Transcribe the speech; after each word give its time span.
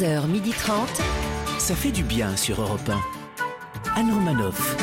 11h30. 0.00 0.72
Ça 1.58 1.74
fait 1.74 1.90
du 1.90 2.02
bien 2.02 2.34
sur 2.34 2.62
Europe 2.62 2.88
1. 2.88 4.00
Anne 4.00 4.10
Romanoff. 4.12 4.76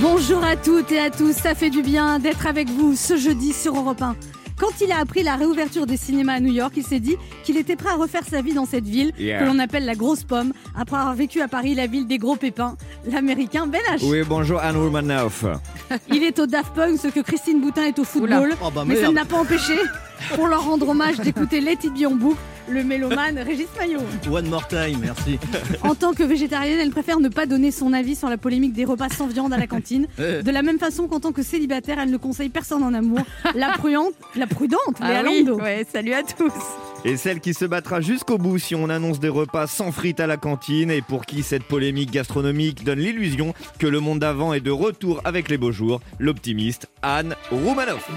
Bonjour 0.00 0.42
à 0.42 0.56
toutes 0.56 0.90
et 0.90 0.98
à 0.98 1.10
tous, 1.10 1.34
ça 1.34 1.54
fait 1.54 1.70
du 1.70 1.82
bien 1.82 2.18
d'être 2.18 2.48
avec 2.48 2.68
vous 2.68 2.96
ce 2.96 3.16
jeudi 3.16 3.52
sur 3.52 3.76
Europe 3.76 4.02
1. 4.02 4.16
Quand 4.58 4.80
il 4.80 4.90
a 4.90 4.98
appris 4.98 5.22
la 5.22 5.36
réouverture 5.36 5.86
des 5.86 5.96
cinémas 5.96 6.34
à 6.34 6.40
New 6.40 6.52
York, 6.52 6.72
il 6.76 6.82
s'est 6.82 6.98
dit 6.98 7.16
qu'il 7.46 7.56
était 7.56 7.76
prêt 7.76 7.90
à 7.90 7.94
refaire 7.94 8.22
sa 8.28 8.42
vie 8.42 8.52
dans 8.54 8.66
cette 8.66 8.84
ville 8.84 9.12
Yeah. 9.18 9.38
que 9.40 9.44
l'on 9.44 9.58
appelle 9.60 9.84
la 9.86 9.94
grosse 9.94 10.24
pomme, 10.24 10.52
après 10.76 10.96
avoir 10.96 11.14
vécu 11.14 11.40
à 11.40 11.48
Paris 11.48 11.74
la 11.74 11.86
ville 11.86 12.06
des 12.06 12.18
gros 12.18 12.36
pépins, 12.36 12.76
l'américain 13.10 13.66
Ben 13.66 13.80
H. 13.90 14.04
Oui, 14.04 14.22
bonjour 14.28 14.58
Anne 14.60 14.76
Romanoff. 14.76 15.44
Il 16.12 16.22
est 16.24 16.38
au 16.40 16.46
Daft 16.46 16.74
Punk 16.74 16.98
ce 17.00 17.08
que 17.08 17.20
Christine 17.20 17.60
Boutin 17.60 17.84
est 17.84 17.98
au 17.98 18.04
football, 18.04 18.50
Oh 18.62 18.70
bah 18.74 18.82
mais 18.86 18.96
ça 18.96 19.02
merde. 19.02 19.14
n'a 19.14 19.24
pas 19.24 19.36
empêché, 19.38 19.74
pour 20.34 20.48
leur 20.48 20.64
rendre 20.64 20.88
hommage, 20.88 21.18
d'écouter 21.20 21.60
Let 21.60 21.78
It 21.84 21.94
Be 21.94 22.06
en 22.06 22.14
boucle, 22.16 22.38
le 22.68 22.82
mélomane 22.82 23.38
Régis 23.38 23.68
Maillot. 23.78 24.00
One 24.30 24.48
more 24.48 24.66
time, 24.66 24.98
merci. 25.00 25.38
En 25.82 25.94
tant 25.94 26.12
que 26.14 26.24
végétarienne, 26.24 26.80
elle 26.80 26.90
préfère 26.90 27.20
ne 27.20 27.28
pas 27.28 27.46
donner 27.46 27.70
son 27.70 27.92
avis 27.92 28.16
sur 28.16 28.28
la 28.28 28.36
polémique 28.38 28.72
des 28.72 28.84
repas 28.84 29.08
sans 29.08 29.28
viande 29.28 29.52
à 29.52 29.56
la 29.56 29.68
cantine. 29.68 30.08
De 30.18 30.50
la 30.50 30.62
même 30.62 30.78
façon 30.80 31.06
qu'en 31.06 31.20
tant 31.20 31.30
que 31.32 31.42
célibataire, 31.44 31.98
elle 32.00 32.10
ne 32.10 32.16
conseille 32.16 32.48
personne 32.48 32.82
en 32.82 32.92
amour. 32.92 33.20
La 33.54 33.68
prudente, 33.70 34.14
la 34.34 34.48
prudente, 34.48 34.98
Léa 35.00 35.20
Ah 35.20 35.28
oui, 35.28 35.44
Lando. 35.44 35.62
ouais, 35.62 35.86
salut 35.92 36.12
à 36.12 36.22
tous. 36.24 36.52
Et 37.04 37.16
celle 37.16 37.40
qui 37.40 37.54
se 37.54 37.64
battra 37.64 38.00
jusqu'au 38.00 38.38
bout 38.38 38.58
si 38.58 38.74
on 38.74 38.88
annonce 38.88 39.20
des 39.20 39.28
repas 39.28 39.66
sans 39.66 39.92
frites 39.92 40.20
à 40.20 40.26
la 40.26 40.36
cantine 40.36 40.90
et 40.90 41.02
pour 41.02 41.24
qui 41.24 41.42
cette 41.42 41.64
polémique 41.64 42.10
gastronomique 42.10 42.84
donne 42.84 42.98
l'illusion 42.98 43.54
que 43.78 43.86
le 43.86 44.00
monde 44.00 44.20
d'avant 44.20 44.52
est 44.52 44.60
de 44.60 44.70
retour 44.70 45.20
avec 45.24 45.48
les 45.48 45.58
beaux 45.58 45.72
jours, 45.72 46.00
l'optimiste 46.18 46.88
Anne 47.02 47.36
Romanoff. 47.50 48.10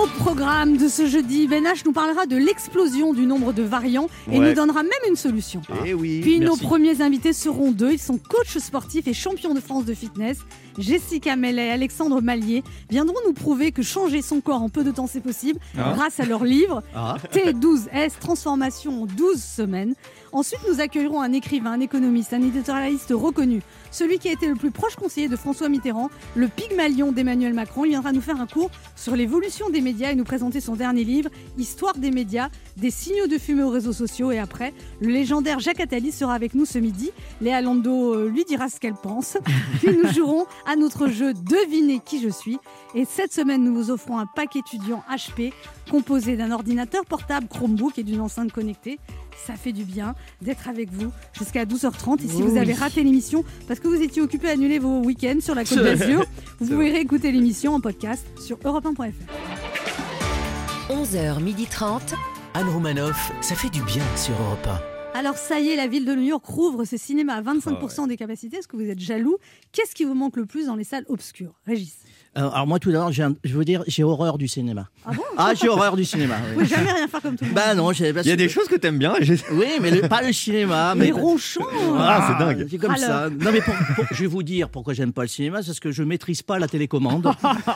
Au 0.00 0.06
programme 0.22 0.76
de 0.76 0.86
ce 0.86 1.06
jeudi, 1.06 1.48
Ben 1.48 1.64
H 1.64 1.82
nous 1.84 1.92
parlera 1.92 2.26
de 2.26 2.36
l'explosion 2.36 3.12
du 3.14 3.26
nombre 3.26 3.52
de 3.52 3.62
variants 3.64 4.08
et 4.30 4.38
Ouais. 4.38 4.48
nous 4.50 4.54
donnera 4.54 4.82
même 4.84 4.92
une 5.08 5.16
solution. 5.16 5.60
Eh 5.84 5.92
oui. 5.94 6.20
Puis 6.20 6.38
nos 6.38 6.56
premiers 6.56 7.00
invités 7.00 7.32
seront 7.32 7.72
deux. 7.72 7.92
Ils 7.92 7.98
sont 7.98 8.18
coachs 8.18 8.58
sportifs 8.60 9.08
et 9.08 9.14
champions 9.14 9.54
de 9.54 9.60
France 9.60 9.84
de 9.86 9.94
fitness. 9.94 10.38
Jessica 10.78 11.34
Mellet 11.34 11.66
et 11.66 11.70
Alexandre 11.70 12.20
Mallier 12.20 12.62
viendront 12.88 13.16
nous 13.26 13.32
prouver 13.32 13.72
que 13.72 13.82
changer 13.82 14.22
son 14.22 14.40
corps 14.40 14.62
en 14.62 14.68
peu 14.68 14.84
de 14.84 14.92
temps 14.92 15.08
c'est 15.08 15.20
possible 15.20 15.58
Ah. 15.76 15.94
grâce 15.96 16.20
à 16.20 16.24
leur 16.26 16.44
livre 16.44 16.84
Ah. 16.94 17.16
T12S 17.32 18.12
Transformation 18.20 19.02
en 19.02 19.06
12 19.06 19.42
semaines. 19.42 19.94
Ensuite, 20.32 20.60
nous 20.70 20.80
accueillerons 20.80 21.22
un 21.22 21.32
écrivain, 21.32 21.72
un 21.72 21.80
économiste, 21.80 22.32
un 22.32 22.42
éditorialiste 22.42 23.12
reconnu, 23.14 23.62
celui 23.90 24.18
qui 24.18 24.28
a 24.28 24.32
été 24.32 24.46
le 24.46 24.54
plus 24.54 24.70
proche 24.70 24.94
conseiller 24.94 25.28
de 25.28 25.36
François 25.36 25.68
Mitterrand, 25.68 26.10
le 26.34 26.48
Pygmalion 26.48 27.12
d'Emmanuel 27.12 27.54
Macron. 27.54 27.84
Il 27.84 27.90
viendra 27.90 28.12
nous 28.12 28.20
faire 28.20 28.40
un 28.40 28.46
cours 28.46 28.70
sur 28.94 29.16
l'évolution 29.16 29.70
des 29.70 29.80
médias 29.80 30.10
et 30.10 30.14
nous 30.14 30.24
présenter 30.24 30.60
son 30.60 30.76
dernier 30.76 31.04
livre, 31.04 31.30
Histoire 31.56 31.96
des 31.96 32.10
médias, 32.10 32.50
des 32.76 32.90
signaux 32.90 33.26
de 33.26 33.38
fumée 33.38 33.62
aux 33.62 33.70
réseaux 33.70 33.92
sociaux. 33.92 34.30
Et 34.30 34.38
après, 34.38 34.74
le 35.00 35.08
légendaire 35.08 35.60
Jacques 35.60 35.80
Attali 35.80 36.12
sera 36.12 36.34
avec 36.34 36.54
nous 36.54 36.66
ce 36.66 36.78
midi. 36.78 37.10
Léa 37.40 37.60
Lando 37.62 38.14
euh, 38.14 38.28
lui 38.28 38.44
dira 38.44 38.68
ce 38.68 38.78
qu'elle 38.78 38.94
pense. 38.94 39.38
Puis 39.80 39.96
nous 39.96 40.12
jouerons 40.12 40.46
à 40.66 40.76
notre 40.76 41.08
jeu 41.08 41.32
Devinez 41.32 42.00
qui 42.04 42.20
je 42.20 42.28
suis. 42.28 42.58
Et 42.94 43.04
cette 43.04 43.32
semaine, 43.32 43.64
nous 43.64 43.74
vous 43.74 43.90
offrons 43.90 44.18
un 44.18 44.26
pack 44.26 44.56
étudiant 44.56 45.02
HP 45.10 45.52
composé 45.90 46.36
d'un 46.36 46.50
ordinateur 46.50 47.04
portable 47.06 47.48
Chromebook 47.48 47.98
et 47.98 48.02
d'une 48.02 48.20
enceinte 48.20 48.52
connectée. 48.52 48.98
Ça 49.46 49.54
fait 49.54 49.72
du 49.72 49.84
bien 49.84 50.14
d'être 50.42 50.68
avec 50.68 50.92
vous 50.92 51.10
jusqu'à 51.32 51.64
12h30. 51.64 52.24
Et 52.24 52.28
si 52.28 52.42
vous 52.42 52.56
avez 52.56 52.74
raté 52.74 53.02
l'émission 53.02 53.44
parce 53.66 53.80
que 53.80 53.88
vous 53.88 54.02
étiez 54.02 54.20
occupé 54.20 54.48
à 54.48 54.52
annuler 54.52 54.78
vos 54.78 55.00
week-ends 55.00 55.40
sur 55.40 55.54
la 55.54 55.64
Côte 55.68 55.78
d'Azur, 55.82 56.24
vous 56.60 56.66
pouvez 56.68 56.90
réécouter 56.90 57.32
l'émission 57.32 57.74
en 57.74 57.80
podcast 57.80 58.26
sur 58.44 58.58
europe1.fr. 58.58 59.12
11h30. 60.90 62.00
Anne 62.54 62.68
Romanoff, 62.68 63.32
ça 63.40 63.54
fait 63.54 63.70
du 63.70 63.82
bien 63.82 64.02
sur 64.16 64.34
Europe 64.40 64.68
Alors 65.14 65.36
ça 65.36 65.58
y 65.58 65.70
est, 65.70 65.76
la 65.76 65.88
ville 65.88 66.04
de 66.04 66.14
New 66.14 66.22
York 66.22 66.44
rouvre 66.46 66.84
ses 66.84 66.98
cinémas 66.98 67.34
à 67.34 67.42
25% 67.42 68.00
Ah 68.04 68.06
des 68.06 68.16
capacités. 68.16 68.58
Est-ce 68.58 68.68
que 68.68 68.76
vous 68.76 68.88
êtes 68.88 69.00
jaloux? 69.00 69.36
Qu'est-ce 69.72 69.94
qui 69.94 70.04
vous 70.04 70.14
manque 70.14 70.36
le 70.36 70.46
plus 70.46 70.66
dans 70.66 70.76
les 70.76 70.84
salles 70.84 71.04
obscures? 71.08 71.54
Régis 71.66 71.96
Euh, 72.36 72.48
alors 72.50 72.66
moi 72.68 72.78
tout 72.78 72.92
d'abord, 72.92 73.10
je 73.10 73.24
veux 73.44 73.64
dire, 73.64 73.82
j'ai 73.88 74.04
horreur 74.04 74.38
du 74.38 74.46
cinéma. 74.46 74.88
Ah 75.04 75.10
bon? 75.12 75.22
Ah, 75.36 75.52
j'ai 75.60 75.68
horreur 75.68 75.96
du 75.96 76.04
cinéma. 76.04 76.36
Vous 76.36 76.60
Oui. 76.60 76.64
pouvez 76.64 76.76
jamais 76.76 76.92
rien 76.92 77.08
faire 77.08 77.22
comme 77.22 77.36
tout 77.36 77.42
le 77.44 77.48
monde. 77.50 77.54
Bah 77.56 77.74
non, 77.74 77.90
Il 77.90 78.00
y 78.04 78.06
a 78.06 78.12
que- 78.22 78.32
des 78.34 78.48
choses 78.48 78.68
que 78.68 78.76
t'aimes 78.76 78.98
bien. 78.98 79.14
Oui, 79.50 79.66
mais 79.80 79.90
le- 79.90 80.08
pas 80.08 80.22
le 80.22 80.32
cinéma. 80.32 80.94
Mais 80.94 81.06
Mais 81.06 81.10
ronchon 81.20 81.62
Ah, 81.96 82.28
c'est 82.38 82.44
dingue. 82.44 82.66
C'est 82.70 82.78
comme 82.78 82.90
Alors. 82.92 83.00
ça. 83.06 83.30
Non, 83.30 83.50
mais 83.50 83.60
pour- 83.60 83.74
pour- 83.96 84.04
je 84.12 84.20
vais 84.20 84.26
vous 84.28 84.42
dire 84.44 84.68
pourquoi 84.68 84.94
j'aime 84.94 85.12
pas 85.12 85.22
le 85.22 85.28
cinéma, 85.28 85.62
c'est 85.62 85.68
parce 85.68 85.80
que 85.80 85.90
je 85.90 86.02
maîtrise 86.04 86.42
pas 86.42 86.58
la 86.60 86.68
télécommande, 86.68 87.26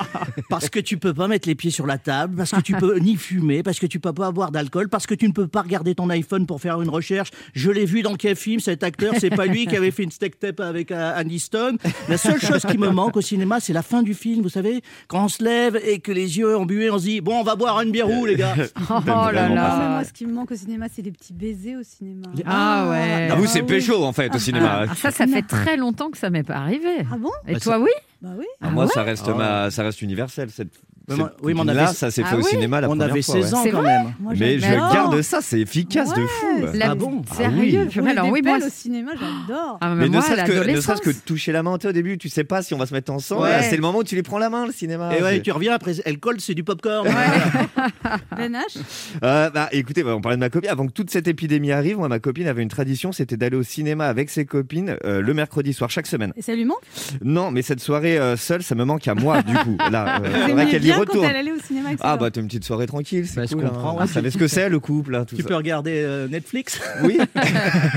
parce 0.48 0.68
que 0.68 0.78
tu 0.78 0.96
peux 0.98 1.14
pas 1.14 1.26
mettre 1.28 1.48
les 1.48 1.54
pieds 1.56 1.70
sur 1.72 1.86
la 1.86 1.98
table, 1.98 2.36
parce 2.36 2.52
que 2.52 2.60
tu 2.60 2.74
peux 2.74 2.98
ni 2.98 3.16
fumer, 3.16 3.62
parce 3.64 3.80
que 3.80 3.86
tu 3.86 3.98
peux 3.98 4.12
pas 4.12 4.30
boire 4.30 4.52
d'alcool, 4.52 4.88
parce 4.88 5.06
que 5.06 5.14
tu 5.14 5.26
ne 5.26 5.32
peux 5.32 5.48
pas 5.48 5.62
regarder 5.62 5.94
ton 5.96 6.08
iPhone 6.10 6.46
pour 6.46 6.60
faire 6.60 6.80
une 6.82 6.90
recherche. 6.90 7.21
Je 7.54 7.70
l'ai 7.70 7.84
vu 7.84 8.02
dans 8.02 8.14
quel 8.14 8.36
film 8.36 8.60
cet 8.60 8.82
acteur 8.82 9.14
C'est 9.18 9.30
pas 9.30 9.46
lui 9.46 9.66
qui 9.66 9.76
avait 9.76 9.90
fait 9.90 10.02
une 10.02 10.10
steak 10.10 10.38
tape 10.38 10.60
avec 10.60 10.90
euh, 10.90 11.20
Andy 11.20 11.38
Stone. 11.38 11.78
La 12.08 12.16
seule 12.18 12.40
chose 12.40 12.62
qui 12.68 12.78
me 12.78 12.88
manque 12.90 13.16
au 13.16 13.20
cinéma, 13.20 13.60
c'est 13.60 13.72
la 13.72 13.82
fin 13.82 14.02
du 14.02 14.14
film. 14.14 14.42
Vous 14.42 14.48
savez, 14.48 14.82
quand 15.08 15.24
on 15.24 15.28
se 15.28 15.42
lève 15.42 15.76
et 15.84 16.00
que 16.00 16.12
les 16.12 16.38
yeux 16.38 16.56
embués, 16.56 16.90
on 16.90 16.98
se 16.98 17.04
dit 17.04 17.20
bon, 17.20 17.40
on 17.40 17.42
va 17.44 17.56
boire 17.56 17.80
une 17.82 17.90
bière 17.90 18.10
où 18.10 18.26
les 18.26 18.36
gars? 18.36 18.54
Oh 18.90 19.00
là 19.32 19.48
là. 19.48 19.88
moi, 19.90 20.04
ce 20.04 20.12
qui 20.12 20.26
me 20.26 20.32
manque 20.32 20.50
au 20.50 20.56
cinéma, 20.56 20.86
c'est 20.92 21.02
des 21.02 21.10
petits 21.12 21.32
baisers 21.32 21.76
au 21.76 21.82
cinéma. 21.82 22.28
Ah 22.46 22.88
ouais. 22.90 23.28
Ah, 23.30 23.34
vous, 23.36 23.46
c'est 23.46 23.60
oui. 23.60 23.66
pécho 23.66 24.02
en 24.04 24.12
fait 24.12 24.34
au 24.34 24.38
cinéma. 24.38 24.86
Ah, 24.88 24.94
ça, 24.94 25.10
ça 25.10 25.26
fait 25.26 25.42
très 25.42 25.76
longtemps 25.76 26.10
que 26.10 26.18
ça 26.18 26.30
m'est 26.30 26.42
pas 26.42 26.56
arrivé. 26.56 26.88
Ah 27.12 27.16
bon? 27.18 27.30
Et 27.48 27.54
Bah, 27.54 27.60
toi, 27.60 27.78
oui? 27.78 27.90
Bah 28.20 28.30
oui. 28.38 28.44
Ah, 28.60 28.70
moi, 28.70 28.84
ouais? 28.84 28.90
ça 28.92 29.02
reste 29.02 29.24
Ah 29.28 29.32
ouais. 29.32 29.38
ma, 29.38 29.70
ça 29.70 29.82
reste 29.82 30.02
universel. 30.02 30.48
Cette 30.50 30.72
oui, 31.42 31.54
mais 31.54 31.60
on 31.60 31.64
là, 31.64 31.84
avait- 31.86 31.92
ça 31.94 32.10
s'est 32.10 32.22
Ah 32.24 32.30
fait 32.30 32.36
au 32.36 32.38
oui 32.38 32.44
cinéma 32.44 32.80
la 32.80 32.86
On 32.88 32.90
première 32.90 33.10
avait 33.10 33.22
fois. 33.22 33.34
16 33.42 33.52
ouais. 33.52 33.58
ans 33.58 33.64
quand 33.72 33.82
même. 33.82 34.14
Moi, 34.20 34.32
Mais 34.38 34.58
je 34.58 34.66
garde 34.70 35.20
ça, 35.22 35.40
c'est 35.42 35.60
efficace 35.60 36.12
de 36.14 36.26
fou. 36.26 36.66
La- 36.74 36.90
Ah 36.90 36.94
bon 36.94 37.22
Sérieux 37.36 37.88
Rouler 37.94 38.10
Alors 38.10 38.24
des 38.26 38.30
oui, 38.30 38.42
moi, 38.44 38.58
au 38.58 38.68
cinéma, 38.70 39.12
j'adore. 39.18 39.78
Ah, 39.80 39.94
Mais 39.94 40.04
ne 40.06 40.10
moi, 40.10 40.20
à 40.20 40.22
serait-ce 40.22 40.50
que, 40.50 40.70
ne 40.70 40.80
serait-ce 40.80 41.00
que 41.02 41.10
toucher 41.24 41.52
la 41.52 41.62
main 41.62 41.72
au 41.72 41.92
début, 41.92 42.18
tu 42.18 42.28
sais 42.28 42.44
pas 42.44 42.62
si 42.62 42.74
on 42.74 42.78
va 42.78 42.86
se 42.86 42.94
mettre 42.94 43.12
ensemble. 43.12 43.42
Ouais. 43.42 43.62
C'est 43.62 43.76
le 43.76 43.82
moment 43.82 43.98
où 43.98 44.04
tu 44.04 44.14
les 44.14 44.22
prends 44.22 44.38
la 44.38 44.50
main, 44.50 44.66
le 44.66 44.72
cinéma. 44.72 45.16
Et 45.16 45.22
ouais, 45.22 45.40
tu 45.42 45.50
reviens 45.52 45.72
après, 45.74 45.94
elle 46.04 46.18
colle, 46.18 46.40
c'est 46.40 46.54
du 46.54 46.64
popcorn. 46.64 47.08
Ben 48.36 48.52
H 48.54 48.78
Euh, 49.22 49.50
bah, 49.50 49.68
écoutez, 49.72 50.02
bah, 50.02 50.14
on 50.16 50.20
parlait 50.20 50.36
de 50.36 50.40
ma 50.40 50.50
copine. 50.50 50.70
Avant 50.70 50.86
que 50.86 50.92
toute 50.92 51.10
cette 51.10 51.28
épidémie 51.28 51.72
arrive, 51.72 51.98
moi, 51.98 52.08
ma 52.08 52.18
copine 52.18 52.46
avait 52.46 52.62
une 52.62 52.68
tradition, 52.68 53.12
c'était 53.12 53.36
d'aller 53.36 53.56
au 53.56 53.62
cinéma 53.62 54.06
avec 54.06 54.30
ses 54.30 54.44
copines 54.44 54.96
euh, 55.04 55.20
le 55.20 55.34
mercredi 55.34 55.72
soir 55.72 55.90
chaque 55.90 56.06
semaine. 56.06 56.32
Et 56.36 56.42
ça 56.42 56.54
lui 56.54 56.64
manque? 56.64 56.82
Non, 57.22 57.50
mais 57.50 57.62
cette 57.62 57.80
soirée 57.80 58.18
euh, 58.18 58.36
seule, 58.36 58.62
ça 58.62 58.74
me 58.74 58.84
manque 58.84 59.06
à 59.08 59.14
moi, 59.14 59.42
du 59.42 59.54
coup. 59.54 59.76
Là, 59.90 60.20
quand 60.94 61.00
retourne. 61.00 61.24
elle 61.26 61.36
allait 61.36 61.52
au 61.52 61.58
cinéma 61.60 61.88
avec 61.88 61.98
ses 62.00 62.04
Ah 62.06 62.16
bah 62.16 62.30
t'as 62.30 62.40
une 62.40 62.46
petite 62.46 62.64
soirée 62.64 62.86
tranquille, 62.86 63.26
c'est 63.26 63.36
Bah, 63.36 63.46
je 63.48 63.54
cool. 63.54 63.64
comprends, 63.64 63.90
hein. 63.90 64.00
ouais. 64.00 64.06
Vous 64.06 64.12
savez 64.12 64.30
ce 64.30 64.38
que 64.38 64.46
c'est 64.48 64.68
le 64.68 64.80
couple, 64.80 65.14
hein, 65.14 65.24
tout 65.24 65.36
Tu 65.36 65.42
ça. 65.42 65.48
peux 65.48 65.54
regarder 65.56 66.02
euh, 66.04 66.28
Netflix? 66.28 66.80
Oui. 67.02 67.18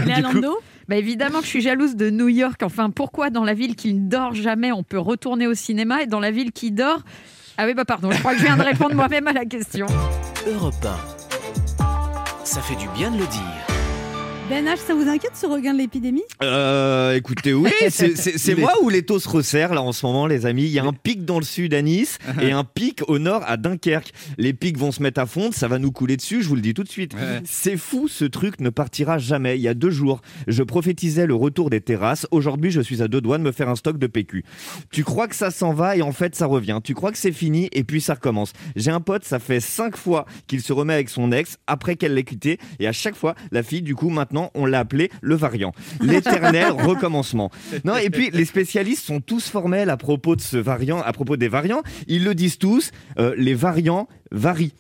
Léa 0.05 0.21
Lando 0.21 0.57
Bah, 0.87 0.95
évidemment 0.95 1.39
que 1.39 1.45
je 1.45 1.49
suis 1.49 1.61
jalouse 1.61 1.95
de 1.95 2.09
New 2.09 2.27
York. 2.29 2.61
Enfin, 2.63 2.89
pourquoi 2.89 3.29
dans 3.29 3.43
la 3.43 3.53
ville 3.53 3.75
qui 3.75 3.93
ne 3.93 4.07
dort 4.09 4.33
jamais, 4.33 4.71
on 4.71 4.83
peut 4.83 4.99
retourner 4.99 5.47
au 5.47 5.53
cinéma 5.53 6.01
et 6.03 6.07
dans 6.07 6.19
la 6.19 6.31
ville 6.31 6.51
qui 6.51 6.71
dort? 6.71 7.01
Ah 7.57 7.65
oui, 7.65 7.73
bah 7.73 7.85
pardon, 7.85 8.11
je 8.11 8.19
crois 8.19 8.33
que 8.33 8.39
je 8.39 8.43
viens 8.43 8.57
de 8.57 8.63
répondre 8.63 8.95
moi-même 8.95 9.27
à 9.27 9.33
la 9.33 9.45
question. 9.45 9.87
1. 10.47 10.51
Europe 10.51 10.73
1. 11.79 12.43
Ça 12.43 12.61
fait 12.61 12.75
du 12.75 12.87
bien 12.97 13.11
de 13.11 13.17
le 13.17 13.25
dire. 13.25 13.74
Ben 14.47 14.63
H, 14.67 14.77
ça 14.77 14.93
vous 14.93 15.09
inquiète 15.09 15.31
ce 15.35 15.47
regain 15.47 15.73
de 15.73 15.79
l'épidémie? 15.79 16.21
Euh, 16.43 17.15
écoutez, 17.15 17.51
oui, 17.55 17.71
c'est- 17.89 18.55
moi 18.55 18.73
où 18.83 18.89
les 18.89 19.01
taux 19.01 19.17
se 19.17 19.27
resserrent 19.27 19.73
là 19.73 19.81
en 19.81 19.91
ce 19.91 20.05
moment, 20.05 20.27
les 20.27 20.45
amis. 20.45 20.65
Il 20.65 20.69
y 20.69 20.77
a 20.77 20.83
un 20.83 20.93
pic 20.93 21.25
dans 21.25 21.39
le 21.39 21.43
sud 21.45 21.73
à 21.73 21.81
Nice 21.81 22.19
et 22.41 22.51
un 22.51 22.63
pic 22.63 23.01
au 23.07 23.17
nord 23.17 23.41
à 23.47 23.57
Dunkerque. 23.57 24.11
Les 24.37 24.53
pics 24.53 24.77
vont 24.77 24.91
se 24.91 25.01
mettre 25.01 25.19
à 25.19 25.25
fondre, 25.25 25.55
ça 25.55 25.67
va 25.67 25.79
nous 25.79 25.91
couler 25.91 26.15
dessus, 26.15 26.43
je 26.43 26.47
vous 26.47 26.53
le 26.53 26.61
dis 26.61 26.75
tout 26.75 26.83
de 26.83 26.89
suite. 26.89 27.15
C'est 27.43 27.75
fou, 27.75 28.07
ce 28.07 28.23
truc 28.23 28.59
ne 28.59 28.69
partira 28.69 29.17
jamais. 29.17 29.57
Il 29.57 29.61
y 29.63 29.67
a 29.67 29.73
deux 29.73 29.89
jours, 29.89 30.21
je 30.47 30.61
prophétisais 30.61 31.25
le 31.25 31.33
retour 31.33 31.71
des 31.71 31.81
terrasses. 31.81 32.27
Aujourd'hui, 32.29 32.69
je 32.69 32.81
suis 32.81 33.01
à 33.01 33.07
deux 33.07 33.21
doigts 33.21 33.39
de 33.39 33.43
me 33.43 33.51
faire 33.51 33.69
un 33.69 33.75
stock 33.75 33.97
de 33.97 34.05
PQ. 34.05 34.43
Tu 34.91 35.03
crois 35.03 35.27
que 35.27 35.35
ça 35.35 35.49
s'en 35.49 35.73
va 35.73 35.97
et 35.97 36.03
en 36.03 36.11
fait 36.11 36.35
ça 36.35 36.45
revient. 36.45 36.79
Tu 36.83 36.93
crois 36.93 37.11
que 37.11 37.17
c'est 37.17 37.31
fini 37.31 37.67
et 37.71 37.83
puis 37.83 37.99
ça 37.99 38.13
recommence. 38.13 38.53
J'ai 38.75 38.91
un 38.91 39.01
pote, 39.01 39.23
ça 39.23 39.39
fait 39.39 39.59
cinq 39.59 39.97
fois 39.97 40.27
qu'il 40.45 40.61
se 40.61 40.71
remet 40.71 40.93
avec 40.93 41.09
son 41.09 41.31
ex 41.31 41.57
après 41.65 41.95
qu'elle 41.95 42.13
l'ait 42.13 42.23
quitté 42.23 42.59
et 42.79 42.85
à 42.87 42.91
chaque 42.91 43.15
fois, 43.15 43.33
la 43.51 43.63
fille, 43.63 43.81
du 43.81 43.95
coup, 43.95 44.11
maintenant, 44.11 44.34
on 44.53 44.65
l'a 44.65 44.79
appelé 44.79 45.09
le 45.21 45.35
variant. 45.35 45.73
L'éternel 46.01 46.71
recommencement. 46.71 47.51
Non, 47.83 47.97
et 47.97 48.09
puis 48.09 48.29
les 48.31 48.45
spécialistes 48.45 49.05
sont 49.05 49.21
tous 49.21 49.49
formels 49.49 49.89
à 49.89 49.97
propos 49.97 50.35
de 50.35 50.41
ce 50.41 50.57
variant, 50.57 51.01
à 51.01 51.13
propos 51.13 51.37
des 51.37 51.47
variants. 51.47 51.81
Ils 52.07 52.23
le 52.23 52.35
disent 52.35 52.57
tous, 52.57 52.91
euh, 53.19 53.33
les 53.37 53.53
variants 53.53 54.07
varient. 54.31 54.73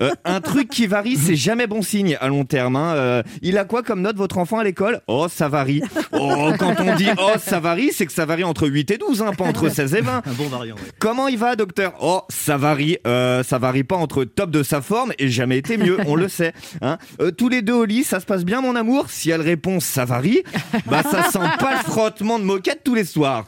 Euh, 0.00 0.10
un 0.24 0.40
truc 0.40 0.68
qui 0.68 0.88
varie, 0.88 1.16
c'est 1.16 1.36
jamais 1.36 1.68
bon 1.68 1.80
signe 1.80 2.16
à 2.20 2.26
long 2.26 2.44
terme. 2.44 2.74
hein. 2.74 2.94
Euh, 2.96 3.22
il 3.40 3.56
a 3.56 3.64
quoi 3.64 3.84
comme 3.84 4.00
note 4.00 4.16
votre 4.16 4.38
enfant 4.38 4.58
à 4.58 4.64
l'école? 4.64 5.00
Oh, 5.06 5.28
ça 5.30 5.48
varie. 5.48 5.80
Oh, 6.12 6.50
quand 6.58 6.74
on 6.80 6.96
dit 6.96 7.06
oh, 7.18 7.32
ça 7.38 7.60
varie, 7.60 7.90
c'est 7.92 8.04
que 8.06 8.12
ça 8.12 8.24
varie 8.24 8.42
entre 8.42 8.66
8 8.66 8.90
et 8.90 8.98
12, 8.98 9.22
hein, 9.22 9.30
pas 9.36 9.44
entre 9.44 9.68
16 9.68 9.94
et 9.94 10.00
20. 10.00 10.22
Un 10.26 10.32
bon 10.32 10.48
variant. 10.48 10.74
ouais. 10.74 10.80
Comment 10.98 11.28
il 11.28 11.38
va, 11.38 11.54
docteur? 11.54 11.92
Oh, 12.00 12.22
ça 12.30 12.56
varie. 12.56 12.98
Euh, 13.06 13.44
ça 13.44 13.58
varie 13.58 13.84
pas 13.84 13.94
entre 13.94 14.24
top 14.24 14.50
de 14.50 14.64
sa 14.64 14.80
forme 14.80 15.12
et 15.20 15.28
jamais 15.28 15.58
été 15.58 15.76
mieux, 15.76 15.98
on 16.06 16.16
le 16.16 16.28
sait. 16.28 16.52
Hein 16.82 16.98
Euh, 17.20 17.30
tous 17.30 17.48
les 17.48 17.62
deux 17.62 17.74
au 17.74 17.84
lit, 17.84 18.02
ça 18.02 18.18
se 18.18 18.26
passe 18.26 18.44
bien, 18.44 18.62
mon 18.62 18.74
amour? 18.74 19.06
Si 19.08 19.30
elle 19.30 19.42
répond 19.42 19.78
ça 19.78 20.04
varie, 20.04 20.42
bah 20.86 21.02
ça 21.08 21.30
sent 21.30 21.38
pas 21.60 21.72
le 21.76 21.88
frottement 21.90 22.40
de 22.40 22.44
moquette 22.44 22.80
tous 22.82 22.94
les 22.96 23.04
soirs. 23.04 23.46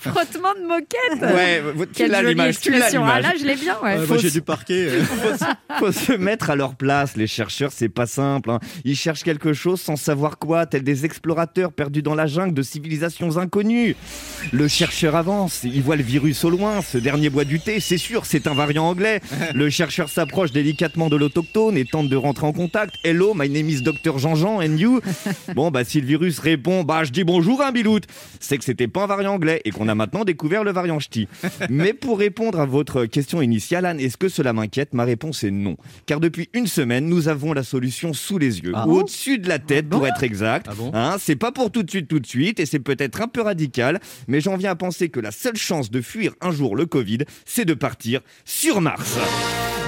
Frottement 0.00 0.54
de 0.54 0.66
moquette? 0.66 1.34
Ouais, 1.34 1.62
tu 1.78 1.86
Quelle 1.94 2.10
l'as 2.10 2.22
jolie 2.22 2.34
l'image, 2.34 2.60
tu 2.60 2.70
l'as 2.70 2.76
expression. 2.78 3.04
Ah 3.04 3.18
l'image. 3.18 3.32
là, 3.34 3.38
je 3.38 3.44
l'ai 3.46 3.56
bien, 3.56 3.76
ouais. 3.82 3.96
Ouais, 3.98 4.06
Faut 4.06 4.14
moi 4.14 4.22
j'ai 4.22 4.30
du 4.30 4.40
parquet. 4.40 4.77
Euh. 4.86 5.02
faut 5.04 5.36
se 5.36 5.44
Faut 5.78 5.92
se 5.92 6.12
mettre 6.12 6.50
à 6.50 6.56
leur 6.56 6.74
place. 6.74 7.16
Les 7.16 7.26
chercheurs, 7.26 7.72
c'est 7.72 7.88
pas 7.88 8.06
simple. 8.06 8.50
hein. 8.50 8.60
Ils 8.84 8.96
cherchent 8.96 9.22
quelque 9.24 9.52
chose 9.52 9.80
sans 9.80 9.96
savoir 9.96 10.38
quoi, 10.38 10.66
tels 10.66 10.82
des 10.84 11.04
explorateurs 11.04 11.72
perdus 11.72 12.02
dans 12.02 12.14
la 12.14 12.26
jungle 12.26 12.54
de 12.54 12.62
civilisations 12.62 13.36
inconnues. 13.38 13.96
Le 14.52 14.68
chercheur 14.68 15.16
avance, 15.16 15.60
il 15.64 15.82
voit 15.82 15.96
le 15.96 16.02
virus 16.02 16.44
au 16.44 16.50
loin. 16.50 16.80
Ce 16.82 16.98
dernier 16.98 17.30
boit 17.30 17.44
du 17.44 17.60
thé, 17.60 17.80
c'est 17.80 17.98
sûr, 17.98 18.26
c'est 18.26 18.46
un 18.46 18.54
variant 18.54 18.88
anglais. 18.88 19.20
Le 19.54 19.70
chercheur 19.70 20.08
s'approche 20.08 20.52
délicatement 20.52 21.08
de 21.08 21.16
l'autochtone 21.16 21.76
et 21.76 21.84
tente 21.84 22.08
de 22.08 22.16
rentrer 22.16 22.46
en 22.46 22.52
contact. 22.52 22.94
Hello, 23.04 23.34
my 23.34 23.48
name 23.48 23.68
is 23.68 23.82
Dr 23.82 24.18
Jean-Jean, 24.18 24.60
and 24.60 24.76
you? 24.76 25.00
Bon, 25.54 25.70
bah 25.70 25.84
si 25.84 26.00
le 26.00 26.06
virus 26.06 26.38
répond, 26.38 26.84
bah 26.84 27.04
je 27.04 27.10
dis 27.10 27.24
bonjour, 27.24 27.62
un 27.62 27.72
biloute. 27.72 28.04
C'est 28.40 28.58
que 28.58 28.64
c'était 28.64 28.88
pas 28.88 29.04
un 29.04 29.06
variant 29.06 29.34
anglais 29.34 29.60
et 29.64 29.70
qu'on 29.70 29.88
a 29.88 29.94
maintenant 29.94 30.24
découvert 30.24 30.64
le 30.64 30.72
variant 30.72 30.98
ch'ti. 30.98 31.26
Mais 31.70 31.92
pour 31.92 32.18
répondre 32.18 32.60
à 32.60 32.66
votre 32.66 33.04
question 33.06 33.42
initiale, 33.42 33.86
Anne, 33.86 34.00
est-ce 34.00 34.16
que 34.16 34.28
cela 34.28 34.52
m'inquiète 34.52 34.67
Ma 34.92 35.04
réponse 35.04 35.44
est 35.44 35.50
non. 35.50 35.76
Car 36.06 36.20
depuis 36.20 36.48
une 36.52 36.66
semaine, 36.66 37.06
nous 37.06 37.28
avons 37.28 37.52
la 37.52 37.62
solution 37.62 38.12
sous 38.12 38.38
les 38.38 38.60
yeux, 38.60 38.72
Ah 38.74 38.86
ou 38.86 38.90
bon 38.92 39.00
au-dessus 39.00 39.38
de 39.38 39.48
la 39.48 39.58
tête 39.58 39.88
pour 39.88 40.06
être 40.06 40.22
exact. 40.22 40.66
Ah 40.70 40.74
bon 40.74 40.90
Hein, 40.94 41.16
c'est 41.20 41.36
pas 41.36 41.52
pour 41.52 41.70
tout 41.70 41.82
de 41.82 41.90
suite, 41.90 42.08
tout 42.08 42.20
de 42.20 42.26
suite, 42.26 42.60
et 42.60 42.66
c'est 42.66 42.78
peut-être 42.78 43.20
un 43.20 43.28
peu 43.28 43.42
radical, 43.42 44.00
mais 44.26 44.40
j'en 44.40 44.56
viens 44.56 44.70
à 44.70 44.76
penser 44.76 45.08
que 45.08 45.20
la 45.20 45.30
seule 45.30 45.56
chance 45.56 45.90
de 45.90 46.00
fuir 46.00 46.32
un 46.40 46.50
jour 46.50 46.76
le 46.76 46.86
Covid, 46.86 47.18
c'est 47.44 47.64
de 47.64 47.74
partir 47.74 48.20
sur 48.44 48.80
Mars. 48.80 49.18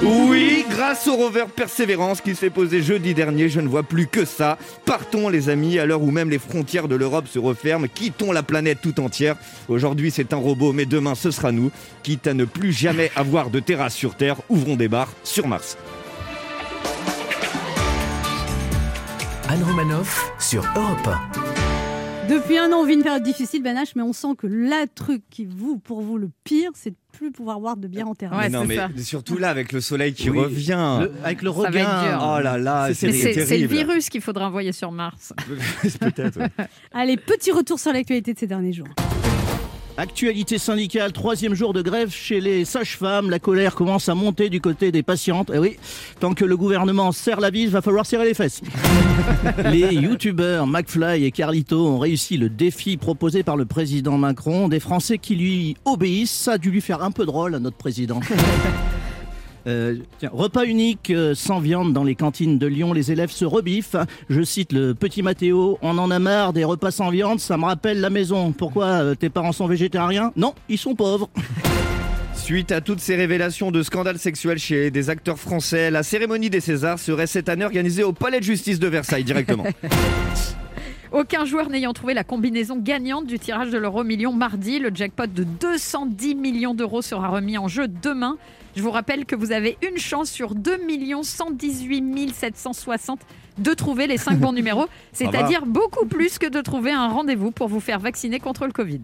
Oui, 0.03 0.65
grâce 0.71 1.07
au 1.09 1.15
rover 1.15 1.45
Persévérance 1.55 2.23
qui 2.23 2.35
s'est 2.35 2.49
posé 2.49 2.83
jeudi 2.83 3.13
dernier, 3.13 3.51
je 3.51 3.61
ne 3.61 3.69
vois 3.69 3.83
plus 3.83 4.07
que 4.07 4.25
ça. 4.25 4.57
Partons 4.87 5.29
les 5.29 5.51
amis, 5.51 5.79
à 5.79 5.85
l'heure 5.85 6.01
où 6.03 6.11
même 6.11 6.31
les 6.31 6.39
frontières 6.39 6.89
de 6.89 6.95
l'Europe 6.97 7.29
se 7.29 7.39
referment, 7.39 7.87
quittons 7.95 8.33
la 8.33 8.43
planète 8.43 8.79
tout 8.81 8.99
entière. 9.01 9.37
Aujourd'hui 9.69 10.11
c'est 10.11 10.33
un 10.33 10.39
robot, 10.39 10.73
mais 10.73 10.87
demain 10.87 11.15
ce 11.15 11.31
sera 11.31 11.53
nous. 11.53 11.71
Quitte 12.03 12.27
à 12.27 12.33
ne 12.33 12.47
plus 12.47 12.73
jamais 12.73 13.11
avoir 13.15 13.51
de 13.51 13.61
terrasse 13.61 13.95
sur 13.95 14.15
Terre, 14.15 14.37
ouvrons 14.49 14.70
des 14.77 14.89
bars 14.89 15.13
sur 15.25 15.47
Mars. 15.49 15.77
Anne 19.49 19.63
Romanoff 19.65 20.31
sur 20.39 20.65
Europe 20.77 21.09
Depuis 22.29 22.57
un 22.57 22.71
an, 22.73 22.77
on 22.83 22.85
vit 22.87 22.95
une 22.95 23.03
période 23.03 23.25
difficile, 23.25 23.63
Ben 23.63 23.77
H, 23.77 23.93
mais 23.97 24.03
on 24.03 24.13
sent 24.13 24.37
que 24.39 24.47
le 24.47 24.87
truc 24.95 25.23
qui 25.29 25.45
vous, 25.45 25.79
pour 25.79 26.03
vous, 26.03 26.19
le 26.19 26.31
pire, 26.45 26.71
c'est 26.75 26.91
de 26.91 26.97
plus 27.13 27.33
pouvoir 27.33 27.59
boire 27.59 27.77
de 27.77 27.89
bière 27.89 28.07
en 28.07 28.15
terrasse. 28.15 28.39
Ouais, 28.45 28.49
non 28.49 28.65
mais 28.65 28.77
ça. 28.77 28.89
surtout 29.03 29.37
là 29.39 29.51
avec 29.51 29.73
le 29.73 29.81
soleil 29.81 30.13
qui 30.15 30.31
Oui. 30.31 30.39
revient. 30.39 30.99
Le- 31.01 31.13
avec 31.25 31.43
le 31.43 31.51
regain. 31.51 32.19
Oh 32.23 32.39
là 32.41 32.57
là, 32.59 32.95
C'est- 32.95 33.09
le 33.09 33.67
virus 33.67 34.09
qu'il 34.09 34.21
faudra 34.21 34.47
envoyer 34.47 34.71
sur 34.71 34.93
Mars. 34.93 35.33
Peut-être. 36.01 36.39
ouais. 36.39 36.49
Allez, 36.93 37.17
petit 37.17 37.51
retour 37.51 37.81
sur 37.81 37.93
l'actualité 37.93 38.33
de 38.35 38.39
ces 38.39 38.47
derniers 38.47 38.73
jours. 38.73 38.87
Actualité 40.01 40.57
syndicale, 40.57 41.13
troisième 41.13 41.53
jour 41.53 41.75
de 41.75 41.83
grève 41.83 42.11
chez 42.11 42.41
les 42.41 42.65
sages-femmes. 42.65 43.29
La 43.29 43.39
colère 43.39 43.75
commence 43.75 44.09
à 44.09 44.15
monter 44.15 44.49
du 44.49 44.59
côté 44.59 44.93
des 44.93 45.03
patientes. 45.03 45.51
Eh 45.53 45.59
oui, 45.59 45.77
tant 46.21 46.33
que 46.33 46.47
le 46.47 46.57
gouvernement 46.57 47.13
serre 47.13 47.39
la 47.39 47.51
vis, 47.51 47.67
va 47.67 47.83
falloir 47.83 48.07
serrer 48.07 48.25
les 48.25 48.33
fesses. 48.33 48.63
les 49.71 49.95
youtubeurs 49.95 50.67
McFly 50.67 51.27
et 51.27 51.31
Carlito 51.31 51.87
ont 51.87 51.99
réussi 51.99 52.39
le 52.39 52.49
défi 52.49 52.97
proposé 52.97 53.43
par 53.43 53.59
le 53.59 53.67
président 53.67 54.17
Macron. 54.17 54.69
Des 54.69 54.81
Français 54.81 55.19
qui 55.19 55.37
lui 55.37 55.77
obéissent, 55.85 56.31
ça 56.31 56.53
a 56.53 56.59
dû 56.59 56.71
lui 56.71 56.81
faire 56.81 57.03
un 57.03 57.11
peu 57.11 57.27
drôle 57.27 57.55
à 57.55 57.59
notre 57.59 57.77
président. 57.77 58.21
Euh, 59.67 59.97
tiens, 60.19 60.31
repas 60.33 60.65
unique 60.65 61.11
euh, 61.11 61.35
sans 61.35 61.61
viande 61.61 61.93
dans 61.93 62.05
les 62.05 62.15
cantines 62.15 62.59
de 62.59 62.67
Lyon, 62.67 62.93
les 62.93 63.13
élèves 63.13 63.31
se 63.31 63.45
rebiffent. 63.45 63.97
Je 64.29 64.43
cite 64.43 64.73
le 64.73 64.95
petit 64.95 65.23
Mathéo, 65.23 65.79
on 65.83 65.99
en 65.99 66.11
a 66.11 66.19
marre 66.19 66.53
des 66.53 66.65
repas 66.65 66.91
sans 66.91 67.11
viande, 67.11 67.41
ça 67.41 67.57
me 67.57 67.65
rappelle 67.65 68.01
la 68.01 68.11
maison. 68.11 68.53
Pourquoi 68.53 68.87
euh, 68.87 69.15
tes 69.15 69.29
parents 69.29 69.53
sont 69.53 69.67
végétariens? 69.67 70.33
Non, 70.37 70.55
ils 70.69 70.79
sont 70.79 70.95
pauvres. 70.95 71.29
Suite 72.35 72.73
à 72.73 72.81
toutes 72.81 73.01
ces 73.01 73.17
révélations 73.17 73.71
de 73.71 73.83
scandales 73.83 74.19
sexuels 74.19 74.59
chez 74.59 74.91
des 74.91 75.11
acteurs 75.11 75.39
français, 75.39 75.91
la 75.91 76.03
cérémonie 76.03 76.51
des 76.51 76.61
Césars 76.61 76.99
serait 76.99 77.27
cette 77.27 77.49
année 77.49 77.65
organisée 77.65 78.03
au 78.03 78.13
Palais 78.13 78.41
de 78.41 78.45
Justice 78.45 78.79
de 78.79 78.89
Versailles 78.89 79.25
directement. 79.25 79.65
Aucun 81.13 81.45
joueur 81.45 81.69
n'ayant 81.71 81.93
trouvé 81.93 82.15
la 82.15 82.23
combinaison 82.23 82.77
gagnante 82.77 83.27
du 83.27 83.41
tirage 83.41 83.71
de 83.71 83.79
l'euro 83.79 84.05
million 84.05 84.33
mardi, 84.33 84.79
le 84.79 84.91
jackpot 84.95 85.27
de 85.27 85.43
210 85.43 86.37
millions 86.37 86.73
d'euros 86.73 87.03
sera 87.03 87.29
remis 87.29 87.59
en 87.59 87.67
jeu 87.67 87.89
demain. 87.89 88.39
Je 88.77 88.83
vous 88.83 88.93
rappelle 88.93 89.27
que 89.27 89.35
vous 89.35 89.51
avez 89.51 89.77
une 89.83 89.99
chance 89.99 90.31
sur 90.31 90.55
2 90.55 90.79
118 91.23 92.33
760 92.33 93.19
de 93.59 93.75
trouver 93.75 94.07
les 94.07 94.19
5 94.19 94.39
bons 94.39 94.53
numéros, 94.55 94.87
c'est-à-dire 95.13 95.67
beaucoup 95.67 96.07
plus 96.07 96.39
que 96.39 96.47
de 96.47 96.61
trouver 96.61 96.93
un 96.93 97.09
rendez-vous 97.09 97.51
pour 97.51 97.67
vous 97.67 97.81
faire 97.81 97.99
vacciner 97.99 98.39
contre 98.39 98.67
le 98.67 98.73
Covid. 98.73 99.01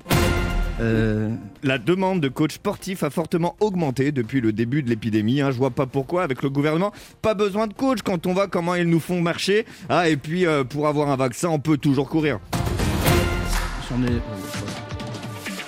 Euh, 0.81 1.31
La 1.63 1.79
demande 1.79 2.21
de 2.21 2.29
coach 2.29 2.55
sportif 2.55 3.03
a 3.03 3.11
fortement 3.11 3.57
augmenté 3.61 4.13
depuis 4.13 4.41
le 4.41 4.53
début 4.53 4.83
de 4.83 4.91
l'épidémie. 4.91 5.41
hein. 5.41 5.51
Je 5.51 5.57
vois 5.57 5.71
pas 5.71 5.87
pourquoi 5.87 6.23
avec 6.23 6.43
le 6.43 6.51
gouvernement. 6.51 6.93
Pas 7.23 7.35
besoin 7.35 7.67
de 7.67 7.73
coach 7.75 8.01
quand 8.05 8.27
on 8.27 8.35
voit 8.35 8.47
comment 8.49 8.75
ils 8.75 8.89
nous 8.89 9.01
font 9.01 9.21
marcher. 9.21 9.65
Ah, 9.89 10.09
et 10.09 10.17
puis 10.17 10.45
euh, 10.47 10.65
pour 10.65 10.87
avoir 10.87 11.11
un 11.11 11.17
vaccin, 11.17 11.49
on 11.49 11.59
peut 11.59 11.79
toujours 11.79 12.09
courir. 12.09 12.41
j'en 13.89 14.03
ai- 14.05 14.21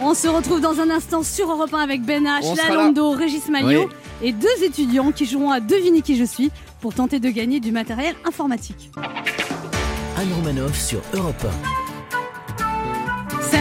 On 0.00 0.14
se 0.14 0.28
retrouve 0.28 0.60
dans 0.60 0.78
un 0.80 0.90
instant 0.90 1.22
sur 1.22 1.50
Europe 1.50 1.72
1 1.74 1.78
avec 1.78 2.02
Ben 2.02 2.24
H, 2.24 2.54
Lalando, 2.68 3.10
Régis 3.12 3.48
Maillot 3.48 3.88
Oui. 3.88 4.28
et 4.28 4.32
deux 4.32 4.62
étudiants 4.62 5.10
qui 5.10 5.26
joueront 5.26 5.50
à 5.50 5.60
deviner 5.60 6.02
qui 6.02 6.16
je 6.16 6.24
suis 6.24 6.50
pour 6.80 6.94
tenter 6.94 7.18
de 7.18 7.30
gagner 7.30 7.58
du 7.60 7.72
matériel 7.72 8.14
informatique. 8.24 8.90
Anne 8.96 10.32
Romanoff 10.36 10.78
sur 10.78 11.00
Europe 11.14 11.34
Ça 11.40 11.50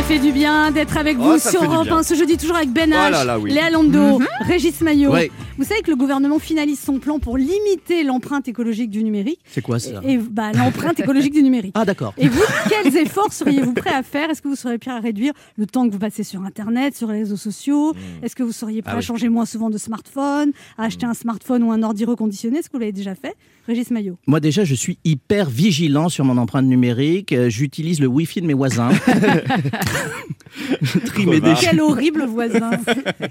fait 0.07 0.19
du 0.19 0.31
bien 0.31 0.71
d'être 0.71 0.95
avec 0.95 1.17
Oh, 1.19 1.23
vous 1.33 1.37
sur 1.39 1.61
Europe 1.63 1.83
bien. 1.83 1.97
1 1.97 2.03
ce 2.03 2.15
jeudi 2.15 2.37
toujours 2.37 2.55
avec 2.55 2.71
Ben 2.71 2.89
Oh 2.93 2.97
H, 2.97 3.11
là 3.11 3.23
là, 3.25 3.37
oui. 3.37 3.51
Léa 3.51 3.69
Lando, 3.69 4.19
Régis 4.47 4.79
Maillot. 4.79 5.11
Ouais. 5.11 5.29
Vous 5.57 5.63
savez 5.63 5.81
que 5.81 5.89
le 5.89 5.95
gouvernement 5.97 6.39
finalise 6.39 6.79
son 6.79 6.99
plan 6.99 7.19
pour 7.19 7.37
limiter 7.37 8.03
l'empreinte 8.03 8.47
écologique 8.47 8.89
du 8.91 9.03
numérique 9.03 9.39
C'est 9.45 9.61
quoi 9.61 9.79
ça 9.79 10.01
et 10.03 10.17
bah, 10.17 10.51
l'empreinte 10.53 10.99
écologique 10.99 11.33
du 11.33 11.41
numérique. 11.41 11.71
Ah 11.75 11.83
d'accord. 11.85 12.13
Et 12.17 12.27
vous, 12.27 12.41
quels 12.69 12.95
efforts 12.97 13.33
seriez-vous 13.33 13.73
prêt 13.73 13.93
à 13.93 14.03
faire? 14.03 14.29
Est-ce 14.29 14.41
que 14.41 14.47
vous 14.47 14.55
seriez 14.55 14.77
prêt 14.77 14.91
à 14.91 14.99
réduire 14.99 15.33
le 15.57 15.65
temps 15.65 15.87
que 15.87 15.91
vous 15.93 15.99
passez 15.99 16.23
sur 16.23 16.43
Internet, 16.43 16.95
sur 16.95 17.11
les 17.11 17.19
réseaux 17.19 17.37
sociaux? 17.37 17.93
Est-ce 18.21 18.35
que 18.35 18.43
vous 18.43 18.51
seriez 18.51 18.81
prêt 18.83 18.91
Ah 18.93 18.97
à 18.97 18.99
oui. 18.99 19.03
changer 19.05 19.29
moins 19.29 19.45
souvent 19.45 19.69
de 19.71 19.77
smartphone, 19.79 20.51
à 20.77 20.83
acheter 20.85 21.05
un 21.07 21.13
smartphone 21.15 21.63
ou 21.63 21.71
un 21.71 21.81
ordi 21.81 22.05
reconditionné? 22.05 22.59
Est-ce 22.59 22.69
que 22.69 22.73
vous 22.73 22.81
l'avez 22.81 22.91
déjà 22.91 23.15
fait? 23.15 23.35
Régis 23.67 23.89
Maillot. 23.91 24.17
Moi 24.27 24.39
déjà, 24.39 24.63
je 24.63 24.75
suis 24.75 24.97
hyper 25.03 25.49
vigilant 25.49 26.07
sur 26.09 26.23
mon 26.23 26.37
empreinte 26.37 26.65
numérique. 26.67 27.33
Euh, 27.33 27.49
J'utilise 27.49 27.99
le 27.99 28.07
Wi-Fi 28.07 28.41
de 28.41 28.45
mes 28.45 28.53
voisins. 28.53 28.89
je 30.81 30.99
trie 30.99 31.25
mes 31.25 31.41
déchets. 31.41 31.67
Quel 31.71 31.81
horrible 31.81 32.25
voisin 32.25 32.71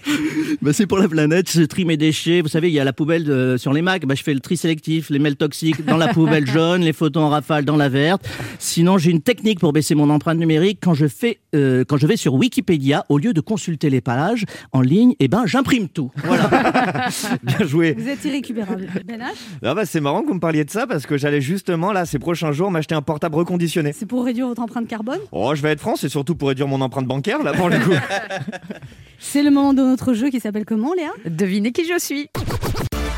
Bah, 0.63 0.73
c'est 0.73 0.87
pour 0.87 0.99
la 0.99 1.09
planète. 1.09 1.51
Je 1.51 1.63
trie 1.63 1.85
mes 1.85 1.97
déchets. 1.97 2.16
Vous 2.25 2.49
savez, 2.49 2.69
il 2.69 2.75
y 2.75 2.81
a 2.81 2.85
la 2.85 2.93
poubelle 2.93 3.25
de- 3.25 3.57
sur 3.59 3.73
les 3.73 3.83
Macs. 3.83 4.07
Bah, 4.07 4.15
je 4.15 4.23
fais 4.23 4.35
le 4.35 4.41
tri 4.41 4.57
sélectif, 4.57 5.11
les 5.11 5.19
mails 5.19 5.37
toxiques 5.37 5.85
dans 5.85 5.97
la 5.97 6.09
poubelle 6.09 6.47
jaune, 6.51 6.83
les 6.83 6.93
photos 6.93 7.23
en 7.23 7.29
rafale 7.29 7.65
dans 7.65 7.77
la 7.77 7.89
verte. 7.89 8.27
Sinon, 8.59 8.99
j'ai 8.99 9.11
une 9.11 9.21
technique 9.21 9.61
pour 9.61 9.73
baisser 9.73 9.95
mon 9.95 10.11
empreinte 10.11 10.39
numérique. 10.39 10.79
Quand 10.83 10.95
je 10.95 11.07
fais, 11.07 11.39
euh, 11.55 11.85
quand 11.87 11.97
je 11.99 12.07
vais 12.07 12.17
sur 12.17 12.35
Wikipédia, 12.35 13.05
au 13.09 13.19
lieu 13.19 13.33
de 13.33 13.41
consulter 13.41 13.91
les 13.91 14.01
pages 14.01 14.45
en 14.73 14.81
ligne, 14.81 15.15
eh 15.21 15.29
ben, 15.29 15.45
j'imprime 15.47 15.89
tout. 15.89 16.11
Voilà. 16.25 16.49
Bien 17.43 17.67
joué. 17.67 17.95
Vous 17.99 18.09
êtes 18.09 18.25
irrécupérable. 18.25 18.89
Ben 19.07 19.21
Ah 19.63 19.75
bah, 19.75 19.85
c'est 19.87 20.01
marrant 20.01 20.23
que 20.23 20.29
vous 20.29 20.35
me 20.35 20.41
parliez 20.41 20.65
de 20.65 20.71
ça 20.71 20.87
parce 20.87 21.07
que 21.07 21.17
j'allais 21.17 21.41
justement 21.41 21.93
là 21.93 22.05
ces 22.07 22.19
prochains 22.19 22.53
jours 22.53 22.71
m'acheter 22.71 22.95
un 22.95 23.03
portable 23.03 23.37
reconditionné. 23.37 23.93
c'est 23.93 24.07
pour 24.07 24.25
réduire 24.25 24.49
votre 24.49 24.63
empreinte 24.63 24.89
carbone? 24.89 25.19
Oh, 25.33 25.53
je 25.55 25.63
vais 25.63 25.71
être 25.73 25.81
franc, 25.81 25.97
c'est 25.97 26.09
surtout 26.09 26.35
pour 26.35 26.49
réduire 26.49 26.67
mon 26.69 26.81
empreinte 26.81 27.07
bancaire 27.07 27.43
là 27.43 27.53
pour 27.53 27.69
le 27.69 27.79
coup. 27.79 27.91
C'est 29.19 29.43
le 29.43 29.51
moment 29.51 29.75
de 29.75 29.83
notre 29.83 30.15
jeu 30.15 30.31
qui 30.31 30.41
s'appelle 30.41 30.65
comment, 30.65 30.95
Léa? 30.95 31.11
Devinez 31.25 31.73
qui 31.73 31.87
je 31.87 31.99
suis. 31.99 32.31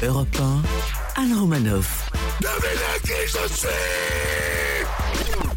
Europe 0.02 0.28
1, 1.16 1.22
Anne 1.22 1.34
Romanoff. 1.38 2.10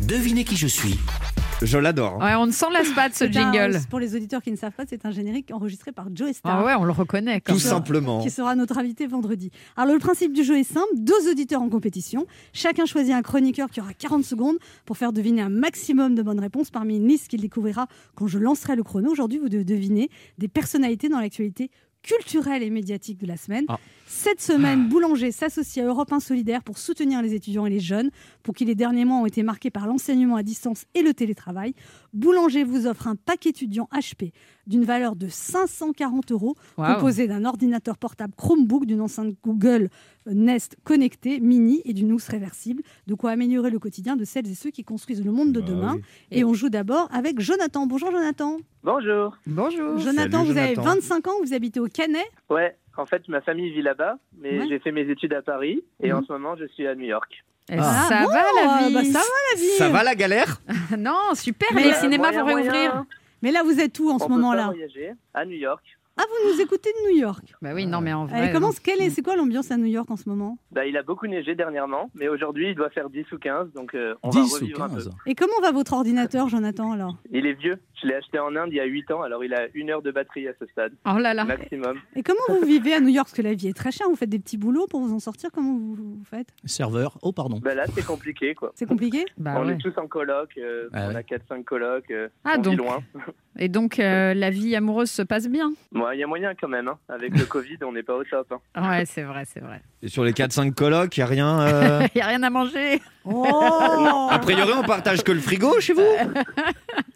Devinez 0.01 0.43
qui 0.43 0.57
je 0.57 0.67
suis. 0.67 0.97
Je 0.97 1.30
l'adore. 1.79 2.17
Ouais, 2.19 2.35
on 2.35 2.45
ne 2.45 2.51
s'en 2.51 2.69
lasse 2.69 2.89
pas 2.91 3.09
de 3.09 3.13
ce 3.13 3.25
un- 3.25 3.31
jingle. 3.31 3.79
Pour 3.89 3.99
les 3.99 4.15
auditeurs 4.15 4.41
qui 4.41 4.51
ne 4.51 4.55
savent 4.55 4.71
pas, 4.73 4.83
c'est 4.87 5.05
un 5.05 5.11
générique 5.11 5.49
enregistré 5.51 5.91
par 5.91 6.07
Joe 6.13 6.31
Star. 6.33 6.59
Ah 6.59 6.65
ouais, 6.65 6.73
on 6.79 6.83
le 6.83 6.91
reconnaît. 6.91 7.41
Quand 7.41 7.53
Tout 7.53 7.59
simplement. 7.59 8.21
qui 8.21 8.29
sera 8.29 8.55
notre 8.55 8.77
invité 8.77 9.07
vendredi. 9.07 9.51
Alors 9.77 9.93
le 9.93 9.99
principe 9.99 10.33
du 10.33 10.43
jeu 10.43 10.57
est 10.57 10.63
simple, 10.63 10.87
deux 10.95 11.29
auditeurs 11.29 11.61
en 11.61 11.69
compétition, 11.69 12.25
chacun 12.53 12.85
choisit 12.85 13.13
un 13.13 13.21
chroniqueur 13.21 13.69
qui 13.69 13.81
aura 13.81 13.93
40 13.93 14.23
secondes 14.23 14.57
pour 14.85 14.97
faire 14.97 15.13
deviner 15.13 15.41
un 15.41 15.49
maximum 15.49 16.15
de 16.15 16.21
bonnes 16.23 16.39
réponses 16.39 16.69
parmi 16.71 16.97
une 16.97 17.07
liste 17.07 17.27
qu'il 17.27 17.41
découvrira 17.41 17.87
quand 18.15 18.27
je 18.27 18.37
lancerai 18.39 18.75
le 18.75 18.83
chrono. 18.83 19.11
Aujourd'hui, 19.11 19.39
vous 19.39 19.49
devez 19.49 19.63
deviner 19.65 20.09
des 20.37 20.47
personnalités 20.47 21.09
dans 21.09 21.19
l'actualité 21.19 21.69
culturelle 22.03 22.63
et 22.63 22.69
médiatique 22.69 23.17
de 23.17 23.27
la 23.27 23.37
semaine. 23.37 23.65
Ah. 23.67 23.79
Cette 24.07 24.41
semaine, 24.41 24.89
Boulanger 24.89 25.31
s'associe 25.31 25.85
à 25.85 25.87
Europe 25.87 26.11
1 26.11 26.19
Solidaire 26.19 26.63
pour 26.63 26.77
soutenir 26.77 27.21
les 27.21 27.33
étudiants 27.33 27.65
et 27.65 27.69
les 27.69 27.79
jeunes, 27.79 28.09
pour 28.43 28.53
qui 28.53 28.65
les 28.65 28.75
derniers 28.75 29.05
mois 29.05 29.17
ont 29.17 29.25
été 29.25 29.41
marqués 29.41 29.69
par 29.69 29.87
l'enseignement 29.87 30.35
à 30.35 30.43
distance 30.43 30.85
et 30.95 31.01
le 31.01 31.13
télétravail. 31.13 31.73
Boulanger 32.13 32.63
vous 32.63 32.87
offre 32.87 33.07
un 33.07 33.15
pack 33.15 33.45
étudiant 33.47 33.87
HP 33.93 34.31
d'une 34.67 34.83
valeur 34.83 35.15
de 35.15 35.27
540 35.27 36.31
euros 36.31 36.55
composé 36.75 37.27
d'un 37.27 37.45
ordinateur 37.45 37.97
portable 37.97 38.33
Chromebook, 38.37 38.85
d'une 38.85 39.01
enceinte 39.01 39.33
Google 39.43 39.89
Nest 40.27 40.77
connectée, 40.83 41.39
mini 41.39 41.81
et 41.85 41.93
d'une 41.93 42.11
housse 42.11 42.27
réversible. 42.27 42.83
De 43.07 43.15
quoi 43.15 43.31
améliorer 43.31 43.69
le 43.71 43.79
quotidien 43.79 44.15
de 44.15 44.23
celles 44.23 44.47
et 44.49 44.53
ceux 44.53 44.69
qui 44.69 44.83
construisent 44.83 45.23
le 45.25 45.31
monde 45.31 45.51
de 45.51 45.61
Bah 45.61 45.67
demain. 45.67 45.93
oui. 45.95 46.01
Et 46.31 46.43
on 46.43 46.53
joue 46.53 46.69
d'abord 46.69 47.07
avec 47.11 47.39
Jonathan. 47.39 47.87
Bonjour 47.87 48.11
Jonathan. 48.11 48.57
Bonjour. 48.83 49.37
Bonjour. 49.47 49.97
Jonathan, 49.97 50.39
Salut, 50.39 50.51
vous 50.51 50.57
avez 50.57 50.75
Jonathan. 50.75 50.95
25 50.95 51.27
ans, 51.27 51.33
vous 51.43 51.53
habitez 51.53 51.79
au 51.79 51.87
Canet. 51.87 52.25
Ouais, 52.49 52.75
En 52.97 53.05
fait, 53.05 53.25
ma 53.29 53.39
famille 53.39 53.71
vit 53.71 53.81
là-bas, 53.81 54.17
mais 54.37 54.59
Ouais. 54.59 54.65
j'ai 54.67 54.77
fait 54.79 54.91
mes 54.91 55.09
études 55.09 55.33
à 55.33 55.41
Paris 55.41 55.81
et 56.03 56.09
Mhm. 56.11 56.17
en 56.17 56.23
ce 56.23 56.31
moment, 56.33 56.55
je 56.57 56.65
suis 56.65 56.85
à 56.87 56.93
New 56.93 57.05
York. 57.05 57.43
Ah, 57.71 58.05
ça 58.09 58.23
bon, 58.23 58.29
va 58.31 58.43
la 58.55 58.87
vie 58.87 58.93
bah, 58.93 59.03
ça 59.05 59.19
va 59.19 59.53
la 59.53 59.59
vie. 59.61 59.77
Ça 59.77 59.89
va 59.89 60.03
la 60.03 60.15
galère? 60.15 60.61
Non, 60.97 61.33
super. 61.35 61.69
Mais, 61.73 61.81
Mais 61.83 61.87
les 61.89 61.93
cinémas 61.95 62.31
moyen, 62.31 62.39
vont 62.41 62.45
réouvrir. 62.47 62.71
moyen. 62.73 63.07
Mais 63.41 63.51
là, 63.51 63.63
vous 63.63 63.79
êtes 63.79 63.97
où 63.99 64.09
en 64.09 64.15
On 64.15 64.19
ce 64.19 64.23
peut 64.25 64.29
pas 64.29 64.35
moment-là? 64.35 64.65
voyager 64.67 65.13
à 65.33 65.45
New 65.45 65.55
York. 65.57 65.83
Ah, 66.17 66.23
vous 66.27 66.51
nous 66.53 66.61
écoutez 66.61 66.89
de 66.91 67.09
New 67.11 67.17
York. 67.19 67.53
Bah 67.61 67.71
oui, 67.73 67.87
non, 67.87 68.01
mais 68.01 68.11
en 68.13 68.27
Et 68.27 68.29
vrai. 68.29 68.51
comment, 68.51 68.67
non. 68.67 68.73
quelle 68.83 69.01
est, 69.01 69.09
c'est 69.09 69.21
quoi 69.21 69.35
l'ambiance 69.37 69.71
à 69.71 69.77
New 69.77 69.85
York 69.85 70.11
en 70.11 70.17
ce 70.17 70.27
moment? 70.27 70.57
Bah, 70.71 70.85
il 70.85 70.95
a 70.97 71.03
beaucoup 71.03 71.25
neigé 71.25 71.55
dernièrement, 71.55 72.11
mais 72.15 72.27
aujourd'hui, 72.27 72.69
il 72.69 72.75
doit 72.75 72.89
faire 72.89 73.09
10 73.09 73.31
ou 73.31 73.37
15, 73.39 73.71
donc 73.73 73.95
euh, 73.95 74.13
on 74.21 74.29
va 74.29 74.41
10 74.41 74.51
ou 74.51 74.55
revivre 74.55 74.81
un 74.83 74.89
peu. 74.89 74.95
15. 74.95 75.09
Et 75.25 75.35
comment 75.35 75.59
va 75.61 75.71
votre 75.71 75.93
ordinateur, 75.93 76.49
Jonathan, 76.49 76.91
alors? 76.91 77.15
Il 77.31 77.45
est 77.47 77.53
vieux. 77.53 77.79
Je 78.01 78.07
l'ai 78.07 78.15
acheté 78.15 78.39
en 78.39 78.55
Inde 78.55 78.69
il 78.71 78.75
y 78.75 78.79
a 78.79 78.85
8 78.85 79.11
ans, 79.11 79.21
alors 79.21 79.43
il 79.45 79.53
a 79.53 79.67
une 79.73 79.89
heure 79.89 80.01
de 80.01 80.11
batterie 80.11 80.47
à 80.47 80.53
ce 80.59 80.65
stade, 80.67 80.93
Oh 81.07 81.17
là 81.17 81.33
là. 81.33 81.45
maximum. 81.45 81.97
Et 82.15 82.23
comment 82.23 82.41
vous 82.59 82.65
vivez 82.67 82.93
à 82.93 82.99
New 82.99 83.07
York? 83.09 83.27
Parce 83.27 83.37
que 83.37 83.41
la 83.43 83.53
vie 83.53 83.69
est 83.69 83.73
très 83.77 83.91
chère, 83.91 84.07
vous 84.09 84.15
faites 84.15 84.29
des 84.29 84.39
petits 84.39 84.57
boulots 84.57 84.87
pour 84.87 84.99
vous 85.01 85.13
en 85.13 85.19
sortir, 85.19 85.49
comment 85.53 85.73
vous, 85.77 85.95
vous 85.95 86.23
faites? 86.25 86.49
Serveur. 86.65 87.17
Oh, 87.21 87.31
pardon. 87.31 87.59
Bah 87.61 87.73
là, 87.73 87.85
c'est 87.95 88.05
compliqué, 88.05 88.53
quoi. 88.53 88.71
C'est 88.75 88.85
compliqué? 88.87 89.23
Bah 89.37 89.53
on 89.57 89.65
ouais. 89.67 89.73
est 89.73 89.77
tous 89.77 89.97
en 89.99 90.07
coloc, 90.07 90.49
euh, 90.57 90.89
Ah 90.93 91.05
on 91.05 91.09
ouais. 91.09 91.15
a 91.15 91.21
4-5 91.23 91.63
colocs, 91.63 92.11
euh, 92.11 92.27
Ah, 92.43 92.55
on 92.57 92.61
donc. 92.61 92.71
vit 92.73 92.77
loin. 92.77 93.01
Et 93.59 93.67
donc, 93.67 93.99
euh, 93.99 94.33
la 94.33 94.49
vie 94.49 94.75
amoureuse 94.75 95.11
se 95.11 95.21
passe 95.21 95.47
bien. 95.47 95.71
Moi, 95.91 96.15
il 96.15 96.19
y 96.19 96.23
a 96.23 96.27
moyen 96.27 96.53
quand 96.59 96.69
même. 96.69 96.87
hein. 96.87 96.97
Avec 97.09 97.37
le 97.37 97.45
Covid, 97.47 97.77
on 97.85 97.91
n'est 97.91 98.01
pas 98.03 98.15
au 98.15 98.23
top. 98.23 98.53
hein. 98.75 98.89
Ouais, 98.89 99.05
c'est 99.05 99.23
vrai, 99.23 99.43
c'est 99.45 99.59
vrai. 99.59 99.81
Et 100.01 100.07
sur 100.07 100.23
les 100.23 100.31
4-5 100.31 100.73
colocs, 100.73 101.15
y 101.17 101.21
a 101.21 101.25
rien. 101.25 101.59
euh, 101.61 102.07
Il 102.15 102.17
n'y 102.17 102.21
a 102.21 102.27
rien 102.27 102.43
à 102.43 102.49
manger. 102.49 103.01
Oh 103.25 104.27
A 104.31 104.39
priori, 104.39 104.71
on 104.75 104.83
partage 104.83 105.23
que 105.23 105.31
le 105.33 105.41
frigo 105.41 105.79
chez 105.81 105.93
vous 105.93 106.01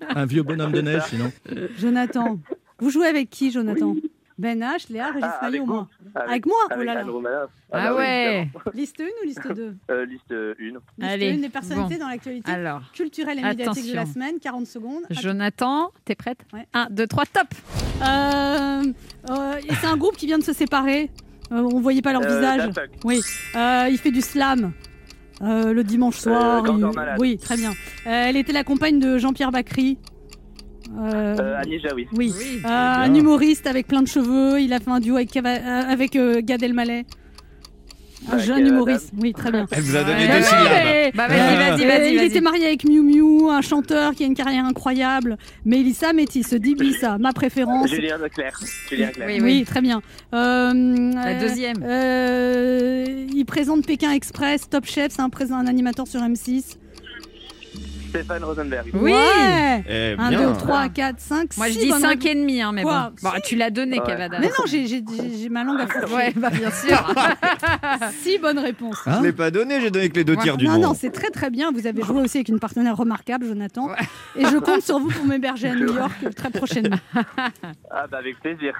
Un 0.09 0.25
vieux 0.25 0.43
bonhomme 0.43 0.71
de 0.73 0.81
neige, 0.81 1.03
sinon. 1.07 1.31
Jonathan, 1.79 2.39
vous 2.79 2.89
jouez 2.89 3.07
avec 3.07 3.29
qui, 3.29 3.51
Jonathan? 3.51 3.95
Ben 4.37 4.59
H, 4.61 4.91
Léa, 4.91 5.11
Régis 5.11 5.29
Ah, 5.41 5.49
Maillot 5.49 5.65
moi 5.65 5.87
Avec, 6.13 6.29
Avec 6.29 6.45
moi 6.45 6.55
Oh 6.69 6.73
avec 6.73 6.85
là 6.87 6.93
là. 6.95 6.99
Anne 7.01 7.09
Romanoff. 7.09 7.49
Ah, 7.71 7.77
bah 7.85 7.91
oui, 7.93 7.97
ouais. 7.99 8.37
évidemment. 8.41 8.63
Liste 8.73 8.99
1 9.01 9.03
ou 9.05 9.25
liste 9.27 9.47
2 9.55 9.75
Euh, 9.91 10.05
liste 10.05 10.31
1. 10.31 10.53
Liste 10.59 10.81
Allez, 11.01 11.31
1 11.31 11.37
des 11.37 11.49
personnalités 11.49 11.95
bon. 11.95 12.01
dans 12.01 12.09
l'actualité 12.09 12.51
culturelle 12.93 13.39
et 13.39 13.43
médiatique 13.43 13.89
de 13.89 13.93
la 13.95 14.01
Attention. 14.01 14.13
semaine, 14.13 14.39
40 14.41 14.67
secondes. 14.67 15.03
Jonathan, 15.09 15.91
t'es 16.03 16.15
prête? 16.15 16.39
Ouais. 16.53 16.67
1, 16.73 16.87
2, 16.91 17.07
3, 17.07 17.25
top 17.27 17.47
Euh, 18.01 18.83
euh, 19.29 19.53
et 19.57 19.73
c'est 19.81 19.87
un 19.87 19.95
groupe 19.97 20.17
qui 20.17 20.25
vient 20.25 20.37
de 20.37 20.43
se 20.43 20.51
séparer. 20.53 21.09
Euh, 21.51 21.61
on 21.73 21.79
voyait 21.79 22.01
pas 22.01 22.11
leur 22.11 22.23
Euh, 22.23 22.35
visage. 22.35 22.69
Oui. 23.05 23.21
Euh, 23.55 23.87
il 23.89 23.97
fait 23.97 24.11
du 24.11 24.21
slam. 24.21 24.73
euh, 25.41 25.73
le 25.73 25.83
dimanche 25.83 26.17
soir. 26.17 26.63
Il-. 26.67 26.85
Oui, 27.19 27.37
très 27.37 27.55
bien. 27.57 27.71
Euh, 27.71 27.73
elle 28.05 28.37
était 28.37 28.53
la 28.53 28.63
compagne 28.63 28.99
de 28.99 29.17
Jean-Pierre 29.17 29.51
Bacry. 29.51 29.97
Euh, 30.97 31.35
Euh, 31.39 31.79
Jaoui. 31.83 32.07
oui. 32.17 32.33
Oui. 32.37 32.61
Euh, 32.63 32.67
un 32.67 33.13
humoriste 33.13 33.67
avec 33.67 33.87
plein 33.87 34.01
de 34.01 34.07
cheveux. 34.07 34.59
Il 34.61 34.73
a 34.73 34.79
fait 34.79 34.91
un 34.91 34.99
duo 34.99 35.15
avec, 35.15 35.35
euh, 35.35 35.41
avec 35.43 36.15
euh, 36.15 36.41
Gad 36.43 36.61
Elmaleh. 36.63 37.05
Un 38.27 38.33
Avec, 38.33 38.45
jeune 38.45 38.65
euh, 38.65 38.69
humoriste. 38.69 39.11
Oui, 39.21 39.33
très 39.33 39.51
bien. 39.51 39.67
Elle 39.71 39.81
vous 39.83 39.95
a 39.95 40.03
donné 40.03 40.21
Ouais. 40.21 40.27
deux 40.27 40.33
Ouais. 40.33 40.41
syllabes. 40.41 40.65
Ouais. 40.65 41.11
Bah 41.13 41.27
vas-y, 41.27 41.37
vas-y, 41.37 41.85
vas-y, 41.85 42.11
il 42.13 42.17
vas-y. 42.17 42.25
était 42.25 42.41
marié 42.41 42.65
avec 42.65 42.83
Miu 42.83 43.01
Miu, 43.03 43.49
un 43.51 43.61
chanteur 43.61 44.15
qui 44.15 44.23
a 44.23 44.25
une 44.25 44.33
carrière 44.33 44.65
incroyable. 44.65 45.37
Mélissa 45.63 46.11
Métis, 46.11 46.51
Dibissa, 46.55 47.17
ma 47.19 47.33
préférence. 47.33 47.87
Julien 47.89 48.17
Leclerc. 48.17 48.59
Julien 48.89 49.07
Leclerc. 49.07 49.27
Oui, 49.27 49.33
Oui, 49.41 49.41
oui. 49.59 49.63
très 49.65 49.81
bien. 49.81 50.01
Euh, 50.33 51.11
La 51.13 51.35
deuxième. 51.39 51.77
euh, 51.83 53.05
il 53.33 53.45
présente 53.45 53.85
Pékin 53.85 54.11
Express, 54.11 54.69
Top 54.69 54.85
Chef, 54.85 55.11
c'est 55.11 55.21
un, 55.21 55.29
présent, 55.29 55.57
un 55.57 55.67
animateur 55.67 56.07
sur 56.07 56.21
M6. 56.21 56.77
Stéphane 58.15 58.43
Rosenberg. 58.43 58.89
Oui. 58.93 59.11
Ouais 59.11 59.83
Eh 59.87 60.15
1, 60.17 60.29
bien. 60.29 60.51
2, 60.51 60.57
3, 60.57 60.89
4, 60.89 61.19
5, 61.19 61.57
Moi, 61.57 61.67
je 61.67 61.73
6 61.73 61.79
dis 61.79 61.89
bonnes 61.89 62.01
5 62.01 62.07
réponses. 62.09 62.25
et 62.25 62.35
demi, 62.35 62.61
hein, 62.61 62.71
mais 62.73 62.83
Quoi 62.83 63.11
bon. 63.21 63.29
Bon, 63.29 63.35
tu 63.43 63.55
l'as 63.55 63.69
donné, 63.69 63.99
Ouais. 63.99 64.05
Cavada. 64.05 64.39
Mais 64.39 64.47
non, 64.47 64.65
j'ai- 64.65 65.49
ma 65.49 65.63
langue 65.63 65.79
à 65.81 65.87
fourcher. 65.87 66.13
Ouais, 66.15 66.33
bah 66.35 66.49
bien 66.49 66.71
sûr. 66.71 67.13
6 68.23 68.37
bonnes 68.39 68.59
réponses. 68.59 68.99
Hein 69.05 69.17
Je 69.19 69.23
l'ai 69.25 69.31
pas 69.33 69.51
donné, 69.51 69.81
j'ai 69.81 69.91
donné 69.91 70.09
que 70.09 70.15
les 70.15 70.23
deux 70.23 70.35
Ouais. 70.35 70.43
tiers 70.43 70.57
du 70.57 70.65
non, 70.65 70.73
nom. 70.73 70.79
non, 70.89 70.93
c'est 70.93 71.11
très 71.11 71.29
très 71.29 71.49
bien. 71.49 71.71
Vous 71.71 71.87
avez 71.87 72.01
joué 72.03 72.21
aussi 72.21 72.37
avec 72.37 72.49
une 72.49 72.59
partenaire 72.59 72.95
remarquable, 72.97 73.45
Jonathan. 73.45 73.89
Et 74.35 74.45
je 74.45 74.57
compte 74.57 74.81
sur 74.81 74.99
vous 74.99 75.09
pour 75.09 75.25
m'héberger 75.25 75.69
à 75.69 75.75
New 75.75 75.93
York 75.93 76.13
très 76.35 76.49
prochainement. 76.49 76.97
Ah 77.91 78.07
bah 78.11 78.17
avec 78.17 78.39
plaisir. 78.41 78.73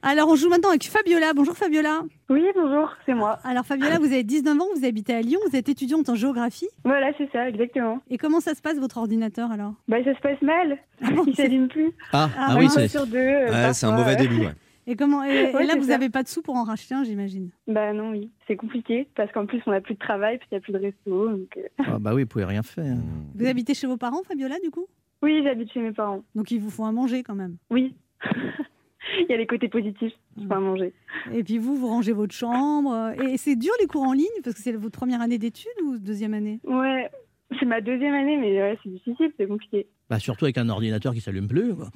Alors, 0.00 0.28
on 0.28 0.36
joue 0.36 0.48
maintenant 0.48 0.68
avec 0.68 0.84
Fabiola. 0.84 1.32
Bonjour 1.34 1.56
Fabiola. 1.56 2.02
Oui, 2.30 2.44
bonjour, 2.54 2.88
c'est 3.04 3.14
moi. 3.14 3.38
Alors, 3.42 3.66
Fabiola, 3.66 3.98
vous 3.98 4.06
avez 4.06 4.22
19 4.22 4.60
ans, 4.60 4.66
vous 4.76 4.84
habitez 4.84 5.12
à 5.14 5.20
Lyon, 5.22 5.40
vous 5.50 5.56
êtes 5.56 5.68
étudiante 5.68 6.08
en 6.08 6.14
géographie. 6.14 6.68
Voilà, 6.84 7.10
c'est 7.18 7.28
ça, 7.32 7.48
exactement. 7.48 8.00
Et 8.08 8.16
comment 8.16 8.38
ça 8.40 8.54
se 8.54 8.62
passe 8.62 8.78
votre 8.78 8.98
ordinateur 8.98 9.50
alors? 9.50 9.74
Bah, 9.88 9.96
ça 10.04 10.14
se 10.14 10.20
passe 10.20 10.40
mal. 10.40 10.78
Ah 11.02 11.10
bon, 11.10 11.24
Il 11.26 11.34
s'allume 11.34 11.66
plus. 11.68 11.90
Ah, 12.12 12.30
Ah, 12.38 12.46
ah 12.50 12.56
oui, 12.58 12.66
Un 12.66 12.68
c'est. 12.68 12.88
sur 12.88 13.06
deux. 13.06 13.16
euh, 13.18 13.50
Ouais, 13.50 13.72
c'est 13.74 13.86
un 13.86 13.96
mauvais 13.96 14.14
début. 14.14 14.38
ouais. 14.40 14.52
Et, 14.86 14.94
comment, 14.94 15.24
et, 15.24 15.50
et 15.50 15.54
Ouais, 15.56 15.66
là, 15.66 15.74
vous 15.76 15.86
n'avez 15.86 16.08
pas 16.10 16.22
de 16.22 16.28
sous 16.28 16.42
pour 16.42 16.54
en 16.54 16.62
racheter 16.62 16.94
un, 16.94 17.02
j'imagine? 17.02 17.50
Bah 17.66 17.92
non, 17.92 18.10
oui, 18.12 18.30
c'est 18.46 18.56
compliqué 18.56 19.06
parce 19.16 19.30
qu'en 19.32 19.44
plus 19.46 19.60
on 19.66 19.70
n'a 19.72 19.80
plus 19.82 19.94
de 19.94 19.98
travail, 19.98 20.38
puis 20.38 20.46
il 20.50 20.54
n'y 20.54 20.58
a 20.58 20.60
plus 20.60 20.72
de 20.72 20.78
resto. 20.78 21.28
Donc, 21.28 21.56
euh, 21.58 21.62
Ah, 21.86 21.98
bah 21.98 22.14
oui, 22.14 22.22
vous 22.22 22.28
pouvez 22.28 22.44
rien 22.46 22.62
faire. 22.62 22.96
Vous 23.34 23.46
habitez 23.46 23.74
chez 23.74 23.86
vos 23.88 23.96
parents, 23.98 24.22
Fabiola, 24.22 24.54
du 24.62 24.70
coup? 24.70 24.86
Oui, 25.22 25.42
j'habite 25.42 25.72
chez 25.72 25.80
mes 25.80 25.92
parents. 25.92 26.22
Donc, 26.36 26.50
il 26.52 26.60
vous 26.60 26.70
faut 26.70 26.84
à 26.84 26.92
manger 26.92 27.22
quand 27.24 27.34
même. 27.34 27.56
Oui. 27.70 27.94
Il 29.20 29.26
y 29.28 29.32
a 29.32 29.36
les 29.36 29.46
côtés 29.46 29.68
positifs, 29.68 30.12
je 30.40 30.46
peux 30.46 30.54
à 30.54 30.60
manger. 30.60 30.92
Et 31.32 31.42
puis 31.44 31.58
vous, 31.58 31.76
vous 31.76 31.88
rangez 31.88 32.12
votre 32.12 32.34
chambre. 32.34 33.12
Et 33.28 33.36
c'est 33.36 33.56
dur 33.56 33.72
les 33.80 33.86
cours 33.86 34.02
en 34.02 34.12
ligne 34.12 34.26
Parce 34.44 34.56
que 34.56 34.62
c'est 34.62 34.72
votre 34.72 34.98
première 34.98 35.20
année 35.20 35.38
d'études 35.38 35.70
ou 35.84 35.98
deuxième 35.98 36.34
année? 36.34 36.60
Ouais, 36.64 37.10
c'est 37.58 37.66
ma 37.66 37.80
deuxième 37.80 38.14
année, 38.14 38.36
mais 38.36 38.60
ouais, 38.60 38.78
c'est 38.82 38.90
difficile, 38.90 39.30
c'est 39.38 39.46
compliqué. 39.46 39.86
Bah, 40.10 40.18
surtout 40.18 40.46
avec 40.46 40.56
un 40.58 40.68
ordinateur 40.70 41.12
qui 41.12 41.20
s'allume 41.20 41.48
plus. 41.48 41.74
quoi. 41.74 41.88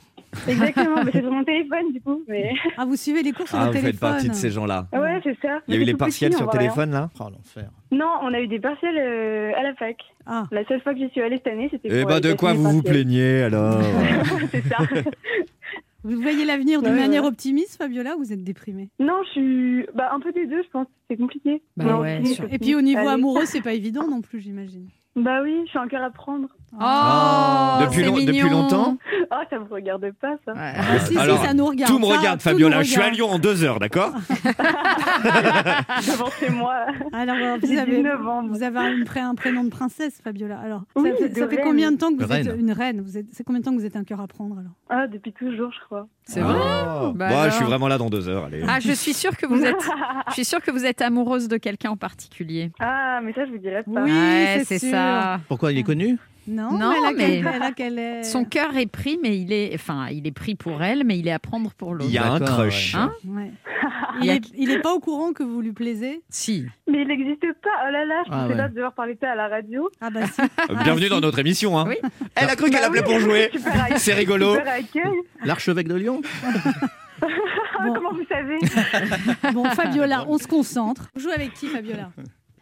Exactement, 0.48 0.96
mais 1.04 1.12
c'est 1.12 1.20
sur 1.22 1.30
mon 1.32 1.44
téléphone 1.44 1.92
du 1.92 2.00
coup. 2.00 2.22
Mais... 2.28 2.52
Ah, 2.76 2.84
vous 2.84 2.96
suivez 2.96 3.22
les 3.22 3.32
cours 3.32 3.48
sur 3.48 3.58
Ah, 3.58 3.66
vous 3.66 3.72
téléphone 3.72 3.90
faites 3.92 4.00
partie 4.00 4.28
de 4.28 4.34
ces 4.34 4.50
gens-là. 4.50 4.86
Ah 4.92 5.00
Ouais, 5.00 5.20
c'est 5.22 5.36
ça. 5.40 5.60
Il 5.68 5.74
y 5.74 5.78
a 5.78 5.80
eu 5.80 5.84
les 5.84 5.94
partiels 5.94 6.30
petit, 6.30 6.38
sur 6.38 6.50
rien. 6.50 6.58
téléphone 6.60 6.90
là? 6.90 7.10
Oh, 7.20 7.24
l'enfer. 7.30 7.70
Non, 7.90 8.10
on 8.22 8.32
a 8.34 8.40
eu 8.40 8.48
des 8.48 8.58
partiels 8.60 8.96
euh, 8.98 9.52
à 9.58 9.62
la 9.62 9.74
fac. 9.74 9.96
Ah, 10.26 10.44
La 10.52 10.64
seule 10.66 10.80
fois 10.82 10.92
que 10.94 11.00
j'y 11.00 11.08
suis 11.10 11.20
allée 11.20 11.36
cette 11.36 11.48
année, 11.48 11.68
c'était 11.70 11.88
Eh 11.90 12.00
pour, 12.00 12.08
bah 12.10 12.16
euh, 12.16 12.20
de 12.20 12.32
quoi 12.32 12.52
vous 12.54 12.70
vous 12.70 12.82
plaignez 12.82 13.42
alors? 13.42 13.80
C'est 14.50 14.62
ça. 14.68 14.78
Vous 16.04 16.20
voyez 16.20 16.44
l'avenir 16.44 16.82
d'une 16.82 16.92
Ouais, 16.92 16.98
manière 17.00 17.22
ouais. 17.22 17.28
optimiste, 17.28 17.76
Fabiola, 17.76 18.16
ou 18.16 18.20
vous 18.20 18.32
êtes 18.32 18.42
déprimée 18.44 18.90
Non, 18.98 19.20
je 19.24 19.30
suis 19.30 19.86
bah, 19.94 20.10
un 20.12 20.20
peu 20.20 20.32
des 20.32 20.46
deux, 20.46 20.62
je 20.62 20.68
pense. 20.70 20.86
C'est 21.10 21.16
compliqué. 21.16 21.62
Bah 21.76 21.84
Non, 21.84 22.00
ouais, 22.00 22.20
c'est- 22.24 22.34
sûr. 22.34 22.46
Et 22.52 22.58
puis 22.58 22.74
au 22.74 22.80
niveau 22.80 23.00
Allez. 23.00 23.08
amoureux, 23.10 23.44
c'est 23.46 23.60
pas 23.62 23.74
évident 23.74 24.06
non 24.08 24.20
plus, 24.20 24.40
j'imagine. 24.40 24.88
Bah 25.16 25.42
oui, 25.42 25.54
je 25.64 25.70
suis 25.70 25.78
encore 25.78 26.00
à 26.00 26.06
apprendre. 26.06 26.48
Oh, 26.74 27.82
Depuis 27.82 28.02
long- 28.02 28.16
depuis 28.24 28.48
longtemps 28.48 28.96
Oh, 29.30 29.36
ça 29.50 29.58
me 29.58 29.64
regarde 29.70 30.10
pas, 30.20 30.34
ça. 30.44 30.52
Ouais. 30.52 30.72
Ah, 30.76 30.98
si, 31.00 31.16
Alors, 31.18 31.38
si, 31.40 31.46
ça 31.46 31.54
nous 31.54 31.66
regarde. 31.66 31.90
Tout 31.92 31.98
me 31.98 32.06
regarde, 32.06 32.40
Fabiola. 32.40 32.82
Je 32.82 32.90
suis 32.90 33.00
à. 33.00 33.10
Lyon 33.10 33.28
en 33.30 33.38
deux 33.38 33.62
heures, 33.64 33.78
d'accord 33.78 34.12
Devant 36.06 36.30
chez 36.40 36.48
moi. 36.50 36.86
Alors, 37.12 37.36
vous 37.62 37.78
avez, 37.78 37.96
19 37.96 38.20
ans. 38.26 38.42
moi. 38.42 38.56
vous 38.56 38.62
avez 38.62 38.78
un, 38.78 39.04
pré- 39.04 39.20
un 39.20 39.34
prénom 39.34 39.64
de 39.64 39.68
princesse, 39.70 40.20
Fabiola. 40.22 40.58
Alors, 40.58 40.82
Oui, 40.96 41.10
ça, 41.10 41.16
fait, 41.16 41.28
de 41.28 41.34
ça 41.40 41.48
fait 41.48 41.56
reine. 41.56 41.64
combien 41.66 41.92
de 41.92 41.96
temps 41.98 42.10
que 42.14 42.22
vous 42.22 42.28
Reine. 42.30 42.48
êtes 42.48 42.58
une 42.58 42.72
reine? 42.72 43.00
Vous 43.02 43.16
êtes, 43.18 43.26
C'est 43.32 43.44
combien 43.44 43.60
de 43.60 43.64
temps 43.64 43.72
que 43.72 43.78
vous 43.78 43.86
êtes 43.86 43.96
un 43.96 44.04
cœur 44.04 44.20
à 44.20 44.26
prendre 44.26 44.56
alors? 44.58 44.72
Ah, 44.88 45.06
depuis 45.06 45.32
toujours, 45.32 45.70
je 45.72 45.80
crois. 45.84 46.06
C'est 46.24 46.40
vrai? 46.40 46.54
Ah. 46.58 47.12
Bah 47.14 47.28
Bah, 47.28 47.48
je 47.50 47.54
suis 47.56 47.64
vraiment 47.64 47.88
là 47.88 47.98
dans 47.98 48.08
deux 48.10 48.28
heures. 48.28 48.44
Allez. 48.46 48.62
Ah, 48.68 48.80
je 48.80 48.92
suis 48.92 49.12
sûre 49.14 49.36
que 49.36 49.46
vous 49.46 49.62
êtes. 49.64 49.76
Je 50.28 50.34
suis 50.34 50.44
sûre 50.46 50.62
que 50.62 50.70
vous 50.70 50.86
êtes 50.86 51.02
amoureuse 51.02 51.48
de 51.48 51.56
quelqu'un 51.58 51.90
en 51.90 51.96
particulier. 51.96 52.70
Ah, 52.80 53.20
mais 53.22 53.32
ça, 53.34 53.44
je 53.44 53.50
vous 53.50 53.58
dirais 53.58 53.82
pas. 53.82 54.02
Oui, 54.02 54.10
Ouais, 54.10 54.62
c'est 54.64 54.78
ça. 54.78 55.40
Pourquoi 55.48 55.72
il 55.72 55.78
est 55.78 55.82
connu? 55.82 56.16
Non, 56.48 56.72
Non, 56.76 56.92
mais, 57.04 57.12
mais- 57.16 57.36
elle 57.38 57.46
a, 57.46 57.54
elle 57.56 57.62
a 57.62 57.72
qu'elle 57.72 57.98
est. 57.98 58.22
Son 58.24 58.44
cœur 58.44 58.76
est 58.76 58.86
pris, 58.86 59.18
mais 59.22 59.38
il 59.38 59.52
est, 59.52 59.70
enfin, 59.74 60.08
il 60.10 60.26
est 60.26 60.32
pris 60.32 60.54
pour 60.56 60.82
elle, 60.82 61.04
mais 61.04 61.18
il 61.18 61.28
est 61.28 61.32
à 61.32 61.38
prendre 61.38 61.70
pour 61.72 61.94
l'autre. 61.94 62.06
Il 62.08 62.12
y 62.14 62.18
a 62.18 62.32
un 62.32 62.40
crush. 62.40 62.94
ouais. 62.94 63.00
Hein 63.00 63.12
Ouais. 63.26 63.50
Il 64.20 64.24
Il, 64.24 64.26
y 64.26 64.30
a- 64.30 64.34
est, 64.34 64.42
il 64.58 64.70
est 64.70 64.80
pas 64.80 64.92
au 64.92 65.00
courant 65.00 65.32
que 65.32 65.42
vous 65.42 65.62
lui 65.62 65.72
plaisez 65.72 66.20
Si. 66.28 66.66
Mais 66.86 67.00
il 67.02 67.08
n'existe 67.08 67.40
pas. 67.62 67.70
Oh 67.88 67.90
là 67.90 68.04
là, 68.04 68.22
je 68.26 68.30
Ah 68.30 68.36
pensais 68.42 68.48
ouais. 68.54 68.56
pas 68.58 68.68
devoir 68.68 68.92
parler 68.92 69.14
de 69.14 69.20
ça 69.20 69.30
à 69.30 69.34
la 69.34 69.48
radio. 69.48 69.88
Ah 70.02 70.10
bah 70.10 70.26
si. 70.26 70.40
Euh, 70.70 70.74
Bienvenue 70.84 71.08
dans 71.08 71.20
notre 71.20 71.38
émission. 71.38 71.78
Hein. 71.78 71.86
Oui. 71.88 71.96
Elle 72.34 72.48
a 72.50 72.54
cru 72.56 72.68
qu'elle 72.70 72.80
Bah 72.80 72.86
appelait 72.88 73.00
oui. 73.00 73.06
pour 73.10 73.18
jouer. 73.20 73.48
Super 73.52 73.84
accueil. 73.84 73.98
C'est 73.98 74.12
rigolo. 74.12 74.54
Super 74.56 74.72
accueil. 74.74 75.12
L'archevêque 75.44 75.88
de 75.88 75.94
Lyon 75.94 76.20
Bon. 77.22 77.94
comment 77.94 78.12
vous 78.12 78.26
savez 78.28 78.58
Bon, 79.54 79.64
Fabiola, 79.70 80.24
on 80.28 80.38
se 80.38 80.46
concentre. 80.46 81.08
Vous 81.14 81.22
jouez 81.22 81.32
avec 81.32 81.54
qui, 81.54 81.66
Fabiola? 81.68 82.10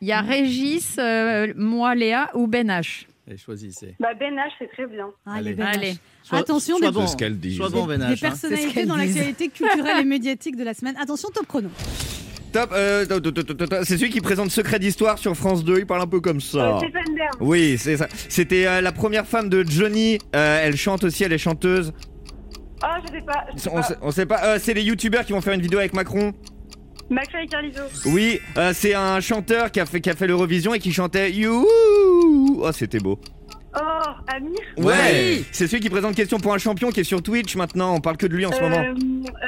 Il 0.00 0.08
y 0.08 0.12
a 0.12 0.20
Régis, 0.20 0.96
euh, 0.98 1.52
moi, 1.56 1.94
Léa 1.94 2.30
ou 2.34 2.46
Ben 2.46 2.68
H? 2.68 3.06
Et 3.32 3.36
choisissez. 3.36 3.94
Bah, 4.00 4.08
Ben 4.18 4.34
H, 4.34 4.50
c'est 4.58 4.70
très 4.72 4.86
bien. 4.86 5.06
Allez, 5.24 5.50
Allez. 5.50 5.54
Ben 5.54 5.64
H. 5.66 5.74
Allez. 5.76 5.94
Sois- 6.24 6.38
Attention, 6.38 6.78
sois 6.78 6.88
des- 6.90 6.94
bon. 6.94 7.06
Qu'elle 7.16 7.38
dit. 7.38 7.54
Sois 7.54 7.68
bon, 7.68 7.86
Ben 7.86 7.98
Des 7.98 8.04
H, 8.06 8.12
hein. 8.12 8.16
Personnalités 8.20 8.72
qu'elle 8.72 8.88
dans 8.88 8.96
l'actualité 8.96 9.48
culturelle 9.48 10.00
et 10.00 10.04
médiatique 10.04 10.56
de 10.56 10.64
la 10.64 10.74
semaine. 10.74 10.96
Attention, 11.00 11.28
top 11.32 11.46
chrono. 11.46 11.68
Top. 12.52 12.70
euh. 12.72 13.04
C'est 13.84 13.96
celui 13.98 14.10
qui 14.10 14.20
présente 14.20 14.50
Secret 14.50 14.80
d'Histoire 14.80 15.18
sur 15.18 15.36
France 15.36 15.64
2. 15.64 15.78
Il 15.78 15.86
parle 15.86 16.02
un 16.02 16.06
peu 16.08 16.20
comme 16.20 16.38
Euh, 16.38 16.40
ça. 16.40 16.78
Bern. 16.92 17.14
Oui, 17.38 17.78
c'est 17.78 17.96
ça. 17.96 18.08
C'était 18.28 18.66
euh, 18.66 18.80
la 18.80 18.90
première 18.90 19.26
femme 19.26 19.48
de 19.48 19.62
Johnny. 19.64 20.18
Euh, 20.34 20.60
elle 20.64 20.76
chante 20.76 21.04
aussi, 21.04 21.22
elle 21.22 21.32
est 21.32 21.38
chanteuse. 21.38 21.92
Ah, 22.82 22.98
je 23.06 23.12
sais 23.12 23.20
pas. 23.24 23.44
Je 23.54 23.60
sais 23.60 23.70
On 23.70 23.74
pas. 23.76 23.82
sait, 23.84 23.94
on 24.02 24.10
sait 24.10 24.26
pas. 24.26 24.44
euh, 24.44 24.58
c'est 24.60 24.74
les 24.74 24.82
youtubeurs 24.82 25.24
qui 25.24 25.32
vont 25.32 25.40
faire 25.40 25.52
une 25.54 25.60
vidéo 25.60 25.78
avec 25.78 25.94
Macron. 25.94 26.32
Oui, 28.06 28.40
euh, 28.56 28.72
c'est 28.74 28.94
un 28.94 29.20
chanteur 29.20 29.70
qui 29.72 29.80
a 29.80 29.86
fait, 29.86 30.00
qui 30.00 30.10
a 30.10 30.14
fait 30.14 30.28
l'Eurovision 30.28 30.72
et 30.74 30.78
qui 30.78 30.92
chantait 30.92 31.32
You. 31.32 31.66
Oh, 31.66 32.70
c'était 32.72 33.00
beau. 33.00 33.18
Oh, 33.76 34.10
Amir 34.34 34.58
Ouais, 34.78 35.42
c'est 35.52 35.66
celui 35.68 35.80
qui 35.80 35.90
présente 35.90 36.14
Question 36.16 36.38
pour 36.40 36.52
un 36.52 36.58
champion 36.58 36.90
qui 36.90 37.00
est 37.00 37.04
sur 37.04 37.22
Twitch 37.22 37.54
maintenant. 37.54 37.94
On 37.94 38.00
parle 38.00 38.16
que 38.16 38.26
de 38.26 38.34
lui 38.34 38.44
en 38.44 38.50
ce 38.52 38.60
moment. 38.60 38.78
Euh, 38.80 38.94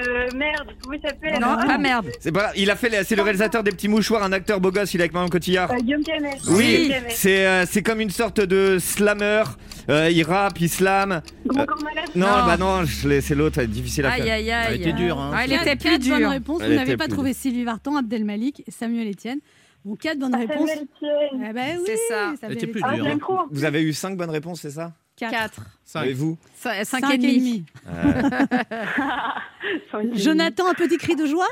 euh, 0.06 0.28
merde, 0.36 0.68
comment 0.80 0.94
il 0.94 1.00
s'appelle 1.02 1.40
Non, 1.40 1.58
euh, 1.58 1.66
pas 1.66 1.78
merde. 1.78 2.06
C'est 2.20 2.30
pas, 2.30 2.52
il 2.56 2.70
a 2.70 2.76
fait, 2.76 3.02
c'est 3.04 3.16
le 3.16 3.22
réalisateur 3.22 3.62
des 3.64 3.72
petits 3.72 3.88
mouchoirs, 3.88 4.22
un 4.22 4.32
acteur 4.32 4.60
beau 4.60 4.70
gosse. 4.70 4.94
Il 4.94 5.00
est 5.00 5.04
avec 5.04 5.12
Marion 5.12 5.28
Cotillard. 5.28 5.72
euh, 5.72 5.76
Guillaume 5.78 6.04
Canet. 6.04 6.38
Oui, 6.50 6.92
c'est 7.08 7.46
euh, 7.46 7.64
c'est 7.66 7.82
comme 7.82 8.00
une 8.00 8.10
sorte 8.10 8.40
de 8.40 8.78
slammer. 8.78 9.42
Euh, 9.88 10.08
il 10.10 10.22
rappe, 10.22 10.60
il 10.60 10.68
slam. 10.68 11.20
Grand 11.44 11.66
corps 11.66 11.82
malade 11.82 12.04
Non, 12.14 12.26
Non. 12.28 12.46
bah 12.46 12.56
non, 12.56 12.82
c'est 12.86 13.34
l'autre, 13.34 13.60
difficile 13.64 14.06
à 14.06 14.12
Aïe, 14.12 14.22
faire. 14.22 14.34
aïe, 14.34 14.50
aïe. 14.52 14.66
Elle 14.68 14.80
était 14.80 14.92
dure, 14.92 15.18
hein. 15.18 15.32
Ah, 15.34 15.40
elle 15.44 15.52
était 15.54 15.74
plus 15.74 15.98
dure. 15.98 16.32
Elle 16.32 16.42
Vous 16.42 16.58
n'avez 16.60 16.96
pas 16.96 17.08
trouvé 17.08 17.32
Sylvie 17.32 17.64
Vartan, 17.64 17.96
Abdel 17.96 18.24
Malik 18.24 18.62
et 18.66 18.70
Samuel 18.70 19.10
Etienne. 19.10 19.40
Bon, 19.84 19.96
quatre 19.96 20.18
bonnes 20.18 20.34
réponses. 20.34 20.70
Ben 21.00 21.78
oui, 21.78 21.84
C'est 21.86 21.96
ça. 22.08 22.34
ça 22.40 22.48
plus 22.48 22.80
Ah, 22.84 22.94
dure. 22.94 23.04
j'aime 23.04 23.18
trop. 23.20 23.38
Vous 23.50 23.64
avez 23.64 23.82
eu 23.82 23.92
5 23.92 24.16
bonnes 24.16 24.30
réponses, 24.30 24.60
c'est 24.60 24.70
ça 24.70 24.92
Quatre. 25.16 25.32
4. 25.32 25.62
Cinq. 25.84 26.04
Et 26.06 26.12
vous 26.14 26.38
5 26.54 26.84
Cinq 26.84 27.10
et 27.10 27.14
et 27.14 27.18
demi. 27.18 27.64
demi. 29.92 30.18
Jonathan, 30.18 30.68
un 30.68 30.74
petit 30.74 30.96
cri 30.98 31.16
de 31.16 31.26
joie 31.26 31.48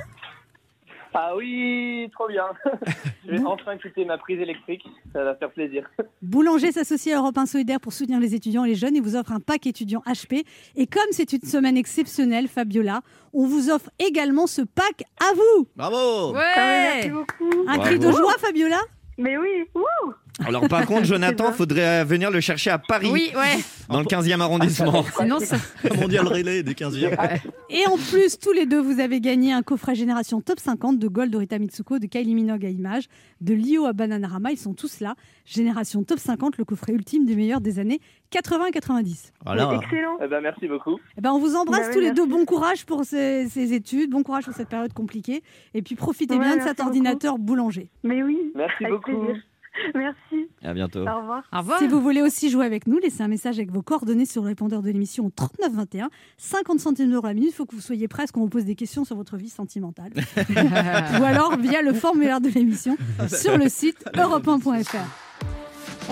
Ah 1.12 1.35
oui, 1.37 2.09
trop 2.12 2.29
bien. 2.29 2.45
Je 3.26 3.33
vais 3.33 3.45
enfin 3.45 3.76
quitter 3.79 4.05
ma 4.05 4.17
prise 4.19 4.40
électrique. 4.40 4.85
Ça 5.12 5.25
va 5.25 5.35
faire 5.35 5.50
plaisir. 5.50 5.88
Boulanger 6.23 6.73
s'associe 6.73 7.14
à 7.14 7.19
Europe 7.21 7.37
1 7.37 7.47
Solidaire 7.47 7.81
pour 7.81 7.93
soutenir 7.93 8.21
les 8.21 8.35
étudiants 8.35 8.64
et 8.64 8.69
les 8.69 8.75
jeunes 8.75 8.97
et 8.97 9.00
vous 9.00 9.17
offre 9.17 9.33
un 9.33 9.40
pack 9.40 9.67
étudiant 9.67 10.02
HP. 10.07 10.45
Et 10.76 10.87
comme 10.87 11.02
c'est 11.11 11.33
une 11.33 11.43
semaine 11.43 11.76
exceptionnelle, 11.76 12.49
Fabiola, 12.49 13.00
on 13.33 13.47
vous 13.47 13.71
offre 13.71 13.90
également 13.99 14.47
ce 14.47 14.62
pack 14.62 15.02
à 15.21 15.35
vous. 15.35 15.67
Bravo 15.76 16.33
Ouais. 16.35 16.40
Merci 16.57 17.11
beaucoup. 17.11 17.50
Un 17.67 17.75
Bravo. 17.76 17.83
cri 17.83 17.99
de 17.99 18.11
joie, 18.11 18.35
Fabiola? 18.38 18.79
Mais 19.19 19.37
oui, 19.37 19.64
ouh. 19.75 20.12
Alors 20.47 20.68
par 20.68 20.87
contre, 20.87 21.04
Jonathan, 21.04 21.52
faudrait 21.52 22.00
euh, 22.00 22.04
venir 22.04 22.30
le 22.30 22.40
chercher 22.40 22.70
à 22.70 22.78
Paris, 22.78 23.11
Oui, 23.12 23.30
ouais. 23.35 23.62
dans 23.88 24.00
le 24.00 24.06
15e 24.06 24.40
arrondissement. 24.40 25.04
Sinon, 25.18 25.38
ça... 25.40 25.56
Mondial 25.99 26.26
Relais 26.26 26.62
des 26.62 26.73
15e. 26.75 27.40
Et 27.68 27.87
en 27.87 27.97
plus, 27.97 28.38
tous 28.38 28.52
les 28.52 28.66
deux, 28.66 28.80
vous 28.80 29.00
avez 29.00 29.20
gagné 29.20 29.52
un 29.52 29.62
coffret 29.62 29.94
Génération 29.94 30.40
Top 30.40 30.59
50 30.61 30.99
de 30.99 31.09
Gold 31.09 31.30
Dorita 31.30 31.59
Mitsuko, 31.59 31.99
de 31.99 32.06
Kylie 32.06 32.35
Minogue 32.35 32.64
à 32.64 32.68
Image, 32.68 33.04
de 33.40 33.54
Lio 33.54 33.87
à 33.87 33.92
Bananarama. 33.92 34.50
Ils 34.52 34.59
sont 34.59 34.75
tous 34.75 35.00
là. 35.00 35.14
Génération 35.44 36.02
Top 36.04 36.18
50, 36.18 36.56
le 36.59 36.64
coffret 36.64 36.92
ultime 36.92 37.25
des 37.26 37.37
meilleurs 37.37 37.61
des 37.61 37.78
années 37.78 38.00
80 38.30 38.66
et 38.66 38.70
90. 38.73 39.32
Voilà. 39.44 39.80
Excellent. 39.82 40.16
Eh 40.25 40.28
ben, 40.28 40.40
merci 40.40 40.68
beaucoup. 40.68 40.99
Eh 41.18 41.20
ben, 41.20 41.32
on 41.32 41.38
vous 41.38 41.56
embrasse 41.56 41.88
Bah 41.88 41.92
tous 41.92 42.00
les 42.00 42.12
deux. 42.12 42.26
Bon 42.26 42.44
courage 42.44 42.87
pour 42.87 43.04
ces, 43.04 43.49
ces 43.49 43.73
études. 43.73 44.11
Bon 44.11 44.23
courage 44.23 44.44
pour 44.44 44.54
cette 44.54 44.68
période 44.68 44.92
compliquée. 44.92 45.42
Et 45.75 45.82
puis 45.82 45.94
profitez 45.97 46.35
Ouais, 46.35 46.40
bien 46.44 46.56
de 46.56 46.62
cet 46.62 46.76
beaucoup. 46.76 46.88
ordinateur 46.88 47.38
boulanger. 47.38 47.90
Mais 48.04 48.23
oui. 48.23 48.38
Merci 48.54 48.85
avec 48.85 48.97
beaucoup. 48.97 49.11
plaisir. 49.25 49.42
Merci. 49.95 50.49
À 50.62 50.75
bientôt. 50.75 51.00
Au 51.00 51.21
revoir. 51.21 51.43
Au 51.53 51.59
revoir. 51.59 51.79
Si 51.79 51.87
vous 51.89 52.00
voulez 52.00 52.23
aussi 52.23 52.50
jouer 52.50 52.67
avec 52.67 52.87
nous, 52.87 52.99
laissez 52.99 53.23
un 53.23 53.29
message 53.29 53.59
avec 53.59 53.71
vos 53.71 53.83
coordonnées 53.83 54.27
sur 54.27 54.43
le 54.43 54.49
répondeur 54.49 54.83
de 54.83 54.89
l'émission 54.89 55.27
au 55.27 55.31
39 55.31 55.73
21. 55.73 56.11
50 56.39 56.81
centimes 56.81 57.11
d'euros 57.11 57.27
la 57.27 57.35
minute. 57.35 57.50
Il 57.53 57.55
faut 57.55 57.67
que 57.67 57.75
vous 57.75 57.81
soyez 57.81 58.09
prêts 58.09 58.25
à 58.25 58.27
ce 58.27 58.33
qu'on 58.33 58.41
vous 58.41 58.49
pose 58.49 58.65
des 58.65 58.75
questions 58.75 59.05
sur 59.05 59.17
votre 59.17 59.37
vie 59.37 59.49
sentimentale. 59.49 60.12
Ou 60.50 61.25
alors 61.25 61.57
via 61.57 61.83
le 61.83 61.93
formulaire 61.93 62.41
de 62.41 62.49
l'émission 62.49 62.97
sur 63.29 63.57
le 63.57 63.69
site 63.69 64.05
europe1.fr. 64.15 64.97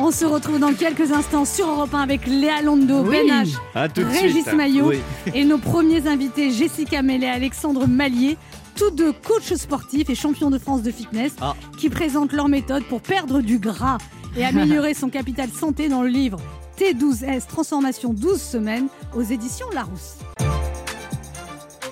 On 0.00 0.12
se 0.12 0.25
retrouve 0.25 0.61
dans 0.61 0.73
quelques 0.75 1.11
instants 1.11 1.45
sur 1.45 1.67
Europe 1.69 1.93
1 1.93 2.00
avec 2.00 2.27
Léa 2.27 2.62
Londo, 2.62 3.03
Oui. 3.03 3.17
Ben 3.27 3.45
H, 3.75 4.05
Régis 4.05 4.45
suite. 4.45 4.53
Maillot 4.55 4.91
Oui. 4.91 4.99
et 5.35 5.45
nos 5.45 5.59
premiers 5.59 6.07
invités 6.07 6.53
Jessica 6.53 7.03
Mellet 7.03 7.27
et 7.27 7.31
Alexandre 7.31 7.88
Mallier, 7.88 8.37
tous 8.78 8.90
deux 8.90 9.12
coachs 9.12 9.56
sportifs 9.56 10.08
et 10.08 10.14
champions 10.14 10.50
de 10.50 10.58
France 10.58 10.82
de 10.82 10.90
fitness, 10.90 11.32
Ah. 11.40 11.54
qui 11.78 11.88
présentent 11.90 12.32
leur 12.32 12.49
méthode 12.49 12.85
pour 12.85 13.00
perdre 13.00 13.40
du 13.40 13.58
gras 13.58 13.99
et 14.37 14.44
améliorer 14.44 14.94
son 14.94 15.08
capital 15.08 15.49
santé 15.50 15.88
dans 15.88 16.02
le 16.02 16.08
livre 16.08 16.38
T12S 16.78 17.47
Transformation 17.49 18.12
12 18.12 18.40
semaines 18.40 18.87
aux 19.16 19.23
éditions 19.23 19.66
Larousse. 19.75 20.14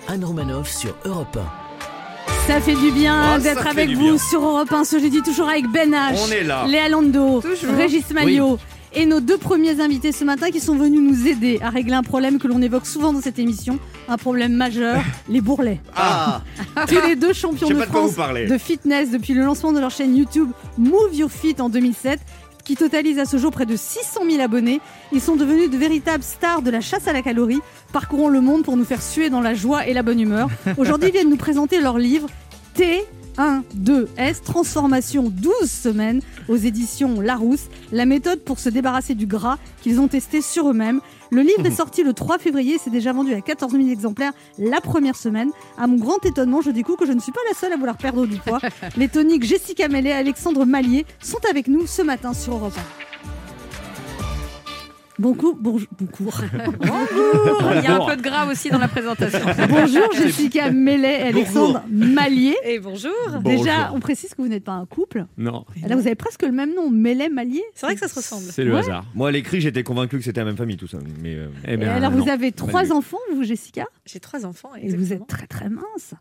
Anne 0.09 0.25
Romanoff 0.25 0.71
sur 0.71 0.95
Europe 1.05 1.39
Ça 2.47 2.61
fait 2.61 2.77
du 2.77 2.93
bien 2.93 3.21
Oh, 3.21 3.33
ça 3.33 3.39
d'être 3.55 3.67
avec 3.67 3.91
vous 3.91 4.01
bien. 4.13 4.19
sur 4.19 4.45
Europe 4.45 4.73
1 4.73 4.85
ce 4.85 5.01
jeudi, 5.01 5.21
toujours 5.23 5.49
avec 5.49 5.67
Ben 5.73 5.91
H, 5.93 6.15
On 6.25 6.31
est 6.31 6.45
là. 6.45 6.67
Léa 6.69 6.89
Lando, 6.89 7.41
Toujours. 7.41 7.75
Régis 7.75 8.09
Maillot. 8.13 8.59
Et 8.99 9.05
nos 9.05 9.21
deux 9.21 9.37
premiers 9.37 9.79
invités 9.83 10.11
ce 10.11 10.25
matin 10.25 10.51
qui 10.51 10.59
sont 10.59 10.75
venus 10.75 11.01
nous 11.03 11.29
aider 11.29 11.59
à 11.63 11.69
régler 11.69 11.93
un 11.93 12.03
problème 12.03 12.39
que 12.39 12.49
l'on 12.49 12.63
évoque 12.63 12.87
souvent 12.87 13.13
dans 13.13 13.21
cette 13.21 13.39
émission, 13.39 13.79
un 14.09 14.17
problème 14.17 14.55
majeur, 14.55 15.03
les 15.29 15.43
bourrelets. 15.43 15.83
Ah 15.95 16.41
Tous 16.89 17.07
les 17.07 17.15
deux 17.15 17.35
champions 17.35 17.69
de 17.69 17.75
France 17.83 18.17
de 18.17 18.57
fitness 18.57 19.11
depuis 19.11 19.35
le 19.35 19.45
lancement 19.45 19.75
de 19.75 19.81
leur 19.81 19.91
chaîne 19.91 20.17
YouTube 20.17 20.49
Move 20.79 21.15
Your 21.15 21.31
Fit 21.31 21.57
en 21.61 21.69
2007, 21.69 22.21
qui 22.65 22.75
totalise 22.75 23.19
à 23.19 23.27
ce 23.27 23.37
jour 23.37 23.51
près 23.51 23.67
de 23.67 23.77
600 23.77 24.23
000 24.31 24.43
abonnés. 24.43 24.81
Ils 25.13 25.21
sont 25.21 25.37
devenus 25.37 25.69
de 25.69 25.77
véritables 25.77 26.25
stars 26.25 26.63
de 26.63 26.71
la 26.71 26.81
chasse 26.81 27.07
à 27.07 27.13
la 27.13 27.21
calorie, 27.21 27.61
parcourant 27.93 28.31
le 28.31 28.41
monde 28.41 28.65
pour 28.65 28.79
nous 28.79 28.87
faire 28.87 29.03
suer 29.03 29.29
dans 29.29 29.43
la 29.43 29.53
joie 29.53 29.87
et 29.87 29.93
la 29.93 30.03
bonne 30.03 30.21
humeur. 30.21 30.49
Aujourd'hui, 30.79 31.11
ils 31.11 31.13
viennent 31.13 31.29
nous 31.29 31.37
présenter 31.37 31.83
leur 31.83 31.99
livre 31.99 32.31
T. 32.73 33.05
1, 33.39 33.63
2, 33.75 34.09
S, 34.17 34.43
transformation 34.43 35.25
12 35.31 35.71
semaines 35.71 36.21
aux 36.49 36.57
éditions 36.57 37.21
Larousse, 37.21 37.67
la 37.93 38.07
méthode 38.07 38.41
pour 38.41 38.59
se 38.59 38.69
débarrasser 38.69 39.15
du 39.15 39.27
gras 39.27 39.59
qu'ils 39.83 40.01
ont 40.01 40.09
testé 40.09 40.41
sur 40.41 40.71
eux-mêmes. 40.71 41.01
Le 41.31 41.43
livre 41.43 41.67
est 41.67 41.71
sorti 41.71 42.03
le 42.03 42.13
3 42.13 42.39
février, 42.39 42.79
c'est 42.83 42.91
déjà 42.91 43.13
vendu 43.13 43.35
à 43.35 43.41
14 43.41 43.73
000 43.73 43.89
exemplaires 43.89 44.33
la 44.59 44.81
première 44.81 45.17
semaine. 45.17 45.51
À 45.77 45.87
mon 45.87 45.97
grand 45.97 46.25
étonnement, 46.25 46.61
je 46.61 46.71
découvre 46.71 46.99
que 46.99 47.07
je 47.07 47.13
ne 47.13 47.21
suis 47.21 47.33
pas 47.33 47.41
la 47.49 47.57
seule 47.57 47.73
à 47.73 47.77
vouloir 47.77 47.97
perdre 47.97 48.27
du 48.27 48.37
poids. 48.37 48.61
Les 48.97 49.09
toniques 49.09 49.45
Jessica 49.45 49.89
Mellet 49.89 50.11
et 50.11 50.13
Alexandre 50.13 50.65
Mallier 50.65 51.05
sont 51.21 51.41
avec 51.51 51.69
nous 51.69 51.87
ce 51.87 52.03
matin 52.03 52.33
sur 52.33 52.55
Europe 52.55 52.75
1. 52.77 53.16
Bonjour, 55.19 55.57
bon 55.63 55.79
cours. 56.13 56.41
Bonjour. 56.79 57.73
Il 57.77 57.83
y 57.83 57.87
a 57.87 57.95
un 58.03 58.07
peu 58.07 58.17
de 58.17 58.23
gras 58.23 58.47
aussi 58.51 58.69
dans 58.69 58.79
la 58.79 58.89
présentation. 58.89 59.39
Bonjour 59.67 60.13
Jessica 60.13 60.71
Mellet 60.71 61.21
et 61.21 61.23
Alexandre 61.29 61.83
Mallier. 61.91 62.55
Et 62.65 62.79
bonjour. 62.79 63.11
Déjà, 63.43 63.93
on 63.95 64.01
précise 64.01 64.31
que 64.35 64.43
vous 64.43 64.49
n'êtes 64.49 64.65
pas 64.65 64.73
un 64.73 64.85
couple. 64.85 65.25
Non, 65.39 65.65
Là, 65.89 65.97
vous 65.97 66.07
avez 66.07 66.17
presque 66.17 66.43
le 66.43 66.53
même 66.53 66.75
nom, 66.75 66.91
Mellet 66.91 67.31
Mallier. 67.31 67.63
C'est 67.75 67.87
vrai 67.87 67.95
que 67.95 68.01
ça 68.01 68.09
se 68.09 68.15
ressemble. 68.17 68.43
c'est 68.51 68.63
le 68.65 68.75
Ouais. 68.75 68.81
hasard. 68.81 69.07
Moi, 69.15 69.29
à 69.29 69.33
l'écrit, 69.33 69.63
j'étais 69.63 69.83
convaincu 69.83 70.19
que 70.19 70.25
c'était 70.25 70.41
la 70.41 70.47
même 70.47 70.57
famille, 70.59 70.77
tout 70.77 70.87
ça. 70.87 70.99
Mais 71.23 71.35
euh, 71.35 71.49
Eh 71.67 71.73
Et 71.73 71.77
ben, 71.79 71.89
alors, 71.89 72.11
non. 72.11 72.23
vous 72.23 72.29
avez 72.31 72.53
trois 72.53 72.93
enfants, 72.93 73.17
vous, 73.35 73.43
Jessica, 73.43 73.87
J'ai 74.05 74.21
trois 74.21 74.45
enfants. 74.45 74.73
et 74.81 74.95
vous 74.95 75.15
êtes 75.15 75.27
très 75.27 75.47
très 75.47 75.71
mince. 75.71 76.13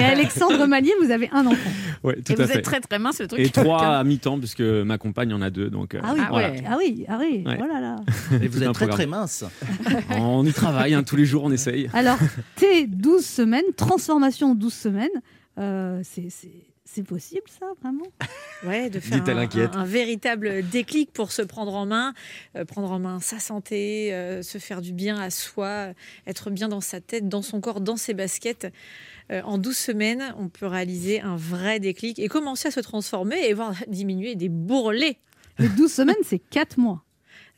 et 0.00 0.04
Alexandre 0.04 0.66
Mallier, 0.66 0.92
vous 1.00 1.12
avez 1.12 1.28
un 1.32 1.46
enfant. 1.46 1.70
Ouais, 2.02 2.16
tout 2.16 2.32
Et 2.32 2.40
à 2.40 2.42
vous 2.44 2.50
fait. 2.50 2.58
êtes 2.58 2.64
très 2.64 2.80
très 2.80 2.98
mince, 2.98 3.20
le 3.20 3.28
truc. 3.28 3.38
Et 3.40 3.50
trois 3.50 3.98
à 3.98 4.02
mi-temps, 4.04 4.38
puisque 4.40 4.60
ma 4.62 4.98
compagne 4.98 5.32
en 5.32 5.40
a 5.42 5.50
deux. 5.50 5.70
Donc, 5.70 5.94
euh, 5.94 6.00
Ah 6.02 6.10
oui, 6.14 6.20
Ah 6.24 6.28
voilà. 6.30 6.50
ouais. 6.50 6.64
ah 6.68 6.74
oui, 6.78 7.03
ah 7.08 7.18
oui. 7.20 7.42
Ouais. 7.46 7.58
Oh 7.60 7.66
là 7.66 7.80
là. 7.80 7.96
Et 8.42 8.48
vous 8.48 8.62
êtes 8.62 8.72
très 8.72 8.86
programme. 8.86 8.90
très 8.96 9.06
mince. 9.06 9.44
On 10.10 10.44
y 10.44 10.52
travaille, 10.52 10.94
hein, 10.94 11.02
tous 11.02 11.16
les 11.16 11.24
jours 11.26 11.44
on 11.44 11.50
essaye. 11.52 11.88
Alors, 11.92 12.18
T 12.56 12.86
12 12.86 13.24
semaines, 13.24 13.64
transformation 13.76 14.50
en 14.52 14.54
12 14.54 14.72
semaines, 14.74 15.08
euh, 15.58 16.00
c'est- 16.04 16.30
c'est 16.30 16.50
c'est 16.86 17.02
possible 17.02 17.42
ça, 17.48 17.66
vraiment? 17.82 18.04
Ouais, 18.64 18.88
de 18.88 19.00
faire 19.00 19.20
un, 19.26 19.38
inquiète. 19.38 19.74
un- 19.74 19.80
un 19.80 19.84
véritable 19.84 20.62
déclic 20.68 21.12
pour 21.12 21.32
se 21.32 21.42
prendre 21.42 21.74
en 21.74 21.86
main, 21.86 22.14
euh, 22.56 22.64
prendre 22.64 22.92
en 22.92 23.00
main 23.00 23.18
sa 23.20 23.40
santé, 23.40 24.14
euh, 24.14 24.42
se 24.42 24.58
faire 24.58 24.80
du 24.80 24.92
bien 24.92 25.18
à 25.18 25.30
soi, 25.30 25.88
être 26.28 26.50
bien 26.50 26.68
dans 26.68 26.82
sa 26.82 27.00
tête, 27.00 27.28
dans 27.28 27.42
son 27.42 27.60
corps, 27.60 27.80
dans 27.80 27.96
ses 27.96 28.14
baskets. 28.14 28.70
Euh, 29.32 29.40
en 29.44 29.58
12 29.58 29.76
semaines, 29.76 30.22
on 30.38 30.48
peut 30.48 30.66
réaliser 30.66 31.20
un 31.20 31.34
vrai 31.36 31.80
déclic 31.80 32.20
et 32.20 32.28
commencer 32.28 32.68
à 32.68 32.70
se 32.70 32.80
transformer 32.80 33.40
et 33.48 33.54
voir 33.54 33.74
diminuer 33.88 34.36
des 34.36 34.50
bourrelets. 34.50 35.18
Les 35.58 35.68
12 35.68 35.92
semaines, 35.92 36.16
c'est 36.24 36.38
4 36.38 36.78
mois. 36.78 37.03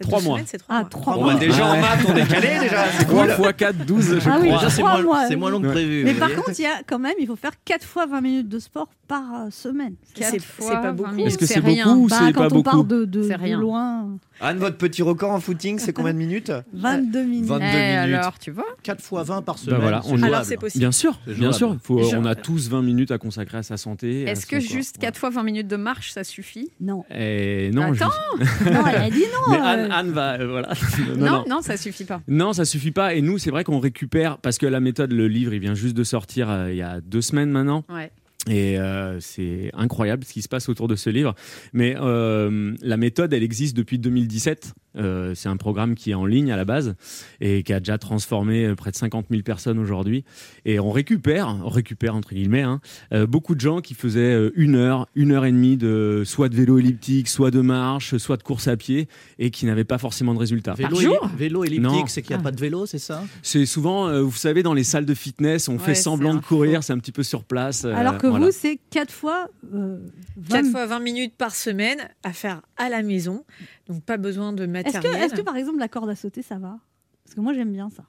Trois 0.00 0.18
12 0.18 0.26
mois. 0.28 0.36
semaines, 0.36 0.46
c'est 0.48 0.58
trois 0.58 0.74
Ah, 0.76 0.80
mois. 0.80 0.88
3 0.90 1.14
bon, 1.14 1.20
mois. 1.22 1.32
bah, 1.34 1.38
déjà 1.40 1.66
en 1.66 1.72
Ouais. 1.72 1.80
maths, 1.80 2.00
on 2.08 2.16
est 2.16 2.26
calé 2.28 2.48
déjà. 2.60 2.84
C'est 2.98 3.04
3 3.06 3.26
cool. 3.26 3.46
x 3.46 3.56
4, 3.56 3.76
12, 3.86 4.04
je 4.20 4.28
Ah 4.30 4.38
oui, 4.40 4.48
crois. 4.48 4.58
Déjà, 4.58 4.70
c'est 4.70 4.80
trois 4.82 4.92
moins, 4.94 5.02
mois. 5.02 5.26
c'est 5.28 5.36
moins 5.36 5.50
long 5.50 5.60
que 5.60 5.66
Ouais. 5.66 5.72
prévu. 5.72 6.04
Mais 6.04 6.12
par 6.14 6.28
voyez. 6.28 6.42
contre, 6.42 6.58
il 6.58 6.62
y 6.62 6.66
a 6.66 6.82
quand 6.86 6.98
même, 6.98 7.14
il 7.18 7.26
faut 7.26 7.36
faire 7.36 7.52
4 7.64 7.84
fois 7.84 8.04
20 8.06 8.20
minutes 8.20 8.48
de 8.48 8.58
sport 8.58 8.88
par 9.08 9.22
euh, 9.22 9.50
semaine. 9.50 9.94
C'est- 10.02 10.20
Quatre 10.20 10.30
c'est 10.32 10.38
fois 10.42 10.70
pas 10.76 10.80
20 10.82 10.92
beaucoup. 10.92 11.10
minutes, 11.12 11.26
Est-ce 11.28 11.38
que 11.38 11.46
c'est 11.46 11.60
rien. 11.60 11.84
beaucoup 11.86 12.04
ou 12.04 12.08
Bah, 12.08 12.16
c'est 12.18 12.32
quand 12.32 12.40
pas 12.40 12.46
on 12.46 12.48
beaucoup 12.56 12.62
part 12.62 12.84
de, 12.84 13.04
de, 13.06 13.22
C'est 13.22 13.28
de 13.36 13.42
rien. 13.42 13.58
loin, 13.58 14.08
Anne, 14.40 14.58
votre 14.58 14.76
petit 14.76 15.00
record 15.02 15.30
en 15.30 15.40
footing, 15.40 15.78
c'est 15.78 15.94
combien 15.94 16.12
de 16.12 16.18
minutes 16.18 16.52
22 16.74 17.22
minutes. 17.22 17.46
22 17.48 17.64
Eh, 17.64 18.00
minutes. 18.00 18.14
alors, 18.18 18.38
tu 18.38 18.50
vois 18.50 18.66
4 18.82 19.00
fois 19.00 19.22
20 19.22 19.40
par 19.40 19.56
semaine. 19.58 19.80
voilà, 19.80 20.02
on-. 20.06 20.22
Alors 20.22 20.44
c'est 20.44 20.56
possible. 20.58 20.80
Bien 20.82 20.92
sûr, 20.92 21.18
bien 21.26 21.52
sûr. 21.52 21.74
Faut, 21.82 22.02
Je- 22.02 22.16
on 22.16 22.24
a 22.26 22.34
tous 22.34 22.68
20 22.68 22.82
minutes 22.82 23.12
à 23.12 23.18
consacrer 23.18 23.58
à 23.58 23.62
sa 23.62 23.76
santé. 23.78 24.24
Est-ce 24.24 24.44
que 24.44 24.60
juste 24.60 24.98
4 24.98 25.16
fois 25.16 25.30
20 25.30 25.42
minutes 25.44 25.68
de 25.68 25.76
marche, 25.76 26.10
ça 26.12 26.22
suffit? 26.24 26.70
Non, 26.80 27.04
Et 27.10 27.70
non, 27.72 27.92
Attends. 27.94 28.10
je- 28.38 28.70
non, 28.70 28.86
elle 28.86 29.02
a 29.02 29.10
dit 29.10 29.20
non. 29.20 29.46
Mais 29.52 29.56
euh, 29.84 29.85
Anne, 29.86 29.92
Anne 29.92 30.10
va. 30.12 30.32
euh, 30.40 30.46
voilà. 30.48 30.68
non, 31.16 31.44
non, 31.48 31.62
ça 31.62 31.76
suffit 31.76 32.04
pas. 32.04 32.20
Non, 32.28 32.52
ça 32.52 32.64
suffit 32.64 32.90
pas. 32.90 33.14
Et 33.14 33.22
nous, 33.22 33.38
c'est 33.38 33.50
vrai 33.50 33.64
qu'on 33.64 33.78
récupère 33.80 34.38
parce 34.38 34.58
que 34.58 34.66
la 34.66 34.80
méthode, 34.80 35.12
le 35.12 35.28
livre, 35.28 35.52
il 35.54 35.60
vient 35.60 35.74
juste 35.74 35.96
de 35.96 36.04
sortir 36.04 36.50
euh, 36.50 36.70
il 36.70 36.76
y 36.76 36.82
a 36.82 37.00
deux 37.00 37.20
semaines 37.22 37.50
maintenant. 37.50 37.84
Ouais. 37.88 38.10
Et 38.48 38.78
euh, 38.78 39.18
c'est 39.20 39.70
incroyable 39.74 40.24
ce 40.24 40.32
qui 40.32 40.42
se 40.42 40.48
passe 40.48 40.68
autour 40.68 40.86
de 40.88 40.94
ce 40.96 41.10
livre. 41.10 41.34
Mais 41.72 41.96
euh, 42.00 42.74
la 42.82 42.96
méthode, 42.96 43.32
elle 43.32 43.42
existe 43.42 43.76
depuis 43.76 43.98
2017. 43.98 44.72
Euh, 44.98 45.34
c'est 45.34 45.50
un 45.50 45.58
programme 45.58 45.94
qui 45.94 46.12
est 46.12 46.14
en 46.14 46.24
ligne 46.24 46.50
à 46.50 46.56
la 46.56 46.64
base 46.64 46.94
et 47.42 47.62
qui 47.64 47.72
a 47.74 47.80
déjà 47.80 47.98
transformé 47.98 48.74
près 48.76 48.90
de 48.92 48.96
50 48.96 49.26
000 49.30 49.42
personnes 49.42 49.78
aujourd'hui. 49.78 50.24
Et 50.64 50.80
on 50.80 50.90
récupère, 50.90 51.48
on 51.62 51.68
récupère 51.68 52.14
entre 52.14 52.30
guillemets, 52.32 52.62
hein, 52.62 52.80
euh, 53.12 53.26
beaucoup 53.26 53.54
de 53.54 53.60
gens 53.60 53.80
qui 53.82 53.92
faisaient 53.92 54.50
une 54.54 54.74
heure, 54.74 55.06
une 55.14 55.32
heure 55.32 55.44
et 55.44 55.52
demie 55.52 55.76
de 55.76 56.22
soit 56.24 56.48
de 56.48 56.56
vélo 56.56 56.78
elliptique, 56.78 57.28
soit 57.28 57.50
de 57.50 57.60
marche, 57.60 58.16
soit 58.16 58.38
de 58.38 58.42
course 58.42 58.68
à 58.68 58.76
pied 58.78 59.06
et 59.38 59.50
qui 59.50 59.66
n'avaient 59.66 59.84
pas 59.84 59.98
forcément 59.98 60.32
de 60.32 60.38
résultats. 60.38 60.72
Vélo, 60.72 60.96
jour 60.98 61.28
elli- 61.30 61.36
vélo 61.36 61.64
elliptique, 61.64 62.08
c'est 62.08 62.22
qu'il 62.22 62.34
n'y 62.34 62.40
a 62.40 62.44
pas 62.44 62.52
de 62.52 62.60
vélo, 62.60 62.86
c'est 62.86 62.98
ça? 62.98 63.22
C'est 63.42 63.66
souvent, 63.66 64.08
euh, 64.08 64.22
vous 64.22 64.32
savez, 64.32 64.62
dans 64.62 64.72
les 64.72 64.84
salles 64.84 65.04
de 65.04 65.14
fitness, 65.14 65.68
on 65.68 65.74
Ouais, 65.74 65.78
fait 65.78 65.94
semblant 65.94 66.34
de 66.34 66.40
courir, 66.40 66.82
c'est 66.82 66.94
un 66.94 66.98
petit 66.98 67.12
peu 67.12 67.22
sur 67.22 67.44
place. 67.44 67.84
euh, 67.84 67.94
Alors 67.94 68.16
que 68.16 68.26
voilà. 68.38 68.46
vous, 68.46 68.52
c'est 68.52 68.78
4 68.90 69.10
fois. 69.12 69.48
euh, 69.74 69.98
20 70.36 70.62
4 70.62 70.70
fois 70.70 70.86
20 70.86 71.00
minutes 71.00 71.34
par 71.36 71.54
semaine 71.54 71.98
à 72.22 72.32
faire 72.32 72.62
à 72.76 72.88
la 72.88 73.02
maison. 73.02 73.44
Donc 73.88 74.02
pas 74.04 74.16
besoin 74.16 74.52
de 74.52 74.62
Est-ce 74.64 74.70
matériel. 74.70 75.02
que, 75.12 75.16
est-ce 75.26 75.34
que 75.34 75.40
par 75.42 75.56
exemple 75.56 75.78
la 75.78 75.88
corde 75.88 76.10
à 76.10 76.16
sauter, 76.16 76.42
ça 76.42 76.56
va? 76.58 76.78
Parce 77.24 77.34
que 77.34 77.40
moi 77.40 77.52
j'aime 77.54 77.72
bien 77.72 77.90
ça. 77.90 78.04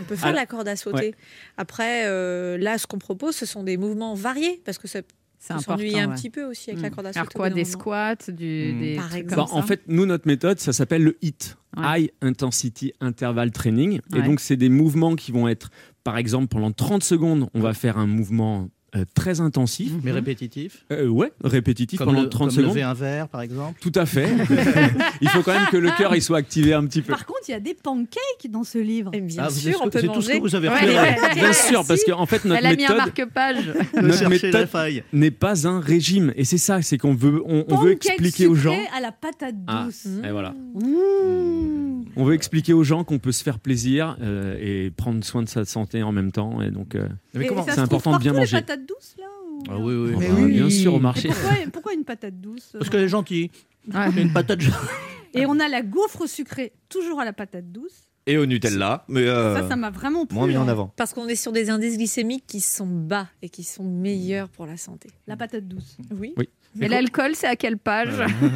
On 0.00 0.04
peut 0.04 0.16
faire 0.16 0.26
Alors- 0.28 0.36
la 0.40 0.46
corde 0.46 0.68
à 0.68 0.76
sauter. 0.76 1.14
Après, 1.56 2.06
euh, 2.06 2.56
là, 2.58 2.78
ce 2.78 2.86
qu'on 2.86 2.98
propose, 2.98 3.36
ce 3.36 3.44
sont 3.46 3.62
des 3.64 3.76
mouvements 3.76 4.14
variés 4.14 4.62
parce 4.64 4.78
que 4.78 4.88
ça 4.88 5.00
C'est 5.38 5.54
peut 5.54 5.60
s'ennuyer 5.60 6.00
un 6.00 6.08
ouais. 6.08 6.14
petit 6.16 6.30
peu 6.30 6.44
aussi 6.44 6.70
avec 6.70 6.82
la 6.82 6.88
Mm. 6.90 6.94
corde 6.94 7.06
à 7.06 7.10
sauter. 7.10 7.18
Alors 7.20 7.32
quoi, 7.32 7.50
des 7.50 7.64
squats, 7.64 8.14
du, 8.28 8.72
des 8.72 8.96
Par 8.96 9.08
trucs 9.10 9.20
exemple. 9.24 9.34
comme 9.36 9.44
Bah, 9.46 9.52
en 9.52 9.62
fait, 9.62 9.82
nous, 9.86 10.04
notre 10.06 10.26
méthode, 10.26 10.58
ça 10.58 10.72
s'appelle 10.72 11.04
le 11.04 11.16
HIT, 11.22 11.56
Ouais. 11.76 12.02
High 12.02 12.10
Intensity 12.22 12.92
Interval 13.00 13.50
Training. 13.52 14.00
Et 14.16 14.22
donc, 14.22 14.40
c'est 14.40 14.56
des 14.56 14.68
mouvements 14.70 15.14
qui 15.16 15.30
vont 15.32 15.46
être, 15.48 15.70
par 16.02 16.16
exemple, 16.16 16.48
pendant 16.48 16.72
30 16.72 17.04
secondes, 17.04 17.48
on 17.54 17.60
va 17.60 17.72
faire 17.74 17.98
un 17.98 18.06
mouvement 18.06 18.68
euh, 18.96 19.04
très 19.14 19.40
intensif. 19.40 19.92
Mais 20.02 20.12
répétitif 20.12 20.84
Euh, 20.90 21.06
ouais, 21.08 21.30
répétitif 21.44 21.98
Comme, 21.98 22.08
pendant 22.08 22.22
le, 22.22 22.28
30 22.28 22.48
comme 22.48 22.56
secondes. 22.56 22.70
lever 22.70 22.82
un 22.82 22.94
verre, 22.94 23.28
par 23.28 23.42
exemple 23.42 23.78
Tout 23.80 23.92
à 23.94 24.06
fait. 24.06 24.28
Il 25.20 25.28
faut 25.28 25.42
quand 25.42 25.52
même 25.52 25.66
que 25.70 25.76
le 25.76 25.90
cœur 25.96 26.14
il 26.16 26.22
soit 26.22 26.38
activé 26.38 26.72
un 26.72 26.84
petit 26.86 27.02
peu. 27.02 27.12
Par 27.12 27.26
contre, 27.26 27.40
il 27.48 27.52
y 27.52 27.54
a 27.54 27.60
des 27.60 27.74
pancakes 27.74 28.50
dans 28.50 28.64
ce 28.64 28.78
livre. 28.78 29.10
Et 29.12 29.20
bien 29.20 29.44
Ah, 29.46 29.50
sûr, 29.50 29.78
on 29.82 29.88
peut 29.90 29.98
c'est 30.00 30.06
tout 30.06 30.22
ce 30.22 30.28
manger. 30.28 30.38
que 30.38 30.42
vous 30.42 30.54
avez 30.54 30.68
Ouais. 30.68 31.16
Bien 31.34 31.52
sûr, 31.52 31.84
parce 31.86 32.02
qu'en 32.04 32.26
fait, 32.26 32.44
notre 32.44 32.60
Elle 32.60 32.66
a 32.66 32.76
mis 32.76 32.84
un 32.86 32.88
méthode 32.94 32.96
marque-page. 32.96 33.72
Notre 34.02 34.28
méthode- 34.28 34.66
faille. 34.68 35.02
n'est 35.12 35.30
pas 35.30 35.66
un 35.66 35.80
régime. 35.80 36.32
Et 36.36 36.44
c'est 36.44 36.58
ça, 36.58 36.80
c'est 36.82 36.98
qu'on 36.98 37.14
veut, 37.14 37.42
on, 37.46 37.64
on 37.68 37.76
veut 37.78 37.92
expliquer 37.92 38.46
aux 38.46 38.54
gens. 38.54 38.76
à 38.96 39.00
la 39.00 39.12
patate 39.12 39.54
Ah, 39.66 39.84
douce. 39.86 40.06
et 40.24 40.30
voilà. 40.30 40.54
Mmh. 40.74 42.04
On 42.16 42.24
veut 42.24 42.34
expliquer 42.34 42.72
aux 42.72 42.82
gens 42.84 43.04
qu'on 43.04 43.18
peut 43.18 43.32
se 43.32 43.42
faire 43.44 43.58
plaisir 43.58 44.16
euh, 44.20 44.56
et 44.60 44.90
prendre 44.90 45.22
soin 45.24 45.42
de 45.42 45.48
sa 45.48 45.64
santé 45.64 46.02
en 46.02 46.10
même 46.12 46.32
temps. 46.32 46.60
Et 46.62 46.70
donc, 46.70 46.94
euh, 46.94 47.06
Mais 47.34 47.46
comment 47.46 47.64
c'est 47.64 47.78
important 47.78 48.12
de 48.16 48.18
bien 48.18 48.32
manger. 48.32 48.56
Douces 48.86 49.14
là 49.18 49.26
ou- 49.50 49.62
Ah 49.68 49.78
oui, 49.78 49.94
oui. 49.94 50.12
bah, 50.14 50.34
oui. 50.38 50.52
bien 50.52 50.70
sûr 50.70 50.94
au 50.94 50.98
Et 50.98 51.00
marché. 51.00 51.28
pourquoi, 51.28 51.50
pourquoi 51.72 51.94
une 51.94 52.04
patate 52.04 52.40
douce 52.40 52.70
Parce 52.72 52.88
qu'elle 52.90 53.02
est 53.04 53.08
gentille. 53.08 53.50
Ouais. 53.92 54.10
Une 54.22 54.32
patate. 54.32 54.60
Et 55.34 55.46
on 55.46 55.58
a 55.60 55.68
la 55.68 55.82
gaufre 55.82 56.26
sucrée, 56.26 56.72
toujours 56.88 57.20
à 57.20 57.24
la 57.24 57.32
patate 57.32 57.70
douce. 57.70 58.07
Et 58.28 58.36
au 58.38 58.46
Nutella, 58.46 59.04
mais 59.08 59.26
euh, 59.26 59.56
Ça, 59.62 59.68
ça 59.70 59.76
m'a 59.76 59.90
vraiment 59.90 60.26
plu. 60.26 60.36
moins 60.36 60.46
mis 60.46 60.56
en 60.56 60.62
hein. 60.62 60.68
avant. 60.68 60.92
Parce 60.96 61.12
qu'on 61.14 61.26
est 61.28 61.34
sur 61.34 61.50
des 61.50 61.70
indices 61.70 61.96
glycémiques 61.96 62.44
qui 62.46 62.60
sont 62.60 62.86
bas 62.86 63.26
et 63.42 63.48
qui 63.48 63.64
sont 63.64 63.82
meilleurs 63.84 64.48
pour 64.50 64.66
la 64.66 64.76
santé. 64.76 65.08
La 65.26 65.36
patate 65.36 65.66
douce. 65.66 65.96
Oui. 66.16 66.34
Oui. 66.36 66.48
Et 66.80 66.86
l'alcool, 66.88 67.30
c'est 67.34 67.46
à 67.46 67.56
quelle 67.56 67.78
page 67.78 68.10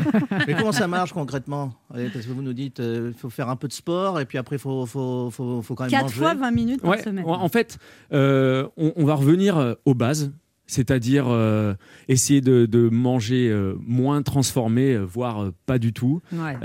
Mais 0.47 0.55
comment 0.55 0.71
ça 0.73 0.87
marche 0.87 1.13
concrètement? 1.15 1.73
Parce 1.91 2.27
que 2.27 2.31
vous 2.33 2.43
nous 2.43 2.53
dites 2.53 2.79
il 2.81 3.15
faut 3.17 3.31
faire 3.31 3.49
un 3.49 3.57
peu 3.57 3.67
de 3.69 3.73
sport 3.73 4.21
et 4.21 4.27
puis 4.27 4.37
après 4.39 4.57
il 4.57 4.59
faut, 4.59 4.85
faut, 4.87 5.31
faut, 5.31 5.63
faut 5.63 5.75
quand 5.75 5.85
même 5.85 5.91
4 5.91 6.03
manger. 6.03 6.15
fois 6.17 6.35
20 6.35 6.51
minutes 6.51 6.83
par 6.83 6.91
Ouais, 6.91 7.03
semaine. 7.03 7.25
en 7.27 7.49
fait, 7.49 7.79
euh, 8.13 8.69
on, 8.77 8.93
on 8.97 9.05
va 9.07 9.15
revenir 9.15 9.57
euh, 9.57 9.75
aux 9.87 9.95
bases, 9.95 10.31
c'est-à-dire 10.67 11.27
euh, 11.29 11.75
essayer 12.09 12.41
de, 12.41 12.67
de 12.67 12.89
manger 12.89 13.51
euh, 13.51 13.75
moins 13.87 14.23
transformé, 14.23 14.95
euh, 14.95 15.03
voire 15.05 15.43
euh, 15.45 15.51
pas 15.67 15.79
du 15.79 15.93
tout. 15.93 16.21
Ouais. 16.33 16.57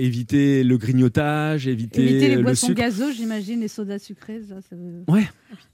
Éviter 0.00 0.62
le 0.64 0.76
grignotage, 0.78 1.66
éviter, 1.66 2.02
Éviter 2.02 2.28
les 2.28 2.36
le 2.36 2.42
boissons 2.42 2.68
sucre. 2.68 2.80
gazeuses, 2.80 3.16
j'imagine, 3.16 3.60
les 3.60 3.68
sodas 3.68 3.98
sucrés. 3.98 4.40
Ça, 4.48 4.60
ça- 4.60 4.76
Ouais. 5.12 5.24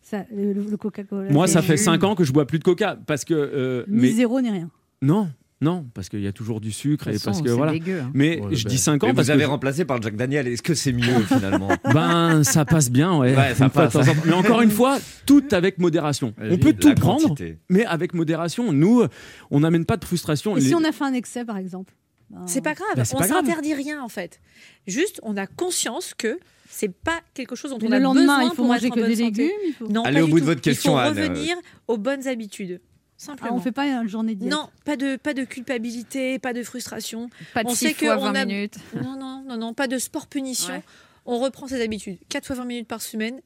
ça- 0.03 0.25
le, 0.35 0.53
le 0.55 0.77
Coca-Cola. 0.77 1.31
Moi, 1.31 1.47
ça 1.47 1.63
fait 1.63 1.77
jus. 1.77 1.85
5 1.85 2.05
ans 2.05 2.15
que 2.15 2.25
je 2.25 2.33
bois 2.33 2.47
plus 2.47 2.59
de 2.59 2.65
coca 2.65 2.99
parce 3.07 3.25
que. 3.25 3.85
Ni 3.89 4.01
mais 4.03 4.11
zéro, 4.13 4.41
ni 4.41 4.51
rien. 4.51 4.71
non, 5.03 5.29
non, 5.61 5.87
parce 5.95 6.09
qu'il 6.09 6.21
y 6.23 6.27
a 6.27 6.33
toujours 6.33 6.61
du 6.61 6.73
sucre 6.73 7.09
et 7.09 7.19
parce 7.23 7.43
que 7.43 7.51
voilà. 7.51 7.73
dégueu, 7.73 8.01
hein. 8.01 8.11
Mais 8.15 8.41
Ouais, 8.41 8.55
je 8.57 8.65
bah, 8.65 8.71
dis 8.71 8.79
5 8.79 9.05
ans 9.05 9.09
Mais 9.09 9.13
parce 9.15 9.27
vous 9.27 9.31
avez 9.33 9.45
que 9.45 9.49
remplacé 9.49 9.85
par 9.85 10.01
Jack 10.01 10.17
Daniel. 10.17 10.49
Est-ce 10.49 10.63
que 10.63 10.75
c'est 10.75 10.93
mieux 10.93 11.21
finalement 11.29 11.69
ben 11.93 12.43
ça 12.45 12.65
passe 12.65 12.91
bien, 12.91 13.17
ouais. 13.19 13.35
Ça 13.55 13.69
passe. 13.69 13.95
Mais 14.25 14.33
encore 14.33 14.63
une 14.63 14.71
fois, 14.71 14.99
tout 15.27 15.45
avec 15.53 15.79
modération. 15.79 16.35
On 16.41 16.57
peut 16.57 16.73
tout 16.73 16.95
prendre, 16.95 17.29
quantité. 17.29 17.59
mais 17.69 17.85
avec 17.85 18.15
modération. 18.15 18.73
Nous, 18.73 19.05
on 19.51 19.61
n'amène 19.61 19.85
pas 19.85 19.97
de 19.97 20.05
frustration. 20.05 20.57
Et 20.57 20.61
Les- 20.61 20.67
si 20.69 20.75
on 20.75 20.83
a 20.85 20.93
fait 20.93 21.05
un 21.05 21.13
excès, 21.15 21.45
par 21.45 21.59
exemple 21.59 21.93
Ben, 22.31 22.43
C'est 22.47 22.63
pas 22.63 22.75
grave. 22.75 22.89
Bah, 22.97 23.05
c'est 23.05 23.17
on 23.17 23.23
s'interdit 23.23 23.75
rien 23.75 24.03
en 24.03 24.09
fait. 24.09 24.41
Juste, 24.87 25.21
on 25.25 25.37
a 25.37 25.47
conscience 25.47 26.15
que 26.17 26.39
c'est 26.71 26.93
pas 26.95 27.21
quelque 27.35 27.57
chose 27.57 27.73
dont 27.73 27.79
Mais 27.83 27.89
on 27.89 27.93
a 27.93 27.97
le 27.99 28.03
lendemain, 28.05 28.23
besoin 28.23 28.43
il 28.45 28.49
faut 28.51 28.55
pour 28.55 28.67
manger 28.67 28.87
être 28.87 28.93
en 28.93 28.95
que 28.95 29.01
bonne 29.01 29.09
des 29.11 29.17
santé. 29.17 29.43
légumes. 29.43 29.51
il 29.67 29.73
faut- 29.75 29.89
Non, 29.89 30.05
Allez 30.05 30.23
au 30.23 30.29
bout 30.29 30.39
de 30.41 30.45
votre 30.47 30.61
question, 30.61 30.93
Il 30.93 30.95
faut 30.95 31.01
Anne. 31.01 31.09
revenir 31.29 31.57
aux 31.89 31.99
bonnes 31.99 32.27
habitudes. 32.29 32.81
Ah, 33.23 33.27
Simplement. 33.27 33.57
on 33.57 33.61
fait 33.61 33.73
pas 33.73 33.87
une 33.87 34.09
journée 34.09 34.35
diète. 34.35 34.51
Non, 34.51 34.71
pas 34.85 34.97
de, 34.97 35.17
pas 35.17 35.35
de 35.35 35.45
culpabilité, 35.45 36.39
pas 36.39 36.53
de 36.55 36.63
frustration. 36.63 37.29
Pas 37.55 37.63
de 37.65 37.69
On 37.69 37.75
6 37.75 37.89
sait 37.89 37.95
fois 37.95 38.17
qu'on 38.17 38.23
20 38.33 38.35
a- 38.35 38.45
minutes. 38.47 38.77
Non, 39.03 39.17
non, 39.19 39.45
non, 39.47 39.57
non, 39.59 39.75
pas 39.75 39.89
de 39.89 39.99
sport 39.99 40.27
punition. 40.27 40.73
Ouais. 40.73 40.83
On 41.27 41.39
reprend 41.39 41.67
ses 41.69 41.83
habitudes. 41.83 42.19
4 42.31 42.47
fois 42.47 42.57
20 42.57 42.65
minutes 42.65 42.89
par 42.89 43.03
semaine, 43.03 43.41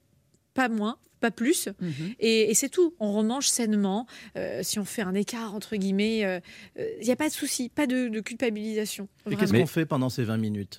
pas 0.54 0.68
moins, 0.68 0.96
pas 1.20 1.32
plus. 1.32 1.68
Mhm. 1.80 2.14
Et, 2.20 2.50
et 2.50 2.54
c'est 2.54 2.68
tout. 2.68 2.94
On 3.00 3.12
remange 3.12 3.48
sainement. 3.48 4.06
Euh, 4.36 4.60
si 4.62 4.78
on 4.78 4.84
fait 4.84 5.02
un 5.02 5.14
écart, 5.14 5.54
entre 5.56 5.74
guillemets, 5.74 6.40
il 6.78 7.04
n'y 7.04 7.10
a 7.10 7.16
pas 7.16 7.28
de 7.28 7.34
souci, 7.34 7.68
pas 7.68 7.88
de, 7.88 8.06
de 8.08 8.20
culpabilisation. 8.20 9.08
Et 9.28 9.34
qu'est-ce 9.34 9.52
qu'on 9.52 9.66
fait 9.66 9.86
pendant 9.86 10.08
ces 10.08 10.22
20 10.22 10.36
minutes 10.36 10.78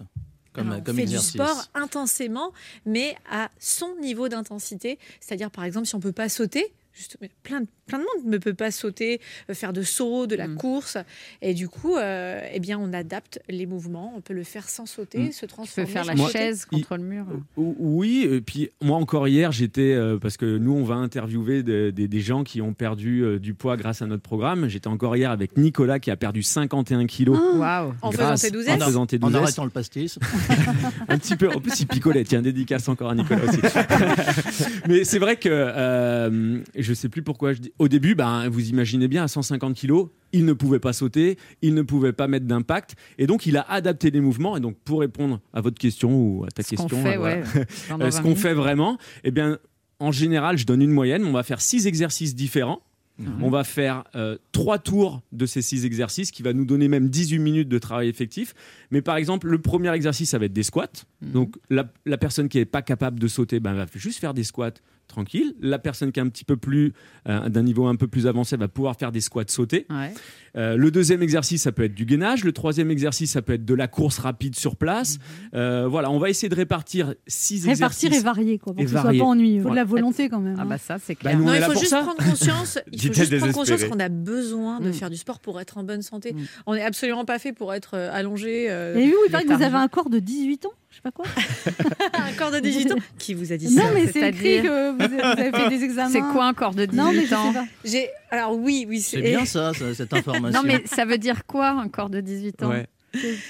comme, 0.54 0.68
Alors, 0.68 0.80
on 0.80 0.84
comme 0.84 0.96
fait 0.96 1.02
exercice 1.02 1.34
du 1.34 1.38
sport 1.40 1.66
intensément, 1.74 2.54
mais 2.86 3.18
à 3.30 3.50
son 3.60 3.94
niveau 4.00 4.30
d'intensité. 4.30 5.00
C'est-à-dire, 5.20 5.52
par 5.52 5.66
exemple, 5.66 5.86
si 5.86 5.96
on 5.96 6.00
peut 6.00 6.14
pas 6.14 6.30
sauter, 6.30 6.74
juste, 6.96 7.18
mais 7.22 7.30
plein, 7.44 7.62
de, 7.62 7.68
plein 7.88 8.00
de 8.00 8.04
monde 8.04 8.32
ne 8.32 8.38
peut 8.38 8.54
pas 8.54 8.72
sauter, 8.72 9.20
euh, 9.50 9.54
faire 9.54 9.74
de 9.74 9.82
saut, 9.84 10.26
de 10.28 10.36
la 10.36 10.48
Mm. 10.48 10.56
course. 10.56 10.98
Et 11.42 11.54
du 11.54 11.68
coup, 11.68 11.98
euh, 11.98 12.40
eh 12.54 12.60
bien, 12.60 12.80
on 12.80 12.94
adapte 12.94 13.40
les 13.50 13.66
mouvements. 13.66 14.14
On 14.16 14.22
peut 14.22 14.34
le 14.34 14.44
faire 14.44 14.70
sans 14.70 14.86
sauter, 14.86 15.20
Mm. 15.20 15.32
se 15.34 15.40
Tu 15.42 15.42
peux 15.42 15.48
transformer. 15.48 15.90
faire 15.92 16.06
la 16.06 16.16
Moi- 16.16 16.30
chaise 16.32 16.66
il- 16.72 16.80
contre 16.86 16.98
le 16.98 17.04
mur. 17.04 17.26
Ou- 17.58 17.76
Oui, 17.80 18.28
et 18.32 18.42
puis 18.42 18.70
moi 18.82 18.98
encore 18.98 19.28
hier, 19.28 19.52
j'étais, 19.52 19.94
euh, 19.94 20.18
parce 20.18 20.38
que 20.38 20.58
nous 20.58 20.72
on 20.74 20.84
va 20.84 20.96
interviewer 20.96 21.64
des- 21.64 21.92
des- 21.92 22.08
des 22.08 22.22
gens 22.22 22.44
qui 22.44 22.62
ont 22.62 22.74
perdu 22.74 23.24
euh, 23.24 23.40
du 23.40 23.54
poids 23.54 23.76
grâce 23.78 24.02
à 24.02 24.06
notre 24.08 24.24
programme. 24.24 24.68
J'étais 24.70 24.88
encore 24.88 25.16
hier 25.18 25.32
avec 25.32 25.58
Nicolas 25.58 26.00
qui 26.00 26.12
a 26.12 26.16
perdu 26.16 26.44
51 26.44 27.06
kilos. 27.08 27.38
Ah. 27.42 27.58
Waouh. 27.84 27.94
En 28.02 28.12
faisant 28.12 28.24
en 28.30 28.52
douzettes 28.52 28.84
faisant 28.84 29.06
tes 29.06 29.18
En 29.18 29.28
douzettes. 29.28 29.42
arrêtant 29.44 29.64
le 29.66 29.70
pastis. 29.70 30.18
un 31.10 31.18
petit 31.18 31.36
peu. 31.36 31.50
En 31.50 31.60
plus, 31.60 31.80
il 31.82 31.88
picolait. 31.88 32.24
Tiens, 32.24 32.42
dédicace 32.42 32.88
encore 32.88 33.10
à 33.10 33.16
Nicolas 33.16 33.44
aussi. 33.44 33.60
Mais 34.88 35.04
c'est 35.04 35.20
vrai 35.20 35.36
que 35.36 35.50
euh, 35.52 36.60
je 36.86 36.94
sais 36.94 37.10
plus 37.10 37.22
pourquoi 37.22 37.54
je 37.54 37.60
dis. 37.60 37.74
Au 37.80 37.88
début, 37.88 38.16
ben, 38.16 38.48
vous 38.48 38.70
imaginez 38.70 39.08
bien, 39.08 39.24
à 39.24 39.28
150 39.28 39.76
kilos, 39.76 40.10
il 40.32 40.46
ne 40.46 40.54
pouvait 40.54 40.80
pas 40.80 40.94
sauter, 40.94 41.38
il 41.62 41.74
ne 41.74 41.82
pouvait 41.82 42.14
pas 42.14 42.28
mettre 42.28 42.46
d'impact, 42.46 42.96
et 43.18 43.28
donc 43.28 43.46
il 43.46 43.58
a 43.58 43.62
adapté 43.70 44.12
les 44.12 44.22
mouvements. 44.22 44.56
Et 44.56 44.60
donc, 44.60 44.78
pour 44.86 45.02
répondre 45.02 45.40
à 45.54 45.62
votre 45.62 45.78
question 45.80 46.16
ou 46.16 46.46
à 46.46 46.50
ta 46.50 46.64
Ce 46.64 46.70
question, 46.70 46.88
fait, 46.90 47.16
euh, 47.16 47.18
voilà. 47.18 47.38
ouais. 47.38 47.66
pendant 47.90 48.06
Euh, 48.06 48.12
ce 48.12 48.18
20 48.18 48.24
qu'on 48.24 48.36
fait 48.36 48.54
vraiment, 48.54 48.98
eh 49.24 49.32
bien, 49.32 49.58
en 50.00 50.12
général, 50.12 50.58
je 50.58 50.66
donne 50.66 50.82
une 50.82 50.92
moyenne. 50.92 51.26
On 51.26 51.32
va 51.32 51.44
faire 51.44 51.62
six 51.62 51.88
exercices 51.88 52.36
différents. 52.36 52.82
Mhm. 53.18 53.44
On 53.44 53.50
va 53.50 53.64
faire 53.64 54.04
euh, 54.16 54.38
trois 54.52 54.78
tours 54.78 55.22
de 55.32 55.46
ces 55.46 55.62
six 55.62 55.86
exercices 55.86 56.32
qui 56.32 56.44
va 56.44 56.52
nous 56.52 56.66
donner 56.66 56.90
même 56.90 57.08
18 57.08 57.40
minutes 57.40 57.70
de 57.70 57.80
travail 57.80 58.10
effectif. 58.10 58.54
Mais 58.92 59.02
par 59.02 59.16
exemple, 59.16 59.48
le 59.48 59.58
premier 59.58 59.94
exercice, 59.94 60.32
ça 60.32 60.38
va 60.38 60.46
être 60.48 60.54
des 60.54 60.64
squats. 60.64 60.90
Mhm. 61.22 61.32
Donc 61.32 61.56
la, 61.70 61.90
la 62.06 62.18
personne 62.18 62.50
qui 62.50 62.58
n'est 62.58 62.66
pas 62.66 62.82
capable 62.82 63.18
de 63.20 63.28
sauter 63.30 63.62
ben, 63.62 63.74
va 63.74 63.86
juste 63.96 64.20
faire 64.20 64.34
des 64.34 64.44
squats 64.44 64.74
tranquille. 65.08 65.56
La 65.60 65.80
personne 65.80 66.12
qui 66.12 66.20
est 66.20 66.24
un 66.24 66.30
petit 66.30 66.44
peu 66.46 66.58
plus 66.58 66.94
euh, 67.28 67.50
d'un 67.50 67.64
niveau 67.64 67.88
un 67.88 67.96
peu 67.96 68.08
plus 68.08 68.28
avancé 68.28 68.58
va 68.58 68.68
pouvoir 68.68 68.96
faire 68.96 69.12
des 69.12 69.22
squats 69.22 69.44
sautés. 69.48 69.86
Ouais. 69.90 70.14
Euh, 70.58 70.78
le 70.78 70.90
deuxième 70.92 71.22
exercice, 71.22 71.64
ça 71.64 71.72
peut 71.72 71.84
être 71.84 71.94
du 71.94 72.06
gainage. 72.06 72.44
Le 72.44 72.52
troisième 72.54 72.90
exercice, 72.92 73.32
ça 73.32 73.42
peut 73.42 73.54
être 73.54 73.66
de 73.66 73.74
la 73.74 73.88
course 73.88 74.20
rapide 74.20 74.56
sur 74.56 74.76
place. 74.78 75.18
Euh, 75.54 75.88
voilà, 75.88 76.10
on 76.12 76.18
va 76.20 76.30
essayer 76.30 76.50
de 76.50 76.56
répartir 76.56 77.14
six 77.28 77.66
Répartir 77.66 78.08
exercices. 78.10 78.20
et 78.22 78.24
varier, 78.24 78.58
quoi, 78.60 78.74
pour 78.74 78.82
Et 78.82 78.86
que 78.86 78.90
ce 78.90 78.96
soit 78.96 79.04
varier. 79.04 79.20
pas 79.20 79.26
ennuyeux. 79.26 79.56
Il 79.58 79.62
faut 79.64 79.70
de 79.72 79.76
la 79.76 79.84
volonté 79.84 80.30
quand 80.30 80.40
même. 80.40 80.56
Ah 80.58 80.62
hein. 80.62 80.66
bah 80.66 80.78
ça, 80.78 80.98
c'est 81.04 81.14
Bah, 81.16 81.32
clair. 81.32 81.38
nous, 81.40 81.46
Non, 81.46 81.54
il 81.54 81.62
faut 81.62 81.74
juste 81.74 81.88
ça. 81.88 82.02
prendre 82.02 82.24
conscience. 82.24 82.80
Il 82.92 83.02
faut 83.02 83.10
Dit-elle 83.10 83.26
juste 83.28 83.38
prendre 83.38 83.54
conscience 83.54 83.68
désespérée. 83.80 83.90
qu'on 83.92 84.00
a 84.00 84.10
besoin 84.10 84.80
de 84.80 84.90
Mm. 84.90 84.94
faire 84.94 85.10
du 85.10 85.18
sport 85.18 85.40
pour 85.40 85.60
être 85.60 85.78
en 85.78 85.84
bonne 85.84 86.02
santé. 86.02 86.34
Mm. 86.34 86.38
On 86.68 86.76
n'est 86.76 86.84
absolument 86.84 87.26
pas 87.26 87.40
fait 87.40 87.52
pour 87.54 87.74
être 87.74 87.96
allongé. 87.96 88.68
euh, 88.70 88.96
Et 88.96 89.08
oui, 89.08 89.14
il 89.28 89.32
paraît 89.32 89.44
que 89.46 89.54
vous 89.54 89.62
avez 89.64 89.76
un 89.76 89.88
corps 89.88 90.10
de 90.10 90.20
18 90.20 90.66
ans. 90.68 90.72
Je 90.96 91.00
sais 91.00 91.02
pas 91.02 91.12
quoi. 91.12 91.26
un 92.14 92.32
corps 92.38 92.52
de 92.52 92.60
18 92.60 92.94
ans. 92.94 92.96
Qui 93.18 93.34
vous 93.34 93.52
a 93.52 93.58
dit 93.58 93.68
Non, 93.76 93.84
ça 93.84 93.92
mais 93.94 94.08
c'est 94.08 94.30
écrit 94.30 94.62
que 94.62 94.92
vous 94.92 95.02
avez, 95.02 95.52
fait 95.52 95.70
des 95.70 95.84
examens. 95.84 96.10
C'est 96.10 96.22
quoi 96.22 96.46
un 96.46 96.54
corps 96.54 96.74
de 96.74 96.86
18 96.86 96.98
Non, 96.98 97.12
mais 97.12 97.26
je 97.26 97.36
ans 97.36 97.52
sais 97.52 97.60
pas. 97.60 97.66
J'ai 97.84 98.10
alors 98.32 98.58
oui, 98.58 98.86
oui, 98.88 99.02
C'est 99.02 99.22
bien 99.22 99.44
ça, 99.44 99.74
ça, 99.74 99.94
cette 99.94 100.14
information. 100.14 100.62
Non, 100.62 100.66
mais 100.66 100.84
ça 100.86 101.04
veut 101.04 101.18
dire 101.18 101.46
quoi 101.46 101.72
un 101.72 101.90
corps 101.90 102.10
de 102.10 102.22
18 102.22 102.64
ans 102.64 102.70
Ouais. 102.70 102.88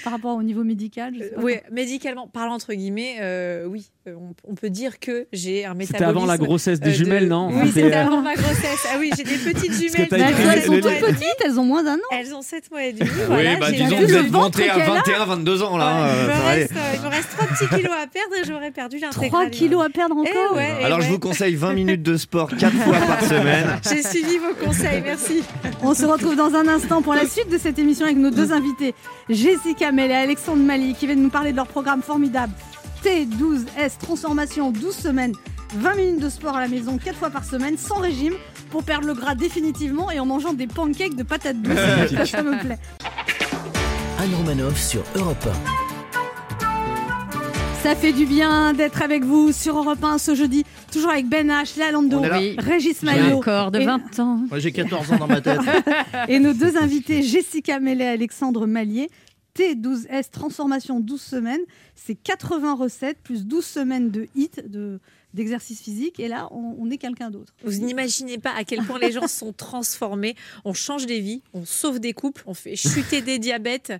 Par 0.02 0.12
rapport 0.12 0.36
au 0.36 0.42
niveau 0.42 0.64
médical, 0.64 1.14
je 1.14 1.22
sais 1.22 1.30
pas 1.30 1.40
Euh, 1.40 1.44
oui, 1.44 1.54
médicalement 1.70 2.26
parlant 2.26 2.54
entre 2.54 2.74
guillemets, 2.74 3.18
euh, 3.20 3.66
oui, 3.66 3.90
on, 4.16 4.34
on 4.50 4.54
peut 4.54 4.70
dire 4.70 4.98
que 5.00 5.26
j'ai 5.32 5.64
un 5.64 5.74
métabolisme. 5.74 5.92
C'était 5.94 6.04
avant 6.04 6.26
la 6.26 6.38
grossesse 6.38 6.80
des 6.80 6.88
euh, 6.88 6.92
de- 6.92 6.96
jumelles, 6.96 7.28
non 7.28 7.50
Oui, 7.52 7.70
C'était, 7.72 7.94
euh, 7.94 8.06
avant 8.06 8.20
ma 8.22 8.34
grossesse. 8.34 8.86
Ah 8.92 8.96
oui, 8.98 9.10
j'ai 9.16 9.24
des 9.24 9.36
petites 9.38 9.72
jumelles. 9.72 10.08
Elles 10.12 10.62
sont 10.62 10.72
toutes 10.74 11.00
petites, 11.00 11.36
elles 11.44 11.58
ont 11.58 11.64
moins 11.64 11.82
d'un 11.82 11.94
an. 11.96 12.08
Elles 12.12 12.34
ont 12.34 12.42
7 12.42 12.70
mois 12.70 12.84
et 12.84 12.92
demi. 12.92 13.10
Oui, 13.16 13.24
voilà, 13.28 13.56
bah 13.56 13.66
j'ai- 13.70 13.82
disons, 13.84 13.96
vu 13.98 14.06
vous 14.06 14.14
êtes 14.14 14.30
monté 14.30 14.70
à 14.70 14.74
qu'elle 14.74 14.82
a 14.82 14.94
21, 14.94 15.24
22 15.24 15.62
ans 15.62 15.76
là. 15.76 15.86
Ouais, 15.86 16.08
euh, 16.10 16.22
il, 16.22 16.26
me 16.26 16.46
reste, 16.46 16.72
euh, 16.72 16.92
il 16.94 17.00
me 17.02 17.08
reste 17.08 17.28
3 17.36 17.46
petits 17.46 17.76
kilos 17.76 17.92
à 18.02 18.06
perdre 18.06 18.34
et 18.42 18.46
j'aurais 18.46 18.70
perdu 18.70 18.98
l'intégralité. 18.98 19.28
3 19.30 19.46
kilos 19.46 19.84
à 19.84 19.88
perdre 19.88 20.14
Eh 20.24 20.30
encore. 20.30 20.56
ouais, 20.56 20.68
eh 20.80 20.84
Alors 20.84 21.00
je 21.00 21.08
vous 21.08 21.18
conseille 21.18 21.54
20 21.54 21.72
minutes 21.72 22.02
de 22.02 22.16
sport 22.16 22.50
4 22.56 22.72
fois 22.72 22.96
par 22.98 23.20
semaine. 23.28 23.66
J'ai 23.88 24.02
suivi 24.02 24.38
vos 24.38 24.54
conseils, 24.66 25.02
merci. 25.04 25.42
On 25.82 25.94
se 25.94 26.04
retrouve 26.04 26.36
dans 26.36 26.54
un 26.54 26.68
instant 26.68 27.02
pour 27.02 27.14
la 27.14 27.26
suite 27.28 27.50
de 27.50 27.58
cette 27.58 27.78
émission 27.78 28.04
avec 28.06 28.18
nos 28.18 28.30
deux 28.30 28.52
invités, 28.52 28.94
Jessica 29.28 29.92
Mel 29.92 30.10
et 30.10 30.14
Alexandre 30.14 30.62
Mali, 30.62 30.94
qui 30.94 31.06
viennent 31.06 31.22
nous 31.22 31.28
parler 31.30 31.50
de 31.52 31.56
leur 31.56 31.66
programme 31.66 32.02
formidable 32.02 32.52
T12S 33.04 33.98
Transformation 34.00 34.70
12 34.70 34.94
semaines, 34.94 35.32
20 35.74 35.94
minutes 35.96 36.20
de 36.20 36.28
sport 36.28 36.56
à 36.56 36.60
la 36.60 36.68
maison 36.68 36.98
4 36.98 37.16
fois 37.16 37.30
par 37.30 37.44
semaine, 37.44 37.76
sans 37.76 37.96
régime, 37.98 38.34
pour 38.70 38.82
perdre 38.82 39.06
le 39.06 39.14
gras 39.14 39.34
définitivement 39.34 40.10
et 40.10 40.18
en 40.20 40.26
mangeant 40.26 40.52
des 40.52 40.66
pancakes 40.66 41.14
de 41.16 41.22
patates 41.22 41.60
douces. 41.62 41.74
Ça 42.30 42.42
me 42.42 42.58
plaît. 42.60 42.78
Anne 44.18 44.34
Romanoff 44.34 44.80
sur 44.80 45.02
Europe 45.14 45.46
Ça 47.82 47.94
fait 47.94 48.12
du 48.12 48.24
bien 48.26 48.72
d'être 48.72 49.02
avec 49.02 49.22
vous 49.24 49.52
sur 49.52 49.76
Europe 49.78 50.02
1 50.02 50.18
ce 50.18 50.34
jeudi, 50.34 50.64
toujours 50.92 51.10
avec 51.10 51.28
Ben 51.28 51.48
H, 51.48 51.76
Léa 51.76 51.92
Lando, 51.92 52.18
On 52.18 52.24
est 52.24 52.28
là. 52.28 52.38
Oui. 52.38 52.56
Régis 52.58 52.98
J'ai 53.02 53.08
un 53.08 53.12
Maillot 53.22 53.40
corps 53.40 53.70
de 53.70 53.80
Et- 53.80 53.84
20 53.84 54.18
ans. 54.18 54.40
Moi, 54.48 54.58
j'ai 54.58 54.72
14 54.72 55.12
ans 55.12 55.16
dans 55.18 55.26
ma 55.28 55.40
tête. 55.40 55.60
et 56.28 56.38
nos 56.40 56.52
deux 56.54 56.76
invités, 56.76 57.22
Jessica 57.22 57.78
Mellet 57.78 58.04
et 58.04 58.08
Alexandre 58.08 58.66
Mallier. 58.66 59.08
T12S 59.56 60.30
Transformation 60.30 61.00
12 61.00 61.20
semaines, 61.20 61.62
c'est 61.94 62.14
80 62.14 62.74
recettes 62.74 63.18
plus 63.22 63.46
12 63.46 63.64
semaines 63.64 64.10
de 64.10 64.28
hit, 64.34 64.68
de 64.70 65.00
d'exercice 65.36 65.80
physique. 65.80 66.18
Et 66.18 66.26
là, 66.28 66.48
on, 66.50 66.74
on 66.78 66.90
est 66.90 66.98
quelqu'un 66.98 67.30
d'autre. 67.30 67.52
Vous 67.64 67.78
n'imaginez 67.84 68.38
pas 68.38 68.52
à 68.56 68.64
quel 68.64 68.80
point 68.84 68.98
les 68.98 69.12
gens 69.12 69.28
sont 69.28 69.52
transformés. 69.52 70.34
On 70.64 70.72
change 70.74 71.06
des 71.06 71.20
vies, 71.20 71.42
on 71.54 71.64
sauve 71.64 72.00
des 72.00 72.12
couples, 72.12 72.42
on 72.46 72.54
fait 72.54 72.74
chuter 72.74 73.20
des 73.20 73.38
diabètes. 73.38 73.92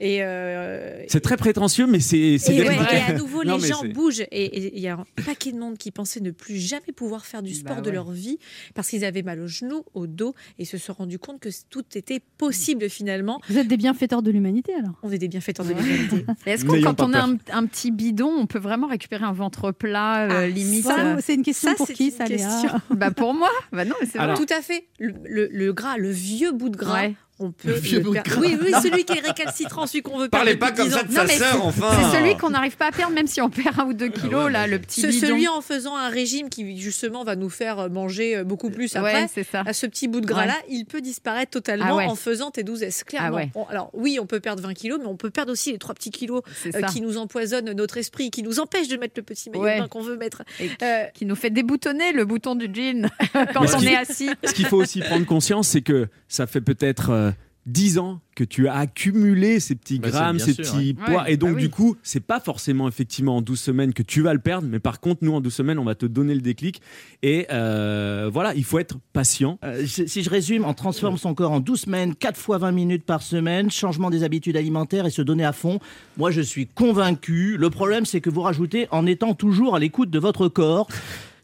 Et, 0.00 0.22
euh, 0.22 1.02
C'est 1.08 1.20
très 1.20 1.36
prétentieux, 1.36 1.88
mais 1.88 1.98
c'est 1.98 2.16
et, 2.18 2.38
ouais, 2.48 2.76
et 2.76 3.10
à 3.10 3.14
nouveau, 3.14 3.42
Non, 3.42 3.56
les 3.58 3.66
gens 3.66 3.84
bougent. 3.84 4.24
Et 4.30 4.76
il 4.76 4.80
y 4.80 4.86
a 4.86 4.94
un 4.94 5.04
paquet 5.26 5.50
de 5.50 5.58
monde 5.58 5.76
qui 5.76 5.90
pensait 5.90 6.20
ne 6.20 6.30
plus 6.30 6.56
jamais 6.56 6.92
pouvoir 6.94 7.26
faire 7.26 7.42
du 7.42 7.52
sport 7.52 7.76
Bah 7.76 7.82
de 7.82 7.88
ouais. 7.88 7.94
leur 7.96 8.12
vie 8.12 8.38
parce 8.74 8.88
qu'ils 8.90 9.04
avaient 9.04 9.22
mal 9.24 9.40
aux 9.40 9.48
genoux, 9.48 9.82
au 9.94 10.06
dos, 10.06 10.34
et 10.60 10.64
se 10.64 10.78
sont 10.78 10.92
rendus 10.92 11.18
compte 11.18 11.40
que 11.40 11.48
tout 11.68 11.84
était 11.96 12.20
possible 12.38 12.88
finalement. 12.88 13.40
Vous 13.48 13.58
êtes 13.58 13.66
des 13.66 13.76
bienfaiteurs 13.76 14.22
de 14.22 14.30
l'humanité 14.30 14.72
alors 14.74 14.94
On 15.02 15.10
est 15.10 15.18
des 15.18 15.26
bienfaiteurs 15.26 15.66
de 15.66 15.72
l'humanité. 15.72 16.24
Est-ce 16.46 16.64
que 16.64 16.80
quand 16.80 17.00
on 17.00 17.12
a 17.12 17.22
un, 17.26 17.36
un 17.50 17.66
petit 17.66 17.90
bidon, 17.90 18.28
on 18.38 18.46
peut 18.46 18.60
vraiment 18.60 18.86
récupérer 18.86 19.24
un 19.24 19.32
ventre 19.32 19.72
plat, 19.72 20.26
euh, 20.26 20.28
Ah, 20.30 20.46
limite 20.46 20.67
Ça, 20.82 20.98
euh, 20.98 21.16
C'est 21.22 21.34
une 21.34 21.42
question 21.42 21.70
ça, 21.70 21.76
pour 21.76 21.86
c'est 21.86 21.94
qui 21.94 22.06
une 22.06 22.10
ça, 22.12 22.24
Léa 22.26 22.46
question. 22.48 22.80
Bah 22.90 23.10
pour 23.10 23.34
moi 23.34 23.50
Bah 23.72 23.84
non, 23.84 23.94
mais 24.00 24.06
c'est 24.06 24.18
Tout 24.34 24.46
à 24.50 24.60
fait. 24.62 24.86
Le, 24.98 25.14
le- 25.24 25.48
le 25.50 25.72
gras, 25.72 25.96
le 25.96 26.10
vieux 26.10 26.52
bout 26.52 26.68
de 26.68 26.76
gras, 26.76 26.94
Ouais. 27.02 27.14
On 27.40 27.52
peut. 27.52 27.72
vieux 27.72 27.98
le 27.98 28.04
bout 28.04 28.14
de 28.14 28.20
perdre. 28.20 28.40
Oui, 28.40 28.56
oui, 28.60 28.72
celui 28.82 29.04
qui 29.04 29.12
est 29.16 29.20
récalcitrant, 29.26 29.86
celui 29.86 30.02
qu'on 30.02 30.18
veut 30.18 30.28
perdre. 30.28 30.44
Parlez 30.44 30.56
pas 30.56 30.72
comme 30.72 30.88
10 30.88 30.94
ça 30.94 31.02
de 31.04 31.12
Non, 31.12 31.26
sa 31.26 31.28
sœur, 31.28 31.64
enfin. 31.66 31.90
C'est 32.12 32.18
celui 32.18 32.36
qu'on 32.36 32.50
n'arrive 32.50 32.76
pas 32.76 32.86
à 32.88 32.92
perdre, 32.92 33.14
même 33.14 33.26
si 33.26 33.40
on 33.40 33.50
perd 33.50 33.78
un 33.78 33.84
ou 33.86 33.92
deux 33.92 34.08
kilos, 34.08 34.50
là, 34.50 34.66
le 34.66 34.78
petit 34.78 35.00
Ce- 35.02 35.06
bidon. 35.08 35.26
celui 35.26 35.48
en 35.48 35.60
faisant 35.60 35.96
un 35.96 36.08
régime 36.08 36.48
qui 36.48 36.78
justement 36.78 37.24
va 37.24 37.36
nous 37.36 37.50
faire 37.50 37.88
manger 37.90 38.36
euh, 38.38 38.44
beaucoup 38.44 38.70
plus 38.70 38.94
après. 38.96 39.22
Ouais, 39.22 39.26
c'est 39.32 39.44
ça. 39.44 39.62
À 39.66 39.72
ce 39.72 39.86
petit 39.86 40.08
bout 40.08 40.20
de 40.20 40.26
gras 40.26 40.46
là, 40.46 40.56
il 40.68 40.84
peut 40.84 41.00
disparaître 41.00 41.50
totalement 41.50 41.86
Ah 41.90 41.96
ouais. 41.96 42.04
en 42.06 42.14
faisant 42.16 42.50
tes 42.50 42.62
12 42.62 42.82
S. 42.82 43.04
Clairement. 43.04 43.28
Ah 43.32 43.36
ouais. 43.36 43.50
On- 43.54 43.64
alors 43.66 43.90
oui, 43.92 44.18
on 44.20 44.26
peut 44.26 44.40
perdre 44.40 44.62
20 44.62 44.74
kilos, 44.74 44.98
mais 45.00 45.06
on 45.08 45.16
peut 45.16 45.30
perdre 45.30 45.52
aussi 45.52 45.72
les 45.72 45.78
trois 45.78 45.94
petits 45.94 46.10
kilos 46.10 46.42
euh, 46.74 46.82
qui 46.92 47.00
nous 47.00 47.18
empoisonnent 47.18 47.72
notre 47.72 47.96
esprit, 47.98 48.30
qui 48.30 48.42
nous 48.42 48.60
empêchent 48.60 48.88
de 48.88 48.96
mettre 48.96 49.14
le 49.16 49.22
petit 49.22 49.50
maillot 49.50 49.62
Ouais. 49.64 49.76
de 49.76 49.82
bain 49.82 49.88
qu'on 49.88 50.02
veut 50.02 50.16
mettre. 50.16 50.42
Et 50.60 50.68
Euh, 50.82 51.04
qui 51.14 51.24
nous 51.26 51.34
fait 51.34 51.50
déboutonner 51.50 52.12
le 52.12 52.24
bouton 52.24 52.54
du 52.54 52.68
jean 52.72 53.08
quand 53.54 53.64
on 53.76 53.80
est 53.82 53.96
assis. 53.96 54.30
Ce 54.44 54.52
qu'il 54.52 54.66
faut 54.66 54.76
aussi 54.76 55.00
prendre 55.00 55.26
conscience, 55.26 55.68
c'est 55.68 55.82
que 55.82 56.08
ça 56.28 56.46
fait 56.46 56.60
peut-être 56.60 57.10
euh, 57.10 57.27
10 57.66 57.98
ans 57.98 58.20
que 58.34 58.44
tu 58.44 58.68
as 58.68 58.74
accumulé 58.76 59.60
ces 59.60 59.74
petits 59.74 59.98
Bah, 59.98 60.08
c'est 60.08 60.12
grammes, 60.12 60.38
ces 60.38 60.54
sûr, 60.54 60.64
petits 60.64 60.96
ouais. 60.98 61.04
poids. 61.04 61.22
Ouais, 61.24 61.32
et 61.32 61.36
donc, 61.36 61.50
bah 61.50 61.56
oui. 61.56 61.62
du 61.62 61.70
coup, 61.70 61.96
c'est 62.02 62.20
pas 62.24 62.40
forcément 62.40 62.88
effectivement 62.88 63.36
en 63.36 63.42
12 63.42 63.58
semaines 63.60 63.92
que 63.92 64.02
tu 64.02 64.22
vas 64.22 64.32
le 64.32 64.38
perdre. 64.38 64.66
Mais 64.70 64.78
par 64.78 65.00
contre, 65.00 65.18
nous, 65.22 65.34
en 65.34 65.40
12 65.40 65.52
semaines, 65.52 65.78
on 65.78 65.84
va 65.84 65.94
te 65.94 66.06
donner 66.06 66.34
le 66.34 66.40
déclic. 66.40 66.80
Et 67.22 67.46
euh, 67.50 68.30
voilà, 68.32 68.54
il 68.54 68.64
faut 68.64 68.78
être 68.78 68.96
patient. 69.12 69.58
Euh, 69.64 69.84
si 69.86 70.08
si 70.08 70.22
je 70.22 70.30
résume, 70.30 70.64
on 70.64 70.72
transforme 70.72 71.18
son 71.18 71.34
corps 71.34 71.52
en 71.52 71.60
12 71.60 71.80
semaines, 71.80 72.14
4 72.14 72.36
fois 72.38 72.58
20 72.58 72.72
minutes 72.72 73.04
par 73.04 73.22
semaine, 73.22 73.70
changement 73.70 74.08
des 74.08 74.22
habitudes 74.22 74.56
alimentaires 74.56 75.04
et 75.04 75.10
se 75.10 75.22
donner 75.22 75.44
à 75.44 75.52
fond. 75.52 75.78
Moi, 76.16 76.30
je 76.30 76.40
suis 76.40 76.66
convaincu. 76.66 77.56
Le 77.58 77.70
problème, 77.70 78.06
c'est 78.06 78.20
que 78.20 78.30
vous 78.30 78.42
rajoutez 78.42 78.88
en 78.92 79.04
étant 79.04 79.34
toujours 79.34 79.74
à 79.76 79.78
l'écoute 79.78 80.10
de 80.10 80.18
votre 80.18 80.48
corps. 80.48 80.88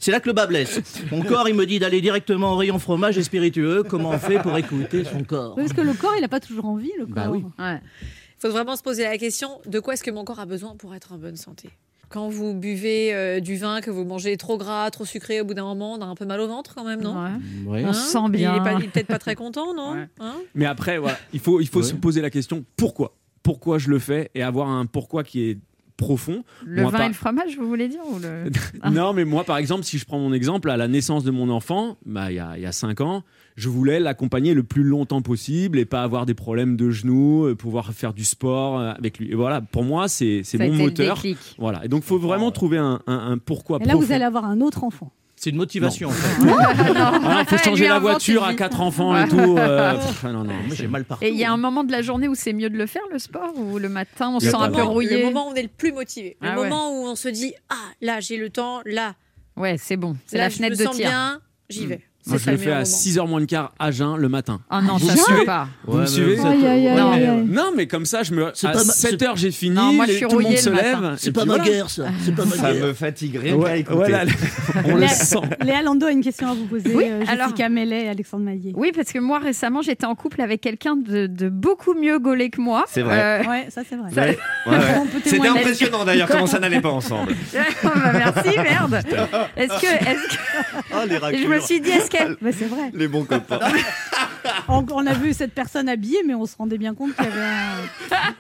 C'est 0.04 0.10
là 0.10 0.20
que 0.20 0.26
le 0.26 0.34
bas 0.34 0.46
blesse. 0.46 0.82
Mon 1.10 1.22
corps, 1.24 1.48
il 1.48 1.54
me 1.54 1.64
dit 1.64 1.78
d'aller 1.78 2.02
directement 2.02 2.52
au 2.52 2.56
rayon 2.56 2.78
fromage 2.78 3.16
et 3.16 3.22
spiritueux. 3.22 3.82
Comment 3.88 4.10
on 4.10 4.18
fait 4.18 4.38
pour 4.38 4.54
écouter 4.58 5.02
son 5.02 5.24
corps 5.24 5.54
Parce 5.54 5.72
que 5.72 5.80
le 5.80 5.94
corps, 5.94 6.12
il 6.14 6.20
n'a 6.20 6.28
pas 6.28 6.40
toujours 6.40 6.66
envie, 6.66 6.92
le 6.98 7.06
corps. 7.06 7.14
Bah 7.14 7.30
oui. 7.30 7.42
Ouais. 7.58 7.80
faut 8.38 8.50
vraiment 8.50 8.76
se 8.76 8.82
poser 8.82 9.04
la 9.04 9.16
question 9.16 9.62
de 9.64 9.80
quoi 9.80 9.94
est-ce 9.94 10.04
que 10.04 10.10
mon 10.10 10.24
corps 10.26 10.40
a 10.40 10.44
besoin 10.44 10.76
pour 10.76 10.94
être 10.94 11.12
en 11.14 11.16
bonne 11.16 11.36
santé? 11.36 11.70
Quand 12.10 12.28
vous 12.28 12.52
buvez 12.52 13.14
euh, 13.14 13.40
du 13.40 13.56
vin, 13.56 13.80
que 13.80 13.90
vous 13.90 14.04
mangez 14.04 14.36
trop 14.36 14.58
gras, 14.58 14.90
trop 14.90 15.06
sucré, 15.06 15.40
au 15.40 15.46
bout 15.46 15.54
d'un 15.54 15.64
moment, 15.64 15.94
on 15.94 16.02
a 16.02 16.04
un 16.04 16.14
peu 16.14 16.26
mal 16.26 16.38
au 16.40 16.48
ventre 16.48 16.74
quand 16.74 16.84
même, 16.84 17.00
non? 17.00 17.14
Ouais. 17.14 17.30
Oui. 17.64 17.82
On 17.86 17.94
se 17.94 18.00
sent 18.12 18.18
Il 18.26 18.30
bien. 18.32 18.62
il 18.78 18.84
est 18.84 18.88
peut-être 18.88 19.06
pas 19.06 19.18
très 19.18 19.34
content, 19.36 19.72
non? 19.72 19.94
Ouais. 19.94 20.06
Hein? 20.20 20.34
Mais 20.54 20.66
après, 20.66 20.98
voilà, 20.98 21.16
il 21.32 21.40
faut, 21.40 21.62
il 21.62 21.66
faut 21.66 21.78
Ouais. 21.78 21.86
se 21.86 21.94
poser 21.94 22.20
la 22.20 22.28
question 22.28 22.62
pourquoi? 22.76 23.16
Pourquoi 23.42 23.78
je 23.78 23.88
le 23.88 23.98
fais 23.98 24.30
Et 24.34 24.42
avoir 24.42 24.68
un 24.68 24.84
pourquoi 24.84 25.24
qui 25.24 25.48
est 25.48 25.58
profond. 25.96 26.42
Le 26.64 26.83
Moi, 26.83 26.90
vin 26.90 27.04
et 27.04 27.09
le 27.09 27.14
fromage, 27.14 27.57
vous 27.57 27.68
voulez 27.68 27.88
dire 27.88 28.00
ou 28.11 28.18
le... 28.18 28.50
Non, 28.90 29.12
mais 29.12 29.24
moi, 29.24 29.44
par 29.44 29.57
exemple, 29.59 29.85
si 29.85 29.98
je 29.98 30.04
prends 30.04 30.18
mon 30.18 30.33
exemple, 30.33 30.70
à 30.70 30.76
la 30.76 30.88
naissance 30.88 31.24
de 31.24 31.30
mon 31.30 31.48
enfant, 31.50 31.96
bah, 32.04 32.30
il 32.33 32.37
y, 32.37 32.38
a, 32.40 32.57
il 32.57 32.62
y 32.62 32.66
a 32.66 32.72
cinq 32.72 33.00
ans, 33.00 33.22
je 33.57 33.68
voulais 33.68 34.00
l'accompagner 34.00 34.54
le 34.54 34.64
plus 34.64 34.83
longtemps 34.83 35.22
possible 35.22 35.78
et 35.78 35.85
pas 35.85 36.02
avoir 36.02 36.26
des 36.26 36.35
problèmes 36.35 36.76
de 36.76 36.90
genoux, 36.90 37.46
euh, 37.46 37.54
pouvoir 37.54 37.92
faire 37.92 38.12
du 38.12 38.24
sport 38.24 38.78
euh, 38.80 38.92
avec 38.92 39.18
lui. 39.18 39.30
Et 39.30 39.35
voilà, 39.35 39.61
pour 39.61 39.85
moi, 39.85 40.09
c'est 40.09 40.42
mon 40.59 40.72
moteur. 40.74 41.22
Voilà, 41.59 41.85
et 41.85 41.88
donc 41.88 42.02
il 42.04 42.07
faut 42.07 42.18
vraiment 42.18 42.50
trouver 42.50 42.78
un, 42.78 43.00
un- 43.07 43.33
un 43.33 43.38
pourquoi 43.38 43.78
Et 43.80 43.85
là, 43.85 43.94
vous 43.94 44.11
allez 44.12 44.24
avoir 44.24 44.44
un 44.44 44.61
autre 44.61 44.83
enfant. 44.85 45.12
C'est 45.44 45.50
une 45.50 45.57
motivation. 45.57 46.09
en 46.09 46.12
fait. 46.12 46.46
Ah, 46.96 47.42
Il 47.42 47.46
faut 47.46 47.59
changer 47.62 47.87
la 47.87 47.98
voiture 47.98 48.44
à 48.44 48.54
quatre 48.54 48.80
enfants 48.80 49.14
et 49.22 49.28
tout. 49.28 49.57
euh, 49.59 49.92
pff, 49.94 50.22
non, 50.24 50.42
non, 50.44 50.44
Moi, 50.44 50.74
j'ai 50.74 50.87
mal 50.87 51.04
partout. 51.04 51.22
Et 51.24 51.28
il 51.28 51.37
y 51.37 51.44
a 51.44 51.52
un 51.52 51.59
moment 51.59 51.85
de 51.85 51.92
la 51.92 52.00
journée 52.00 52.28
où 52.28 52.35
c'est 52.35 52.54
mieux 52.54 52.70
de 52.70 52.78
le 52.78 52.87
faire, 52.87 53.02
le 53.12 53.18
sport 53.18 53.52
Ou 53.59 53.78
le 53.78 53.88
matin, 53.90 54.30
on 54.30 54.38
Il 54.38 54.40
se 54.40 54.46
y 54.46 54.48
a 54.48 54.52
sent 54.52 54.57
un 54.59 54.70
peu 54.70 54.78
moment- 54.78 54.92
rouillé 54.92 55.18
Le 55.18 55.24
moment 55.26 55.48
où 55.48 55.50
on 55.52 55.54
est 55.54 55.62
le 55.62 55.68
plus 55.68 55.92
motivé. 55.92 56.37
Le 56.40 56.48
Ah 56.48 56.59
ouais. 56.59 56.68
moment 56.70 56.90
où 56.92 57.07
on 57.07 57.14
se 57.14 57.28
dit 57.28 57.52
Ah, 57.68 57.74
là, 58.00 58.20
j'ai 58.20 58.38
le 58.38 58.48
temps, 58.48 58.80
là, 58.87 59.14
Ouais, 59.57 59.76
c'est 59.78 59.96
bon. 59.98 60.16
C'est 60.26 60.38
là 60.38 60.44
la 60.44 60.48
je 60.48 60.57
fenêtre 60.57 60.72
me 60.76 60.78
de 60.78 60.85
sens 60.85 60.96
tir. 60.96 61.09
bien, 61.11 61.40
j'y 61.68 61.87
vais. 61.87 62.00
Moi, 62.26 62.38
C'est 62.38 62.44
je 62.46 62.50
le 62.52 62.56
fais 62.56 62.70
à 62.72 62.80
meilleur 62.80 62.87
moment. 62.87 62.96
6h 62.96 63.28
moins 63.28 63.40
le 63.40 63.46
quart 63.46 63.72
à 63.78 63.90
jeun 63.90 64.16
le 64.16 64.28
matin. 64.30 64.60
Ah 64.70 64.80
non, 64.80 64.96
Vous 64.96 65.06
ça 65.08 65.12
me 65.12 65.18
se 65.18 65.32
fait 65.40 65.44
pas. 65.44 65.68
Vous 65.87 65.98
me 65.98 66.06
suivez 66.06 66.38
Aïe, 66.40 66.66
aïe, 66.66 66.88
aïe, 66.88 66.96
Non, 66.96 67.10
mais, 67.14 67.26
aïe. 67.28 67.44
Non, 67.46 67.70
mais 67.76 67.87
comme 67.87 68.06
ça, 68.06 68.22
je 68.22 68.32
me. 68.32 68.46
À 68.46 68.52
pas 68.62 68.72
ma- 68.72 68.80
7 68.92 69.22
heures, 69.22 69.37
j'ai 69.37 69.50
fini. 69.50 69.74
Non, 69.74 69.92
moi, 69.92 70.06
je 70.06 70.12
suis 70.12 70.26
tout 70.26 70.38
le 70.38 70.44
monde 70.44 70.56
se 70.56 70.70
le 70.70 70.76
lève. 70.76 71.14
C'est 71.18 71.32
pas 71.32 71.44
ma 71.44 71.56
voilà. 71.56 71.64
guerre, 71.70 71.90
ça. 71.90 72.04
C'est 72.24 72.34
pas 72.34 72.44
ma 72.46 72.56
Ça 72.56 72.72
guerre. 72.72 72.87
me 72.87 72.92
fatiguerait 72.94 73.50
rien 73.50 73.56
Ouais, 73.56 73.84
voilà, 73.90 74.24
on 74.87 74.94
le 74.94 75.02
Léa- 75.02 75.08
sent. 75.08 75.37
Léa 75.64 75.82
Lando 75.82 76.06
a 76.06 76.12
une 76.12 76.22
question 76.22 76.48
à 76.50 76.54
vous 76.54 76.64
poser. 76.64 76.94
Oui, 76.94 77.04
euh, 77.10 77.24
alors- 77.28 77.52
Mellet 77.70 78.04
et 78.04 78.08
Alexandre 78.08 78.44
Maillet. 78.44 78.72
Oui, 78.74 78.90
parce 78.94 79.10
que 79.12 79.18
moi, 79.18 79.38
récemment, 79.38 79.82
j'étais 79.82 80.06
en 80.06 80.14
couple 80.14 80.40
avec 80.40 80.60
quelqu'un 80.60 80.96
de, 80.96 81.26
de 81.26 81.48
beaucoup 81.48 81.94
mieux 81.94 82.18
gaulé 82.18 82.48
que 82.50 82.60
moi. 82.60 82.84
C'est 82.88 83.02
vrai. 83.02 83.20
Euh, 83.20 83.48
Ouais, 83.48 83.66
ça 83.68 83.82
c'est 83.88 83.96
vrai. 83.96 84.37
C'était 85.24 85.46
impressionnant 85.48 86.04
d'ailleurs 86.04 86.28
comment 86.28 86.46
ça 86.46 86.58
n'allait 86.58 86.80
pas 86.80 86.90
ensemble. 86.90 87.34
bah, 87.82 87.90
merci, 88.12 88.58
merde. 88.58 89.00
Est-ce 89.56 89.80
que, 89.80 89.87
est-ce 89.87 90.28
que- 90.28 90.84
Ah, 90.92 91.04
les 91.06 91.37
Et 91.38 91.42
je 91.42 91.48
me 91.48 91.60
suis 91.60 91.80
dit, 91.80 91.90
est-ce 91.90 92.10
Bah, 92.40 92.50
c'est 92.53 92.66
vrai. 92.66 92.90
Les 92.94 93.09
bons 93.09 93.24
copains. 93.24 93.61
On, 94.68 94.85
on 94.92 95.07
a 95.07 95.14
vu 95.14 95.33
cette 95.33 95.53
personne 95.55 95.88
habillée, 95.88 96.18
mais 96.27 96.35
on 96.35 96.44
se 96.44 96.55
rendait 96.57 96.77
bien 96.77 96.94
compte 96.94 97.14
qu'il 97.16 97.24
y 97.24 97.29
avait 97.29 97.40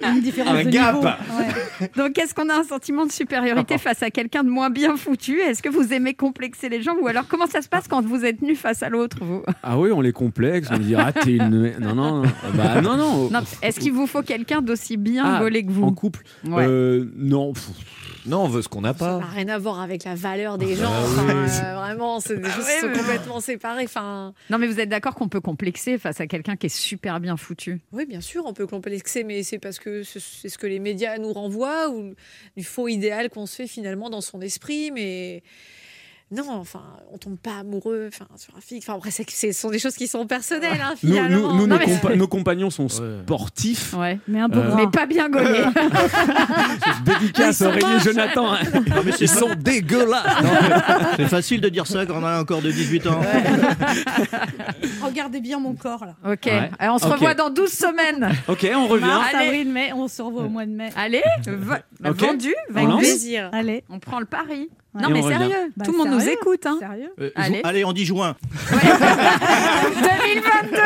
un- 0.04 0.14
une 0.14 0.20
différence 0.20 0.54
Un 0.54 0.64
de 0.64 0.68
gap. 0.70 0.94
niveau. 0.96 1.06
Ouais. 1.06 1.90
Donc, 1.96 2.18
est-ce 2.18 2.34
qu'on 2.34 2.48
a 2.50 2.56
un 2.56 2.62
sentiment 2.64 3.06
de 3.06 3.12
supériorité 3.12 3.78
face 3.78 4.02
à 4.02 4.10
quelqu'un 4.10 4.44
de 4.44 4.50
moins 4.50 4.68
bien 4.68 4.96
foutu? 4.96 5.40
Est-ce 5.40 5.62
que 5.62 5.70
vous 5.70 5.94
aimez 5.94 6.12
complexer 6.12 6.68
les 6.68 6.82
gens? 6.82 6.94
Ou 7.00 7.06
alors, 7.08 7.26
comment 7.26 7.46
ça 7.46 7.62
se 7.62 7.68
passe 7.68 7.88
quand 7.88 8.04
vous 8.04 8.24
êtes 8.24 8.42
nus 8.42 8.54
face 8.56 8.82
à 8.82 8.90
l'autre 8.90 9.16
vous? 9.22 9.42
Ah 9.62 9.78
oui, 9.78 9.90
on 9.92 10.02
les 10.02 10.12
complexe, 10.12 10.68
on 10.70 10.76
dit 10.78 10.94
ah 10.94 11.10
t'es 11.12 11.36
une 11.36 11.72
non 11.80 11.94
non 11.94 12.22
non. 12.22 12.22
bah 12.54 12.80
non 12.82 12.96
non, 12.98 13.30
Non, 13.30 13.40
Est-ce 13.62 13.80
qu'il 13.80 13.92
vous 13.92 14.06
faut 14.06 14.22
quelqu'un 14.22 14.60
d'aussi 14.60 14.98
bien 14.98 15.24
Ah, 15.26 15.40
gaulé 15.40 15.64
que 15.64 15.70
en 15.70 15.74
vous 15.74 15.92
couple? 15.92 16.20
Ouais. 16.46 16.66
Euh, 16.68 17.10
non 17.16 17.54
Non, 18.26 18.44
on 18.44 18.48
veut 18.48 18.62
ce 18.62 18.68
qu'on 18.68 18.80
n'a 18.80 18.92
Ça 18.92 18.98
pas. 18.98 19.18
n'a 19.18 19.26
rien 19.26 19.48
à 19.48 19.58
voir 19.58 19.80
avec 19.80 20.04
la 20.04 20.14
valeur 20.14 20.56
des 20.58 20.74
gens. 20.76 20.90
Ah 20.90 21.02
enfin, 21.04 21.24
oui. 21.26 21.50
euh, 21.64 21.74
vraiment, 21.74 22.20
c'est 22.20 22.36
des 22.36 22.48
choses 22.50 22.64
qui 22.66 22.80
sont 22.80 22.88
mais- 22.88 22.96
complètement 22.98 23.40
séparées. 23.40 23.84
Enfin, 23.84 24.32
Non, 24.50 24.58
mais 24.58 24.66
vous 24.66 24.80
êtes 24.80 24.88
d'accord 24.88 25.14
qu'on 25.14 25.28
peut 25.28 25.40
complexer 25.40 25.98
face 25.98 26.20
à 26.20 26.26
quelqu'un 26.26 26.56
qui 26.56 26.66
est 26.66 26.74
super 26.74 27.20
bien 27.20 27.36
foutu? 27.36 27.80
Oui, 27.92 28.06
bien 28.06 28.20
sûr, 28.20 28.44
on 28.46 28.52
peut 28.54 28.66
complexer, 28.66 29.24
mais 29.24 29.42
c'est 29.42 29.58
parce 29.58 29.78
que 29.78 30.02
ce- 30.02 30.18
c'est 30.20 30.48
ce 30.48 30.56
que 30.58 30.66
les 30.66 30.78
médias 30.78 31.18
nous 31.18 31.32
renvoient 31.32 31.90
ou 31.90 32.14
du 32.56 32.64
faux 32.64 32.88
idéal 32.88 33.28
qu'on 33.30 33.46
se 33.46 33.56
fait 33.56 33.66
finalement 33.66 34.08
dans 34.10 34.20
son 34.22 34.40
esprit. 34.40 34.90
Mais 34.90 35.42
non, 36.30 36.44
enfin, 36.52 36.82
on 37.12 37.18
tombe 37.18 37.38
pas 37.38 37.58
amoureux 37.60 38.08
enfin, 38.08 38.26
sur 38.36 38.56
un 38.56 38.60
film. 38.60 38.80
Enfin, 38.82 38.94
après, 38.94 39.10
c'est- 39.10 39.28
ce 39.30 39.52
sont 39.52 39.70
des 39.70 39.78
choses 39.78 39.94
qui 39.94 40.08
sont 40.08 40.26
personnelles, 40.26 40.80
hein, 40.82 40.94
Nous, 41.02 41.10
finalement. 41.12 41.36
nous- 41.36 41.42
nous, 41.42 41.66
Non, 41.66 41.66
nos, 41.66 41.78
mais- 41.78 41.86
compa- 41.86 42.16
nos 42.16 42.26
compagnons 42.26 42.70
sont 42.70 42.88
sportifs. 42.88 43.94
Ouais. 43.94 44.18
Mais 44.26 44.40
un 44.40 44.48
peu 44.48 44.58
Euh. 44.58 44.74
Mais 44.74 44.86
pas 44.88 45.06
bien 45.06 45.28
gaulé. 45.28 45.62
Dédicace 47.04 47.62
Aurélie. 47.62 48.00
Jonathan. 48.02 48.54
hein. 48.54 48.58
Non, 48.88 49.02
mais 49.04 49.12
Ils 49.20 49.28
sont 49.28 49.50
dégueulasses. 49.56 50.26
C'est 51.16 51.28
facile 51.28 51.60
de 51.60 51.68
dire 51.68 51.86
ça 51.86 52.04
quand 52.06 52.20
on 52.20 52.24
a 52.24 52.40
encore 52.40 52.62
de 52.62 52.70
18 52.70 53.06
ans. 53.06 53.20
Regardez 55.02 55.40
bien 55.40 55.58
mon 55.60 55.74
corps 55.74 56.04
là. 56.04 56.14
Ok, 56.32 56.46
Ouais. 56.46 56.70
Alors, 56.78 56.96
on 56.96 56.98
se 56.98 57.06
revoit 57.06 57.34
dans 57.34 57.50
12 57.50 57.70
semaines. 57.72 58.30
Ok, 58.48 58.66
on 58.74 58.86
revient. 58.86 59.04
Mars, 59.04 59.28
Allez. 59.34 59.46
avril, 59.46 59.68
mai, 59.70 59.92
on 59.94 60.08
se 60.08 60.22
revoit 60.22 60.42
au 60.44 60.48
mois 60.48 60.66
de 60.66 60.70
mai. 60.72 60.90
Allez, 60.96 61.22
v- 61.46 61.76
Ok. 62.04 62.20
vendu, 62.20 62.54
vendu. 62.70 63.04
Allez. 63.52 63.84
On 63.90 63.98
prend 63.98 64.18
le 64.20 64.26
pari. 64.26 64.68
Ouais. 64.94 65.02
Non 65.02 65.08
Et 65.08 65.12
mais 65.12 65.22
sérieux, 65.22 65.72
Bah, 65.76 65.84
tout 65.84 65.92
le 65.92 65.98
monde 65.98 66.10
nous 66.10 66.28
écoute. 66.28 66.64
Hein. 66.66 66.76
Sérieux 66.78 67.10
Euh, 67.20 67.30
Allez. 67.34 67.60
Allez, 67.64 67.84
on 67.84 67.92
dit 67.92 68.04
juin. 68.04 68.36
2022 68.70 70.78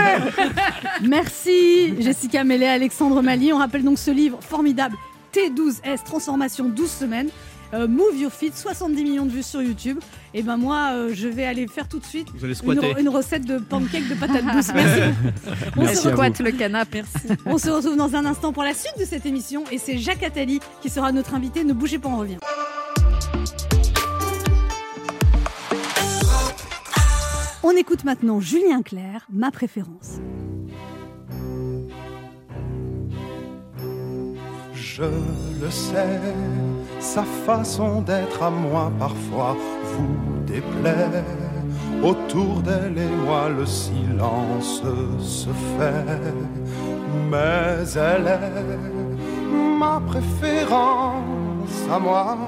Merci 1.09 1.95
Jessica 2.03 2.45
Mellet, 2.45 2.69
Alexandre 2.69 3.21
Mali. 3.23 3.53
On 3.53 3.59
rappelle 3.59 3.85
donc 3.85 3.99
ce 3.99 4.11
livre 4.11 4.39
formidable 4.41 4.97
T12S, 5.35 6.05
transformation 6.05 6.69
12 6.69 6.91
semaines. 6.91 7.29
Euh, 7.75 7.87
Move 7.87 8.17
Your 8.17 8.33
Fit, 8.33 8.51
70 8.55 9.05
millions 9.05 9.27
de 9.27 9.31
vues 9.31 9.43
sur 9.43 9.61
YouTube. 9.61 9.99
Et 10.33 10.43
ben 10.43 10.57
moi, 10.57 10.93
euh, 10.95 11.11
je 11.13 11.29
vais 11.29 11.45
aller 11.45 11.67
faire 11.67 11.87
tout 11.87 11.99
de 11.99 12.05
suite 12.07 12.29
Vous 12.35 12.43
allez 12.47 12.55
une, 12.65 12.99
une 13.01 13.09
recette 13.11 13.45
de 13.45 13.59
pancakes 13.59 14.09
de 14.09 14.15
patates 14.15 14.47
douces. 14.55 14.73
Merci. 14.75 15.01
On, 15.77 15.83
Merci 15.83 15.97
se 15.97 16.09
retrouve, 16.09 16.47
le 16.47 16.53
canapé. 16.53 17.03
on 17.45 17.59
se 17.59 17.69
retrouve 17.69 17.97
dans 17.97 18.15
un 18.15 18.25
instant 18.25 18.55
pour 18.55 18.63
la 18.63 18.73
suite 18.73 18.95
de 18.99 19.05
cette 19.05 19.27
émission. 19.27 19.65
Et 19.71 19.77
c'est 19.77 19.99
Jacques 19.99 20.23
Attali 20.23 20.61
qui 20.81 20.89
sera 20.89 21.13
notre 21.13 21.35
invité. 21.35 21.63
Ne 21.63 21.75
bougez 21.75 21.99
pas, 21.99 22.09
on 22.09 22.17
revient. 22.17 22.39
On 27.71 27.77
écoute 27.77 28.05
maintenant 28.05 28.41
Julien 28.41 28.81
Clerc, 28.81 29.27
ma 29.31 29.51
préférence. 29.51 30.21
Je 34.73 35.03
le 35.03 35.71
sais, 35.71 36.19
sa 36.99 37.25
façon 37.25 38.01
d'être 38.01 38.43
à 38.43 38.49
moi 38.49 38.91
parfois 38.99 39.55
vous 39.85 40.17
déplaît. 40.47 41.23
Autour 42.03 42.63
d'elle 42.63 42.97
et 42.97 43.17
moi 43.27 43.51
le 43.51 43.67
silence 43.67 44.83
se 45.21 45.51
fait, 45.51 46.33
mais 47.31 47.85
elle 47.97 48.29
est 48.29 49.79
ma 49.79 50.01
préférence 50.01 51.81
à 51.93 51.99
moi. 51.99 52.39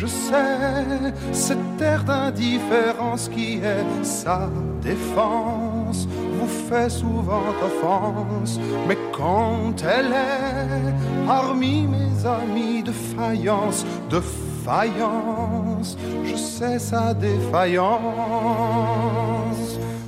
Je 0.00 0.06
sais, 0.06 1.12
cette 1.32 1.80
air 1.80 2.04
d'indifférence 2.04 3.28
qui 3.28 3.54
est 3.54 4.04
sa 4.04 4.48
défense 4.80 6.06
vous 6.38 6.46
fait 6.68 6.88
souvent 6.88 7.42
offense, 7.60 8.60
mais 8.86 8.96
quand 9.10 9.74
elle 9.82 10.12
est 10.12 10.94
parmi 11.26 11.88
mes 11.88 12.24
amis 12.24 12.84
de 12.84 12.92
faïence, 12.92 13.84
de 14.08 14.20
faïence, 14.64 15.96
je 16.24 16.36
sais 16.36 16.78
sa 16.78 17.12
défaillance, 17.12 17.98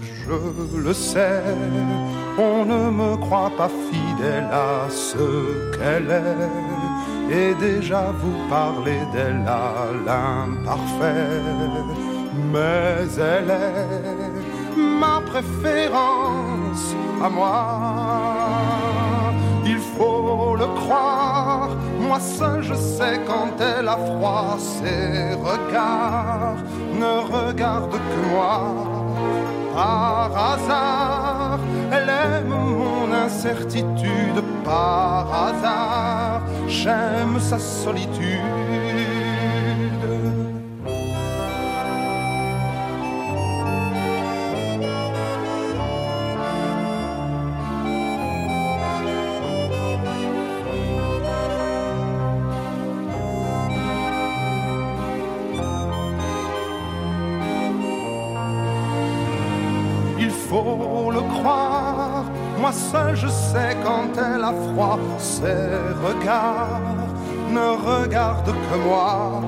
je 0.05 0.77
le 0.79 0.93
sais, 0.93 1.43
on 2.39 2.65
ne 2.65 2.91
me 2.91 3.17
croit 3.17 3.51
pas 3.59 3.71
fidèle 3.91 4.49
à 4.53 4.89
ce 4.89 5.73
qu'elle 5.77 6.13
est, 6.13 6.90
et 7.31 7.55
déjà 7.55 8.13
vous 8.21 8.49
parlez 8.49 9.01
d'elle 9.13 9.47
à 9.47 9.87
l'imparfait, 10.07 11.41
mais 12.53 13.07
elle 13.19 13.51
est 13.51 14.77
ma 14.77 15.21
préférence 15.21 16.95
à 17.23 17.29
moi. 17.29 17.67
Il 19.65 19.79
faut 19.79 20.57
le 20.57 20.67
croire, 20.81 21.71
moi 22.01 22.19
seul 22.19 22.63
je 22.63 22.75
sais 22.75 23.21
quand 23.27 23.53
elle 23.61 23.87
a 23.89 23.97
froid, 23.97 24.57
ses 24.59 25.35
regards 25.35 26.59
ne 26.93 27.13
regardent 27.37 27.93
que 27.93 28.29
moi. 28.31 29.00
Par 29.75 30.31
hasard, 30.53 31.59
elle 31.93 32.09
aime 32.09 32.49
mon 32.49 33.13
incertitude, 33.13 34.43
par 34.65 35.27
hasard, 35.47 36.43
j'aime 36.69 37.39
sa 37.41 37.59
solitude. 37.59 39.00
Seul 62.73 63.17
je 63.17 63.29
sais 63.29 63.77
quand 63.85 64.11
elle 64.17 64.45
a 64.45 64.53
froid, 64.53 64.99
ses 65.19 65.71
regards 66.07 66.81
ne 67.51 67.69
regardent 67.91 68.55
que 68.69 68.77
moi. 68.89 69.43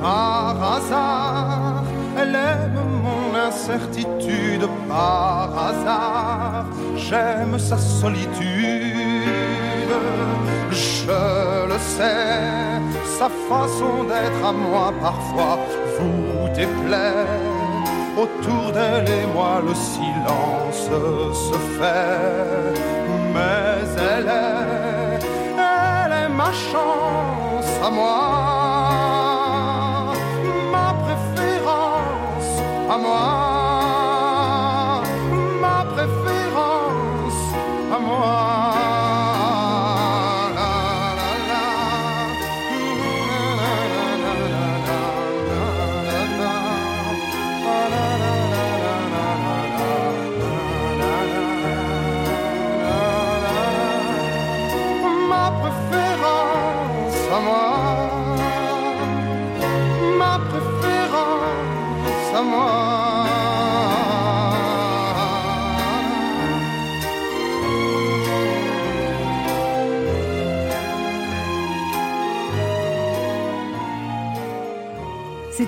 Par 0.00 0.56
hasard, 0.74 1.84
elle 2.18 2.34
aime 2.34 2.80
mon 3.04 3.38
incertitude, 3.38 4.66
par 4.88 5.50
hasard, 5.68 6.66
j'aime 6.96 7.58
sa 7.58 7.76
solitude. 7.76 8.34
Je 10.70 11.66
le 11.68 11.78
sais, 11.78 12.80
sa 13.18 13.28
façon 13.48 14.04
d'être 14.04 14.46
à 14.46 14.52
moi 14.52 14.92
parfois 15.00 15.58
vous 15.98 16.48
déplaît. 16.54 17.39
Autour 18.16 18.72
d'elle 18.72 19.08
et 19.08 19.26
moi 19.32 19.62
le 19.66 19.74
silence 19.74 20.90
se 21.32 21.58
fait, 21.78 22.74
mais 23.32 23.84
elle 23.96 24.26
est, 24.26 25.24
elle 25.56 26.12
est 26.24 26.28
ma 26.28 26.52
chance 26.52 27.70
à 27.82 27.90
moi, 27.90 28.16
ma 30.70 30.92
préférence 31.04 32.52
à 32.90 32.98
moi, 32.98 33.49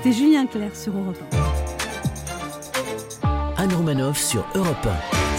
C'était 0.03 0.17
Julien 0.17 0.47
Clerc 0.47 0.75
sur 0.75 0.93
Europe 0.97 1.23
1. 3.23 3.63
Anne 3.63 3.73
Romanoff 3.73 4.19
sur 4.19 4.45
Europe 4.57 4.89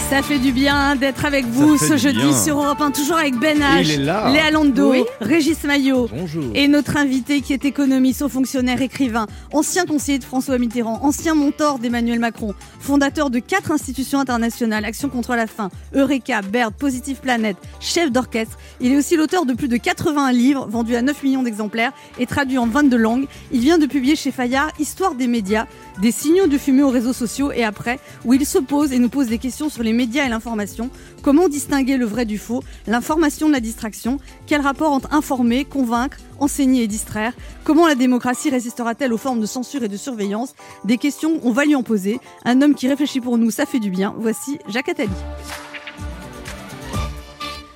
Ça 0.10 0.22
fait 0.22 0.38
du 0.38 0.52
bien 0.52 0.96
d'être 0.96 1.26
avec 1.26 1.46
vous 1.46 1.76
ce 1.78 1.98
jeudi 1.98 2.20
bien. 2.20 2.38
sur 2.44 2.62
Europe 2.62 2.80
1, 2.82 2.92
toujours 2.92 3.18
avec 3.18 3.36
Ben 3.40 3.58
H, 3.60 3.82
Il 3.84 3.92
est 3.92 3.98
là. 3.98 4.30
Léa 4.32 4.52
Lando, 4.52 4.92
Oui. 4.92 5.04
Régis 5.22 5.64
Maillot 5.64 6.08
Bonjour. 6.14 6.44
et 6.54 6.68
notre 6.68 6.98
invité 6.98 7.42
qui 7.42 7.52
est 7.54 7.66
économiste, 7.66 8.22
haut 8.22 8.30
fonctionnaire, 8.30 8.80
écrivain, 8.84 9.26
ancien 9.54 9.86
conseiller 9.86 10.20
de 10.20 10.24
François 10.24 10.60
Mitterrand, 10.60 11.00
ancien 11.02 11.34
mentor 11.34 11.80
d'Emmanuel 11.80 12.20
Macron, 12.20 12.54
fondateur 12.80 13.32
de 13.32 13.40
quatre 13.40 13.72
institutions 13.72 14.20
internationales, 14.20 14.86
Action 14.86 15.10
contre 15.10 15.36
la 15.36 15.48
faim, 15.48 15.70
Eureka, 15.96 16.42
Baird, 16.44 16.74
Positive 16.76 17.18
Planet, 17.20 17.58
chef 17.80 18.12
d'orchestre. 18.12 18.58
Il 18.82 18.92
est 18.92 18.98
aussi 18.98 19.16
l'auteur 19.16 19.46
de 19.48 19.54
plus 19.54 19.68
de 19.68 19.78
80 19.78 20.32
livres 20.32 20.68
vendus 20.70 20.96
à 20.96 21.02
9 21.02 21.24
millions 21.24 21.44
d'exemplaires 21.44 21.92
et 22.20 22.28
traduits 22.28 22.60
en 22.60 22.68
22 22.68 22.98
langues. 22.98 23.26
Il 23.52 23.62
vient 23.62 23.80
de 23.80 23.88
publier 23.88 24.16
chez 24.16 24.32
Fayard 24.32 24.70
Histoire 24.80 25.16
des 25.16 25.28
médias. 25.28 25.66
Des 26.00 26.12
signaux 26.12 26.48
de 26.48 26.58
fumée 26.58 26.84
aux 26.84 26.90
réseaux 26.90 27.14
sociaux 27.14 27.52
et 27.52 27.64
après, 27.64 28.00
où 28.26 28.34
il 28.34 28.46
se 28.46 28.58
pose 28.60 28.94
et 28.94 29.00
nous 29.00 29.10
pose 29.10 29.28
des 29.28 29.38
questions 29.38 29.70
sur 29.70 29.84
les 29.84 29.94
médias 29.94 30.26
et 30.26 30.30
l'information. 30.30 30.90
Comment 31.22 31.50
distinguer 31.50 31.98
le 31.98 32.06
vrai 32.06 32.26
du 32.26 32.38
faux, 32.38 32.64
l'information 32.88 33.48
de 33.48 33.54
la 33.54 33.60
distraction 33.60 34.20
Quel 34.48 34.62
rapport 34.62 34.92
entre 34.92 35.14
informer, 35.14 35.66
convaincre, 35.66 36.18
enseigner 36.40 36.84
et 36.84 36.88
distraire? 36.88 37.34
Comment 37.64 37.88
la 37.88 37.96
démocratie 37.96 38.50
résistera-t-elle 38.50 39.14
aux 39.14 39.18
formes 39.18 39.40
de 39.40 39.46
censure 39.46 39.84
et 39.84 39.90
de 39.90 39.98
surveillance? 39.98 40.54
Des 40.86 40.98
questions, 40.98 41.40
on 41.44 41.52
va 41.52 41.66
lui 41.66 41.76
en 41.76 41.84
poser. 41.84 42.20
Un 42.46 42.62
homme 42.62 42.76
qui 42.76 42.88
réfléchit 42.88 43.22
pour 43.22 43.38
nous, 43.38 43.52
ça 43.52 43.66
fait 43.66 43.80
du 43.80 43.90
bien. 43.90 44.16
Voici 44.18 44.60
Jacques 44.68 44.90
Attali. 44.90 45.10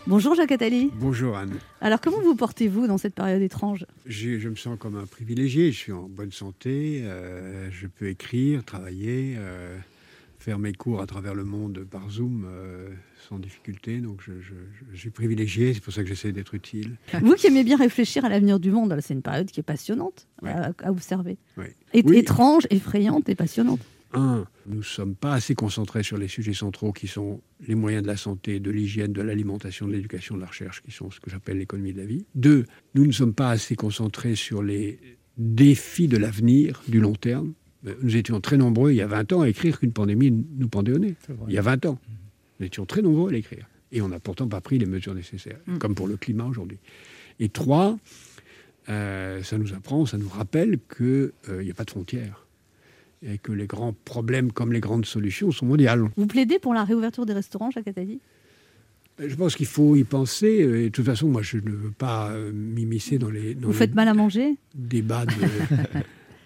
Bonjour 0.08 0.36
Jacques 0.36 0.52
Attali. 0.54 0.90
Bonjour 1.00 1.36
Anne. 1.38 1.56
Alors 1.82 2.00
comment 2.00 2.22
vous 2.22 2.36
portez-vous 2.36 2.88
dans 2.88 2.98
cette 2.98 3.14
période 3.14 3.42
étrange? 3.42 3.86
Je, 4.06 4.48
me 4.48 4.56
sens 4.56 4.78
comme 4.80 4.96
un 4.96 5.06
privilégié, 5.06 5.72
je 5.72 5.78
suis 5.78 5.92
en 5.92 6.04
bonne 6.08 6.32
santé, 6.32 7.02
euh, 7.04 7.70
je 7.72 7.88
peux 7.88 8.08
écrire, 8.08 8.64
travailler, 8.64 9.36
euh, 9.38 9.78
faire 10.40 10.60
mes 10.60 10.72
cours 10.72 11.02
à 11.02 11.08
travers 11.08 11.36
le 11.36 11.44
monde 11.44 11.86
par 11.92 12.10
Zoom 12.10 12.46
euh, 12.48 12.88
sans 13.28 13.38
difficulté, 13.38 13.98
donc 14.00 14.22
je, 14.26 14.32
je- 14.42 14.54
je 14.94 14.98
suis 14.98 15.10
privilégié, 15.10 15.74
c'est 15.74 15.84
pour 15.84 15.92
ça 15.92 16.04
que 16.04 16.08
j'essaie 16.08 16.32
d'être 16.32 16.54
utile. 16.54 16.96
Vous 17.22 17.34
qui 17.34 17.48
aimez 17.48 17.66
bien 17.66 17.76
réfléchir 17.78 18.24
à 18.24 18.30
l'avenir 18.30 18.60
du 18.62 18.72
monde, 18.72 18.98
c'est 19.02 19.14
une 19.14 19.22
période 19.22 19.48
qui 19.52 19.60
est 19.60 19.64
passionnante 19.64 20.28
à, 20.46 20.72
à 20.84 20.92
observer. 20.92 21.38
Oui. 21.58 21.66
Et- 21.94 22.04
Oui. 22.06 22.18
Étrange, 22.18 22.66
effrayante 22.70 23.28
et 23.28 23.36
passionnante. 23.36 23.82
Un, 24.14 24.46
nous 24.66 24.78
ne 24.78 24.82
sommes 24.84 25.16
pas 25.16 25.34
assez 25.34 25.54
concentrés 25.56 26.04
sur 26.04 26.18
les 26.18 26.28
sujets 26.28 26.54
centraux 26.54 26.94
qui 26.94 27.08
sont 27.08 27.42
les 27.68 27.76
moyens 27.76 28.04
de 28.04 28.08
la 28.08 28.18
santé, 28.18 28.60
de 28.60 28.72
l'hygiène, 28.72 29.12
de 29.12 29.22
l'alimentation, 29.22 29.88
de 29.88 29.94
l'éducation, 29.94 30.36
de 30.36 30.42
la 30.42 30.48
recherche, 30.48 30.82
qui 30.82 30.92
sont 30.92 31.12
ce 31.12 31.20
que 31.20 31.30
j'appelle 31.30 31.58
l'économie 31.58 31.94
de 31.94 31.98
la 32.00 32.06
vie. 32.06 32.26
Deux, 32.36 32.66
nous 32.96 33.06
ne 33.06 33.12
sommes 33.12 33.34
pas 33.34 33.50
assez 33.50 33.76
concentrés 33.76 34.36
sur 34.36 34.64
les 34.64 35.00
défis 35.38 36.08
de 36.08 36.18
l'avenir, 36.18 36.82
du 36.88 37.00
long 37.00 37.14
terme. 37.14 37.54
Euh, 37.86 37.96
Nous 38.02 38.16
étions 38.16 38.40
très 38.42 38.58
nombreux 38.58 38.92
il 38.92 38.96
y 38.96 39.02
a 39.02 39.08
20 39.08 39.34
ans 39.34 39.42
à 39.42 39.50
écrire 39.50 39.80
qu'une 39.80 39.92
pandémie 39.92 40.32
nous 40.32 40.70
pendait 40.70 40.94
au 40.94 41.00
nez. 41.00 41.16
Il 41.48 41.54
y 41.54 41.58
a 41.58 41.62
20 41.62 41.86
ans. 41.86 42.00
Nous 42.60 42.66
étions 42.66 42.86
très 42.86 43.02
nombreux 43.02 43.30
à 43.30 43.34
l'écrire. 43.34 43.68
Et 43.92 44.02
on 44.02 44.08
n'a 44.10 44.20
pourtant 44.20 44.48
pas 44.48 44.62
pris 44.62 44.80
les 44.80 44.86
mesures 44.86 45.14
nécessaires, 45.14 45.60
comme 45.80 45.96
pour 45.96 46.08
le 46.08 46.18
climat 46.18 46.46
aujourd'hui. 46.46 46.78
Et 47.40 47.50
trois, 47.50 47.98
euh, 48.90 49.44
ça 49.44 49.58
nous 49.58 49.74
apprend, 49.74 50.06
ça 50.06 50.18
nous 50.18 50.28
rappelle 50.28 50.80
qu'il 50.98 51.32
n'y 51.62 51.72
a 51.72 51.74
pas 51.74 51.86
de 51.86 51.92
frontières 51.92 52.47
et 53.24 53.38
que 53.38 53.52
les 53.52 53.68
grands 53.68 53.94
problèmes 54.06 54.52
comme 54.52 54.72
les 54.74 54.80
grandes 54.80 55.06
solutions 55.06 55.52
sont 55.52 55.66
mondiales. 55.66 56.04
Vous 56.18 56.28
plaidez 56.28 56.60
pour 56.60 56.74
la 56.74 56.84
réouverture 56.84 57.26
des 57.26 57.34
restaurants, 57.34 57.72
Jacques 57.72 57.88
Attali? 57.88 58.20
Je 59.20 59.34
pense 59.36 59.56
qu'il 59.56 59.66
faut 59.66 59.96
y 59.96 60.04
penser. 60.04 60.48
Et 60.48 60.84
de 60.84 60.90
toute 60.90 61.06
façon, 61.06 61.28
moi, 61.28 61.42
je 61.42 61.58
ne 61.58 61.72
veux 61.72 61.92
pas 61.92 62.30
euh, 62.30 62.52
m'immiscer 62.54 63.18
dans 63.18 63.32
les, 63.32 63.56
dans 63.56 63.68
Vous 63.68 63.74
les 63.74 63.78
faites 63.80 63.96
mal 63.96 64.08
à 64.08 64.14
manger? 64.14 64.56
débats 64.76 65.26
de... 65.26 65.32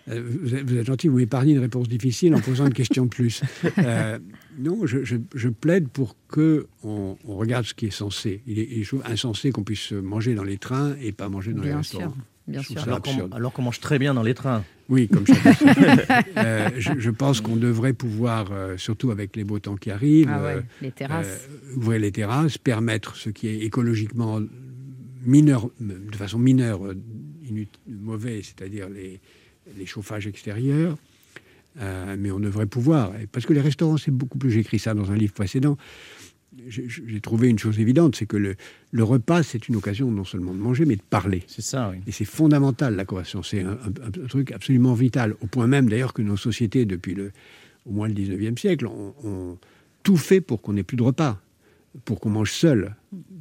Euh, 0.09 0.19
Vous 0.41 0.55
êtes, 0.55 0.67
vous 0.67 0.77
êtes 0.77 0.87
gentil, 0.87 1.09
vous 1.09 1.17
m'épargnez 1.17 1.53
une 1.53 1.59
réponse 1.59 1.87
difficile 1.87 2.33
en 2.33 2.39
posant 2.39 2.65
une 2.65 2.73
question 2.73 3.05
de 3.05 3.09
plus. 3.11 3.43
Euh, 3.77 4.17
non, 4.57 4.87
je, 4.87 5.03
je- 5.03 5.15
je 5.35 5.47
plaide 5.47 5.89
pour 5.89 6.15
que 6.27 6.65
on, 6.83 7.17
on 7.23 7.35
regarde 7.35 7.65
ce 7.65 7.75
qui 7.75 7.85
est 7.85 7.91
censé. 7.91 8.41
Il 8.47 8.57
est, 8.57 8.67
il 8.71 8.83
insensé 9.05 9.51
qu'on 9.51 9.63
puisse 9.63 9.91
manger 9.91 10.33
dans 10.33 10.43
les 10.43 10.57
trains 10.57 10.95
et 10.99 11.11
pas 11.11 11.29
manger 11.29 11.53
dans 11.53 11.61
les 11.61 11.67
Bien 11.69 11.77
restaurants. 11.77 12.05
sûr, 12.13 12.17
bien 12.47 12.61
Je 12.61 12.65
trouve 12.65 12.77
sûr. 12.79 12.87
Alors 12.87 13.01
qu'on- 13.03 13.29
alors 13.31 13.53
qu'on 13.53 13.61
mange 13.61 13.79
très 13.79 13.99
bien 13.99 14.15
dans 14.15 14.23
les 14.23 14.33
trains. 14.33 14.63
Oui, 14.91 15.07
comme. 15.07 15.23
Euh, 16.37 16.69
je, 16.77 16.91
je 16.97 17.09
pense 17.09 17.39
qu'on 17.41 17.55
devrait 17.55 17.93
pouvoir, 17.93 18.49
euh, 18.51 18.77
surtout 18.77 19.11
avec 19.11 19.35
les 19.35 19.43
beaux 19.43 19.59
temps 19.59 19.75
qui 19.75 19.89
arrivent, 19.91 20.29
Ah 20.31 20.41
ouais, 20.43 20.55
euh, 20.55 20.61
les 20.81 20.91
terrasses. 20.91 21.47
euh, 21.49 21.75
ouvrir 21.77 21.99
les 21.99 22.11
terrasses, 22.11 22.57
permettre 22.57 23.15
ce 23.15 23.29
qui 23.29 23.47
est 23.47 23.59
écologiquement 23.59 24.39
mineur, 25.25 25.69
de 25.79 26.15
façon 26.15 26.39
mineure, 26.39 26.81
mauvais, 27.87 28.41
c'est-à-dire 28.43 28.89
les, 28.89 29.19
les 29.77 29.85
chauffages 29.85 30.27
extérieurs. 30.27 30.97
Mais 32.17 32.31
on 32.31 32.39
devrait 32.39 32.65
pouvoir. 32.65 33.13
Parce 33.31 33.45
que 33.45 33.53
les 33.53 33.61
restaurants, 33.61 33.97
c'est 33.97 34.11
beaucoup 34.11 34.37
plus. 34.37 34.51
J'ai 34.51 34.59
écrit 34.59 34.79
ça 34.79 34.93
dans 34.93 35.09
un 35.11 35.15
livre 35.15 35.33
précédent. 35.33 35.77
J'ai 36.67 37.21
trouvé 37.21 37.47
une 37.47 37.57
chose 37.59 37.79
évidente, 37.79 38.15
c'est 38.17 38.25
que 38.25 38.35
le, 38.35 38.55
le 38.91 39.03
repas, 39.05 39.41
c'est 39.41 39.69
une 39.69 39.77
occasion 39.77 40.11
non 40.11 40.25
seulement 40.25 40.53
de 40.53 40.59
manger, 40.59 40.83
mais 40.83 40.97
de 40.97 41.01
parler. 41.01 41.43
C'est 41.47 41.61
ça, 41.61 41.89
oui. 41.91 41.99
Et 42.07 42.11
c'est 42.11 42.25
fondamental, 42.25 42.95
la 42.97 43.05
conversation. 43.05 43.41
C'est 43.41 43.61
un, 43.61 43.71
un- 43.71 44.23
un 44.23 44.27
truc 44.27 44.51
absolument 44.51 44.93
vital. 44.93 45.35
Au 45.41 45.47
point 45.47 45.67
même, 45.67 45.87
d'ailleurs, 45.89 46.13
que 46.13 46.21
nos 46.21 46.35
sociétés, 46.35 46.85
depuis 46.85 47.13
le, 47.13 47.31
au 47.85 47.91
moins 47.91 48.09
le 48.09 48.13
19e 48.13 48.57
siècle, 48.59 48.85
ont, 48.87 49.13
ont 49.23 49.57
tout 50.03 50.17
fait 50.17 50.41
pour 50.41 50.61
qu'on 50.61 50.73
n'ait 50.73 50.83
plus 50.83 50.97
de 50.97 51.03
repas, 51.03 51.39
pour 52.03 52.19
qu'on 52.19 52.29
mange 52.31 52.51
seul. 52.51 52.95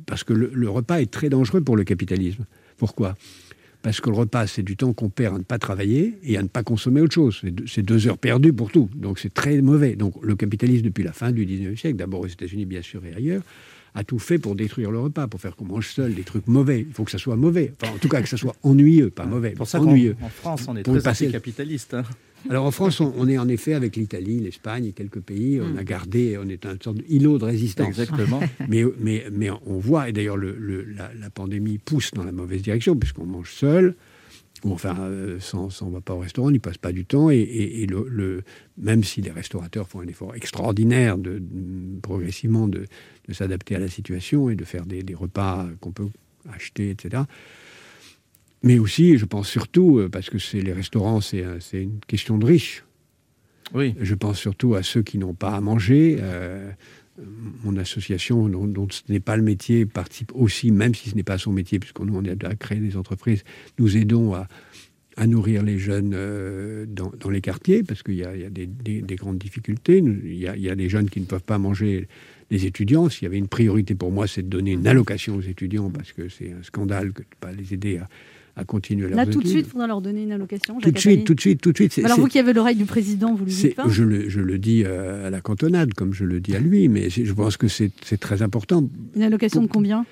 Parce 0.07 0.23
que 0.23 0.33
le, 0.33 0.51
le 0.55 0.71
repas 0.71 1.01
est 1.01 1.11
très 1.11 1.29
dangereux 1.31 1.63
pour 1.63 1.77
le 1.77 1.83
capitalisme. 1.83 2.45
Pourquoi? 2.77 3.17
Parce 3.83 4.01
que 4.01 4.11
le 4.11 4.17
repas, 4.17 4.47
c'est 4.47 4.63
du 4.63 4.77
temps 4.77 4.93
qu'on 4.93 5.09
perd 5.09 5.35
à 5.35 5.39
ne 5.39 5.43
pas 5.43 5.59
travailler 5.59 6.19
et 6.23 6.37
à 6.37 6.43
ne 6.43 6.49
pas 6.49 6.63
consommer 6.63 7.01
autre 7.01 7.15
chose. 7.15 7.41
C'est 7.67 7.83
deux, 7.83 8.07
heures 8.09 8.19
perdues 8.19 8.53
pour 8.53 8.71
tout. 8.71 8.91
Donc 8.95 9.19
c'est 9.19 9.33
très 9.33 9.61
mauvais. 9.63 9.97
Donc 9.97 10.15
le 10.23 10.37
capitalisme, 10.37 10.85
depuis 10.85 11.03
la 11.05 11.13
fin 11.13 11.33
du 11.33 11.47
19e 11.47 11.77
siècle, 11.77 11.97
d'abord 11.97 12.21
aux 12.21 12.27
États-Unis, 12.27 12.67
bien 12.67 12.83
sûr, 12.83 13.03
et 13.07 13.15
ailleurs, 13.15 13.43
a 13.95 14.05
tout 14.05 14.19
fait 14.19 14.39
pour 14.39 14.55
détruire 14.55 14.91
le 14.91 14.99
repas, 15.01 15.27
pour 15.27 15.41
faire 15.41 15.57
qu'on 15.57 15.65
mange 15.65 15.89
seul 15.89 16.15
des 16.15 16.23
trucs 16.23 16.47
mauvais. 16.47 16.81
Il 16.87 16.93
faut 16.95 17.05
que 17.05 17.11
ça 17.11 17.19
soit 17.19 17.37
mauvais. 17.37 17.73
Enfin, 17.83 17.93
en 17.95 17.99
tout 17.99 18.09
cas, 18.09 18.21
que 18.23 18.29
ça 18.29 18.37
soit 18.37 18.55
ennuyeux, 18.63 19.11
pas 19.11 19.25
mauvais. 19.27 19.51
Pour 19.51 19.67
ça 19.67 19.81
ennuyeux. 19.81 20.15
en 20.23 20.29
France, 20.29 20.67
on 20.69 20.77
est 20.77 20.83
Pour 20.83 20.95
très 20.95 21.03
passer- 21.03 21.25
anticapitaliste. 21.27 21.95
hein. 21.95 22.05
Alors 22.49 22.65
en 22.65 22.71
France, 22.71 23.01
on, 23.01 23.13
on 23.17 23.29
est 23.29 23.39
en 23.39 23.49
effet 23.49 23.75
avec 23.75 23.97
l'Italie, 23.97 24.41
l'Espagne 24.41 24.87
et 24.87 24.93
quelques 24.93 25.21
pays, 25.21 25.61
on 25.61 25.69
Mm. 25.75 25.79
a 25.79 25.85
gardé, 25.85 26.39
on 26.43 26.49
est 26.49 26.65
un 26.67 26.77
sorte 26.83 26.99
d'îlot 26.99 27.39
de 27.39 27.45
résistance. 27.45 27.89
Exactement. 27.89 28.41
mais, 28.69 28.85
mais, 28.99 29.27
mais 29.33 29.51
on 29.67 29.79
voit, 29.79 30.09
et 30.09 30.13
d'ailleurs 30.13 30.37
le, 30.37 30.57
le- 30.59 30.85
la, 30.85 31.11
la 31.19 31.31
pandémie 31.31 31.79
pousse 31.79 32.13
dans 32.13 32.25
la 32.25 32.33
mauvaise 32.33 32.63
direction, 32.63 32.97
puisqu'on 32.97 33.27
mange 33.27 33.53
seul, 33.53 33.95
ou 34.65 34.73
enfin 34.73 34.97
euh, 35.01 35.39
sans, 35.41 35.71
sans 35.71 35.87
on 35.87 35.91
va 35.91 36.01
pas 36.01 36.15
au 36.15 36.19
restaurant, 36.19 36.49
on 36.49 36.51
n'y 36.51 36.59
passe 36.59 36.79
pas 36.79 36.93
du 36.93 37.05
temps, 37.05 37.31
et, 37.31 37.37
et- 37.39 37.83
et 37.83 37.87
le, 37.87 38.05
le- 38.09 38.43
même 38.79 39.05
si 39.05 39.21
les 39.23 39.31
restaurateurs 39.31 39.89
font 39.89 40.01
un 40.01 40.07
effort 40.07 40.35
extraordinaire 40.35 41.19
de, 41.19 41.39
de- 41.41 42.01
progressivement 42.03 42.69
de, 42.69 42.85
de 43.29 43.33
s'adapter 43.35 43.75
à 43.77 43.79
la 43.79 43.89
situation 43.89 44.51
et 44.51 44.57
de 44.57 44.65
faire 44.65 44.87
des, 44.87 45.03
des 45.03 45.15
repas 45.15 45.67
qu'on 45.81 45.93
peut 45.93 46.09
acheter, 46.53 46.91
etc. 46.91 47.23
Mais 48.63 48.79
aussi, 48.79 49.17
je 49.19 49.25
pense 49.25 49.49
surtout, 49.49 49.99
euh, 49.99 50.09
parce 50.09 50.29
que 50.31 50.39
c'est 50.39 50.61
les 50.61 50.73
restaurants, 50.73 51.21
c'est 51.21 51.45
un- 51.45 51.61
c'est 51.61 51.83
une 51.83 52.01
question 52.07 52.37
de 52.39 52.45
riches. 52.47 52.85
Oui. 53.75 53.95
Je 54.01 54.15
pense 54.15 54.39
surtout 54.39 54.75
à 54.75 54.83
ceux 54.83 55.03
qui 55.03 55.19
n'ont 55.19 55.35
pas 55.35 55.53
à 55.53 55.61
manger. 55.61 56.19
euh, 56.21 56.71
mon 57.65 57.77
association, 57.77 58.49
dont, 58.49 58.67
dont 58.67 58.87
ce 58.91 59.03
n'est 59.11 59.21
pas 59.21 59.37
le 59.37 59.43
métier, 59.43 59.85
participe 59.85 60.33
aussi, 60.35 60.71
même 60.73 60.95
si 60.95 61.11
ce 61.11 61.17
n'est 61.17 61.23
pas 61.23 61.37
son 61.37 61.53
métier, 61.53 61.79
puisqu'on 61.79 62.07
nous, 62.07 62.17
on 62.17 62.25
à 62.47 62.55
créer 62.55 62.79
des 62.81 62.97
entreprises, 62.97 63.45
nous 63.79 63.95
aidons 63.99 64.33
à, 64.33 64.49
à 65.19 65.27
nourrir 65.27 65.63
les 65.63 65.79
jeunes 65.79 66.13
euh, 66.15 66.87
dans, 66.89 67.13
dans 67.21 67.29
les 67.29 67.43
quartiers, 67.43 67.83
parce 67.83 68.03
qu'il 68.03 68.15
y 68.15 68.25
a, 68.25 68.35
il 68.35 68.41
y 68.41 68.45
a 68.47 68.49
des, 68.51 68.67
des- 68.67 69.03
des 69.03 69.17
grandes 69.17 69.37
difficultés. 69.37 69.99
Il 69.99 70.35
y, 70.35 70.49
a, 70.49 70.57
il 70.57 70.63
y 70.63 70.71
a 70.71 70.75
des 70.75 70.89
jeunes 70.89 71.11
qui 71.11 71.21
ne 71.21 71.27
peuvent 71.27 71.43
pas 71.43 71.59
manger 71.59 72.09
les 72.51 72.65
étudiants. 72.65 73.11
S'il 73.11 73.25
y 73.25 73.27
avait 73.27 73.37
une 73.39 73.49
priorité 73.49 73.95
pour 73.95 74.11
moi, 74.13 74.27
c'est 74.27 74.43
de 74.43 74.49
donner 74.49 74.73
une 74.73 74.87
allocation 74.87 75.37
aux 75.37 75.43
étudiants, 75.43 75.91
parce 75.91 76.13
que 76.13 76.31
c'est 76.31 76.53
un 76.53 76.63
scandale 76.63 77.13
que 77.13 77.21
de 77.23 77.27
ne 77.29 77.37
pas 77.41 77.53
les 77.53 77.75
aider 77.75 77.99
à, 77.99 78.09
à 78.61 78.65
continuer 78.65 79.09
leurs 79.09 79.17
Là, 79.17 79.23
études. 79.25 79.35
tout 79.35 79.43
de 79.43 79.49
suite, 79.49 79.67
il 79.67 79.71
faudra 79.71 79.87
leur 79.87 80.01
donner 80.01 80.23
une 80.23 80.33
allocation. 80.33 80.79
Tout 80.79 80.91
de 80.91 80.99
suite, 80.99 81.25
tout 81.27 81.35
de 81.35 81.41
suite, 81.41 81.61
tout 81.61 81.73
de 81.73 81.77
suite. 81.77 81.99
Alors, 82.05 82.21
vous 82.21 82.27
qui 82.29 82.39
avez 82.39 82.53
l'oreille 82.53 82.77
du 82.77 82.85
président, 82.85 83.35
vous 83.35 83.45
le 83.45 83.51
dites 83.51 83.75
pas 83.75 83.89
je, 83.89 84.05
le, 84.05 84.29
je 84.29 84.41
le 84.41 84.59
dis 84.59 84.83
euh, 84.87 85.27
à 85.27 85.31
la 85.31 85.41
cantonade, 85.41 85.95
comme 85.95 86.13
je 86.15 86.25
le 86.25 86.41
dis 86.41 86.55
à 86.55 86.61
lui, 86.61 86.89
mais 86.89 87.11
je 87.11 87.33
pense 87.33 87.57
que 87.57 87.69
c'est 87.69 87.91
très 88.21 88.43
important. 88.43 88.89
Une 89.17 89.23
allocation 89.23 89.63
de 89.63 89.67
combien? 89.69 90.05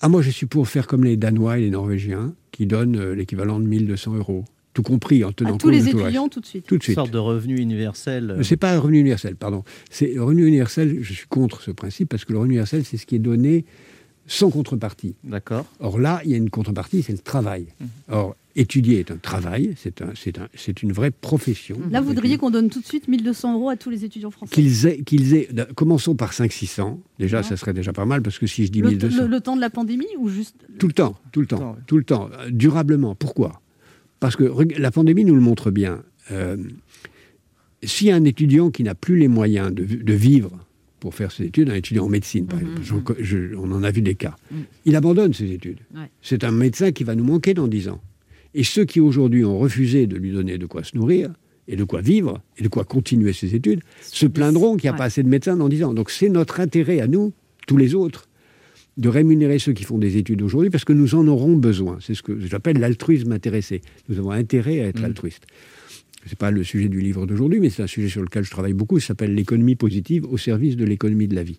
Ah, 0.00 0.08
moi, 0.08 0.22
je 0.22 0.30
suis 0.30 0.46
pour 0.46 0.66
faire 0.68 0.86
comme 0.86 1.04
les 1.04 1.16
Danois 1.16 1.58
et 1.58 1.60
les 1.62 1.70
Norvégiens, 1.70 2.34
qui 2.50 2.66
donnent 2.66 2.96
euh, 2.96 3.14
l'équivalent 3.14 3.60
de 3.60 3.66
1200 3.66 4.16
euros, 4.16 4.44
tout 4.74 4.82
compris 4.82 5.22
en 5.22 5.30
tenant 5.32 5.50
À 5.50 5.52
compte 5.52 5.60
tous 5.60 5.70
les 5.70 5.80
de 5.82 5.90
tout 5.90 6.00
étudiants, 6.00 6.28
tout 6.28 6.40
de 6.40 6.46
suite. 6.46 6.66
Tout 6.66 6.76
de 6.78 6.82
suite. 6.82 6.96
Une 6.96 7.02
sorte 7.04 7.12
de 7.12 7.18
revenu 7.18 7.58
universel. 7.58 8.30
euh, 8.38 8.42
C'est 8.42 8.56
pas 8.56 8.72
un 8.74 8.78
revenu 8.80 8.98
universel, 8.98 9.36
pardon. 9.36 9.62
C'est 9.90 10.14
le 10.14 10.22
revenu 10.24 10.46
universel. 10.46 10.98
Je 11.02 11.12
suis 11.12 11.26
contre 11.28 11.60
ce 11.62 11.70
principe 11.70 12.08
parce 12.08 12.24
que 12.24 12.32
le 12.32 12.38
revenu 12.38 12.54
universel, 12.54 12.84
c'est 12.84 12.96
ce 12.96 13.06
qui 13.06 13.14
est 13.16 13.20
donné 13.20 13.64
sans 14.26 14.50
contrepartie. 14.50 15.14
D'accord. 15.24 15.66
Or 15.80 15.98
là, 15.98 16.20
il 16.24 16.30
y 16.30 16.34
a 16.34 16.36
une 16.36 16.50
contrepartie, 16.50 17.02
c'est 17.02 17.12
le 17.12 17.18
travail. 17.18 17.66
Or, 18.08 18.36
étudier 18.54 18.98
est 19.00 19.10
un 19.10 19.16
travail, 19.16 19.74
c'est 19.76 20.02
un, 20.02 20.10
c'est 20.14 20.38
un, 20.38 20.48
c'est 20.54 20.82
une 20.82 20.92
vraie 20.92 21.10
profession. 21.10 21.78
Là, 21.90 22.00
vous 22.00 22.08
voudriez 22.08 22.36
qu'on 22.38 22.50
donne 22.50 22.68
tout 22.70 22.80
de 22.80 22.86
suite 22.86 23.08
1200 23.08 23.54
euros 23.54 23.68
à 23.70 23.76
tous 23.76 23.90
les 23.90 24.04
étudiants 24.04 24.30
français. 24.30 24.54
Qu'ils 24.54 24.86
aient, 24.86 24.98
qu'ils 25.02 25.34
aient, 25.34 25.48
d- 25.52 25.64
commençons 25.74 26.14
par 26.14 26.32
500-600. 26.32 26.98
Déjà, 27.18 27.42
ça 27.42 27.56
serait 27.56 27.72
déjà 27.72 27.92
pas 27.92 28.04
mal 28.04 28.22
parce 28.22 28.38
que 28.38 28.46
si 28.46 28.66
je 28.66 28.70
dis 28.70 28.80
Le, 28.82 28.90
1200, 28.90 29.22
le- 29.22 29.28
le 29.28 29.40
temps 29.40 29.56
de 29.56 29.60
la 29.60 29.70
pandémie 29.70 30.06
ou 30.18 30.28
juste 30.28 30.56
tout 30.78 30.86
le 30.86 30.92
temps, 30.92 31.16
tout 31.32 31.40
le 31.40 31.46
temps, 31.46 31.76
tout 31.86 31.96
le 31.96 32.04
temps, 32.04 32.28
euh, 32.38 32.50
durablement. 32.50 33.14
Pourquoi? 33.14 33.60
Parce 34.20 34.36
que 34.36 34.44
la 34.78 34.90
pandémie 34.90 35.24
nous 35.24 35.34
le 35.34 35.40
montre 35.40 35.70
bien. 35.70 36.02
Euh, 36.30 36.56
si 37.82 38.10
un 38.12 38.24
étudiant 38.24 38.70
qui 38.70 38.82
n'a 38.84 38.94
plus 38.94 39.16
les 39.18 39.28
moyens 39.28 39.72
de 39.72 40.12
vivre 40.14 40.58
pour 41.02 41.14
faire 41.16 41.32
ses 41.32 41.44
études, 41.46 41.68
un 41.68 41.74
étudiant 41.74 42.04
en 42.04 42.08
médecine, 42.08 42.46
par 42.46 42.60
exemple, 42.60 42.80
j'en 42.84 43.00
co- 43.00 43.16
je- 43.18 43.56
on 43.56 43.70
en 43.72 43.82
a 43.82 43.90
vu 43.90 44.02
des 44.02 44.14
cas, 44.14 44.36
il 44.84 44.94
abandonne 44.94 45.34
ses 45.34 45.50
études. 45.50 45.80
Ouais. 45.94 46.08
C'est 46.22 46.44
un 46.44 46.52
médecin 46.52 46.92
qui 46.92 47.02
va 47.02 47.16
nous 47.16 47.24
manquer 47.24 47.54
dans 47.54 47.66
10 47.66 47.88
ans. 47.88 48.00
Et 48.54 48.62
ceux 48.62 48.84
qui 48.84 49.00
aujourd'hui 49.00 49.44
ont 49.44 49.58
refusé 49.58 50.06
de 50.06 50.16
lui 50.16 50.30
donner 50.30 50.58
de 50.58 50.66
quoi 50.66 50.84
se 50.84 50.96
nourrir, 50.96 51.30
et 51.66 51.74
de 51.74 51.82
quoi 51.84 52.00
vivre, 52.02 52.40
et 52.56 52.62
de 52.62 52.68
quoi 52.68 52.84
continuer 52.84 53.32
ses 53.32 53.54
études, 53.56 53.80
se 54.00 54.26
plaindront 54.26 54.76
qu'il 54.76 54.88
n'y 54.90 54.94
a 54.94 54.98
pas 54.98 55.04
assez 55.04 55.22
de 55.24 55.28
médecins 55.28 55.56
dans 55.56 55.68
10 55.68 55.82
ans. 55.82 55.92
Donc 55.92 56.10
c'est 56.10 56.28
notre 56.28 56.60
intérêt 56.60 57.00
à 57.00 57.08
nous, 57.08 57.32
tous 57.66 57.76
les 57.76 57.94
autres, 57.96 58.28
de 58.96 59.08
rémunérer 59.08 59.58
ceux 59.58 59.72
qui 59.72 59.82
font 59.84 59.98
des 59.98 60.16
études 60.18 60.42
aujourd'hui, 60.42 60.70
parce 60.70 60.84
que 60.84 60.92
nous 60.92 61.14
en 61.16 61.26
aurons 61.26 61.56
besoin. 61.56 61.98
C'est 62.00 62.14
ce 62.14 62.22
que 62.22 62.38
j'appelle 62.38 62.78
l'altruisme 62.78 63.32
intéressé. 63.32 63.80
Nous 64.08 64.18
avons 64.18 64.30
intérêt 64.30 64.80
à 64.82 64.86
être 64.88 65.02
altruistes. 65.02 65.46
C'est 66.26 66.38
pas 66.38 66.50
le 66.50 66.62
sujet 66.64 66.88
du 66.88 67.00
livre 67.00 67.26
d'aujourd'hui, 67.26 67.58
mais 67.60 67.70
c'est 67.70 67.82
un 67.82 67.86
sujet 67.86 68.08
sur 68.08 68.22
lequel 68.22 68.44
je 68.44 68.50
travaille 68.50 68.72
beaucoup. 68.74 69.00
Ça 69.00 69.08
s'appelle 69.08 69.34
l'économie 69.34 69.74
positive 69.76 70.24
au 70.26 70.38
service 70.38 70.76
de 70.76 70.84
l'économie 70.84 71.28
de 71.28 71.34
la 71.34 71.42
vie. 71.42 71.58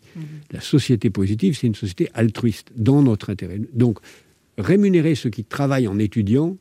La 0.52 0.62
société 0.62 1.10
positive, 1.10 1.58
c'est 1.58 1.68
une 1.68 1.76
société 1.76 2.10
altruiste 2.14 2.72
dans 2.78 3.02
notre 3.02 3.30
intérêt. 3.30 3.60
Donc, 3.74 4.00
rémunérer 4.58 5.16
ceux 5.16 5.30
qui 5.30 5.44
travaillent 5.44 5.88
en 5.88 6.00
étudiant, 6.00 6.58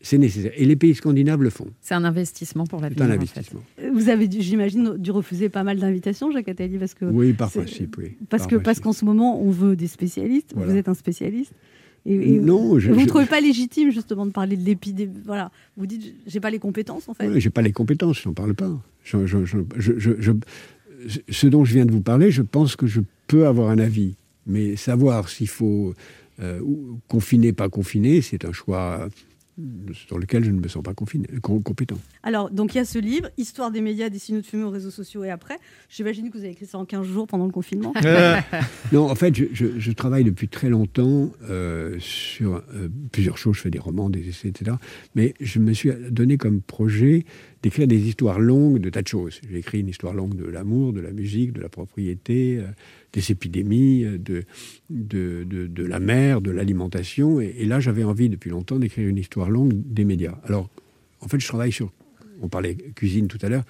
c'est 0.00 0.18
nécessaire. 0.18 0.52
Et 0.56 0.64
les 0.64 0.76
pays 0.76 0.94
scandinaves 0.94 1.42
le 1.42 1.50
font. 1.50 1.66
C'est 1.80 1.94
un 1.94 2.04
investissement 2.04 2.64
pour 2.66 2.80
C'est 2.80 2.90
l'avenir. 2.90 3.02
un 3.04 3.08
en 3.08 3.10
fait. 3.10 3.16
investissement. 3.16 3.62
Vous 3.92 4.08
avez, 4.08 4.28
dû- 4.28 4.40
j'imagine, 4.42 4.94
dû 4.96 5.10
refuser 5.10 5.48
pas 5.48 5.64
mal 5.64 5.78
d'invitations, 5.78 6.30
Jacques 6.30 6.48
Attali, 6.48 6.78
parce 6.78 6.94
que 6.94 7.04
Oui, 7.04 7.32
par 7.32 7.50
c'est- 7.50 7.60
principe, 7.62 7.96
oui. 7.98 8.16
Parce 8.30 8.44
Par 8.44 8.50
que 8.50 8.56
parce 8.56 8.80
qu'en 8.80 8.92
ce 8.92 9.04
moment, 9.04 9.42
on 9.42 9.50
veut 9.50 9.74
des 9.74 9.88
spécialistes. 9.88 10.52
Voilà. 10.54 10.72
Vous 10.72 10.78
êtes 10.78 10.88
un 10.88 10.94
spécialiste. 10.94 11.52
Et, 12.06 12.34
et 12.34 12.38
Non, 12.40 12.78
je- 12.78 12.90
vous 12.92 13.00
ne 13.00 13.06
trouvez 13.06 13.26
pas 13.26 13.40
légitime 13.40 13.90
justement 13.90 14.24
de 14.26 14.30
parler 14.30 14.56
de 14.56 14.64
l'épidémie 14.64 15.12
Voilà, 15.24 15.50
vous 15.76 15.86
dites, 15.86 16.14
j'ai 16.26 16.40
pas 16.40 16.50
les 16.50 16.58
compétences 16.58 17.08
en 17.08 17.14
fait. 17.14 17.28
Oui, 17.28 17.40
j'ai 17.40 17.50
pas 17.50 17.62
les 17.62 17.72
compétences, 17.72 18.22
je 18.22 18.28
n'en 18.28 18.34
parle 18.34 18.54
pas. 18.54 18.70
Je- 19.04 19.26
je- 19.26 20.32
ce 21.30 21.46
dont 21.46 21.64
je 21.64 21.74
viens 21.74 21.86
de 21.86 21.92
vous 21.92 22.00
parler, 22.00 22.30
je 22.30 22.42
pense 22.42 22.76
que 22.76 22.86
je 22.86 23.00
peux 23.26 23.46
avoir 23.46 23.70
un 23.70 23.78
avis. 23.78 24.16
Mais 24.46 24.76
savoir 24.76 25.28
s'il 25.28 25.48
faut 25.48 25.94
euh, 26.40 26.60
confiner, 27.08 27.52
pas 27.52 27.68
confiner, 27.68 28.22
c'est 28.22 28.44
un 28.44 28.52
choix 28.52 29.08
sur 29.92 30.18
lequel 30.18 30.44
je 30.44 30.50
ne 30.50 30.60
me 30.60 30.68
sens 30.68 30.82
pas 30.82 30.94
confiné, 30.94 31.26
com- 31.42 31.62
compétent. 31.62 31.98
Alors, 32.22 32.50
donc 32.50 32.74
il 32.74 32.78
y 32.78 32.80
a 32.80 32.84
ce 32.84 32.98
livre, 32.98 33.28
Histoire 33.36 33.70
des 33.70 33.80
médias, 33.80 34.08
des 34.08 34.18
signaux 34.18 34.40
de 34.40 34.46
fumée 34.46 34.62
aux 34.64 34.70
réseaux 34.70 34.90
sociaux 34.90 35.24
et 35.24 35.30
après. 35.30 35.58
J'imagine 35.88 36.30
que 36.30 36.38
vous 36.38 36.44
avez 36.44 36.52
écrit 36.52 36.66
ça 36.66 36.78
en 36.78 36.84
15 36.84 37.06
jours 37.06 37.26
pendant 37.26 37.46
le 37.46 37.52
confinement. 37.52 37.92
non, 38.92 39.10
en 39.10 39.14
fait, 39.14 39.34
je, 39.34 39.44
je- 39.52 39.78
je 39.78 39.92
travaille 39.92 40.24
depuis 40.24 40.48
très 40.48 40.68
longtemps 40.68 41.30
euh, 41.48 41.96
sur 41.98 42.56
euh, 42.74 42.88
plusieurs 43.12 43.38
choses. 43.38 43.56
Je 43.56 43.60
fais 43.62 43.70
des 43.70 43.78
romans, 43.78 44.10
des 44.10 44.28
essais, 44.28 44.48
etc. 44.48 44.76
Mais 45.14 45.34
je 45.40 45.58
me 45.58 45.72
suis 45.72 45.90
donné 46.10 46.36
comme 46.38 46.60
projet 46.60 47.24
d'écrire 47.62 47.86
des 47.88 47.98
histoires 48.08 48.38
longues 48.38 48.78
de 48.78 48.88
tas 48.90 49.02
de 49.02 49.08
choses. 49.08 49.40
J'ai 49.50 49.58
écrit 49.58 49.80
une 49.80 49.88
histoire 49.88 50.14
longue 50.14 50.36
de 50.36 50.44
l'amour, 50.44 50.92
de 50.92 51.00
la 51.00 51.10
musique, 51.10 51.52
de 51.52 51.60
la 51.60 51.68
propriété, 51.68 52.58
euh, 52.58 52.66
des 53.12 53.30
épidémies, 53.32 54.04
euh, 54.04 54.18
de, 54.18 54.44
de, 54.90 55.44
de- 55.44 55.66
de 55.66 55.84
la 55.84 55.98
mer, 56.00 56.40
de 56.40 56.50
l'alimentation. 56.50 57.40
Et, 57.40 57.54
et 57.58 57.64
là, 57.64 57.80
j'avais 57.80 58.04
envie 58.04 58.28
depuis 58.28 58.50
longtemps 58.50 58.78
d'écrire 58.78 59.08
une 59.08 59.18
histoire 59.18 59.50
longue 59.50 59.72
des 59.74 60.04
médias. 60.04 60.38
Alors, 60.44 60.68
en 61.20 61.28
fait, 61.28 61.40
je 61.40 61.46
travaille 61.48 61.72
sur... 61.72 61.92
On 62.40 62.48
parlait 62.48 62.76
cuisine 62.94 63.26
tout 63.26 63.38
à 63.42 63.48
l'heure. 63.48 63.64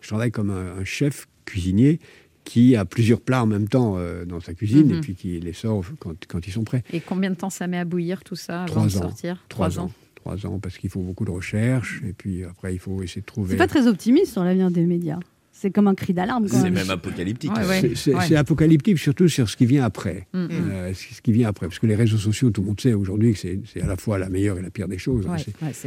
Je 0.00 0.08
travaille 0.08 0.30
comme 0.30 0.50
un, 0.50 0.78
un 0.78 0.84
chef 0.84 1.26
cuisinier 1.44 1.98
qui 2.44 2.76
a 2.76 2.84
plusieurs 2.86 3.20
plats 3.20 3.42
en 3.42 3.46
même 3.46 3.68
temps 3.68 3.96
euh, 3.98 4.24
dans 4.24 4.40
sa 4.40 4.54
cuisine 4.54 4.88
Mhm. 4.88 4.94
et 4.98 5.00
puis 5.00 5.14
qui 5.14 5.40
les 5.40 5.52
sort 5.52 5.84
quand, 5.98 6.14
quand 6.26 6.46
ils 6.46 6.50
sont 6.52 6.64
prêts. 6.64 6.82
Et 6.92 7.00
combien 7.00 7.30
de 7.30 7.34
temps 7.36 7.50
ça 7.50 7.66
met 7.66 7.78
à 7.78 7.84
bouillir 7.84 8.22
tout 8.24 8.36
ça 8.36 8.62
avant 8.64 8.72
Trois 8.72 8.86
de 8.86 8.96
ans. 8.96 9.00
sortir? 9.02 9.44
Trois 9.48 9.78
ans. 9.78 9.90
Trois 10.24 10.46
ans, 10.46 10.58
parce 10.58 10.78
qu'il 10.78 10.88
faut 10.88 11.00
beaucoup 11.02 11.26
de 11.26 11.30
recherche 11.30 12.00
et 12.08 12.14
puis 12.14 12.44
après, 12.44 12.72
il 12.72 12.78
faut 12.78 13.02
essayer 13.02 13.20
de 13.20 13.26
trouver... 13.26 13.50
C'est 13.50 13.56
pas 13.58 13.66
très 13.66 13.86
optimiste 13.86 14.32
sur 14.32 14.42
l'avenir 14.42 14.70
des 14.70 14.86
médias. 14.86 15.18
C'est 15.52 15.70
comme 15.70 15.86
un 15.86 15.94
cri 15.94 16.14
d'alarme. 16.14 16.48
C'est 16.48 16.70
même. 16.70 16.88
apocalyptique. 16.88 17.52
Ouais, 17.54 17.66
ouais. 17.66 17.92
C'est- 17.94 18.14
Ouais. 18.14 18.34
apocalyptique, 18.34 18.98
surtout 18.98 19.28
sur 19.28 19.48
ce 19.50 19.56
qui 19.56 19.66
vient 19.66 19.84
après. 19.84 20.26
Mm, 20.32 20.38
mm. 20.44 20.48
Euh, 20.72 20.94
ce 20.94 21.20
qui 21.20 21.30
vient 21.32 21.48
après. 21.50 21.66
Parce 21.68 21.78
que 21.78 21.86
les 21.86 21.94
réseaux 21.94 22.16
sociaux, 22.16 22.50
tout 22.50 22.62
le 22.62 22.68
monde 22.68 22.80
sait 22.80 22.94
aujourd'hui 22.94 23.34
que 23.34 23.38
c'est 23.38 23.82
à 23.82 23.86
la 23.86 23.96
fois 23.96 24.18
la 24.18 24.30
meilleure 24.30 24.58
et 24.58 24.62
la 24.62 24.70
pire 24.70 24.88
des 24.88 24.96
choses. 24.98 25.26
hein. 25.26 25.36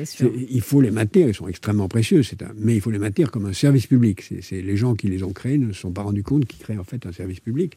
Sûr. 0.05 0.31
il 0.49 0.61
faut 0.61 0.81
les 0.81 0.91
maintenir, 0.91 1.27
ils 1.29 1.33
sont 1.33 1.47
extrêmement 1.47 1.87
précieux, 1.87 2.21
un- 2.21 2.45
mais 2.59 2.75
il 2.75 2.81
faut 2.81 2.91
les 2.91 2.99
maintenir 2.99 3.31
comme 3.31 3.47
un 3.47 3.53
service 3.53 3.87
public. 3.87 4.21
C'est 4.41 4.61
les 4.61 4.77
gens 4.77 4.93
qui 4.93 5.07
les 5.07 5.23
ont 5.23 5.33
créés 5.33 5.57
ne 5.57 5.73
se 5.73 5.81
sont 5.81 5.91
pas 5.91 6.03
rendus 6.03 6.23
compte 6.23 6.45
qu'ils 6.45 6.59
créent 6.59 6.77
en 6.77 6.83
fait 6.83 7.05
un 7.07 7.11
service 7.11 7.39
public. 7.39 7.75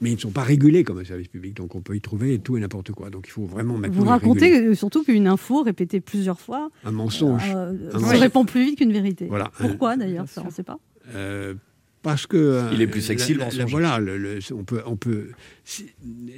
Mais 0.00 0.10
ils 0.10 0.14
ne 0.16 0.20
sont 0.20 0.30
pas 0.32 0.42
régulés 0.42 0.82
comme 0.84 0.98
un 0.98 1.04
service 1.04 1.28
public, 1.28 1.54
donc 1.54 1.74
on 1.76 1.80
peut 1.80 1.94
y 1.96 2.00
trouver 2.00 2.38
tout 2.40 2.56
et 2.56 2.60
n'importe 2.60 2.90
quoi. 2.92 3.10
Donc 3.10 3.26
il 3.28 3.30
faut 3.30 3.46
vraiment 3.46 3.76
maintenant 3.78 4.02
Vous 4.02 4.08
racontez 4.08 4.50
réguler. 4.52 4.66
euh, 4.70 4.74
surtout 4.74 5.04
qu'une 5.04 5.26
info 5.28 5.62
répétée 5.62 6.00
plusieurs 6.00 6.40
fois 6.40 6.70
un 6.84 6.90
mensonge. 6.90 7.42
euh, 7.54 7.72
Un 7.88 7.98
se 7.98 8.04
mensonge. 8.04 8.18
répand 8.20 8.46
plus 8.46 8.64
vite 8.64 8.78
qu'une 8.78 8.92
vérité. 8.92 9.26
Voilà. 9.26 9.50
Pourquoi 9.58 9.96
d'ailleurs 9.96 10.28
Ça, 10.28 10.42
on 10.42 10.46
ne 10.46 10.50
sait 10.50 10.64
pas. 10.64 10.78
Euh, 11.14 11.54
parce 12.02 12.26
que 12.26 12.36
euh, 12.36 12.70
Il 12.74 12.82
est 12.82 12.86
plus 12.88 13.00
sexy, 13.00 13.32
le 13.34 13.38
la- 13.38 13.44
la- 13.46 13.52
mensonge. 13.52 13.70
voilà, 13.70 13.98
le- 14.00 14.18
le- 14.18 14.38
on 14.52 14.64
peut, 14.64 14.82
on 14.84 14.96
peut. 14.96 15.28
si- 15.64 15.86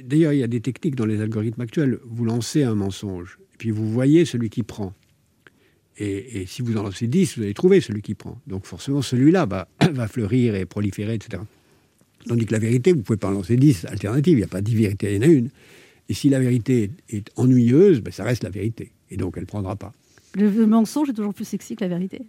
D'ailleurs, 0.05 0.31
il 0.33 0.39
y 0.39 0.43
a 0.43 0.47
des 0.47 0.61
techniques 0.61 0.95
dans 0.95 1.05
les 1.07 1.19
algorithmes 1.19 1.61
actuels. 1.61 1.97
Vous 2.05 2.23
lancez 2.25 2.63
un 2.63 2.75
mensonge, 2.75 3.39
et 3.53 3.57
puis 3.57 3.71
vous 3.71 3.89
voyez 3.91 4.23
celui 4.23 4.49
qui 4.49 4.63
prend. 4.63 4.93
Et, 5.97 6.41
et 6.41 6.45
si 6.45 6.61
vous 6.61 6.77
en 6.77 6.83
lancez 6.83 7.07
10, 7.07 7.37
vous 7.37 7.43
allez 7.43 7.55
trouver 7.55 7.81
celui 7.81 8.03
qui 8.03 8.13
prend. 8.13 8.39
Donc 8.45 8.65
forcément, 8.65 9.01
celui-là 9.01 9.45
va, 9.47 9.67
va 9.91 10.07
fleurir 10.07 10.53
et 10.55 10.65
proliférer, 10.65 11.15
etc. 11.15 11.41
Tandis 12.27 12.45
que 12.45 12.51
la 12.53 12.59
vérité, 12.59 12.91
vous 12.91 12.97
ne 12.99 13.03
pouvez 13.03 13.17
pas 13.17 13.27
en 13.29 13.31
lancer 13.31 13.55
10 13.55 13.85
alternatives. 13.85 14.33
Il 14.33 14.41
n'y 14.41 14.43
a 14.43 14.47
pas 14.47 14.61
10 14.61 14.75
vérités, 14.75 15.13
il 15.13 15.15
y 15.15 15.19
en 15.19 15.29
a 15.29 15.31
une. 15.31 15.49
Et 16.09 16.13
si 16.13 16.29
la 16.29 16.39
vérité 16.39 16.91
est 17.09 17.29
ennuyeuse, 17.35 18.01
ben, 18.01 18.11
ça 18.11 18.23
reste 18.23 18.43
la 18.43 18.49
vérité. 18.49 18.91
Et 19.11 19.17
donc, 19.17 19.33
elle 19.37 19.43
ne 19.43 19.47
prendra 19.47 19.75
pas. 19.75 19.93
Le, 20.35 20.49
le 20.49 20.67
mensonge 20.67 21.09
est 21.09 21.13
toujours 21.13 21.33
plus 21.33 21.45
sexy 21.45 21.75
que 21.75 21.83
la 21.83 21.89
vérité. 21.89 22.21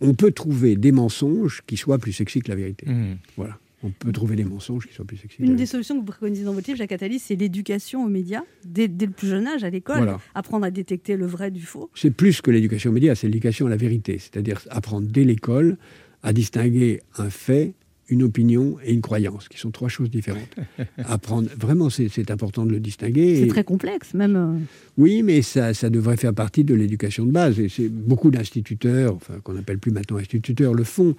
On 0.00 0.14
peut 0.14 0.30
trouver 0.32 0.76
des 0.76 0.92
mensonges 0.92 1.62
qui 1.66 1.76
soient 1.76 1.98
plus 1.98 2.12
sexy 2.12 2.40
que 2.40 2.48
la 2.50 2.56
vérité. 2.56 2.86
Mmh. 2.88 3.16
Voilà. 3.36 3.58
On 3.82 3.90
peut 3.90 4.10
trouver 4.12 4.36
des 4.36 4.44
mensonges 4.44 4.86
qui 4.86 4.94
soient 4.94 5.04
plus 5.04 5.16
sexy. 5.18 5.36
Une 5.42 5.54
des 5.54 5.66
solutions 5.66 5.94
que 5.94 6.00
vous 6.00 6.06
préconisez 6.06 6.44
dans 6.44 6.52
votre 6.54 6.66
livre, 6.66 6.78
Jacques 6.78 6.92
Attali, 6.92 7.18
c'est 7.18 7.36
l'éducation 7.36 8.04
aux 8.04 8.08
médias, 8.08 8.42
dès, 8.64 8.88
dès 8.88 9.06
le 9.06 9.12
plus 9.12 9.28
jeune 9.28 9.46
âge, 9.46 9.64
à 9.64 9.70
l'école, 9.70 9.98
Voilà. 9.98 10.20
apprendre 10.34 10.64
à 10.64 10.70
détecter 10.70 11.16
le 11.16 11.26
vrai 11.26 11.50
du 11.50 11.62
faux. 11.62 11.90
C'est 11.94 12.10
plus 12.10 12.40
que 12.40 12.50
l'éducation 12.50 12.90
aux 12.90 12.94
médias, 12.94 13.14
c'est 13.14 13.26
l'éducation 13.26 13.66
à 13.66 13.70
la 13.70 13.76
vérité. 13.76 14.18
C'est-à-dire 14.18 14.60
apprendre 14.70 15.06
dès 15.08 15.24
l'école 15.24 15.76
à 16.22 16.32
distinguer 16.32 17.00
un 17.18 17.30
fait, 17.30 17.74
une 18.08 18.22
opinion 18.22 18.76
et 18.84 18.92
une 18.92 19.00
croyance, 19.00 19.48
qui 19.48 19.58
sont 19.58 19.70
trois 19.70 19.88
choses 19.88 20.10
différentes. 20.10 20.54
apprendre, 20.98 21.48
vraiment, 21.58 21.90
c'est 21.90 22.30
important 22.30 22.64
de 22.64 22.70
le 22.70 22.80
distinguer. 22.80 23.36
C'est 23.36 23.42
Et- 23.42 23.48
très 23.48 23.64
complexe, 23.64 24.14
même. 24.14 24.36
euh, 24.36 24.58
Oui, 24.96 25.22
mais 25.22 25.42
ça, 25.42 25.74
ça 25.74 25.90
devrait 25.90 26.16
faire 26.16 26.32
partie 26.34 26.62
de 26.64 26.74
l'éducation 26.74 27.26
de 27.26 27.32
base. 27.32 27.58
Et 27.58 27.68
c'est 27.68 27.88
beaucoup 27.88 28.30
d'instituteurs, 28.30 29.14
enfin, 29.16 29.34
qu'on 29.42 29.54
n'appelle 29.54 29.78
plus 29.78 29.90
maintenant 29.90 30.18
instituteurs, 30.18 30.72
le 30.74 30.84
font. 30.84 31.16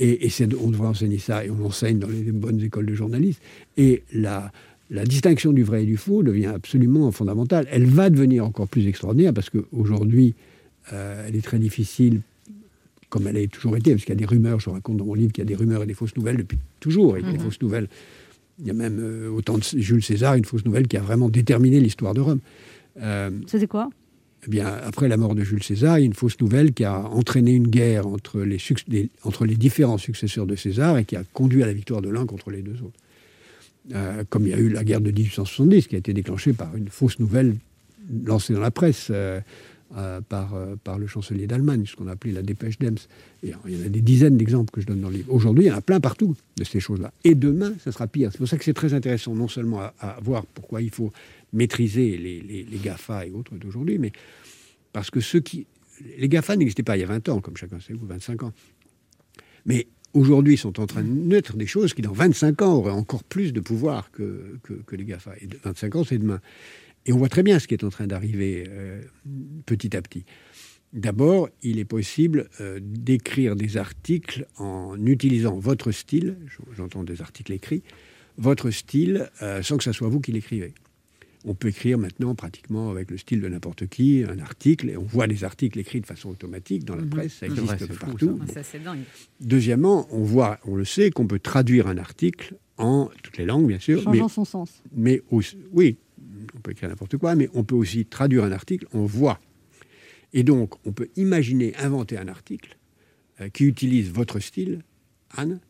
Et, 0.00 0.28
on 0.60 0.70
devrait 0.70 0.88
enseigner 0.88 1.18
ça, 1.18 1.44
et 1.44 1.50
on 1.50 1.56
l'enseigne 1.56 2.00
dans 2.00 2.08
les 2.08 2.32
bonnes 2.32 2.60
écoles 2.60 2.86
de 2.86 2.94
journalisme. 2.94 3.38
Et 3.76 4.02
la, 4.12 4.50
la 4.90 5.04
distinction 5.04 5.52
du 5.52 5.62
vrai 5.62 5.84
et 5.84 5.86
du 5.86 5.96
faux 5.96 6.24
devient 6.24 6.46
absolument 6.46 7.12
fondamentale. 7.12 7.68
Elle 7.70 7.84
va 7.86 8.10
devenir 8.10 8.44
encore 8.44 8.66
plus 8.66 8.88
extraordinaire 8.88 9.32
parce 9.32 9.50
qu'aujourd'hui, 9.50 10.34
euh, 10.92 11.24
elle 11.28 11.36
est 11.36 11.44
très 11.44 11.60
difficile, 11.60 12.22
comme 13.14 13.28
elle 13.28 13.36
a 13.36 13.46
toujours 13.46 13.76
été, 13.76 13.92
parce 13.92 14.02
qu'il 14.04 14.12
y 14.12 14.16
a 14.16 14.18
des 14.18 14.24
rumeurs, 14.24 14.58
je 14.58 14.68
raconte 14.70 14.96
dans 14.96 15.04
mon 15.04 15.14
livre 15.14 15.30
qu'il 15.32 15.42
y 15.42 15.46
a 15.46 15.48
des 15.48 15.54
rumeurs 15.54 15.84
et 15.84 15.86
des 15.86 15.94
fausses 15.94 16.16
nouvelles 16.16 16.36
depuis 16.36 16.58
toujours, 16.80 17.16
et 17.16 17.22
les 17.22 17.34
Mhm. 17.34 17.38
fausses 17.38 17.62
nouvelles. 17.62 17.86
Il 18.58 18.66
y 18.66 18.70
a 18.70 18.74
même, 18.74 18.98
euh, 19.00 19.28
au 19.30 19.40
temps 19.40 19.56
de 19.56 19.62
Jules 19.62 20.02
César, 20.02 20.34
une 20.34 20.44
fausse 20.44 20.64
nouvelle 20.64 20.88
qui 20.88 20.96
a 20.96 21.00
vraiment 21.00 21.28
déterminé 21.28 21.78
l'histoire 21.78 22.12
de 22.12 22.20
Rome. 22.20 22.40
Euh, 23.00 23.30
C'était 23.46 23.68
quoi? 23.68 23.88
eh 24.46 24.50
bien, 24.50 24.66
après 24.66 25.06
la 25.06 25.16
mort 25.16 25.36
de 25.36 25.44
Jules 25.44 25.62
César, 25.62 25.96
il 25.98 26.00
y 26.02 26.04
a 26.04 26.06
une 26.06 26.12
fausse 26.14 26.40
nouvelle 26.40 26.72
qui 26.72 26.82
a 26.84 26.98
entraîné 27.06 27.52
une 27.52 27.68
guerre 27.68 28.08
entre 28.08 28.40
les, 28.40 28.58
suc- 28.58 28.84
les- 28.88 29.10
entre 29.22 29.46
les 29.46 29.54
différents 29.54 29.96
successeurs 29.98 30.46
de 30.46 30.56
César 30.56 30.98
et 30.98 31.04
qui 31.04 31.14
a 31.14 31.22
conduit 31.32 31.62
à 31.62 31.66
la 31.66 31.72
victoire 31.72 32.02
de 32.02 32.08
l'un 32.08 32.26
contre 32.26 32.50
les 32.50 32.62
deux 32.62 32.82
autres. 32.82 32.98
Euh, 33.94 34.24
comme 34.28 34.44
il 34.46 34.50
y 34.50 34.54
a 34.54 34.58
eu 34.58 34.70
la 34.70 34.82
guerre 34.82 35.00
de 35.00 35.12
1870 35.12 35.86
qui 35.86 35.94
a 35.94 35.98
été 35.98 36.12
déclenchée 36.12 36.52
par 36.52 36.74
une 36.76 36.88
fausse 36.88 37.18
nouvelle 37.20 37.54
lancée 38.24 38.54
dans 38.54 38.60
la 38.60 38.70
presse 38.72 39.08
euh, 39.10 39.40
euh, 39.96 40.20
par, 40.20 40.54
euh, 40.54 40.74
par 40.82 40.98
le 40.98 41.06
chancelier 41.06 41.46
d'Allemagne, 41.46 41.84
ce 41.86 41.94
qu'on 41.94 42.08
a 42.08 42.12
appelé 42.12 42.32
la 42.32 42.42
dépêche 42.42 42.78
d'Ems. 42.78 42.98
Et 43.42 43.52
il 43.66 43.78
y 43.78 43.82
en 43.82 43.86
a 43.86 43.88
des 43.88 44.00
dizaines 44.00 44.36
d'exemples 44.36 44.70
que 44.72 44.80
je 44.80 44.86
donne 44.86 45.00
dans 45.00 45.08
le 45.08 45.16
livre. 45.16 45.32
Aujourd'hui, 45.32 45.66
il 45.66 45.68
y 45.68 45.70
en 45.70 45.76
a 45.76 45.80
plein 45.80 46.00
partout 46.00 46.34
de 46.56 46.64
ces 46.64 46.80
choses-là. 46.80 47.12
Et 47.22 47.34
demain, 47.34 47.74
ça 47.78 47.92
sera 47.92 48.08
pire. 48.08 48.30
C'est 48.32 48.38
pour 48.38 48.48
ça 48.48 48.58
que 48.58 48.64
c'est 48.64 48.74
très 48.74 48.92
intéressant, 48.92 49.34
non 49.34 49.46
seulement 49.46 49.82
à, 50.00 50.18
voir 50.20 50.46
pourquoi 50.46 50.82
il 50.82 50.90
faut 50.90 51.12
maîtriser 51.52 52.16
les, 52.16 52.40
les, 52.40 52.64
les 52.64 52.78
GAFA 52.78 53.26
et 53.26 53.30
autres 53.30 53.54
d'aujourd'hui, 53.54 53.98
mais 53.98 54.10
parce 54.92 55.10
que 55.10 55.20
ceux 55.20 55.40
qui. 55.40 55.66
Les 56.18 56.28
GAFA 56.28 56.56
n'existaient 56.56 56.82
pas 56.82 56.96
il 56.96 57.00
y 57.00 57.04
a 57.04 57.06
20 57.06 57.28
ans, 57.28 57.40
comme 57.40 57.56
chacun 57.56 57.78
sait, 57.78 57.92
ou 57.92 58.04
25 58.04 58.42
ans. 58.42 58.52
Mais 59.64 59.86
aujourd'hui, 60.12 60.56
sont 60.56 60.80
en 60.80 60.86
train 60.86 61.02
de 61.02 61.08
naître 61.08 61.56
des 61.56 61.66
choses 61.66 61.94
qui, 61.94 62.02
dans 62.02 62.12
25 62.12 62.62
ans, 62.62 62.74
auraient 62.74 62.90
encore 62.90 63.22
plus 63.22 63.52
de 63.52 63.60
pouvoir 63.60 64.10
que, 64.10 64.58
que, 64.64 64.72
que 64.72 64.96
les 64.96 65.04
GAFA. 65.04 65.34
Et 65.40 65.46
de 65.46 65.56
25 65.62 65.94
ans, 65.94 66.04
c'est 66.04 66.18
demain. 66.18 66.40
Et 67.06 67.12
on 67.12 67.18
voit 67.18 67.28
très 67.28 67.42
bien 67.42 67.58
ce 67.58 67.66
qui 67.66 67.74
est 67.74 67.84
en 67.84 67.90
train 67.90 68.06
d'arriver 68.06 68.64
euh, 68.68 69.02
petit 69.66 69.96
à 69.96 70.02
petit. 70.02 70.24
D'abord, 70.92 71.48
il 71.62 71.78
est 71.78 71.84
possible 71.84 72.48
euh, 72.60 72.78
d'écrire 72.80 73.56
des 73.56 73.76
articles 73.76 74.46
en 74.58 74.96
utilisant 75.04 75.58
votre 75.58 75.90
style, 75.90 76.36
j'entends 76.76 77.02
des 77.04 77.20
articles 77.20 77.52
écrits, 77.52 77.82
votre 78.38 78.70
style, 78.70 79.28
euh, 79.42 79.62
sans 79.62 79.76
que 79.76 79.84
ce 79.84 79.92
soit 79.92 80.08
vous 80.08 80.20
qui 80.20 80.32
l'écrivez. 80.32 80.72
On 81.46 81.54
peut 81.54 81.68
écrire 81.68 81.98
maintenant 81.98 82.34
pratiquement 82.34 82.90
avec 82.90 83.10
le 83.10 83.18
style 83.18 83.40
de 83.42 83.48
n'importe 83.48 83.86
qui 83.86 84.24
un 84.26 84.38
article, 84.38 84.88
et 84.88 84.96
on 84.96 85.02
voit 85.02 85.26
des 85.26 85.44
articles 85.44 85.78
écrits 85.78 86.00
de 86.00 86.06
façon 86.06 86.30
automatique 86.30 86.84
dans 86.84 86.96
la 86.96 87.02
Mhm. 87.02 87.10
presse, 87.10 87.34
ça 87.34 87.46
existe 87.46 87.92
fou, 87.92 88.06
partout. 88.06 88.40
ça. 88.46 88.54
Ça, 88.54 88.62
c'est 88.62 88.82
dingue. 88.82 89.00
Deuxièmement, 89.40 90.06
on 90.10 90.22
voit, 90.22 90.58
on 90.64 90.74
le 90.76 90.84
sait, 90.86 91.10
qu'on 91.10 91.26
peut 91.26 91.38
traduire 91.40 91.86
un 91.88 91.98
article 91.98 92.54
en 92.78 93.10
toutes 93.22 93.36
les 93.36 93.44
langues, 93.44 93.66
bien 93.66 93.78
sûr. 93.78 94.00
Changeant 94.02 94.22
mais, 94.24 94.28
son 94.32 94.44
sens. 94.46 94.82
mais 94.94 95.22
aussi- 95.30 95.58
oui, 95.72 95.98
peut 96.64 96.72
écrire 96.72 96.88
n'importe 96.88 97.16
quoi, 97.18 97.36
mais 97.36 97.48
on 97.54 97.62
peut 97.62 97.74
aussi 97.76 98.04
traduire 98.06 98.42
un 98.42 98.50
article 98.52 98.86
en 98.92 99.04
voix. 99.04 99.38
Et 100.32 100.42
donc, 100.42 100.74
on 100.84 100.92
peut 100.92 101.08
imaginer 101.16 101.76
inventer 101.76 102.18
un 102.18 102.26
article 102.26 102.76
euh, 103.40 103.48
qui 103.50 103.64
utilise 103.66 104.10
votre 104.10 104.40
style, 104.40 104.82
Anne, 105.36 105.60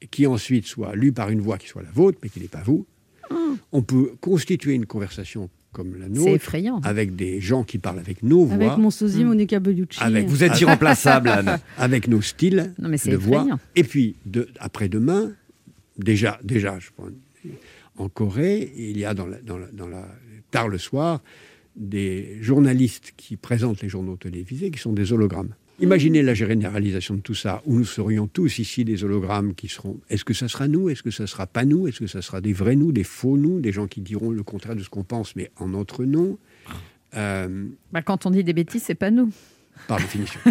et 0.00 0.06
qui 0.06 0.26
ensuite 0.26 0.66
soit 0.66 0.94
lu 0.94 1.12
par 1.12 1.30
une 1.30 1.40
voix 1.40 1.58
qui 1.58 1.66
soit 1.66 1.82
la 1.82 1.90
vôtre, 1.90 2.18
mais 2.22 2.28
qui 2.28 2.38
n'est 2.40 2.46
pas 2.48 2.62
vous. 2.62 2.86
On 3.72 3.82
peut 3.82 4.12
constituer 4.20 4.74
une 4.74 4.86
conversation 4.86 5.48
comme 5.72 5.96
la 5.98 6.08
nôtre, 6.08 6.28
effrayant. 6.36 6.80
avec 6.84 7.16
des 7.16 7.40
gens 7.40 7.64
qui 7.64 7.78
parlent 7.78 7.98
avec 7.98 8.22
nos 8.22 8.44
voix, 8.44 8.54
Avec 8.54 8.78
mon 8.78 8.90
sosie, 8.90 9.24
Monica 9.24 9.58
Bellucci. 9.58 10.00
avec 10.00 10.26
Vous 10.28 10.44
êtes 10.44 10.60
irremplaçable, 10.60 11.28
Anne. 11.28 11.58
avec 11.78 12.06
nos 12.06 12.20
styles 12.22 12.72
Non, 12.78 12.88
mais 12.88 12.98
c'est 12.98 13.10
de 13.10 13.16
voix. 13.16 13.44
Et 13.74 13.82
puis, 13.82 14.14
de, 14.26 14.48
après-demain, 14.60 15.32
déjà, 15.98 16.38
déjà 16.44 16.78
je 16.78 16.90
en 17.96 18.08
Corée, 18.08 18.72
il 18.76 18.98
y 18.98 19.04
a 19.04 19.14
dans 19.14 19.26
la, 19.26 19.40
dans 19.40 19.58
la- 19.58 19.70
dans 19.72 19.86
la- 19.88 20.08
tard 20.54 20.68
le 20.68 20.78
soir 20.78 21.20
des 21.74 22.38
journalistes 22.40 23.12
qui 23.16 23.36
présentent 23.36 23.82
les 23.82 23.88
journaux 23.88 24.14
télévisés 24.16 24.70
qui 24.70 24.78
sont 24.78 24.92
des 24.92 25.12
hologrammes. 25.12 25.54
Imaginez 25.80 26.22
la 26.22 26.34
généralisation 26.34 27.16
de 27.16 27.20
tout 27.20 27.34
ça, 27.34 27.60
où 27.66 27.76
nous 27.76 27.84
serions 27.84 28.28
tous 28.28 28.60
ici 28.60 28.84
des 28.84 29.02
hologrammes 29.02 29.54
qui 29.56 29.66
seront. 29.66 29.98
Est-ce 30.08 30.24
que 30.24 30.32
ça 30.32 30.46
sera 30.46 30.68
nous 30.68 30.88
Est-ce 30.88 31.02
que 31.02 31.10
ça 31.10 31.26
sera 31.26 31.48
pas 31.48 31.64
nous 31.64 31.88
Est-ce 31.88 31.98
que 31.98 32.06
ça 32.06 32.22
sera 32.22 32.40
des 32.40 32.52
vrais 32.52 32.76
nous, 32.76 32.92
des 32.92 33.02
faux 33.02 33.36
nous, 33.36 33.58
des 33.58 33.72
gens 33.72 33.88
qui 33.88 34.00
diront 34.00 34.30
le 34.30 34.44
contraire 34.44 34.76
de 34.76 34.84
ce 34.84 34.88
qu'on 34.88 35.02
pense, 35.02 35.34
mais 35.34 35.50
en 35.56 35.66
notre 35.66 36.04
nom 36.04 36.38
Euh, 37.16 37.66
Bah, 37.92 38.02
quand 38.02 38.24
on 38.26 38.30
dit 38.30 38.44
des 38.44 38.52
bêtises, 38.52 38.84
c'est 38.86 38.94
pas 38.94 39.10
nous. 39.10 39.32
Par 39.88 39.98
définition. 39.98 40.38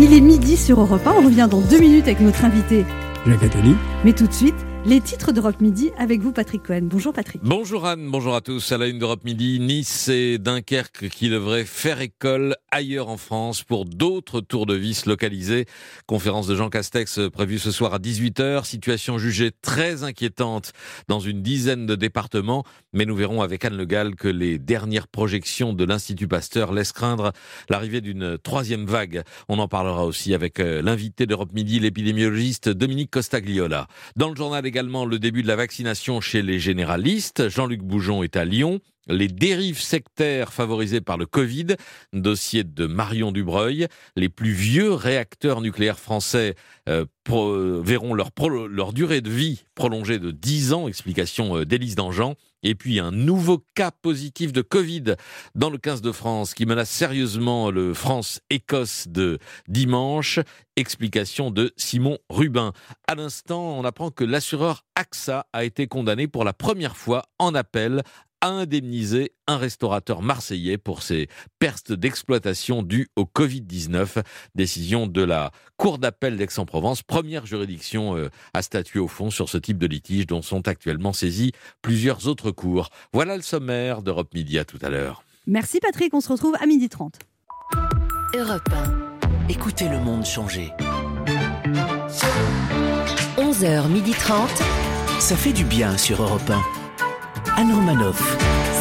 Il 0.00 0.12
est 0.12 0.20
midi 0.20 0.56
sur 0.58 0.78
Europe 0.80 1.06
1. 1.06 1.10
On 1.12 1.22
revient 1.24 1.48
dans 1.50 1.62
deux 1.62 1.80
minutes 1.80 2.04
avec 2.04 2.20
notre 2.20 2.44
invité. 2.44 2.84
Jacques 3.26 3.42
Attali. 3.42 3.74
Mais 4.04 4.12
tout 4.12 4.26
de 4.26 4.32
suite, 4.32 4.54
les 4.88 5.02
titres 5.02 5.32
d'Europe 5.32 5.60
Midi 5.60 5.90
avec 5.98 6.22
vous, 6.22 6.32
Patrick 6.32 6.62
Cohen. 6.62 6.84
Bonjour, 6.84 7.12
Patrick. 7.12 7.42
Bonjour 7.44 7.84
Anne, 7.84 8.10
bonjour 8.10 8.34
à 8.34 8.40
tous. 8.40 8.72
À 8.72 8.78
la 8.78 8.86
une 8.86 8.98
d'Europe 8.98 9.22
Midi, 9.22 9.60
Nice 9.60 10.08
et 10.08 10.38
Dunkerque 10.38 11.10
qui 11.10 11.28
devraient 11.28 11.66
faire 11.66 12.00
école 12.00 12.56
ailleurs 12.70 13.10
en 13.10 13.18
France 13.18 13.62
pour 13.62 13.84
d'autres 13.84 14.40
tours 14.40 14.64
de 14.64 14.74
vis 14.74 15.04
localisés. 15.04 15.66
Conférence 16.06 16.46
de 16.46 16.56
Jean 16.56 16.70
Castex 16.70 17.20
prévue 17.30 17.58
ce 17.58 17.70
soir 17.70 17.92
à 17.92 17.98
18h. 17.98 18.64
Situation 18.64 19.18
jugée 19.18 19.50
très 19.60 20.04
inquiétante 20.04 20.72
dans 21.06 21.20
une 21.20 21.42
dizaine 21.42 21.84
de 21.84 21.94
départements. 21.94 22.64
Mais 22.94 23.04
nous 23.04 23.14
verrons 23.14 23.42
avec 23.42 23.66
Anne 23.66 23.76
Le 23.76 23.84
Gall 23.84 24.14
que 24.14 24.28
les 24.28 24.58
dernières 24.58 25.08
projections 25.08 25.74
de 25.74 25.84
l'Institut 25.84 26.28
Pasteur 26.28 26.72
laissent 26.72 26.92
craindre 26.92 27.32
l'arrivée 27.68 28.00
d'une 28.00 28.38
troisième 28.38 28.86
vague. 28.86 29.22
On 29.50 29.58
en 29.58 29.68
parlera 29.68 30.06
aussi 30.06 30.32
avec 30.32 30.60
euh, 30.60 30.80
l'invité 30.80 31.26
d'Europe 31.26 31.52
Midi, 31.52 31.78
l'épidémiologiste 31.78 32.70
Dominique 32.70 33.10
Costagliola. 33.10 33.86
Dans 34.16 34.30
le 34.30 34.36
journal 34.36 34.64
également, 34.78 35.06
le 35.06 35.18
début 35.18 35.42
de 35.42 35.48
la 35.48 35.56
vaccination 35.56 36.20
chez 36.20 36.40
les 36.40 36.60
généralistes. 36.60 37.48
Jean-Luc 37.48 37.82
Boujon 37.82 38.22
est 38.22 38.36
à 38.36 38.44
Lyon. 38.44 38.78
Les 39.08 39.28
dérives 39.28 39.80
sectaires 39.80 40.52
favorisées 40.52 41.00
par 41.00 41.16
le 41.16 41.26
Covid, 41.26 41.76
dossier 42.12 42.64
de 42.64 42.86
Marion 42.86 43.32
Dubreuil. 43.32 43.88
Les 44.16 44.28
plus 44.28 44.52
vieux 44.52 44.92
réacteurs 44.92 45.60
nucléaires 45.60 45.98
français 45.98 46.54
euh, 46.88 47.04
verront 47.82 48.14
leur 48.14 48.92
durée 48.92 49.20
de 49.20 49.30
vie 49.30 49.64
prolongée 49.74 50.18
de 50.18 50.30
10 50.30 50.72
ans, 50.72 50.88
explication 50.88 51.58
euh, 51.58 51.64
d'Élise 51.64 51.94
Dangean. 51.94 52.34
Et 52.64 52.74
puis 52.74 52.98
un 52.98 53.12
nouveau 53.12 53.64
cas 53.74 53.92
positif 53.92 54.52
de 54.52 54.62
Covid 54.62 55.14
dans 55.54 55.70
le 55.70 55.78
15 55.78 56.02
de 56.02 56.10
France 56.10 56.54
qui 56.54 56.66
menace 56.66 56.90
sérieusement 56.90 57.70
le 57.70 57.94
France-Écosse 57.94 59.06
de 59.06 59.38
dimanche. 59.68 60.40
Explication 60.74 61.52
de 61.52 61.72
Simon 61.76 62.18
Rubin. 62.28 62.72
À 63.06 63.14
l'instant, 63.14 63.78
on 63.78 63.84
apprend 63.84 64.10
que 64.10 64.24
l'assureur 64.24 64.84
AXA 64.96 65.46
a 65.52 65.64
été 65.64 65.86
condamné 65.86 66.26
pour 66.26 66.44
la 66.44 66.52
première 66.52 66.96
fois 66.96 67.26
en 67.38 67.54
appel 67.54 68.02
à 68.40 68.48
indemniser 68.48 69.32
un 69.46 69.56
restaurateur 69.56 70.22
marseillais 70.22 70.78
pour 70.78 71.02
ses 71.02 71.28
pertes 71.58 71.92
d'exploitation 71.92 72.82
dues 72.82 73.08
au 73.16 73.24
Covid-19. 73.24 74.22
Décision 74.54 75.06
de 75.06 75.22
la 75.22 75.50
Cour 75.76 75.98
d'appel 75.98 76.36
d'Aix-en-Provence, 76.36 77.02
première 77.02 77.46
juridiction 77.46 78.16
euh, 78.16 78.30
à 78.54 78.62
statuer 78.62 79.00
au 79.00 79.08
fond 79.08 79.30
sur 79.30 79.48
ce 79.48 79.58
type 79.58 79.78
de 79.78 79.86
litige 79.86 80.26
dont 80.26 80.42
sont 80.42 80.66
actuellement 80.68 81.12
saisis 81.12 81.52
plusieurs 81.82 82.26
autres 82.26 82.50
cours. 82.50 82.90
Voilà 83.12 83.36
le 83.36 83.42
sommaire 83.42 84.02
d'Europe 84.02 84.34
Midi 84.34 84.58
à 84.58 84.64
tout 84.64 84.78
à 84.82 84.88
l'heure. 84.88 85.22
Merci, 85.46 85.80
Patrick. 85.80 86.12
On 86.14 86.20
se 86.20 86.28
retrouve 86.28 86.56
à 86.60 86.66
midi 86.66 86.88
30. 86.88 87.18
Europe 88.34 88.68
1. 88.70 89.48
Écoutez 89.48 89.88
le 89.88 89.98
monde 89.98 90.24
changer. 90.26 90.70
11h30. 93.38 94.48
Ça 95.20 95.36
fait 95.36 95.52
du 95.52 95.64
bien 95.64 95.96
sur 95.96 96.22
Europe 96.22 96.50
1. 96.50 96.77
Anne 97.58 97.72
Romanoff. 97.72 98.20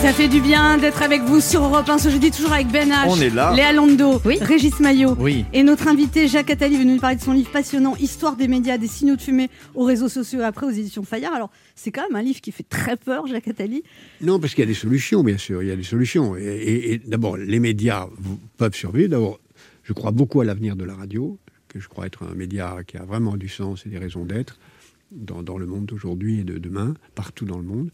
Ça 0.02 0.14
fait 0.14 0.28
du 0.28 0.40
bien 0.40 0.78
d'être 0.78 1.02
avec 1.02 1.24
vous 1.24 1.42
sur 1.42 1.64
Europe 1.64 1.90
1 1.90 1.98
ce 1.98 2.10
jeudi, 2.10 2.30
toujours 2.30 2.54
avec 2.54 2.68
Ben 2.68 2.90
H, 2.90 3.06
On 3.08 3.20
est 3.20 3.32
là. 3.32 3.52
Léa 3.56 3.74
Lando, 3.74 4.22
Régis 4.24 4.80
Maillot 4.80 5.16
Oui. 5.20 5.46
et 5.54 5.64
notre 5.64 5.88
invité 5.88 6.28
Jacques 6.28 6.52
Attali 6.52 6.78
venu 6.78 6.94
nous 6.94 7.00
parler 7.00 7.16
de 7.16 7.22
son 7.22 7.34
livre 7.34 7.50
passionnant 7.50 7.96
Histoire 7.96 8.36
des 8.36 8.48
médias, 8.48 8.78
des 8.78 8.88
signaux 8.88 9.16
de 9.16 9.22
fumée 9.22 9.50
aux 9.74 9.84
réseaux 9.84 10.10
sociaux 10.10 10.42
et 10.42 10.44
après 10.44 10.68
aux 10.68 10.72
éditions 10.72 11.04
Fayard. 11.04 11.34
Alors, 11.34 11.50
c'est 11.76 11.92
quand 11.92 12.04
même 12.08 12.16
un 12.16 12.22
livre 12.22 12.40
qui 12.40 12.52
fait 12.52 12.64
très 12.70 12.96
peur, 12.96 13.26
Jacques 13.26 13.48
Attali. 13.48 13.82
Non, 14.22 14.40
parce 14.40 14.54
qu'il 14.54 14.62
y 14.62 14.68
a 14.68 14.68
des 14.68 14.76
solutions, 14.76 15.24
bien 15.24 15.38
sûr. 15.40 15.64
Il 15.64 15.70
y 15.70 15.72
a 15.72 15.76
des 15.76 15.84
solutions. 15.84 16.36
Et, 16.38 16.44
et- 16.44 16.94
et 16.94 16.98
d'abord, 17.00 17.36
les 17.38 17.60
médias 17.60 18.06
peuvent 18.58 18.76
survivre. 18.76 19.10
D'abord, 19.10 19.40
je 19.84 19.94
crois 19.94 20.12
beaucoup 20.12 20.42
à 20.42 20.46
l'avenir 20.46 20.76
de 20.76 20.84
la 20.86 20.94
radio, 20.94 21.40
que 21.68 21.80
je 21.80 21.88
crois 21.88 22.06
être 22.06 22.24
un 22.24 22.36
média 22.36 22.78
qui 22.86 22.98
a 22.98 23.04
vraiment 23.04 23.36
du 23.38 23.50
sens 23.50 23.86
et 23.88 23.90
des 23.90 23.98
raisons 23.98 24.26
d'être 24.26 24.60
dans, 25.12 25.42
dans 25.42 25.58
le 25.58 25.66
monde 25.66 25.86
d'aujourd'hui 25.88 26.42
et 26.42 26.44
de 26.44 26.60
demain, 26.60 26.94
partout 27.16 27.46
dans 27.46 27.58
le 27.58 27.64
monde. 27.64 27.90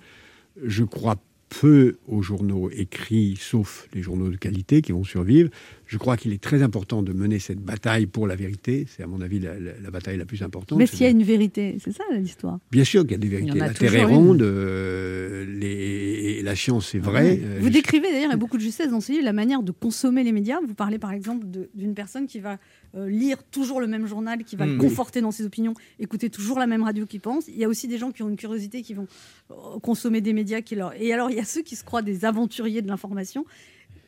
Je 0.61 0.83
crois 0.83 1.15
peu 1.61 1.97
aux 2.07 2.23
journaux 2.23 2.71
écrits, 2.71 3.37
sauf 3.39 3.87
les 3.93 4.01
journaux 4.01 4.29
de 4.29 4.37
qualité 4.37 4.81
qui 4.81 4.91
vont 4.91 5.03
survivre. 5.03 5.51
Je 5.85 5.99
crois 5.99 6.17
qu'il 6.17 6.33
est 6.33 6.41
très 6.41 6.63
important 6.63 7.03
de 7.03 7.13
mener 7.13 7.37
cette 7.37 7.59
bataille 7.59 8.07
pour 8.07 8.25
la 8.25 8.35
vérité. 8.35 8.87
C'est 8.89 9.03
à 9.03 9.07
mon 9.07 9.21
avis 9.21 9.39
la, 9.39 9.59
la- 9.59 9.79
la 9.79 9.91
bataille 9.91 10.17
la 10.17 10.25
plus 10.25 10.41
importante. 10.41 10.79
Mais 10.79 10.87
s'il 10.87 11.01
y 11.01 11.05
a 11.05 11.09
une 11.09 11.21
vérité, 11.21 11.77
c'est 11.83 11.91
ça 11.91 12.03
l'histoire. 12.11 12.57
Bien 12.71 12.83
sûr 12.83 13.03
qu'il 13.03 13.11
y 13.11 13.15
a 13.15 13.17
des 13.19 13.27
Il 13.27 13.33
y 13.33 13.35
vérités. 13.35 13.59
en 13.61 13.65
a 13.65 13.67
La 13.67 13.73
Terre 13.75 13.93
est 13.93 14.03
ronde, 14.03 14.41
euh, 14.41 15.45
les- 15.45 16.02
la 16.43 16.55
science 16.55 16.89
c'est 16.89 16.99
vrai. 16.99 17.39
Euh, 17.41 17.59
Vous 17.61 17.69
décrivez 17.69 18.11
d'ailleurs 18.11 18.29
avec 18.29 18.39
beaucoup 18.39 18.57
de 18.57 18.61
justesse 18.61 18.89
dans 18.89 19.01
ce 19.01 19.11
livre 19.11 19.23
la 19.23 19.33
manière 19.33 19.63
de 19.63 19.71
consommer 19.71 20.23
les 20.23 20.31
médias. 20.31 20.59
Vous 20.65 20.73
parlez 20.73 20.99
par 20.99 21.11
exemple 21.11 21.47
d'une 21.73 21.93
personne 21.93 22.27
qui 22.27 22.39
va 22.39 22.57
euh, 22.95 23.09
lire 23.09 23.43
toujours 23.43 23.81
le 23.81 23.87
même 23.87 24.05
journal, 24.05 24.43
qui 24.43 24.55
va 24.55 24.65
le 24.65 24.77
conforter 24.77 25.21
dans 25.21 25.31
ses 25.31 25.45
opinions, 25.45 25.73
écouter 25.99 26.29
toujours 26.29 26.59
la 26.59 26.67
même 26.67 26.83
radio 26.83 27.05
qu'il 27.05 27.21
pense. 27.21 27.47
Il 27.47 27.57
y 27.57 27.63
a 27.63 27.67
aussi 27.67 27.87
des 27.87 27.97
gens 27.97 28.11
qui 28.11 28.23
ont 28.23 28.29
une 28.29 28.35
curiosité, 28.35 28.81
qui 28.81 28.93
vont 28.93 29.07
euh, 29.51 29.79
consommer 29.81 30.21
des 30.21 30.33
médias. 30.33 30.61
Qui 30.61 30.75
leur... 30.75 30.93
Et 31.01 31.13
alors 31.13 31.29
il 31.31 31.37
y 31.37 31.39
a 31.39 31.45
ceux 31.45 31.61
qui 31.61 31.75
se 31.75 31.83
croient 31.83 32.01
des 32.01 32.25
aventuriers 32.25 32.81
de 32.81 32.87
l'information 32.87 33.45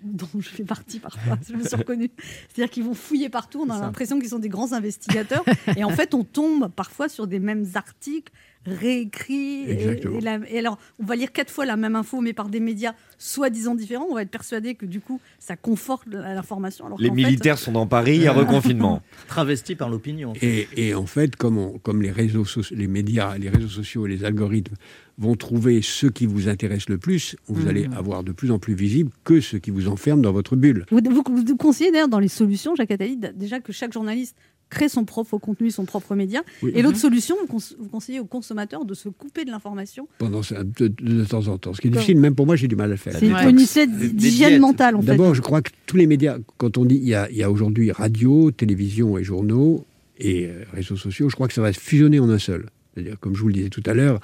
dont 0.04 0.28
je 0.38 0.50
fais 0.50 0.64
partie 0.64 1.00
parfois, 1.00 1.38
je 1.50 1.56
me 1.56 1.64
suis 1.64 1.76
reconnue. 1.76 2.12
C'est-à-dire 2.54 2.72
qu'ils 2.72 2.84
vont 2.84 2.94
fouiller 2.94 3.30
partout, 3.30 3.66
on 3.66 3.70
a 3.72 3.80
l'impression 3.80 4.20
qu'ils 4.20 4.30
sont 4.30 4.40
des 4.40 4.50
grands 4.50 4.74
investigateurs. 4.74 5.44
et 5.78 5.84
en 5.84 5.90
fait, 5.90 6.14
on 6.14 6.24
tombe 6.24 6.70
parfois 6.70 7.10
sur 7.10 7.28
des 7.28 7.40
mêmes 7.40 7.66
articles 7.74 8.32
réécrits. 8.66 9.64
Et, 9.68 9.72
Exactement. 9.72 10.18
et 10.18 10.22
la- 10.22 10.40
et 10.50 10.60
alors, 10.60 10.78
on 11.02 11.06
va 11.06 11.16
lire 11.16 11.32
quatre 11.32 11.52
fois 11.52 11.66
la 11.66 11.76
même 11.78 11.96
info, 11.96 12.22
mais 12.22 12.34
par 12.34 12.50
des 12.50 12.60
médias 12.60 12.94
soi-disant 13.18 13.76
différents. 13.76 14.08
On 14.10 14.16
va 14.16 14.22
être 14.22 14.30
persuadé 14.32 14.76
que 14.76 14.86
du 14.86 15.00
coup, 15.02 15.20
ça 15.40 15.56
conforte 15.56 16.08
l'information. 16.08 16.86
Les 17.00 17.10
fait- 17.10 17.14
militaires 17.16 17.58
sont 17.58 17.72
dans 17.72 17.88
Paris, 17.88 18.16
il 18.16 18.22
y 18.24 18.28
a 18.28 18.34
reconfinement. 18.34 19.02
Travesti 19.28 19.76
par 19.76 19.90
l'opinion. 19.90 20.34
Et, 20.42 20.68
et 20.76 20.94
en 20.96 21.06
fait, 21.06 21.36
comme, 21.36 21.58
on- 21.58 21.78
comme 21.80 22.02
les 22.02 22.12
réseaux 22.12 22.46
sociaux, 22.46 22.76
les 22.78 22.88
médias, 22.88 23.38
les 23.38 23.50
réseaux 23.50 23.68
sociaux 23.70 24.06
et 24.06 24.10
les 24.10 24.24
algorithmes 24.24 24.76
vont 25.18 25.36
trouver 25.36 25.82
ce 25.82 26.08
qui 26.08 26.26
vous 26.26 26.50
intéresse 26.50 26.90
le 26.90 26.98
plus, 26.98 27.38
vous 27.48 27.62
Mhm. 27.62 27.68
allez 27.70 27.86
avoir 27.96 28.24
de 28.24 28.34
plus 28.34 28.52
en 28.52 28.60
plus 28.60 28.74
visible 28.74 29.12
que 29.24 29.40
ce 29.40 29.56
qui 29.56 29.72
vous 29.72 29.88
enferme 29.88 30.22
dans 30.22 30.34
votre 30.34 30.58
bulle. 30.58 30.86
Vous, 30.92 31.00
vous, 31.10 31.24
vous 31.26 31.56
conseillez 31.58 31.90
d'ailleurs 31.92 32.10
dans 32.10 32.20
les 32.20 32.28
solutions, 32.28 32.76
Jacques 32.76 32.92
Attali, 32.92 33.18
déjà 33.34 33.62
que 33.62 33.72
chaque 33.72 33.94
journaliste 33.94 34.36
crée 34.70 34.90
son 34.90 35.06
propre 35.06 35.38
contenu, 35.38 35.72
son 35.72 35.86
propre 35.86 36.16
média. 36.16 36.42
Oui. 36.64 36.72
Et 36.76 36.82
l'autre 36.82 36.96
Mhm. 36.98 37.02
solution, 37.02 37.36
vous, 37.48 37.60
vous 37.80 37.88
conseillez 37.90 38.20
aux 38.20 38.26
consommateurs 38.26 38.84
de 38.86 38.94
se 38.94 39.10
couper 39.10 39.46
de 39.46 39.52
l'information. 39.52 40.08
Pendant 40.18 40.42
de, 40.42 40.88
de 40.88 41.24
temps 41.26 41.48
en 41.48 41.58
temps. 41.58 41.74
Ce 41.74 41.82
qui 41.82 41.88
est 41.88 41.92
Comme- 41.92 42.00
difficile, 42.00 42.20
même 42.20 42.36
pour 42.36 42.46
moi, 42.46 42.56
j'ai 42.56 42.68
du 42.68 42.76
mal 42.76 42.88
à 42.90 42.94
le 42.94 42.98
faire. 42.98 43.14
C'est 43.18 43.28
une 43.28 43.56
Des 44.00 44.10
d'hygiène 44.10 44.60
mentale, 44.60 44.96
en 44.96 45.02
fait. 45.02 45.08
D'abord, 45.08 45.34
je 45.36 45.42
crois 45.42 45.62
que 45.62 45.72
tous 45.86 45.98
les 45.98 46.08
médias, 46.08 46.38
quand 46.58 46.78
on 46.78 46.86
dit 46.86 46.96
il 46.96 47.08
y 47.08 47.14
a, 47.44 47.52
aujourd'hui 47.52 47.92
radio, 47.92 48.52
télévision 48.52 49.18
et 49.18 49.24
journaux 49.24 49.86
et 50.18 50.46
euh, 50.48 50.64
réseaux 50.74 50.96
sociaux, 50.98 51.30
je 51.30 51.36
crois 51.36 51.48
que 51.48 51.54
ça 51.54 51.62
va 51.62 51.72
se 51.72 51.80
fusionner 51.80 52.20
en 52.20 52.30
un 52.30 52.40
seul. 52.40 52.66
C'est-à-dire, 52.94 53.20
comme 53.20 53.36
je 53.36 53.42
vous 53.42 53.48
le 53.50 53.54
disais 53.54 53.70
tout 53.70 53.84
à 53.86 53.94
l'heure, 53.94 54.20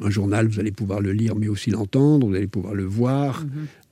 un 0.00 0.10
journal, 0.10 0.48
vous 0.48 0.58
allez 0.58 0.72
pouvoir 0.72 1.00
le 1.00 1.12
lire, 1.12 1.36
mais 1.36 1.48
aussi 1.48 1.70
l'entendre, 1.70 2.26
vous 2.26 2.34
allez 2.34 2.46
pouvoir 2.46 2.74
le 2.74 2.84
voir, 2.84 3.44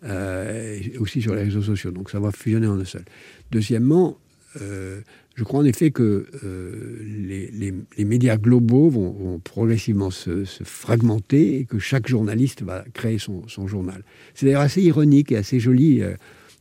euh, 0.05 0.79
et 0.95 0.97
aussi 0.99 1.21
sur 1.21 1.35
les 1.35 1.43
réseaux 1.43 1.63
sociaux. 1.63 1.91
Donc, 1.91 2.11
ça 2.11 2.21
va 2.21 2.31
fusionner 2.33 2.67
en 2.67 2.79
un 2.81 2.85
seul. 2.85 3.05
Deuxièmement, 3.51 4.17
euh, 4.61 5.01
je 5.41 5.45
crois 5.45 5.61
en 5.61 5.64
effet 5.64 5.91
que 5.91 6.26
euh, 6.45 6.99
les, 7.03 7.51
les- 7.51 7.72
les 7.97 8.05
médias 8.05 8.36
globaux 8.36 8.91
vont, 8.91 9.11
vont 9.12 9.38
progressivement 9.38 10.11
se, 10.11 10.45
se 10.45 10.64
fragmenter 10.64 11.61
et 11.61 11.64
que 11.64 11.78
chaque 11.78 12.07
journaliste 12.09 12.62
va 12.62 12.84
créer 12.93 13.18
son, 13.18 13.49
son 13.49 13.66
journal. 13.66 14.05
C'est 14.34 14.45
d'ailleurs 14.45 14.61
assez 14.61 14.82
ironique 14.82 15.32
et 15.32 15.38
assez 15.38 15.59
joli, 15.59 16.03
euh, 16.03 16.12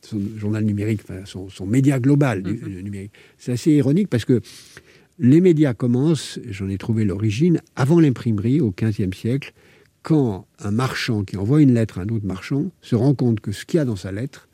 son 0.01 0.21
journal 0.37 0.63
numérique, 0.63 1.01
enfin, 1.03 1.25
son, 1.25 1.49
son 1.49 1.65
média 1.65 1.99
global 1.99 2.41
du- 2.41 2.53
du 2.55 2.81
numérique. 2.83 3.11
C'est 3.37 3.51
assez 3.51 3.71
ironique 3.71 4.07
parce 4.07 4.23
que 4.23 4.39
les 5.19 5.41
médias 5.41 5.73
commencent, 5.73 6.39
j'en 6.49 6.69
ai 6.69 6.77
trouvé 6.77 7.03
l'origine, 7.03 7.59
avant 7.75 7.99
l'imprimerie, 7.99 8.61
au 8.61 8.71
XVe 8.71 9.13
siècle, 9.13 9.51
quand 10.03 10.47
un 10.59 10.71
marchand 10.71 11.25
qui 11.25 11.35
envoie 11.35 11.61
une 11.61 11.73
lettre 11.73 11.99
à 11.99 12.03
un 12.03 12.07
autre 12.07 12.25
marchand 12.25 12.71
se 12.81 12.95
rend 12.95 13.13
compte 13.13 13.41
que 13.41 13.51
ce 13.51 13.65
qu'il 13.65 13.77
y 13.79 13.81
a 13.81 13.85
dans 13.85 13.97
sa 13.97 14.13
lettre 14.13 14.47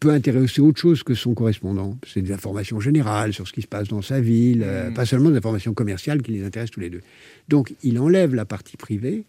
peut 0.00 0.10
intéresser 0.10 0.60
autre 0.60 0.80
chose 0.80 1.02
que 1.02 1.14
son 1.14 1.34
correspondant. 1.34 1.98
C'est 2.06 2.22
des 2.22 2.32
informations 2.32 2.80
générales 2.80 3.32
sur 3.32 3.46
ce 3.46 3.52
qui 3.52 3.62
se 3.62 3.66
passe 3.66 3.88
dans 3.88 4.02
sa 4.02 4.20
ville, 4.20 4.62
euh, 4.64 4.90
pas 4.90 5.04
seulement 5.04 5.30
des 5.30 5.36
informations 5.36 5.74
commerciales 5.74 6.22
qui 6.22 6.32
les 6.32 6.44
intéressent 6.44 6.72
tous 6.72 6.80
les 6.80 6.90
deux. 6.90 7.02
Donc 7.48 7.74
il 7.82 7.98
enlève 7.98 8.34
la 8.34 8.46
partie 8.46 8.76
privée 8.76 9.24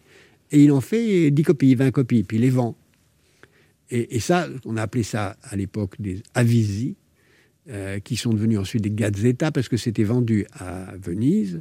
et 0.50 0.64
il 0.64 0.72
en 0.72 0.80
fait 0.80 1.30
10 1.30 1.42
copies, 1.42 1.74
20 1.74 1.90
copies, 1.90 2.22
puis 2.24 2.38
il 2.38 2.40
les 2.40 2.50
vend. 2.50 2.74
Et, 3.90 4.16
et 4.16 4.20
ça, 4.20 4.48
on 4.64 4.76
a 4.76 4.82
appelé 4.82 5.02
ça 5.02 5.36
à 5.42 5.56
l'époque 5.56 5.96
des 6.00 6.22
avisi, 6.34 6.96
euh, 7.70 8.00
qui 8.00 8.16
sont 8.16 8.32
devenus 8.32 8.58
ensuite 8.58 8.82
des 8.82 8.90
gazzetta, 8.90 9.52
parce 9.52 9.68
que 9.68 9.76
c'était 9.76 10.02
vendu 10.02 10.46
à 10.58 10.96
Venise, 11.00 11.60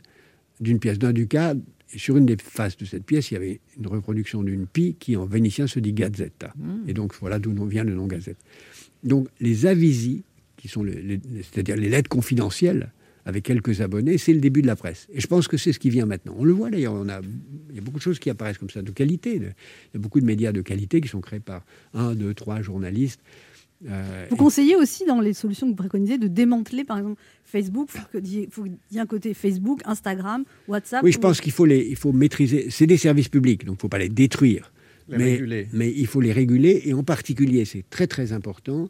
d'une 0.59 0.79
pièce 0.79 0.97
d'un 0.97 1.13
ducat. 1.13 1.53
Et 1.93 1.99
sur 1.99 2.17
une 2.17 2.25
des 2.25 2.37
faces 2.41 2.75
de 2.77 2.85
cette 2.85 3.03
pièce, 3.03 3.29
il 3.29 3.35
y 3.35 3.37
avait 3.37 3.59
une 3.77 3.85
reproduction 3.85 4.41
d'une 4.41 4.65
pie 4.65 4.95
qui, 4.99 5.15
en 5.15 5.25
vénitien, 5.27 5.67
se 5.67 5.79
dit 5.79 5.93
gazzetta. 5.93 6.53
Mmh. 6.55 6.89
Et 6.89 6.93
donc, 6.93 7.13
voilà 7.19 7.37
d'où 7.37 7.53
vient 7.67 7.83
le 7.83 7.93
nom 7.93 8.07
gazette. 8.07 8.37
Donc, 9.03 9.27
les 9.39 9.65
avisi, 9.65 10.23
qui 10.57 10.67
sont 10.67 10.83
les- 10.83 11.01
les- 11.01 11.19
c'est-à-dire 11.51 11.75
les 11.75 11.89
lettres 11.89 12.09
confidentielles, 12.09 12.91
avec 13.25 13.43
quelques 13.43 13.81
abonnés, 13.81 14.17
c'est 14.17 14.33
le 14.33 14.39
début 14.39 14.63
de 14.63 14.67
la 14.67 14.75
presse. 14.75 15.07
Et 15.13 15.19
je 15.21 15.27
pense 15.27 15.47
que 15.47 15.55
c'est 15.55 15.73
ce 15.73 15.79
qui 15.79 15.91
vient 15.91 16.07
maintenant. 16.07 16.33
On 16.39 16.43
le 16.43 16.53
voit 16.53 16.71
d'ailleurs, 16.71 16.93
on 16.93 17.07
a, 17.07 17.21
il 17.69 17.75
y 17.75 17.79
a 17.79 17.81
beaucoup 17.81 17.99
de 17.99 18.03
choses 18.03 18.17
qui 18.17 18.31
apparaissent 18.31 18.57
comme 18.57 18.71
ça, 18.71 18.81
de 18.81 18.91
qualité. 18.91 19.35
il 19.35 19.41
y 19.43 19.97
a 19.97 19.99
beaucoup 19.99 20.19
de 20.19 20.25
médias 20.25 20.51
de 20.51 20.61
qualité 20.61 21.01
qui 21.01 21.07
sont 21.07 21.21
créés 21.21 21.39
par 21.39 21.63
un, 21.93 22.15
deux, 22.15 22.33
trois 22.33 22.61
journalistes. 22.63 23.19
Euh, 23.87 24.25
Vous 24.29 24.35
conseillez 24.37 24.75
aussi 24.75 25.05
dans 25.05 25.21
les 25.21 25.33
solutions 25.33 25.65
que 25.67 25.71
vous 25.71 25.75
préconisez 25.75 26.17
de 26.19 26.27
démanteler 26.27 26.83
par 26.83 26.97
exemple 26.99 27.19
Facebook, 27.45 27.89
il 27.93 27.99
faut 28.01 28.07
que- 28.11 28.17
il 28.27 28.47
faut 28.51 28.63
qu'il 28.63 28.73
y 28.91 28.97
ait 28.97 29.01
un 29.01 29.05
côté 29.07 29.33
Facebook, 29.33 29.81
Instagram, 29.85 30.43
WhatsApp. 30.67 31.03
Oui, 31.03 31.11
je 31.11 31.17
ou- 31.17 31.21
pense 31.21 31.41
qu'il 31.41 31.51
faut 31.51 31.65
les, 31.65 31.79
il 31.89 31.95
faut 31.95 32.11
maîtriser. 32.11 32.67
C'est 32.69 32.85
des 32.87 32.97
services 32.97 33.29
publics, 33.29 33.65
donc 33.65 33.73
il 33.75 33.77
ne 33.77 33.81
faut 33.81 33.89
pas 33.89 33.97
les 33.99 34.09
détruire, 34.09 34.71
Les 35.11 35.17
mais, 35.17 35.31
réguler. 35.31 35.67
mais 35.73 35.91
il 35.91 36.07
faut 36.07 36.21
les 36.21 36.31
réguler. 36.31 36.81
Et 36.85 36.93
en 36.93 37.03
particulier, 37.03 37.65
c'est 37.65 37.83
très 37.89 38.07
très 38.07 38.33
important. 38.33 38.89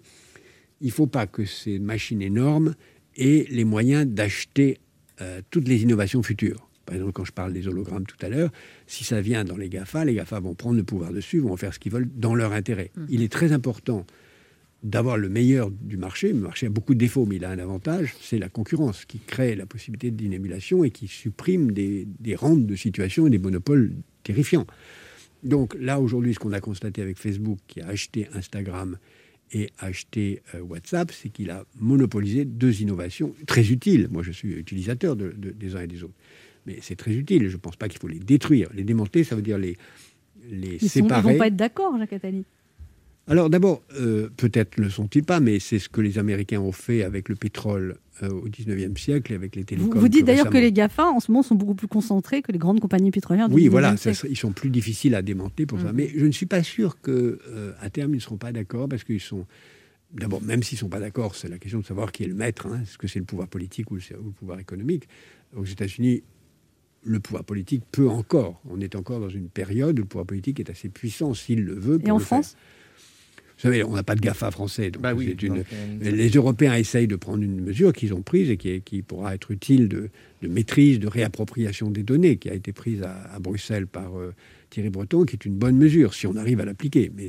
Il 0.80 0.88
ne 0.88 0.92
faut 0.92 1.08
pas 1.08 1.28
que 1.28 1.46
ces 1.46 1.80
machines 1.80 2.22
énormes 2.22 2.76
aient 3.18 3.46
les 3.50 3.66
moyens 3.66 4.06
d'acheter 4.06 4.80
euh, 5.22 5.42
toutes 5.50 5.68
les 5.68 5.84
innovations 5.84 6.24
futures. 6.24 6.70
Par 6.86 6.96
exemple, 6.96 7.14
quand 7.14 7.26
je 7.26 7.32
parle 7.32 7.54
des 7.54 7.68
hologrammes 7.68 8.06
tout 8.06 8.18
à 8.26 8.30
l'heure, 8.30 8.52
si 8.88 9.04
ça 9.04 9.22
vient 9.22 9.44
dans 9.44 9.58
les 9.58 9.70
GAFA, 9.70 10.06
les 10.06 10.16
GAFA 10.16 10.40
vont 10.40 10.56
prendre 10.56 10.78
le 10.78 10.84
pouvoir 10.84 11.12
dessus, 11.12 11.40
vont 11.40 11.54
en 11.54 11.58
faire 11.58 11.74
ce 11.74 11.80
qu'ils 11.80 11.92
veulent 11.92 12.10
dans 12.16 12.36
leur 12.36 12.54
intérêt. 12.54 12.92
Il 13.10 13.22
est 13.22 13.32
très 13.32 13.52
important 13.52 14.06
d'avoir 14.84 15.18
le 15.18 15.30
meilleur 15.30 15.70
du 15.70 15.98
marché. 15.98 16.30
Le 16.30 16.40
marché 16.40 16.66
a 16.66 16.70
beaucoup 16.70 16.96
de 16.96 17.00
défauts, 17.00 17.26
mais 17.26 17.36
il 17.36 17.46
a 17.46 17.52
un 17.52 17.60
avantage, 17.60 18.16
c'est 18.20 18.40
la 18.40 18.50
concurrence 18.50 19.06
qui 19.06 19.20
crée 19.20 19.56
la 19.56 19.68
possibilité 19.68 20.10
d'inémulation 20.10 20.84
et 20.84 20.90
qui 20.90 21.08
supprime 21.08 21.72
des, 21.72 22.08
des 22.20 22.36
rentes 22.36 22.66
de 22.66 22.76
situation 22.76 23.28
et 23.28 23.30
des 23.30 23.38
monopoles 23.38 23.94
terrifiants. 24.24 24.66
Donc 25.44 25.76
là, 25.80 26.00
aujourd'hui, 26.00 26.34
ce 26.34 26.40
qu'on 26.40 26.54
a 26.54 26.60
constaté 26.62 27.02
avec 27.02 27.18
Facebook, 27.18 27.60
qui 27.68 27.82
a 27.82 27.88
acheté 27.88 28.28
Instagram 28.34 28.98
et 29.54 29.70
acheté 29.80 30.42
euh, 30.56 30.62
WhatsApp, 30.62 31.12
c'est 31.12 31.30
qu'il 31.30 31.50
a 31.50 31.66
monopolisé 31.80 32.46
deux 32.46 32.82
innovations 32.82 33.34
très 33.48 33.70
utiles. 33.72 34.08
Moi, 34.12 34.24
je 34.24 34.32
suis 34.32 34.54
utilisateur 34.54 35.16
de- 35.16 35.34
de- 35.36 35.52
des 35.52 35.76
uns 35.76 35.82
et 35.82 35.88
des 35.88 36.04
autres. 36.04 36.14
Mais 36.68 36.78
c'est 36.82 36.96
très 36.96 37.14
utile. 37.14 37.48
Je 37.50 37.54
ne 37.54 37.62
pense 37.62 37.76
pas 37.76 37.90
qu'il 37.90 38.00
faut 38.00 38.08
les 38.08 38.20
détruire. 38.20 38.70
Les 38.74 38.84
démanteler, 38.84 39.24
ça 39.24 39.36
veut 39.36 39.42
dire 39.42 39.58
les, 39.58 39.78
les 40.50 40.76
Ils 40.78 40.84
ne 40.84 40.90
séparer. 40.90 41.22
vont 41.34 41.38
pas 41.38 41.48
être 41.48 41.56
d'accord, 41.56 41.98
Jacques 41.98 42.14
Attali. 42.14 42.46
Alors 43.28 43.50
d'abord, 43.50 43.84
euh, 44.00 44.30
peut-être 44.38 44.78
ne 44.78 44.84
le 44.86 44.90
sont-ils 44.90 45.24
pas, 45.24 45.40
mais 45.40 45.60
c'est 45.60 45.80
ce 45.80 45.90
que 45.90 46.02
les 46.02 46.18
Américains 46.18 46.60
ont 46.60 46.72
fait 46.72 47.04
avec 47.04 47.30
le 47.30 47.36
pétrole 47.36 47.98
au 48.30 48.48
19e 48.48 48.98
siècle 48.98 49.34
avec 49.34 49.56
les 49.56 49.64
télécoms. 49.64 50.00
vous 50.00 50.08
dites 50.08 50.26
d'ailleurs 50.26 50.50
que 50.50 50.58
les 50.58 50.72
GAFA 50.72 51.06
en 51.06 51.20
ce 51.20 51.32
moment 51.32 51.44
sont 51.44 51.56
beaucoup 51.56 51.76
plus 51.76 51.88
concentrés 51.88 52.42
que 52.42 52.52
les 52.52 52.60
grandes 52.60 52.80
compagnies 52.80 53.12
pétrolières 53.12 53.50
du 53.50 53.56
Oui, 53.56 53.66
19e 53.66 53.70
voilà, 53.70 53.98
ça 53.98 54.12
ils 54.30 54.38
sont 54.38 54.52
plus 54.52 54.70
difficiles 54.70 55.16
à 55.16 55.22
démanteler 55.22 55.66
pour 55.66 55.80
ça. 55.80 55.88
Mhm. 55.88 55.96
Mais 55.96 56.10
je 56.16 56.26
ne 56.26 56.32
suis 56.32 56.46
pas 56.46 56.64
sûr 56.64 57.00
que 57.02 57.40
euh, 57.48 57.74
terme 57.92 58.12
ils 58.12 58.18
ne 58.18 58.22
seront 58.22 58.38
pas 58.38 58.52
d'accord 58.52 58.88
parce 58.90 59.04
qu'ils 59.04 59.20
sont. 59.20 59.46
D'abord, 60.14 60.42
même 60.42 60.62
s'ils 60.62 60.76
ne 60.76 60.82
sont 60.82 60.90
pas 60.90 61.00
d'accord, 61.00 61.36
c'est 61.36 61.48
la 61.48 61.58
question 61.58 61.80
de 61.80 61.86
savoir 61.86 62.12
qui 62.12 62.24
est 62.24 62.28
le 62.28 62.34
maître. 62.34 62.68
hein. 62.68 62.82
Est-ce 62.82 62.98
que 62.98 63.08
c'est 63.08 63.20
le 63.20 63.26
pouvoir 63.26 63.48
politique 63.48 63.92
ou 63.92 63.96
le, 63.96 64.02
ou 64.20 64.26
le 64.26 64.32
pouvoir 64.32 64.60
économique? 64.60 65.08
Aux 65.56 65.64
États-Unis, 65.64 66.24
le 67.04 67.20
pouvoir 67.22 67.46
politique 67.46 67.84
peut 67.94 68.10
encore. 68.10 68.62
On 68.70 68.82
est 68.82 68.96
encore 68.96 69.22
dans 69.22 69.30
une 69.30 69.48
période 69.48 69.98
où 70.00 70.02
le 70.02 70.08
pouvoir 70.08 70.26
politique 70.26 70.60
est 70.60 70.70
assez 70.70 70.90
puissant 70.90 71.34
s'il 71.34 71.64
le 71.64 71.76
veut. 71.76 71.98
Pour 71.98 72.08
Et 72.08 72.12
en 72.12 72.18
le 72.18 72.24
faire. 72.24 72.42
Vous 73.62 73.70
savez, 73.70 73.84
on 73.84 73.94
n'a 73.94 74.02
pas 74.02 74.16
de 74.16 74.22
GAFA 74.22 74.50
français. 74.50 74.90
Donc 74.90 75.04
Bah 75.04 75.14
oui, 75.14 75.28
c'est 75.30 75.44
une- 75.46 75.56
donc, 75.58 75.66
euh, 75.72 76.12
Les 76.12 76.30
Européens 76.30 76.74
essayent 76.76 77.06
de 77.08 77.16
prendre 77.16 77.44
une 77.44 77.62
mesure 77.62 77.94
qu'ils 77.94 78.12
ont 78.14 78.24
prise 78.24 78.50
et 78.50 78.58
qui, 78.58 78.70
est- 78.70 78.82
qui 78.84 79.04
pourra 79.04 79.36
être 79.36 79.52
utile 79.52 79.88
de, 79.88 80.10
de 80.42 80.48
maîtrise, 80.48 81.00
de 81.00 81.08
réappropriation 81.08 81.92
des 81.92 82.02
données, 82.02 82.38
qui 82.38 82.50
a 82.50 82.56
été 82.56 82.74
prise 82.74 83.04
à, 83.04 83.22
à 83.36 83.40
Bruxelles 83.40 83.86
par 83.86 84.18
euh, 84.18 84.34
Thierry 84.72 84.90
Breton, 84.90 85.26
qui 85.26 85.36
est 85.36 85.46
une 85.46 85.56
bonne 85.56 85.76
mesure 85.76 86.14
si 86.14 86.26
on 86.28 86.36
arrive 86.38 86.62
à 86.62 86.66
l'appliquer. 86.66 87.12
Mais, 87.16 87.28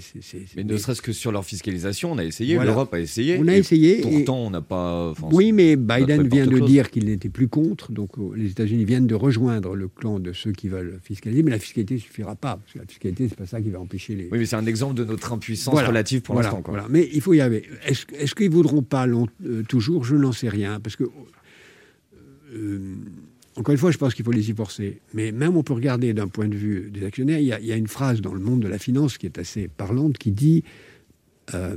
ne 0.63 0.77
serait-ce 0.77 1.03
que 1.03 1.13
sur 1.13 1.33
leur 1.33 1.45
fiscalisation, 1.45 2.13
on 2.13 2.19
a 2.19 2.25
essayé, 2.25 2.55
Voilà. 2.55 2.71
l'Europe 2.71 2.95
a 2.95 3.01
essayé. 3.01 3.37
On 3.41 3.49
a 3.49 3.57
essayé, 3.57 3.99
et- 3.99 4.03
Pourtant, 4.03 4.39
on 4.47 4.51
n'a 4.51 4.61
pas. 4.63 5.11
enfin, 5.11 5.29
Oui, 5.33 5.51
mais 5.51 5.75
Biden 5.77 6.29
vient 6.29 6.47
de 6.47 6.61
dire 6.61 6.91
qu'il 6.91 7.07
n'était 7.07 7.29
plus 7.29 7.49
contre. 7.49 7.91
Donc 7.93 8.17
euh, 8.19 8.31
les 8.37 8.51
États-Unis 8.53 8.85
viennent 8.85 9.09
de 9.09 9.17
rejoindre 9.17 9.75
le 9.75 9.89
clan 9.89 10.21
de 10.21 10.33
ceux 10.33 10.53
qui 10.53 10.69
veulent 10.69 11.01
fiscaliser. 11.03 11.43
Mais 11.43 11.51
la 11.51 11.59
fiscalité 11.59 11.95
ne 11.95 11.99
suffira 11.99 12.37
pas. 12.37 12.57
Parce 12.63 12.73
que 12.75 12.79
la 12.79 12.87
fiscalité, 12.87 13.29
c'est 13.29 13.37
pas 13.37 13.47
ça 13.47 13.61
qui 13.61 13.71
va 13.71 13.81
empêcher 13.81 14.15
les, 14.15 14.29
Oui, 14.31 14.39
mais 14.39 14.47
c'est 14.47 14.57
un 14.57 14.67
exemple 14.67 14.95
de 14.95 15.05
notre 15.05 15.33
impuissance 15.33 15.75
Voilà. 15.75 15.89
relative 15.89 16.23
pour 16.23 16.37
Voilà, 16.37 16.51
l'instant. 16.51 16.63
voilà. 16.69 16.87
Mais 16.91 17.09
il 17.13 17.21
faut 17.21 17.35
y 17.35 17.41
arriver. 17.41 17.65
Est-ce 17.85 18.07
est-ce 18.17 18.37
qu'ils 18.37 18.51
voudront 18.51 18.83
pas 18.83 19.07
long- 19.07 19.27
euh, 19.45 19.65
toujours? 19.69 20.05
Je 20.05 20.15
n'en 20.15 20.31
sais 20.33 20.49
rien. 20.49 20.79
Parce 20.79 20.95
que, 20.95 21.05
euh, 22.55 22.95
encore 23.57 23.73
une 23.73 23.79
fois, 23.79 23.91
je 23.91 23.99
pense 23.99 24.15
qu'il 24.15 24.25
faut 24.25 24.33
les 24.33 24.51
y 24.51 24.55
forcer. 24.55 25.01
Mais 25.15 25.31
même 25.33 25.57
on 25.57 25.63
peut 25.63 25.75
regarder 25.75 26.15
d'un 26.15 26.29
point 26.29 26.49
de 26.49 26.57
vue 26.57 26.91
des 26.91 27.05
actionnaires. 27.05 27.39
Il 27.39 27.47
y, 27.47 27.53
a, 27.53 27.61
il 27.61 27.67
y 27.67 27.73
a 27.73 27.77
une 27.77 27.87
phrase 27.89 28.21
dans 28.21 28.33
le 28.35 28.41
monde 28.41 28.61
de 28.61 28.69
la 28.69 28.79
finance 28.79 29.19
qui 29.19 29.27
est 29.27 29.39
assez 29.39 29.69
parlante 29.69 30.17
qui 30.19 30.31
dit 30.33 30.65
euh, 31.55 31.77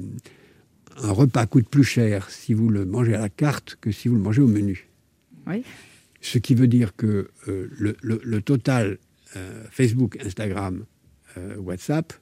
Un 1.03 1.11
repas 1.11 1.45
coûte 1.47 1.67
plus 1.67 1.83
cher 1.83 2.29
si 2.29 2.53
vous 2.53 2.69
le 2.69 2.85
mangez 2.85 3.13
à 3.15 3.19
la 3.19 3.29
carte 3.29 3.77
que 3.81 3.91
si 3.91 4.07
vous 4.07 4.15
le 4.15 4.21
mangez 4.21 4.41
au 4.41 4.47
menu. 4.47 4.87
Oui. 5.47 5.63
Ce 6.21 6.37
qui 6.39 6.55
veut 6.55 6.67
dire 6.67 6.95
que 6.95 7.29
euh, 7.47 7.67
le, 7.77 7.95
le- 8.01 8.21
le 8.23 8.41
total 8.41 8.97
euh, 9.35 9.63
Facebook, 9.69 10.17
Instagram, 10.25 10.85
WhatsApp, 11.57 12.13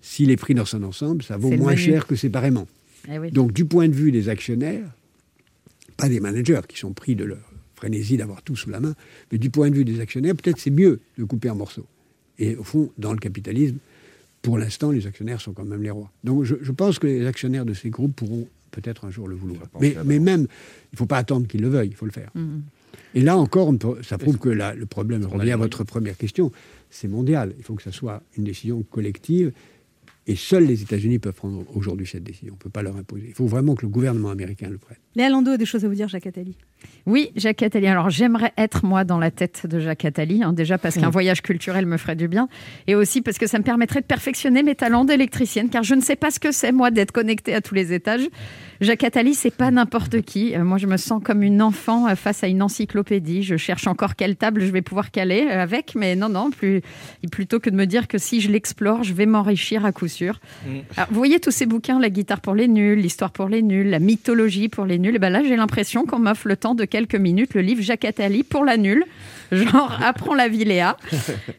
s'il 0.00 0.30
est 0.30 0.36
pris 0.36 0.54
dans 0.54 0.64
son 0.64 0.84
ensemble, 0.84 1.24
ça 1.24 1.36
vaut 1.36 1.50
moins 1.50 1.74
cher 1.74 2.06
que 2.06 2.14
séparément. 2.14 2.68
Eh 3.10 3.18
oui. 3.18 3.32
Donc, 3.32 3.52
du 3.52 3.64
point 3.64 3.88
de 3.88 3.94
vue 3.94 4.12
des 4.12 4.28
actionnaires, 4.28 4.88
pas 5.96 6.08
des 6.08 6.20
managers 6.20 6.60
qui 6.68 6.78
sont 6.78 6.92
pris 6.92 7.16
de 7.16 7.24
leur 7.24 7.49
frénésie 7.80 8.16
d'avoir 8.18 8.42
tout 8.42 8.56
sous 8.56 8.68
la 8.70 8.78
main, 8.80 8.94
mais 9.32 9.38
du 9.38 9.48
point 9.50 9.70
de 9.70 9.74
vue 9.74 9.84
des 9.86 10.00
actionnaires, 10.00 10.34
peut-être 10.36 10.58
c'est 10.58 10.70
mieux 10.70 11.00
de 11.18 11.24
couper 11.24 11.48
en 11.50 11.56
morceaux. 11.56 11.86
Et 12.38 12.54
au 12.56 12.62
fond, 12.62 12.90
dans 12.98 13.12
le 13.12 13.18
capitalisme, 13.18 13.76
pour 14.42 14.58
l'instant, 14.58 14.90
les 14.90 15.06
actionnaires 15.06 15.40
sont 15.40 15.52
quand 15.54 15.64
même 15.64 15.82
les 15.82 15.90
rois. 15.90 16.10
Donc, 16.24 16.44
je, 16.44 16.56
je 16.60 16.72
pense 16.72 16.98
que 16.98 17.06
les 17.06 17.26
actionnaires 17.26 17.64
de 17.64 17.72
ces 17.74 17.88
groupes 17.90 18.14
pourront 18.14 18.46
peut-être 18.70 19.04
un 19.06 19.10
jour 19.10 19.28
le 19.28 19.34
vouloir. 19.34 19.62
Mais, 19.80 19.96
mais 20.04 20.18
même, 20.18 20.42
il 20.42 20.94
ne 20.94 20.98
faut 20.98 21.06
pas 21.06 21.18
attendre 21.18 21.46
qu'ils 21.46 21.60
le 21.62 21.68
veuillent, 21.68 21.88
il 21.88 21.94
faut 21.96 22.06
le 22.06 22.12
faire. 22.12 22.30
Mhm. 22.34 22.62
Et 23.14 23.22
là 23.22 23.36
encore, 23.38 23.68
on 23.68 23.76
peut- 23.76 24.02
ça 24.02 24.18
prouve 24.18 24.38
que 24.38 24.48
la- 24.50 24.74
le 24.74 24.86
problème, 24.86 25.22
je 25.22 25.26
reviens 25.28 25.54
à 25.54 25.56
votre 25.56 25.84
première 25.84 26.16
question, 26.16 26.52
c'est 26.90 27.08
mondial. 27.08 27.54
Il 27.58 27.64
faut 27.64 27.74
que 27.74 27.82
ça 27.82 27.92
soit 27.92 28.22
une 28.36 28.44
décision 28.44 28.82
collective. 28.82 29.52
Et 30.26 30.36
seuls 30.36 30.64
les 30.66 30.82
États-Unis 30.82 31.18
peuvent 31.18 31.34
prendre 31.34 31.64
aujourd'hui 31.74 32.06
cette 32.06 32.22
décision. 32.24 32.52
On 32.52 32.56
ne 32.56 32.60
peut 32.60 32.70
pas 32.70 32.82
leur 32.82 32.96
imposer. 32.96 33.24
Il 33.28 33.34
faut 33.34 33.46
vraiment 33.46 33.74
que 33.74 33.82
le 33.82 33.88
gouvernement 33.88 34.30
américain 34.30 34.68
le 34.70 34.78
prenne. 34.78 34.98
Léa 35.16 35.28
Landau 35.30 35.50
a 35.52 35.56
des 35.56 35.66
choses 35.66 35.84
à 35.84 35.88
vous 35.88 35.94
dire, 35.94 36.08
Jacques 36.08 36.26
Attali. 36.26 36.54
Oui, 37.06 37.30
Jacques 37.34 37.62
Attali. 37.62 37.86
Alors 37.86 38.10
j'aimerais 38.10 38.52
être 38.58 38.84
moi 38.84 39.04
dans 39.04 39.18
la 39.18 39.30
tête 39.30 39.66
de 39.66 39.80
Jacques 39.80 40.04
Attali, 40.04 40.42
hein, 40.42 40.52
déjà 40.52 40.78
parce 40.78 40.96
qu'un 40.96 41.08
Mm. 41.08 41.12
voyage 41.12 41.42
culturel 41.42 41.86
me 41.86 41.96
ferait 41.96 42.14
du 42.16 42.28
bien, 42.28 42.48
et 42.86 42.94
aussi 42.94 43.20
parce 43.22 43.38
que 43.38 43.46
ça 43.46 43.58
me 43.58 43.64
permettrait 43.64 44.00
de 44.00 44.06
perfectionner 44.06 44.62
mes 44.62 44.74
talents 44.74 45.04
d'électricienne, 45.04 45.70
car 45.70 45.82
je 45.82 45.94
ne 45.94 46.00
sais 46.00 46.16
pas 46.16 46.30
ce 46.30 46.38
que 46.38 46.52
c'est 46.52 46.72
moi 46.72 46.90
d'être 46.90 47.10
connectée 47.12 47.54
à 47.54 47.60
tous 47.60 47.74
les 47.74 47.92
étages. 47.92 48.28
Jacques 48.80 49.04
Attali, 49.04 49.34
c'est 49.34 49.50
pas 49.54 49.70
n'importe 49.70 50.22
qui. 50.22 50.54
Euh, 50.54 50.64
moi, 50.64 50.78
je 50.78 50.86
me 50.86 50.96
sens 50.96 51.22
comme 51.22 51.42
une 51.42 51.60
enfant 51.60 52.08
euh, 52.08 52.14
face 52.14 52.42
à 52.44 52.48
une 52.48 52.62
encyclopédie. 52.62 53.42
Je 53.42 53.56
cherche 53.56 53.86
encore 53.86 54.16
quelle 54.16 54.36
table 54.36 54.62
je 54.64 54.70
vais 54.70 54.80
pouvoir 54.80 55.10
caler 55.10 55.46
euh, 55.50 55.62
avec, 55.62 55.94
mais 55.94 56.16
non, 56.16 56.28
non, 56.30 56.50
plus, 56.50 56.80
plutôt 57.30 57.60
que 57.60 57.68
de 57.68 57.76
me 57.76 57.84
dire 57.86 58.08
que 58.08 58.16
si 58.16 58.40
je 58.40 58.50
l'explore, 58.50 59.02
je 59.02 59.12
vais 59.12 59.26
m'enrichir 59.26 59.84
à 59.84 59.92
coup 59.92 60.08
sûr. 60.08 60.40
Alors, 60.96 61.08
vous 61.10 61.16
voyez 61.16 61.40
tous 61.40 61.50
ces 61.50 61.66
bouquins, 61.66 61.98
la 61.98 62.08
guitare 62.08 62.40
pour 62.40 62.54
les 62.54 62.68
nuls, 62.68 62.98
l'histoire 62.98 63.32
pour 63.32 63.48
les 63.48 63.60
nuls, 63.62 63.90
la 63.90 63.98
mythologie 63.98 64.68
pour 64.68 64.86
les 64.86 64.98
nuls. 64.98 65.16
Et 65.16 65.18
ben 65.18 65.30
là, 65.30 65.42
j'ai 65.42 65.56
l'impression 65.56 66.06
qu'on 66.06 66.18
m'offre 66.18 66.48
le 66.48 66.56
temps 66.56 66.69
de 66.74 66.84
quelques 66.84 67.14
minutes 67.14 67.54
le 67.54 67.60
livre 67.60 67.82
Jacques 67.82 68.04
Attali 68.04 68.42
pour 68.42 68.64
la 68.64 68.76
nulle. 68.76 69.04
Genre, 69.52 69.98
apprends 70.02 70.34
la 70.34 70.48
vie, 70.48 70.64
Léa. 70.64 70.96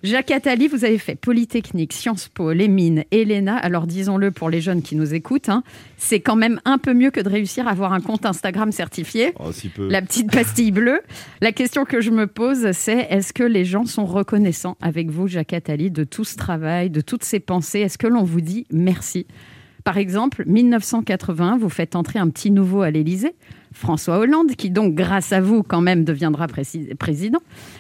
Jacques 0.03 0.32
Attali, 0.32 0.68
vous 0.68 0.86
avez 0.86 0.97
fait 0.97 1.16
Polytechnique, 1.16 1.93
Sciences 1.93 2.28
Po, 2.28 2.53
les 2.53 2.68
mines, 2.68 3.03
Elena. 3.12 3.57
Alors, 3.57 3.88
disons-le 3.88 4.32
pour 4.32 4.49
les 4.49 4.62
jeunes 4.62 4.82
qui 4.82 4.95
nous 4.95 5.14
écoutent, 5.14 5.49
hein, 5.49 5.64
c'est 5.97 6.20
quand 6.20 6.36
même 6.36 6.59
un 6.66 6.78
peu 6.78 6.93
mieux 6.93 7.12
que 7.12 7.20
de 7.20 7.30
réussir 7.30 7.68
à 7.68 7.72
avoir 7.72 7.93
un 7.93 8.01
compte 8.01 8.26
Instagram 8.26 8.72
certifié. 8.72 9.34
Oh, 9.39 9.51
si 9.51 9.70
peu. 9.70 9.88
La 9.89 10.01
petite 10.01 10.32
pastille 10.32 10.72
bleue. 10.72 11.01
La 11.41 11.51
question 11.51 11.86
que 11.86 12.01
je 12.01 12.12
me 12.12 12.28
pose, 12.28 12.72
c'est 12.72 13.07
est-ce 13.09 13.34
que 13.34 13.43
les 13.43 13.66
gens 13.66 13.86
sont 13.86 14.05
reconnaissants 14.05 14.78
avec 14.82 15.09
vous, 15.09 15.28
Jacques 15.28 15.53
Attali, 15.53 15.91
de 15.91 16.03
tout 16.03 16.24
ce 16.24 16.38
travail, 16.38 16.89
de 16.89 17.01
toutes 17.01 17.24
ces 17.24 17.39
pensées? 17.39 17.80
Est-ce 17.80 17.97
que 17.97 18.07
l'on 18.07 18.24
vous 18.24 18.41
dit 18.41 18.66
merci? 18.72 19.28
Par 19.84 19.97
exemple, 19.97 20.43
1980, 20.45 21.57
vous 21.59 21.70
faites 21.70 21.95
entrer 21.95 22.20
un 22.20 22.30
petit 22.30 22.51
nouveau 22.51 22.82
à 22.82 22.91
l'Élysée, 22.91 23.34
François 23.74 24.17
Hollande, 24.19 24.55
qui 24.55 24.69
donc, 24.69 24.95
grâce 24.95 25.32
à 25.32 25.39
vous, 25.41 25.63
quand 25.63 25.82
même, 25.82 26.03
deviendra 26.03 26.47
prési- 26.47 26.93
président. 26.95 27.39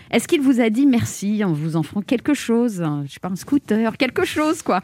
Est-ce 0.09 0.27
qu'il 0.27 0.41
vous 0.41 0.61
a 0.61 0.69
dit 0.69 0.85
merci 0.85 1.43
en 1.43 1.51
vous 1.53 1.75
offrant 1.75 2.01
quelque 2.01 2.33
chose 2.33 2.81
un- 2.81 3.03
Je 3.07 3.13
sais 3.13 3.19
pas, 3.19 3.29
un 3.29 3.35
scooter, 3.35 3.97
quelque 3.97 4.23
chose, 4.25 4.61
quoi? 4.61 4.81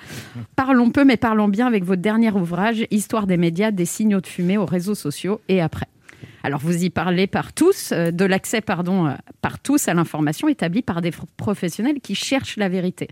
Parlons 0.55 0.89
peu, 0.91 1.05
mais 1.05 1.18
parlons 1.18 1.47
bien 1.47 1.66
avec 1.68 1.84
votre 1.86 2.01
dernier 2.01 2.32
ouvrage, 2.32 2.86
Histoire 2.91 3.26
des 3.28 3.38
médias, 3.38 3.72
des 3.72 3.86
signaux 3.86 4.22
de 4.22 4.28
fumée 4.28 4.58
aux 4.58 4.66
réseaux 4.66 4.95
sociaux 4.95 5.39
et 5.47 5.62
après. 5.62 5.86
Alors 6.43 6.60
vous 6.60 6.84
y 6.84 6.89
parlez 6.89 7.28
par 7.28 7.53
tous, 7.53 7.91
euh, 7.91 8.12
de 8.12 8.26
l'accès 8.26 8.62
pardon 8.62 9.08
euh, 9.08 9.12
par 9.41 9.60
tous 9.60 9.88
à 9.88 9.93
l'information 9.93 10.47
établie 10.47 10.82
par 10.82 11.01
des 11.01 11.12
professionnels 11.38 11.99
qui 12.01 12.16
cherchent 12.16 12.58
la 12.58 12.70
vérité. 12.70 13.08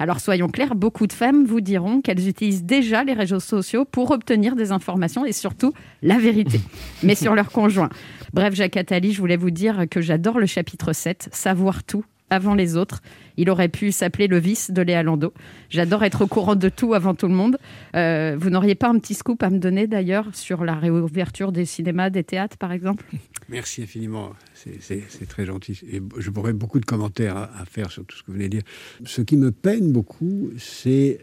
Alors 0.00 0.18
soyons 0.18 0.48
clairs, 0.48 0.74
beaucoup 0.74 1.06
de 1.06 1.12
femmes 1.12 1.44
vous 1.44 1.60
diront 1.60 2.00
qu'elles 2.00 2.26
utilisent 2.26 2.64
déjà 2.64 3.04
les 3.04 3.12
réseaux 3.12 3.38
sociaux 3.38 3.84
pour 3.84 4.12
obtenir 4.12 4.56
des 4.56 4.72
informations 4.72 5.26
et 5.26 5.32
surtout 5.32 5.74
la 6.00 6.16
vérité, 6.16 6.58
mais 7.02 7.14
sur 7.14 7.34
leur 7.34 7.52
conjoint. 7.52 7.90
Bref, 8.32 8.54
Jacques 8.54 8.78
Attali, 8.78 9.12
je 9.12 9.20
voulais 9.20 9.36
vous 9.36 9.50
dire 9.50 9.84
que 9.90 10.00
j'adore 10.00 10.38
le 10.38 10.46
chapitre 10.46 10.94
7, 10.94 11.28
savoir 11.32 11.84
tout 11.84 12.02
avant 12.30 12.54
les 12.54 12.76
autres. 12.76 13.02
Il 13.36 13.50
aurait 13.50 13.68
pu 13.68 13.92
s'appeler 13.92 14.26
Le 14.26 14.38
vice 14.38 14.70
de 14.70 14.82
Léa 14.82 15.02
Landau. 15.02 15.32
J'adore 15.68 16.04
être 16.04 16.22
au 16.22 16.26
courant 16.26 16.56
de 16.56 16.68
tout 16.68 16.94
avant 16.94 17.14
tout 17.14 17.28
le 17.28 17.34
monde. 17.34 17.58
Euh, 17.96 18.36
vous 18.38 18.50
n'auriez 18.50 18.74
pas 18.74 18.88
un 18.88 18.98
petit 18.98 19.14
scoop 19.14 19.42
à 19.42 19.50
me 19.50 19.58
donner 19.58 19.86
d'ailleurs 19.86 20.28
sur 20.34 20.64
la 20.64 20.74
réouverture 20.74 21.52
des 21.52 21.64
cinémas, 21.64 22.10
des 22.10 22.24
théâtres 22.24 22.56
par 22.56 22.72
exemple? 22.72 23.04
Merci 23.48 23.82
infiniment, 23.82 24.30
c'est- 24.54 25.26
très 25.28 25.44
gentil. 25.44 25.80
Et 25.90 26.00
je 26.18 26.30
pourrais 26.30 26.52
beaucoup 26.52 26.80
de 26.80 26.84
commentaires 26.84 27.36
à, 27.36 27.50
à 27.60 27.64
faire 27.64 27.90
sur 27.90 28.04
tout 28.04 28.16
ce 28.16 28.22
que 28.22 28.28
vous 28.28 28.34
venez 28.34 28.48
de 28.48 28.58
dire. 28.58 28.62
Ce 29.04 29.22
qui 29.22 29.36
me 29.36 29.50
peine 29.50 29.90
beaucoup, 29.92 30.50
c'est, 30.58 31.18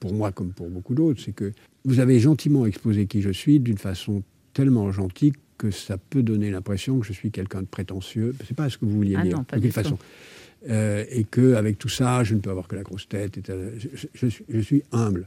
pour 0.00 0.12
moi 0.14 0.32
comme 0.32 0.52
pour 0.52 0.68
beaucoup 0.70 0.94
d'autres, 0.94 1.20
c'est 1.20 1.32
que 1.32 1.52
vous 1.84 2.00
avez 2.00 2.18
gentiment 2.20 2.64
exposé 2.66 3.06
qui 3.06 3.22
je 3.22 3.30
suis 3.30 3.58
d'une 3.60 3.78
façon 3.78 4.22
tellement 4.52 4.90
gentille 4.92 5.32
que 5.58 5.70
ça 5.70 5.98
peut 5.98 6.22
donner 6.22 6.50
l'impression 6.50 6.98
que 6.98 7.06
je 7.06 7.12
suis 7.12 7.30
quelqu'un 7.30 7.62
de 7.62 7.66
prétentieux. 7.66 8.34
C'est 8.46 8.56
pas 8.56 8.68
ce 8.68 8.76
que 8.78 8.84
vous 8.84 8.92
vouliez 8.96 9.16
Ah 9.18 9.22
dire, 9.22 9.36
non, 9.36 9.44
de 9.58 9.68
toute 9.68 9.82
tout. 9.84 9.98
Euh, 10.68 11.04
et 11.10 11.24
que 11.24 11.54
avec 11.54 11.78
tout 11.78 11.88
ça, 11.90 12.24
je 12.24 12.34
ne 12.34 12.40
peux 12.40 12.50
avoir 12.50 12.68
que 12.68 12.76
la 12.76 12.82
grosse 12.82 13.08
tête. 13.08 13.36
et. 13.38 13.42
Je, 14.14 14.26
suis, 14.28 14.44
je 14.48 14.60
suis 14.60 14.82
humble, 14.92 15.26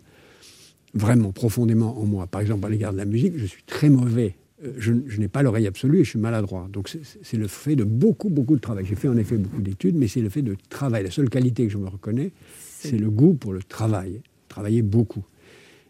vraiment 0.93 1.31
profondément 1.31 1.99
en 1.99 2.05
moi. 2.05 2.27
Par 2.27 2.41
exemple, 2.41 2.65
à 2.65 2.69
l'égard 2.69 2.91
de 2.93 2.97
la 2.97 3.05
musique, 3.05 3.33
je 3.37 3.45
suis 3.45 3.63
très 3.63 3.89
mauvais. 3.89 4.35
Euh, 4.63 4.73
Je, 4.79 4.93
je 5.07 5.19
n'ai 5.19 5.27
pas 5.27 5.43
l'oreille 5.43 5.67
absolue 5.67 5.99
et 5.99 6.03
je 6.03 6.09
suis 6.09 6.19
maladroit. 6.19 6.67
Donc 6.71 6.89
c'est- 6.89 7.01
c'est 7.21 7.37
le 7.37 7.47
fait 7.47 7.75
de 7.75 7.83
beaucoup, 7.83 8.29
beaucoup 8.29 8.55
de 8.55 8.61
travail. 8.61 8.85
J'ai 8.85 8.95
fait 8.95 9.07
en 9.07 9.17
effet 9.17 9.37
beaucoup 9.37 9.61
d'études, 9.61 9.95
mais 9.95 10.07
c'est 10.07 10.21
le 10.21 10.29
fait 10.29 10.41
de 10.41 10.55
travail. 10.69 11.03
La 11.03 11.11
seule 11.11 11.29
qualité 11.29 11.65
que 11.67 11.71
je 11.73 11.77
me 11.77 11.87
reconnais, 11.87 12.31
c'est 12.79 12.97
le 12.97 13.09
goût 13.11 13.33
pour 13.33 13.53
le 13.53 13.61
travail. 13.61 14.21
Travailler 14.49 14.81
beaucoup. 14.81 15.23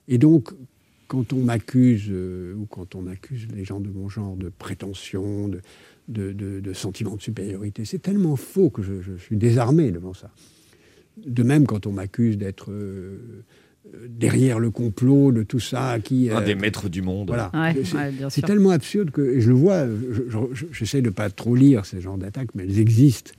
Et 0.10 0.18
donc, 0.18 0.50
quand 1.08 1.32
on 1.32 1.38
m'accuse, 1.38 2.08
euh, 2.10 2.54
ou 2.56 2.66
quand 2.66 2.96
on 2.96 3.08
accuse 3.08 3.48
les 3.56 3.64
gens 3.64 3.80
de 3.80 3.90
mon 3.90 4.10
genre 4.10 4.36
de 4.36 4.50
prétention, 4.50 5.48
de, 5.48 5.62
de, 6.08 6.32
de- 6.32 6.60
de 6.60 6.74
sentiment 6.74 7.16
de 7.16 7.22
supériorité, 7.22 7.84
c'est 7.86 8.00
tellement 8.00 8.36
faux 8.36 8.70
que 8.70 8.82
je, 8.82 9.02
je 9.02 9.16
suis 9.18 9.36
désarmé 9.38 9.92
devant 9.92 10.14
ça. 10.14 10.32
De 11.26 11.44
même, 11.44 11.66
quand 11.66 11.86
on 11.88 11.92
m'accuse 11.92 12.38
d'être 12.38 12.72
euh, 12.72 13.44
euh, 13.94 14.08
derrière 14.10 14.60
le 14.60 14.70
complot 14.72 15.32
de 15.32 15.44
tout 15.44 15.60
ça, 15.60 15.98
qui... 16.00 16.30
Un 16.30 16.42
euh, 16.42 16.46
des 16.46 16.56
maîtres 16.56 16.90
du 16.90 17.02
monde. 17.02 17.28
Voilà. 17.28 17.50
Ouais, 17.54 17.76
C'est- 17.84 17.96
ouais, 17.98 18.30
tellement 18.46 18.70
absurde 18.70 19.12
que 19.12 19.22
et 19.22 19.42
je 19.42 19.50
le 19.50 19.56
vois, 19.56 19.88
je- 19.88 20.30
je- 20.30 20.54
je- 20.54 20.66
j'essaie 20.72 21.02
de 21.02 21.10
pas 21.10 21.30
trop 21.30 21.56
lire 21.56 21.86
ces 21.86 22.00
genres 22.02 22.18
d'attaques, 22.18 22.54
mais 22.56 22.64
elles 22.64 22.80
existent. 22.80 23.32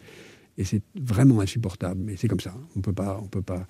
Et 0.58 0.64
c'est 0.64 0.82
vraiment 1.00 1.40
insupportable. 1.40 2.00
Mais 2.04 2.16
c'est 2.16 2.26
comme 2.26 2.40
ça. 2.40 2.52
On 2.74 2.80
peut 2.80 2.92
pas. 2.92 3.20
On 3.22 3.28
peut 3.28 3.42
pas. 3.42 3.66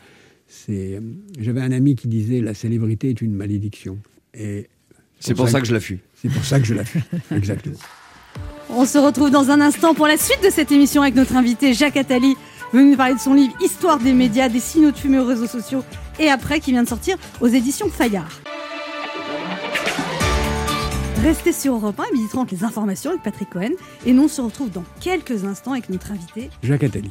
C'est. 0.46 0.98
J'avais 1.38 1.60
un 1.60 1.70
ami 1.72 1.94
qui 1.96 2.08
disait 2.08 2.40
la 2.40 2.54
célébrité 2.54 3.10
est 3.10 3.20
une 3.20 3.34
malédiction. 3.34 3.98
Et 4.32 4.68
C'est 5.20 5.34
pour 5.34 5.50
ça 5.50 5.60
que 5.60 5.66
je 5.66 5.74
la 5.74 5.80
fuis. 5.80 5.98
C'est 6.14 6.30
pour 6.30 6.42
ça 6.44 6.58
que 6.58 6.64
je 6.66 6.72
la 6.72 6.86
fuis. 6.86 7.02
Exactement. 7.30 7.76
On 8.70 8.84
se 8.84 8.98
retrouve 8.98 9.30
dans 9.30 9.50
un 9.50 9.60
instant 9.60 9.94
pour 9.94 10.06
la 10.06 10.16
suite 10.16 10.42
de 10.44 10.50
cette 10.50 10.70
émission 10.72 11.02
avec 11.02 11.14
notre 11.14 11.36
invité 11.36 11.72
Jacques 11.72 11.96
Attali, 11.96 12.36
venu 12.72 12.90
nous 12.90 12.96
parler 12.96 13.14
de 13.14 13.20
son 13.20 13.34
livre 13.34 13.54
Histoire 13.60 13.98
des 13.98 14.12
médias, 14.12 14.48
des 14.48 14.60
signaux 14.60 14.90
de 14.90 14.96
fumée 14.96 15.18
aux 15.18 15.24
réseaux 15.24 15.46
sociaux 15.46 15.82
et 16.18 16.28
après 16.30 16.60
qui 16.60 16.72
vient 16.72 16.82
de 16.82 16.88
sortir 16.88 17.16
aux 17.40 17.48
éditions 17.48 17.88
Fayard. 17.88 18.40
Restez 21.22 21.52
sur 21.52 21.74
Europe 21.74 21.98
1 21.98 22.04
et 22.04 22.12
midi 22.12 22.28
30 22.28 22.50
les 22.52 22.64
informations 22.64 23.10
avec 23.10 23.22
Patrick 23.22 23.50
Cohen 23.50 23.72
et 24.06 24.12
nous 24.12 24.24
on 24.24 24.28
se 24.28 24.40
retrouve 24.40 24.70
dans 24.70 24.84
quelques 25.00 25.44
instants 25.44 25.72
avec 25.72 25.88
notre 25.88 26.12
invité. 26.12 26.50
Jacques 26.62 26.84
Attali. 26.84 27.10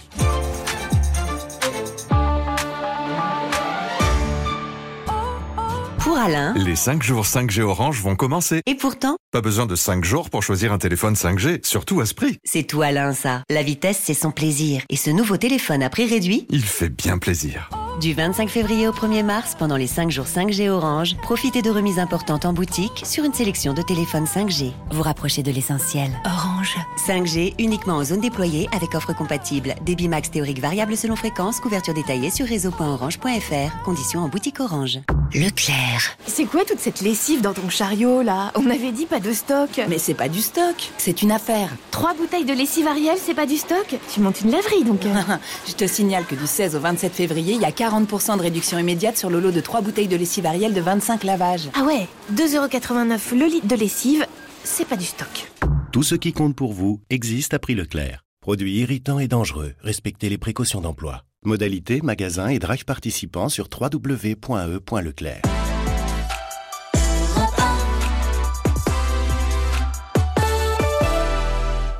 Alain, 6.18 6.54
Les 6.56 6.76
5 6.76 7.04
jours 7.04 7.26
5G 7.26 7.62
Orange 7.62 8.02
vont 8.02 8.16
commencer. 8.16 8.62
et 8.66 8.76
pourtant, 8.76 9.18
Pas 9.32 9.42
besoin 9.42 9.66
de 9.68 9.76
5 9.76 10.04
jours 10.04 10.30
pour 10.30 10.42
choisir 10.44 10.74
un 10.74 10.78
téléphone 10.80 11.14
5G, 11.16 11.60
surtout 11.64 12.02
à 12.02 12.06
ce 12.06 12.14
prix. 12.16 12.38
c'est 12.44 12.64
tout 12.64 12.82
Alain 12.82 13.14
ça. 13.14 13.44
La 13.50 13.62
vitesse, 13.64 14.00
c'est 14.04 14.14
son 14.14 14.32
plaisir. 14.32 14.82
Et 14.90 14.96
ce 14.96 15.10
nouveau 15.12 15.38
téléphone 15.38 15.84
à 15.84 15.90
prix 15.90 16.08
réduit, 16.08 16.48
Il 16.50 16.64
fait 16.64 16.90
bien 16.90 17.18
plaisir. 17.20 17.70
Du 18.00 18.14
25 18.14 18.50
février 18.50 18.88
au 18.88 18.92
1er 18.92 19.24
mars, 19.24 19.56
pendant 19.58 19.76
les 19.76 19.88
5 19.88 20.12
jours 20.12 20.26
5G 20.26 20.70
Orange, 20.70 21.18
profitez 21.18 21.62
de 21.62 21.70
remises 21.70 22.00
importantes 22.00 22.46
en 22.46 22.54
boutique 22.54 23.04
sur 23.06 23.24
une 23.24 23.34
sélection 23.34 23.74
de 23.74 23.82
téléphones 23.82 24.26
5G. 24.26 24.72
Vous 24.92 25.02
rapprochez 25.02 25.42
de 25.42 25.52
l'essentiel. 25.52 26.12
Orange. 26.26 26.76
5G 27.08 27.56
uniquement 27.60 27.96
en 27.96 28.04
zone 28.04 28.22
déployée 28.22 28.70
avec 28.72 28.94
offre 28.94 29.16
compatible. 29.16 29.76
Débit 29.82 30.08
max 30.08 30.30
théorique 30.30 30.60
variable 30.60 30.96
selon 30.96 31.16
fréquence, 31.16 31.60
couverture 31.60 31.94
détaillée 31.94 32.30
sur 32.30 32.46
réseau.orange.fr. 32.46 33.84
Conditions 33.84 34.22
en 34.22 34.28
boutique 34.28 34.60
Orange. 34.60 35.00
Leclerc. 35.34 36.18
C'est 36.26 36.46
quoi 36.46 36.64
toute 36.64 36.80
cette 36.80 37.02
lessive 37.02 37.42
dans 37.42 37.54
ton 37.54 37.70
chariot 37.70 38.22
là? 38.22 38.52
On 38.56 38.70
avait 38.70 38.92
dit 38.92 39.06
pas 39.06 39.20
de 39.20 39.34
stock. 39.34 39.82
Mais 39.90 39.98
c'est 39.98 40.14
pas 40.14 40.30
du 40.30 40.42
stock, 40.42 40.92
c'est 40.98 41.22
une 41.22 41.32
affaire. 41.32 41.70
Trois 41.92 42.14
bouteilles 42.14 42.46
de 42.46 42.54
lessive 42.54 42.88
Ariel, 42.88 43.18
c'est 43.22 43.34
pas 43.34 43.46
du 43.46 43.58
stock? 43.58 43.96
Tu 44.14 44.22
montes 44.22 44.42
une 44.42 44.52
laverie 44.52 44.84
donc. 44.84 45.02
Je 45.68 45.74
te 45.74 45.86
signale 45.86 46.26
que 46.26 46.36
du 46.36 46.48
16 46.48 46.76
au 46.76 46.80
27 46.80 47.14
février, 47.14 47.56
il 47.56 47.62
y 47.62 47.66
a 47.66 47.72
40% 47.72 47.87
de 47.90 48.42
réduction 48.42 48.78
immédiate 48.78 49.18
sur 49.18 49.30
le 49.30 49.40
lot 49.40 49.52
de 49.52 49.62
3 49.62 49.82
bouteilles 49.82 50.08
de 50.08 50.18
lessive 50.18 50.46
Ariel 50.46 50.74
de 50.74 50.82
25 50.82 51.24
lavages. 51.24 51.70
ah 51.74 51.84
ouais, 51.84 52.08
2,89€ 52.34 53.38
le 53.38 53.46
litre 53.46 53.68
de 53.68 53.76
lessive, 53.76 54.26
c'est 54.64 54.88
pas 54.88 54.98
du 54.98 55.06
stock. 55.06 55.52
Tout 55.92 56.04
ce 56.04 56.16
qui 56.16 56.34
compte 56.34 56.56
pour 56.56 56.74
vous 56.74 57.00
existe 57.10 57.54
à 57.54 57.60
prix 57.60 57.76
Leclerc. 57.76 58.24
Produits 58.42 58.80
irritants 58.80 59.20
et 59.20 59.28
dangereux, 59.28 59.74
respectez 59.82 60.30
les 60.30 60.38
précautions 60.38 60.82
d'emploi. 60.82 61.24
Modalité, 61.46 62.02
magasin 62.02 62.50
et 62.50 62.60
drive 62.60 62.84
participants 62.86 63.50
sur 63.50 63.68
www.e.leclerc. 63.72 65.42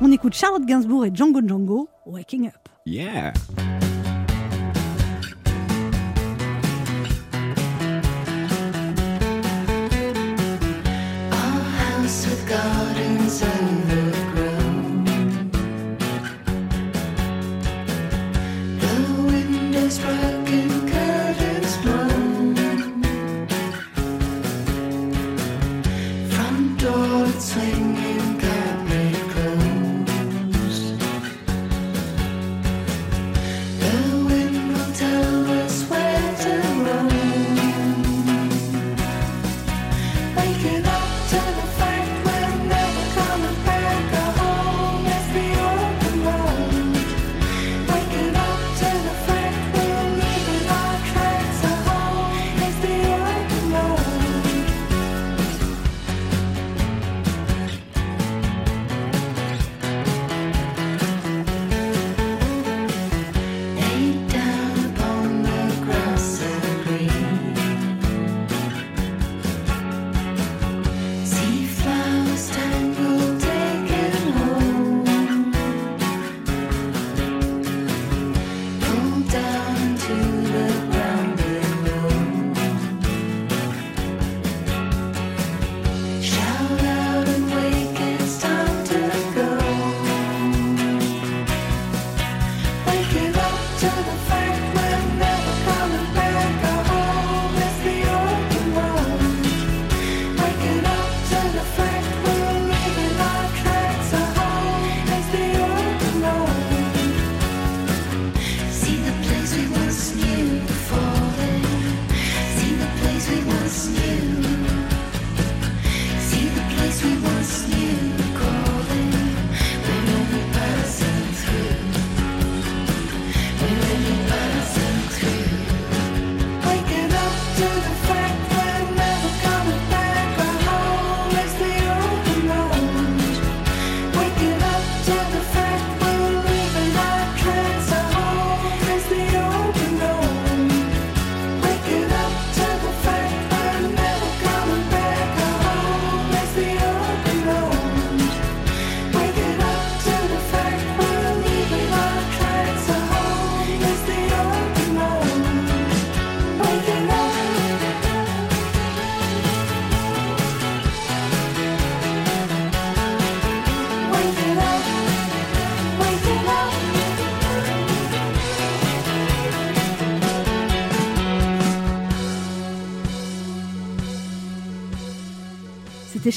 On 0.00 0.12
écoute 0.12 0.34
Charlotte 0.34 0.64
Gainsbourg 0.64 1.06
et 1.06 1.10
Django 1.12 1.40
Django, 1.46 1.88
Waking 2.06 2.46
Up. 2.46 2.68
Yeah. 2.86 3.32
gardens 12.48 13.42
and 13.42 14.07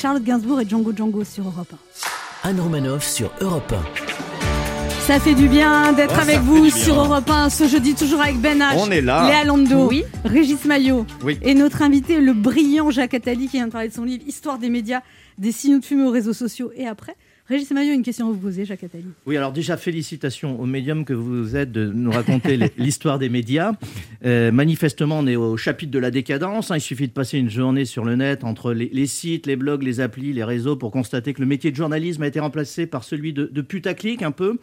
Charlotte 0.01 0.23
Gainsbourg 0.23 0.59
et 0.61 0.67
Django 0.67 0.93
Django 0.95 1.23
sur 1.23 1.43
Europe 1.45 1.73
1. 2.43 2.49
Anne 2.49 2.59
Romanoff 2.59 3.05
sur 3.05 3.31
Europe 3.39 3.73
Ça 5.05 5.19
fait 5.19 5.35
du 5.35 5.47
bien 5.47 5.93
d'être 5.93 6.15
Oh, 6.17 6.21
avec 6.21 6.39
vous 6.39 6.69
sur 6.71 6.95
Europe 6.99 7.29
1 7.29 7.49
ce 7.49 7.67
jeudi, 7.67 7.93
toujours 7.93 8.21
avec 8.21 8.39
Ben 8.41 8.59
H. 8.59 8.73
On 8.77 8.89
est 8.89 9.01
là. 9.01 9.27
Léa 9.27 9.43
Lando, 9.43 9.87
Oui. 9.89 10.03
Régis 10.25 10.65
Maillot 10.65 11.05
Oui. 11.23 11.37
et 11.43 11.53
notre 11.53 11.81
invité, 11.83 12.19
le 12.19 12.33
brillant 12.33 12.89
Jacques 12.89 13.13
Attali, 13.13 13.45
qui 13.47 13.57
vient 13.57 13.67
de 13.67 13.71
parler 13.71 13.89
de 13.89 13.93
son 13.93 14.03
livre 14.03 14.23
Histoire 14.27 14.57
des 14.57 14.69
médias, 14.69 15.01
des 15.37 15.51
signaux 15.51 15.79
de 15.79 15.85
fumée 15.85 16.03
aux 16.07 16.11
réseaux 16.11 16.33
sociaux 16.33 16.71
et 16.75 16.87
après. 16.87 17.15
Régis 17.51 17.69
Maillot, 17.71 17.93
une 17.93 18.01
question 18.01 18.29
à 18.29 18.31
vous 18.31 18.37
poser, 18.37 18.63
Jacques 18.63 18.85
Attali. 18.85 19.03
Oui, 19.25 19.35
alors 19.35 19.51
déjà, 19.51 19.75
félicitations 19.75 20.57
au 20.57 20.65
médium 20.65 21.03
que 21.03 21.11
vous 21.11 21.57
êtes 21.57 21.69
de 21.69 21.91
nous 21.93 22.09
raconter 22.09 22.57
l'histoire 22.77 23.19
des 23.19 23.27
médias. 23.27 23.73
Euh, 24.23 24.53
manifestement, 24.53 25.19
on 25.19 25.27
est 25.27 25.35
au 25.35 25.57
chapitre 25.57 25.91
de 25.91 25.99
la 25.99 26.11
décadence. 26.11 26.71
hein. 26.71 26.77
Il 26.77 26.81
suffit 26.81 27.09
de 27.09 27.11
passer 27.11 27.37
une 27.39 27.49
journée 27.49 27.83
sur 27.83 28.05
le 28.05 28.15
net 28.15 28.45
entre 28.45 28.71
les, 28.71 28.89
les 28.93 29.05
sites, 29.05 29.47
les 29.47 29.57
blogs, 29.57 29.83
les 29.83 29.99
applis, 29.99 30.31
les 30.31 30.45
réseaux 30.45 30.77
pour 30.77 30.91
constater 30.91 31.33
que 31.33 31.41
le 31.41 31.45
métier 31.45 31.71
de 31.71 31.75
journalisme 31.75 32.23
a 32.23 32.27
été 32.27 32.39
remplacé 32.39 32.85
par 32.85 33.03
celui 33.03 33.33
de, 33.33 33.49
de 33.51 33.61
putaclic 33.61 34.21
un 34.23 34.31
peu. 34.31 34.57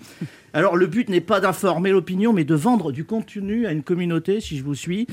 Alors, 0.54 0.76
le 0.76 0.86
but 0.86 1.08
n'est 1.08 1.20
pas 1.20 1.40
d'informer 1.40 1.90
l'opinion, 1.90 2.32
mais 2.32 2.44
de 2.44 2.54
vendre 2.54 2.90
du 2.92 3.04
contenu 3.04 3.66
à 3.66 3.72
une 3.72 3.82
communauté, 3.82 4.40
si 4.40 4.56
je 4.56 4.64
vous 4.64 4.74
suis. 4.74 5.06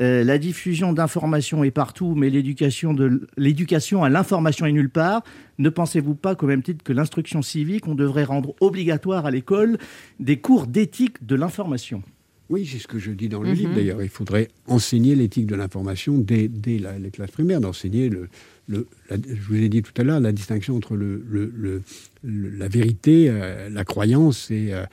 Euh, 0.00 0.22
la 0.24 0.38
diffusion 0.38 0.92
d'informations 0.92 1.64
est 1.64 1.70
partout, 1.70 2.14
mais 2.14 2.28
l'éducation 2.30 2.92
de 2.92 3.26
l'éducation 3.36 4.04
à 4.04 4.10
l'information 4.10 4.66
est 4.66 4.72
nulle 4.72 4.90
part. 4.90 5.22
Ne 5.58 5.70
pensez-vous 5.70 6.14
pas 6.14 6.34
qu'au 6.34 6.46
même 6.46 6.62
titre 6.62 6.84
que 6.84 6.92
l'instruction 6.92 7.40
civique, 7.42 7.86
on 7.88 7.94
devrait 7.94 8.24
rendre 8.24 8.54
obligatoire 8.60 9.24
à 9.26 9.30
l'école 9.30 9.78
des 10.20 10.36
cours 10.38 10.66
d'éthique 10.66 11.24
de 11.26 11.34
l'information? 11.36 12.02
Oui, 12.50 12.66
c'est 12.70 12.78
ce 12.78 12.86
que 12.88 12.98
je 12.98 13.12
dis 13.12 13.30
dans 13.30 13.42
le 13.42 13.48
Mhm. 13.50 13.54
livre. 13.54 13.74
D'ailleurs, 13.74 14.02
il 14.02 14.10
faudrait 14.10 14.48
enseigner 14.66 15.14
l'éthique 15.14 15.46
de 15.46 15.54
l'information 15.54 16.18
dès, 16.18 16.48
dès 16.48 16.78
la- 16.78 16.98
les 16.98 17.10
classes 17.10 17.30
primaires, 17.30 17.62
d'enseigner 17.62 18.10
le, 18.10 18.28
le- 18.68 18.86
la- 19.08 19.16
je 19.16 19.40
vous 19.48 19.54
ai 19.56 19.70
dit 19.70 19.80
tout 19.80 19.92
à 19.96 20.04
l'heure 20.04 20.20
la 20.20 20.32
distinction 20.32 20.76
entre 20.76 20.94
le- 20.94 21.22
le- 21.26 21.82
la 22.24 22.68
vérité, 22.68 23.26
euh, 23.28 23.68
la 23.70 23.84
croyance 23.84 24.50
et, 24.50 24.72
euh, 24.72 24.84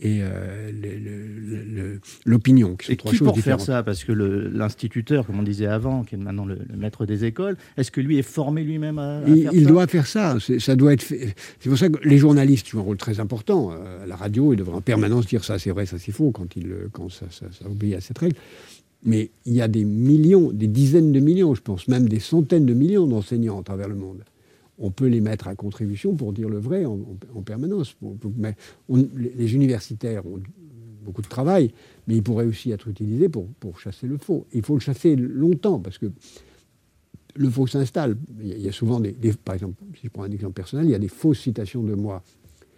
et 0.00 0.20
euh, 0.22 0.70
l'opinion, 2.24 2.76
qui 2.76 2.86
sont 2.86 2.92
Et 2.92 2.96
trois 2.96 3.10
qui 3.12 3.18
choses 3.18 3.28
pour 3.28 3.38
faire 3.40 3.60
ça? 3.60 3.82
Parce 3.82 4.04
que 4.04 4.12
l'instituteur, 4.12 5.26
comme 5.26 5.38
on 5.40 5.42
disait 5.42 5.66
avant, 5.66 6.04
qui 6.04 6.14
est 6.14 6.18
maintenant 6.18 6.44
le, 6.44 6.54
le 6.70 6.76
maître 6.76 7.06
des 7.06 7.24
écoles, 7.24 7.56
est-ce 7.76 7.90
que 7.90 8.00
lui 8.00 8.18
est 8.18 8.22
formé 8.22 8.62
lui-même 8.62 8.98
à, 8.98 9.18
à 9.18 9.28
Il, 9.28 9.42
faire 9.42 9.52
il 9.54 9.64
ça? 9.64 9.68
doit 9.68 9.86
faire 9.86 10.06
ça. 10.06 10.36
C'est- 10.40 10.58
Ça 10.60 10.76
doit 10.76 10.92
être. 10.92 11.02
C'est 11.02 11.68
pour 11.68 11.78
ça 11.78 11.88
que 11.88 12.06
les 12.06 12.18
journalistes 12.18 12.68
jouent 12.68 12.78
un 12.80 12.82
rôle 12.82 12.96
très 12.96 13.20
important. 13.20 13.72
Euh, 13.72 14.04
à 14.04 14.06
la 14.06 14.16
radio, 14.16 14.52
ils 14.52 14.56
devraient 14.56 14.76
en 14.76 14.80
permanence 14.80 15.26
dire 15.26 15.44
ça 15.44 15.58
c'est 15.58 15.70
vrai, 15.70 15.86
ça 15.86 15.98
c'est 15.98 16.12
faux 16.12 16.30
quand, 16.30 16.54
ils, 16.56 16.70
euh, 16.70 16.88
quand 16.92 17.08
ça, 17.08 17.26
ça- 17.30 17.46
ça 17.50 17.68
obéit 17.68 17.94
à 17.96 18.00
cette 18.00 18.18
règle. 18.18 18.36
Mais 19.04 19.30
il 19.46 19.54
y 19.54 19.62
a 19.62 19.68
des 19.68 19.84
millions, 19.84 20.50
des 20.52 20.66
dizaines 20.66 21.12
de 21.12 21.20
millions, 21.20 21.54
je 21.54 21.60
pense 21.62 21.86
même 21.88 22.08
des 22.08 22.18
centaines 22.18 22.66
de 22.66 22.74
millions 22.74 23.06
d'enseignants 23.06 23.60
à 23.60 23.62
travers 23.62 23.88
le 23.88 23.94
monde. 23.94 24.22
On 24.78 24.90
peut 24.90 25.06
les 25.06 25.20
mettre 25.20 25.48
à 25.48 25.54
contribution 25.56 26.14
pour 26.14 26.32
dire 26.32 26.48
le 26.48 26.58
vrai 26.58 26.84
en, 26.84 26.92
en- 26.94 27.38
en 27.38 27.42
permanence. 27.42 27.96
Mais 28.36 28.54
les, 29.16 29.54
universitaires 29.54 30.24
ont 30.26 30.40
beaucoup 31.04 31.22
de 31.22 31.28
travail, 31.28 31.72
mais 32.06 32.16
ils 32.16 32.22
pourraient 32.22 32.46
aussi 32.46 32.70
être 32.70 32.88
utilisés 32.88 33.28
pour, 33.28 33.48
chasser 33.80 34.06
le 34.06 34.18
faux. 34.18 34.46
Il 34.52 34.62
faut 34.62 34.74
le 34.74 34.80
chasser 34.80 35.16
longtemps 35.16 35.78
parce 35.80 35.98
que 35.98 36.06
le 37.34 37.50
faux 37.50 37.66
s'installe. 37.66 38.16
Il 38.40 38.60
y 38.60 38.68
a- 38.68 38.72
souvent 38.72 39.00
des- 39.00 39.12
par 39.32 39.54
exemple, 39.54 39.82
si 39.94 40.02
je 40.06 40.10
prends 40.10 40.24
un 40.24 40.30
exemple 40.30 40.54
personnel, 40.54 40.86
il 40.86 40.90
y 40.90 40.94
a 40.94 40.98
des 40.98 41.08
fausses 41.08 41.40
citations 41.40 41.82
de 41.82 41.94
moi 41.94 42.22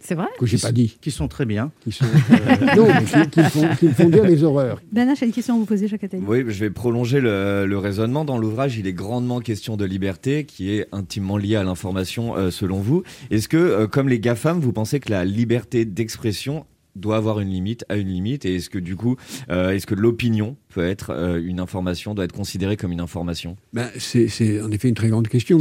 C'est 0.03 0.15
vrai 0.15 0.27
que 0.39 0.45
j'ai 0.45 0.57
pas 0.57 0.71
dit, 0.71 0.97
Qui 1.01 1.11
sont 1.11 1.27
très 1.27 1.45
bien. 1.45 1.71
qui 1.81 1.91
sont 1.91 2.05
euh, 2.31 2.75
non, 2.75 2.87
qui, 3.31 3.41
font, 3.43 3.67
qui 3.79 3.87
font 3.89 4.09
dire 4.09 4.25
des 4.25 4.43
horreurs. 4.43 4.81
H 4.93 5.23
a 5.23 5.25
une 5.25 5.31
question 5.31 5.55
à 5.55 5.57
vous 5.57 5.65
poser, 5.65 5.87
Jacques 5.87 6.03
Attali. 6.03 6.23
Oui, 6.27 6.43
je 6.47 6.59
vais 6.59 6.69
prolonger 6.69 7.21
le, 7.21 7.65
le 7.67 7.77
raisonnement. 7.77 8.25
Dans 8.25 8.37
l'ouvrage, 8.37 8.77
il 8.77 8.87
est 8.87 8.93
grandement 8.93 9.39
question 9.39 9.77
de 9.77 9.85
liberté, 9.85 10.45
qui 10.45 10.71
est 10.71 10.87
intimement 10.91 11.37
liée 11.37 11.55
à 11.55 11.63
l'information, 11.63 12.35
euh, 12.35 12.51
selon 12.51 12.79
vous. 12.79 13.03
Est-ce 13.29 13.47
que, 13.47 13.57
euh, 13.57 13.87
comme 13.87 14.09
les 14.09 14.19
GAFAM, 14.19 14.59
vous 14.59 14.73
pensez 14.73 14.99
que 14.99 15.11
la 15.11 15.23
liberté 15.25 15.85
d'expression 15.85 16.65
doit 16.95 17.17
avoir 17.17 17.39
une 17.39 17.49
limite, 17.49 17.85
a 17.89 17.95
une 17.97 18.09
limite 18.09 18.45
Et 18.45 18.55
est-ce 18.55 18.69
que, 18.69 18.79
du 18.79 18.95
coup, 18.95 19.15
euh, 19.49 19.71
est-ce 19.71 19.87
que 19.87 19.95
l'opinion 19.95 20.57
peut 20.69 20.83
être 20.85 21.11
euh, 21.11 21.41
une 21.43 21.59
information, 21.59 22.13
doit 22.13 22.25
être 22.25 22.33
considérée 22.33 22.77
comme 22.77 22.91
une 22.91 22.99
information? 22.99 23.55
Ben, 23.73 23.89
c'est 23.97 24.61
en 24.61 24.71
effet 24.71 24.89
une 24.89 24.95
très 24.95 25.09
grande 25.09 25.27
question. 25.27 25.57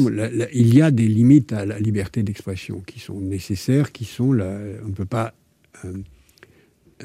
Il 0.52 0.74
y 0.74 0.82
a 0.82 0.90
des 0.90 1.06
limites 1.08 1.52
à 1.52 1.64
la 1.66 1.78
liberté 1.78 2.22
d'expression 2.22 2.80
qui 2.80 2.98
sont 3.00 3.20
nécessaires, 3.20 3.92
qui 3.92 4.04
sont 4.04 4.32
la- 4.32 4.58
on 4.84 4.88
ne 4.88 4.92
peut 4.94 5.04
pas 5.04 5.34
euh, 5.84 5.92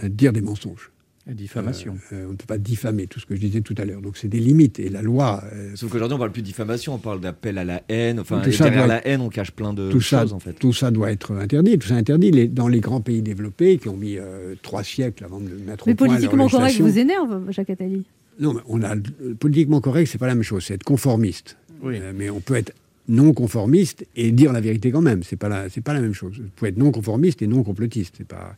dire 0.09 0.33
des 0.33 0.41
mensonges. 0.41 0.91
La 1.27 1.33
diffamation. 1.33 1.97
Euh, 2.13 2.15
euh, 2.17 2.25
on 2.27 2.31
ne 2.33 2.35
peut 2.35 2.45
pas 2.45 2.59
diffamer 2.59 3.07
tout 3.07 3.19
ce 3.19 3.25
que 3.25 3.35
je 3.35 3.41
disais 3.41 3.61
tout 3.61 3.73
à 3.79 3.85
l'heure. 3.85 4.01
Donc 4.01 4.15
c'est 4.15 4.27
des 4.27 4.39
limites 4.39 4.79
et 4.79 4.89
la 4.89 5.01
loi. 5.01 5.43
euh, 5.53 5.71
Sauf 5.75 5.89
qu'aujourd'hui, 5.91 6.15
on 6.15 6.19
parle 6.19 6.31
plus 6.31 6.43
de 6.43 6.47
diffamation, 6.47 6.93
on 6.93 6.97
parle 6.99 7.19
d'appel 7.19 7.57
à 7.57 7.63
la 7.63 7.81
haine. 7.89 8.19
Enfin, 8.19 8.41
Tout 8.41 8.49
et 8.49 8.51
ça 8.51 8.65
derrière 8.65 8.85
la 8.85 9.07
haine, 9.07 9.21
on 9.21 9.29
cache 9.29 9.49
plein 9.51 9.73
de 9.73 9.89
tout 9.91 10.01
ça, 10.01 10.21
choses, 10.21 10.33
en 10.33 10.39
fait. 10.39 10.53
tout 10.53 10.71
ça 10.73 10.91
doit 10.91 11.11
être 11.11 11.31
interdit. 11.35 11.79
Tout 11.79 11.87
ça 11.87 11.95
interdit. 11.95 12.29
Les- 12.29 12.47
dans 12.47 12.67
les 12.67 12.79
grands 12.79 13.01
pays 13.01 13.23
développés 13.23 13.77
qui 13.79 13.89
ont 13.89 13.97
mis 13.97 14.17
euh, 14.19 14.53
trois 14.61 14.83
siècles 14.83 15.23
avant 15.25 15.39
de 15.39 15.49
mettre 15.49 15.87
Mais 15.87 15.93
au 15.93 15.95
point 15.95 16.07
leur 16.07 16.15
politiquement 16.17 16.47
correct 16.47 16.79
vous 16.79 16.99
énerve, 16.99 17.51
Jacques 17.51 17.71
Attali? 17.71 18.05
Non, 18.39 18.53
mais 18.53 18.61
on 18.67 18.83
a 18.83 18.95
politiquement 19.39 19.81
correct, 19.81 20.07
c'est 20.07 20.17
pas 20.19 20.27
la 20.27 20.35
même 20.35 20.43
chose. 20.43 20.63
C'est 20.65 20.75
être 20.75 20.83
conformiste. 20.83 21.57
Oui. 21.81 21.95
Euh, 22.01 22.11
mais 22.15 22.29
on 22.29 22.39
peut 22.39 22.55
être 22.55 22.71
non 23.07 23.33
conformiste 23.33 24.05
et 24.15 24.31
dire 24.31 24.51
la 24.53 24.61
vérité 24.61 24.91
quand 24.91 25.01
même. 25.01 25.23
C'est 25.23 25.35
pas 25.37 25.49
la, 25.49 25.69
c'est 25.69 25.81
pas 25.81 25.93
la 25.93 26.01
même 26.01 26.13
chose. 26.13 26.37
Vous 26.39 26.49
pouvez 26.55 26.69
être 26.69 26.77
non 26.77 26.91
conformiste 26.91 27.41
et 27.41 27.47
non 27.47 27.63
complotiste. 27.63 28.15
C'est 28.17 28.27
pas, 28.27 28.55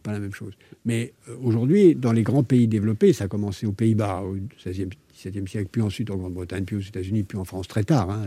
pas 0.00 0.12
la 0.12 0.18
même 0.18 0.32
chose. 0.32 0.52
Mais 0.84 1.12
euh, 1.28 1.36
aujourd'hui, 1.42 1.94
dans 1.94 2.12
les 2.12 2.22
grands 2.22 2.42
pays 2.42 2.68
développés, 2.68 3.12
ça 3.12 3.24
a 3.24 3.28
commencé 3.28 3.66
aux 3.66 3.72
Pays-Bas 3.72 4.22
au 4.22 4.36
XVIe, 4.64 4.88
XVIIe 5.14 5.48
siècle, 5.48 5.68
puis 5.70 5.82
ensuite 5.82 6.10
en 6.10 6.16
Grande-Bretagne, 6.16 6.64
puis 6.64 6.76
aux 6.76 6.80
États-Unis, 6.80 7.22
puis 7.22 7.38
en 7.38 7.44
France 7.44 7.68
très 7.68 7.84
tard. 7.84 8.10
hein. 8.10 8.24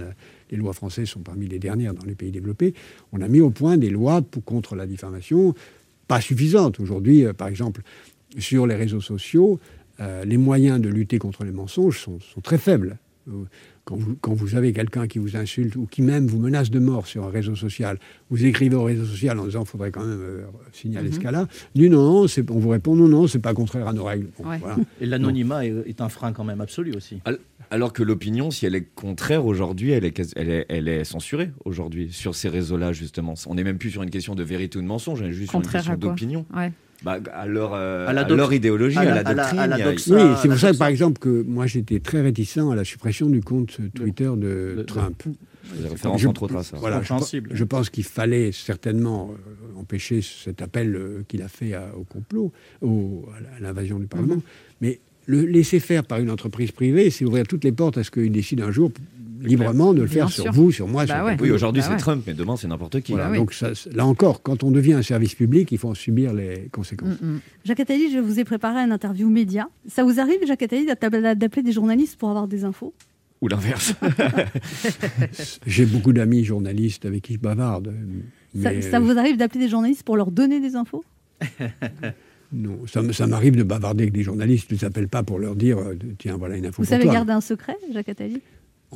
Les 0.52 0.58
lois 0.58 0.74
françaises 0.74 1.10
sont 1.10 1.22
parmi 1.22 1.48
les 1.48 1.60
dernières 1.60 1.94
dans 1.94 2.06
les 2.06 2.16
pays 2.16 2.32
développés. 2.32 2.74
On 3.12 3.22
a 3.22 3.28
mis 3.28 3.42
au 3.42 3.50
point 3.50 3.78
des 3.78 3.90
lois 3.90 4.22
pour, 4.22 4.44
contre 4.44 4.76
la 4.76 4.86
diffamation, 4.86 5.54
pas 6.08 6.22
suffisantes. 6.22 6.80
Aujourd'hui, 6.80 7.26
euh, 7.26 7.34
par 7.34 7.48
exemple, 7.48 7.82
sur 8.38 8.68
les 8.68 8.76
réseaux 8.76 9.02
sociaux, 9.02 9.60
euh, 10.00 10.26
les 10.26 10.38
moyens 10.38 10.80
de 10.80 10.90
lutter 10.90 11.20
contre 11.20 11.44
les 11.44 11.52
mensonges 11.52 12.00
sont, 12.00 12.20
sont 12.20 12.42
très 12.42 12.58
faibles. 12.58 12.98
Quand 13.86 13.98
vous, 13.98 14.16
quand 14.22 14.34
vous 14.34 14.56
avez 14.56 14.72
quelqu'un 14.72 15.08
qui 15.08 15.20
vous 15.20 15.36
insulte 15.36 15.76
ou 15.76 15.86
qui 15.88 16.02
même 16.02 16.26
vous 16.26 16.40
menace 16.40 16.72
de 16.72 16.80
mort 16.80 17.06
sur 17.06 17.26
un 17.26 17.30
réseau 17.30 17.54
social, 17.54 18.00
vous 18.30 18.46
écrivez 18.46 18.78
au 18.78 18.84
réseau 18.84 19.04
social 19.04 19.38
en 19.40 19.46
disant 19.46 19.64
il 19.64 19.68
faudrait 19.68 19.92
quand 19.92 20.06
même 20.06 20.22
euh, 20.22 20.44
signaler 20.72 21.10
Mhm. 21.10 21.16
ce 21.16 21.20
cas-là, 21.20 21.48
non, 21.76 21.90
non, 21.90 22.28
c'est- 22.30 22.50
on 22.50 22.60
vous 22.60 22.70
répond 22.70 22.96
non, 22.96 23.10
non, 23.10 23.28
c'est 23.28 23.40
pas 23.40 23.54
contraire 23.54 23.86
à 23.90 23.92
nos 23.94 24.06
règles. 24.06 24.28
Bon, 24.38 24.46
voilà. 24.58 24.78
Et 25.02 25.06
l'anonymat 25.06 25.66
est, 25.66 25.74
est 25.86 26.00
un 26.00 26.08
frein 26.08 26.32
quand 26.32 26.46
même 26.46 26.62
absolu 26.62 26.94
aussi. 26.96 27.20
Al- 27.26 27.40
Alors 27.72 27.92
que 27.92 28.04
l'opinion, 28.04 28.52
si 28.52 28.66
elle 28.66 28.76
est 28.76 28.88
contraire 28.96 29.46
aujourd'hui, 29.46 29.92
elle 29.92 30.06
est, 30.06 30.12
quasi- 30.12 30.34
elle 30.38 30.50
est, 30.50 30.66
elle 30.70 30.88
est 30.88 31.04
censurée 31.04 31.52
aujourd'hui 31.66 32.10
sur 32.12 32.36
ces 32.36 32.48
réseaux-là, 32.48 32.94
justement. 32.94 33.34
On 33.48 33.56
n'est 33.56 33.64
même 33.66 33.78
plus 33.80 33.90
sur 33.92 34.04
une 34.04 34.12
question 34.12 34.34
de 34.36 34.44
vérité 34.44 34.78
ou 34.78 34.82
de 34.82 34.88
mensonge, 34.88 35.22
on 35.22 35.26
est 35.26 35.32
juste 35.34 35.52
Contraire 35.52 35.84
sur 35.84 35.92
une 35.94 35.98
question 35.98 36.10
d'opinion. 36.10 36.46
Ouais. 36.56 36.72
Bah, 37.04 37.20
à, 37.34 37.46
leur, 37.46 37.74
euh, 37.74 38.08
À 38.08 38.14
la 38.14 38.22
à 38.22 38.24
doc- 38.24 38.38
leur 38.38 38.54
idéologie, 38.54 38.98
à 38.98 39.02
à 39.02 39.06
la- 39.06 39.12
à 39.16 39.24
la- 39.24 39.34
doctrine. 39.34 39.60
la 39.70 39.78
doxa. 39.92 40.16
Oui, 40.16 40.36
c'est 40.42 40.48
pour 40.48 40.58
ça, 40.58 40.74
par 40.74 40.88
exemple, 40.88 41.20
que 41.20 41.44
moi 41.44 41.68
j'étais 41.68 42.00
très 42.00 42.22
réticent 42.22 42.58
à 42.72 42.76
la 42.76 42.84
suppression 42.86 43.30
du 43.30 43.42
compte 43.42 43.78
Twitter 43.94 44.30
de, 44.38 44.76
de- 44.78 44.84
Trump. 44.84 45.24
Des 45.82 45.88
références 45.88 46.22
Je- 46.22 46.28
entre 46.28 46.44
autres 46.44 46.58
à 46.58 46.64
ça. 46.64 46.78
Voilà, 46.78 47.02
je, 47.02 47.64
pense 47.64 47.90
qu'il 47.90 48.04
fallait 48.04 48.52
certainement 48.52 49.32
euh, 49.34 49.80
empêcher 49.80 50.22
cet 50.22 50.62
appel 50.62 50.96
euh, 50.96 51.24
qu'il 51.28 51.42
a 51.42 51.48
fait 51.48 51.74
à- 51.74 51.94
au 51.98 52.04
complot, 52.04 52.52
au- 52.82 53.26
à 53.58 53.60
l'invasion 53.62 53.98
du 54.00 54.08
Parlement. 54.08 54.36
Mhm. 54.36 54.42
Mais 54.82 55.00
le 55.26 55.42
laisser 55.46 55.80
faire 55.80 56.04
par 56.04 56.20
une 56.20 56.30
entreprise 56.30 56.72
privée, 56.72 57.10
c'est 57.10 57.24
ouvrir 57.26 57.48
toutes 57.48 57.64
les 57.64 57.72
portes 57.72 57.98
à 57.98 58.04
ce 58.04 58.12
qu'il 58.12 58.32
décide 58.32 58.60
un 58.62 58.72
jour 58.72 58.92
librement 59.48 59.94
de 59.94 60.02
le 60.02 60.08
faire 60.08 60.26
Bien 60.26 60.34
sur 60.34 60.44
sûr. 60.44 60.52
vous, 60.54 60.72
sur 60.72 60.88
moi, 60.88 61.06
Bah 61.06 61.16
sur 61.16 61.24
ouais. 61.26 61.32
quelqu'un 61.32 61.44
Oui, 61.44 61.52
aujourd'hui 61.52 61.82
Bah 61.82 61.88
c'est 61.88 61.94
ouais. 61.94 62.00
Trump, 62.00 62.24
mais 62.28 62.34
demain 62.34 62.56
c'est 62.58 62.68
n'importe 62.68 63.02
qui. 63.02 63.12
Voilà, 63.12 63.26
Bah 63.28 63.32
oui. 63.34 63.38
donc 63.38 63.54
ça, 63.54 63.70
là 63.94 64.06
encore, 64.06 64.42
quand 64.42 64.64
on 64.64 64.72
devient 64.72 64.94
un 64.94 65.02
service 65.02 65.36
public, 65.36 65.72
il 65.72 65.78
faut 65.78 65.90
en 65.90 65.94
subir 65.94 66.34
les 66.34 66.70
conséquences. 66.72 67.22
Mm, 67.22 67.26
mm. 67.36 67.40
Jacques 67.66 67.80
Attali, 67.80 68.12
je 68.12 68.20
vous 68.20 68.40
ai 68.40 68.44
préparé 68.44 68.80
une 68.80 68.92
interview 68.92 69.30
média. 69.30 69.68
Ça 69.88 70.04
vous 70.04 70.20
arrive, 70.20 70.38
Jacques 70.48 70.64
Attali, 70.64 70.86
d'app- 70.86 71.38
d'appeler 71.38 71.64
des 71.64 71.72
journalistes 71.72 72.18
pour 72.18 72.30
avoir 72.30 72.48
des 72.48 72.64
infos? 72.64 72.94
Ou 73.42 73.48
l'inverse. 73.50 73.94
J'ai 75.68 75.86
beaucoup 75.86 76.14
d'amis 76.14 76.44
journalistes 76.44 77.06
avec 77.06 77.24
qui 77.24 77.34
je 77.34 77.40
bavarde. 77.40 77.94
ça, 78.62 78.72
mais, 78.72 78.82
ça 78.82 79.00
vous 79.00 79.18
arrive 79.18 79.38
d'appeler 79.38 79.66
des 79.66 79.70
journalistes 79.70 80.04
pour 80.04 80.16
leur 80.18 80.32
donner 80.32 80.60
des 80.60 80.76
infos? 80.76 81.04
Non, 82.56 82.82
ça, 82.86 83.26
m'arrive 83.26 83.56
de 83.56 83.64
bavarder 83.64 84.04
avec 84.04 84.14
des 84.14 84.22
journalistes. 84.22 84.68
Je 84.70 84.76
ne 84.76 84.80
les 84.80 84.86
appelle 84.86 85.08
pas 85.08 85.24
pour 85.24 85.40
leur 85.40 85.56
dire 85.56 85.80
euh, 85.80 85.98
tiens, 86.20 86.38
voilà 86.38 86.56
une 86.56 86.68
info 86.68 86.84
Vous 86.84 86.86
pour 86.86 86.90
savez 86.92 87.06
toi. 87.06 87.14
garder 87.14 87.32
un 87.32 87.42
secret, 87.42 87.76
Jacques 87.92 88.10
Attali? 88.10 88.42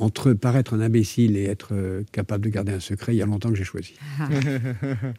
Entre 0.00 0.32
paraître 0.32 0.74
un 0.74 0.80
imbécile 0.80 1.36
et 1.36 1.44
être 1.44 1.70
euh, 1.72 2.02
capable 2.12 2.44
de 2.44 2.50
garder 2.50 2.72
un 2.72 2.78
secret, 2.78 3.14
il 3.14 3.18
y 3.18 3.22
a 3.22 3.26
longtemps 3.26 3.50
que 3.50 3.56
j'ai 3.56 3.64
choisi. 3.64 3.94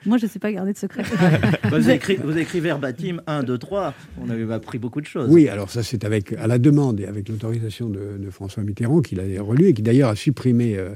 Moi, 0.06 0.18
je 0.18 0.26
ne 0.26 0.30
sais 0.30 0.40
pas 0.40 0.52
garder 0.52 0.72
de 0.74 0.78
secret. 0.78 1.04
Vous 1.70 1.76
avez 1.76 1.94
écrit, 1.96 2.16
vous 2.24 2.38
écrit 2.38 2.60
verbatim 2.62 3.22
1, 3.28 3.44
2, 3.44 3.58
3. 3.58 3.94
On 4.22 4.30
avait 4.30 4.52
appris 4.54 4.78
beaucoup 4.80 5.02
de 5.02 5.06
choses. 5.06 5.30
Oui, 5.30 5.50
alors 5.50 5.70
ça 5.70 5.84
c'est 5.84 6.06
avec 6.06 6.34
à 6.34 6.48
la 6.48 6.60
demande 6.60 7.00
et 7.02 7.06
avec 7.06 7.28
l'autorisation 7.30 7.90
de, 7.90 8.18
de 8.18 8.30
François 8.30 8.64
Mitterrand 8.64 9.02
qu'il 9.02 9.20
a 9.20 9.42
relu 9.42 9.66
et 9.68 9.74
qui 9.74 9.82
d'ailleurs 9.82 10.10
a 10.10 10.16
supprimé 10.16 10.78
euh, 10.78 10.96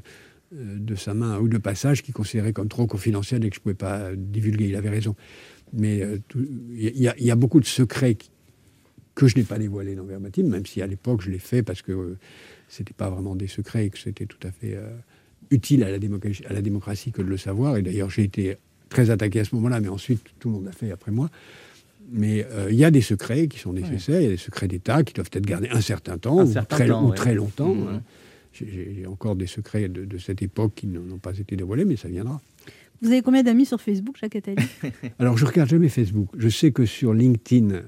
euh, 0.56 0.78
de 0.80 0.96
sa 0.96 1.14
main 1.14 1.32
un 1.34 1.40
ou 1.40 1.48
deux 1.50 1.60
passages 1.60 2.04
qu'il 2.04 2.14
considérait 2.14 2.54
comme 2.54 2.70
trop 2.70 2.88
confidentiels 2.88 3.44
et 3.44 3.50
que 3.50 3.56
je 3.56 3.60
ne 3.60 3.64
pouvais 3.64 3.76
pas 3.76 4.12
divulguer. 4.16 4.68
Il 4.70 4.76
avait 4.76 4.90
raison. 4.90 5.16
Mais 5.74 6.02
euh, 6.02 6.18
il 6.36 6.98
y, 7.02 7.08
a- 7.08 7.16
il 7.18 7.26
y 7.26 7.32
a 7.32 7.36
beaucoup 7.36 7.60
de 7.60 7.66
secrets 7.66 8.16
qui- 8.16 8.30
que 9.16 9.28
je 9.28 9.36
n'ai 9.38 9.44
pas 9.44 9.60
dévoilés 9.60 9.94
dans 9.96 10.06
Verbatim, 10.06 10.44
même 10.48 10.66
si 10.66 10.82
à 10.82 10.88
l'époque 10.88 11.22
je 11.22 11.30
l'ai 11.30 11.38
fait 11.40 11.62
parce 11.64 11.82
que 11.84 11.92
euh, 11.92 12.18
c'était 12.74 12.94
pas 12.94 13.10
vraiment 13.10 13.36
des 13.36 13.48
secrets 13.48 13.86
et 13.86 13.90
que 13.90 14.00
c'était 14.00 14.26
tout 14.26 14.40
à 14.48 14.52
fait 14.52 14.74
euh, 14.76 14.90
utile 15.52 15.84
à 15.84 15.92
la, 15.92 16.00
démocratie, 16.00 16.44
à 16.46 16.54
la 16.54 16.62
démocratie 16.62 17.12
que 17.12 17.22
de 17.22 17.28
le 17.28 17.38
savoir. 17.38 17.78
Et 17.78 17.82
d'ailleurs, 17.82 18.10
j'ai 18.10 18.24
été 18.24 18.58
très 18.90 19.10
attaqué 19.10 19.40
à 19.40 19.46
ce 19.46 19.54
moment-là, 19.56 19.80
mais 19.80 19.90
ensuite, 19.90 20.22
tout 20.40 20.50
le 20.50 20.56
monde 20.56 20.66
l'a 20.66 20.72
fait 20.72 20.92
après 20.92 21.12
moi. 21.12 21.30
Mais 22.12 22.46
euh, 22.52 22.68
il 22.72 22.76
y 22.78 22.84
a 22.84 22.92
des 22.92 23.02
secrets 23.02 23.48
qui 23.48 23.60
sont 23.60 23.74
nécessaires, 23.74 24.20
il 24.20 24.24
y 24.24 24.28
a 24.28 24.32
des 24.32 24.38
secrets 24.38 24.68
d'État 24.68 25.04
qui 25.04 25.14
doivent 25.14 25.30
être 25.32 25.46
gardés 25.46 25.70
un 25.70 25.82
certain 25.82 26.18
temps, 26.18 26.40
Un 26.40 26.46
ou, 26.46 26.52
certain 26.52 26.76
très, 26.76 26.88
temps, 26.88 27.06
ou 27.06 27.10
ouais. 27.10 27.16
très 27.16 27.34
longtemps. 27.34 27.74
Mmh. 27.74 27.88
hein. 27.88 28.02
J'ai- 28.52 29.06
encore 29.08 29.36
des 29.36 29.48
secrets 29.48 29.88
de, 29.88 30.06
de 30.06 30.18
cette 30.18 30.42
époque 30.42 30.74
qui 30.76 30.88
n'ont 30.88 31.18
pas 31.18 31.38
été 31.38 31.56
dévoilés, 31.56 31.86
mais 31.86 31.96
ça 31.96 32.08
viendra. 32.08 32.42
Vous 33.02 33.10
avez 33.10 33.22
combien 33.22 33.44
d'amis 33.44 33.66
sur 33.66 33.82
Facebook, 33.82 34.18
Jacques 34.20 34.36
Attali? 34.36 34.66
Alors, 35.20 35.38
je 35.38 35.46
regarde 35.46 35.70
jamais 35.70 35.90
Facebook. 35.90 36.30
Je 36.38 36.50
sais 36.50 36.72
que 36.72 36.86
sur 36.86 37.14
LinkedIn, 37.14 37.82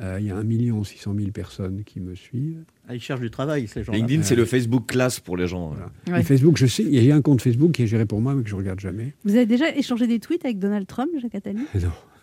euh, 0.00 0.18
il 0.20 0.26
y 0.26 0.30
a 0.30 0.36
1 0.36 0.84
600 0.84 1.14
000 1.16 1.30
personnes 1.30 1.84
qui 1.84 2.00
me 2.00 2.14
suivent. 2.14 2.64
Ah, 2.86 2.94
ils 2.94 3.00
cherchent 3.00 3.20
du 3.20 3.30
travail, 3.30 3.66
ces 3.66 3.82
gens-là. 3.82 3.98
LinkedIn, 3.98 4.22
c'est 4.24 4.34
le 4.36 4.44
Facebook 4.44 4.86
classe 4.86 5.18
pour 5.18 5.36
les 5.38 5.46
gens. 5.46 5.74
Et 6.14 6.22
Facebook, 6.22 6.56
je 6.58 6.66
sais, 6.66 6.82
il 6.82 7.02
y 7.02 7.10
a 7.10 7.16
un 7.16 7.22
compte 7.22 7.40
Facebook 7.40 7.72
qui 7.72 7.82
est 7.82 7.86
géré 7.86 8.04
pour 8.04 8.20
moi, 8.20 8.34
mais 8.34 8.42
que 8.42 8.48
je 8.50 8.54
regarde 8.56 8.78
jamais. 8.80 9.14
Vous 9.24 9.34
avez 9.36 9.46
déjà 9.46 9.74
échangé 9.74 10.06
des 10.06 10.20
tweets 10.20 10.44
avec 10.44 10.58
Donald 10.58 10.86
Trump, 10.86 11.10
Jacques 11.20 11.34
Attali? 11.34 11.60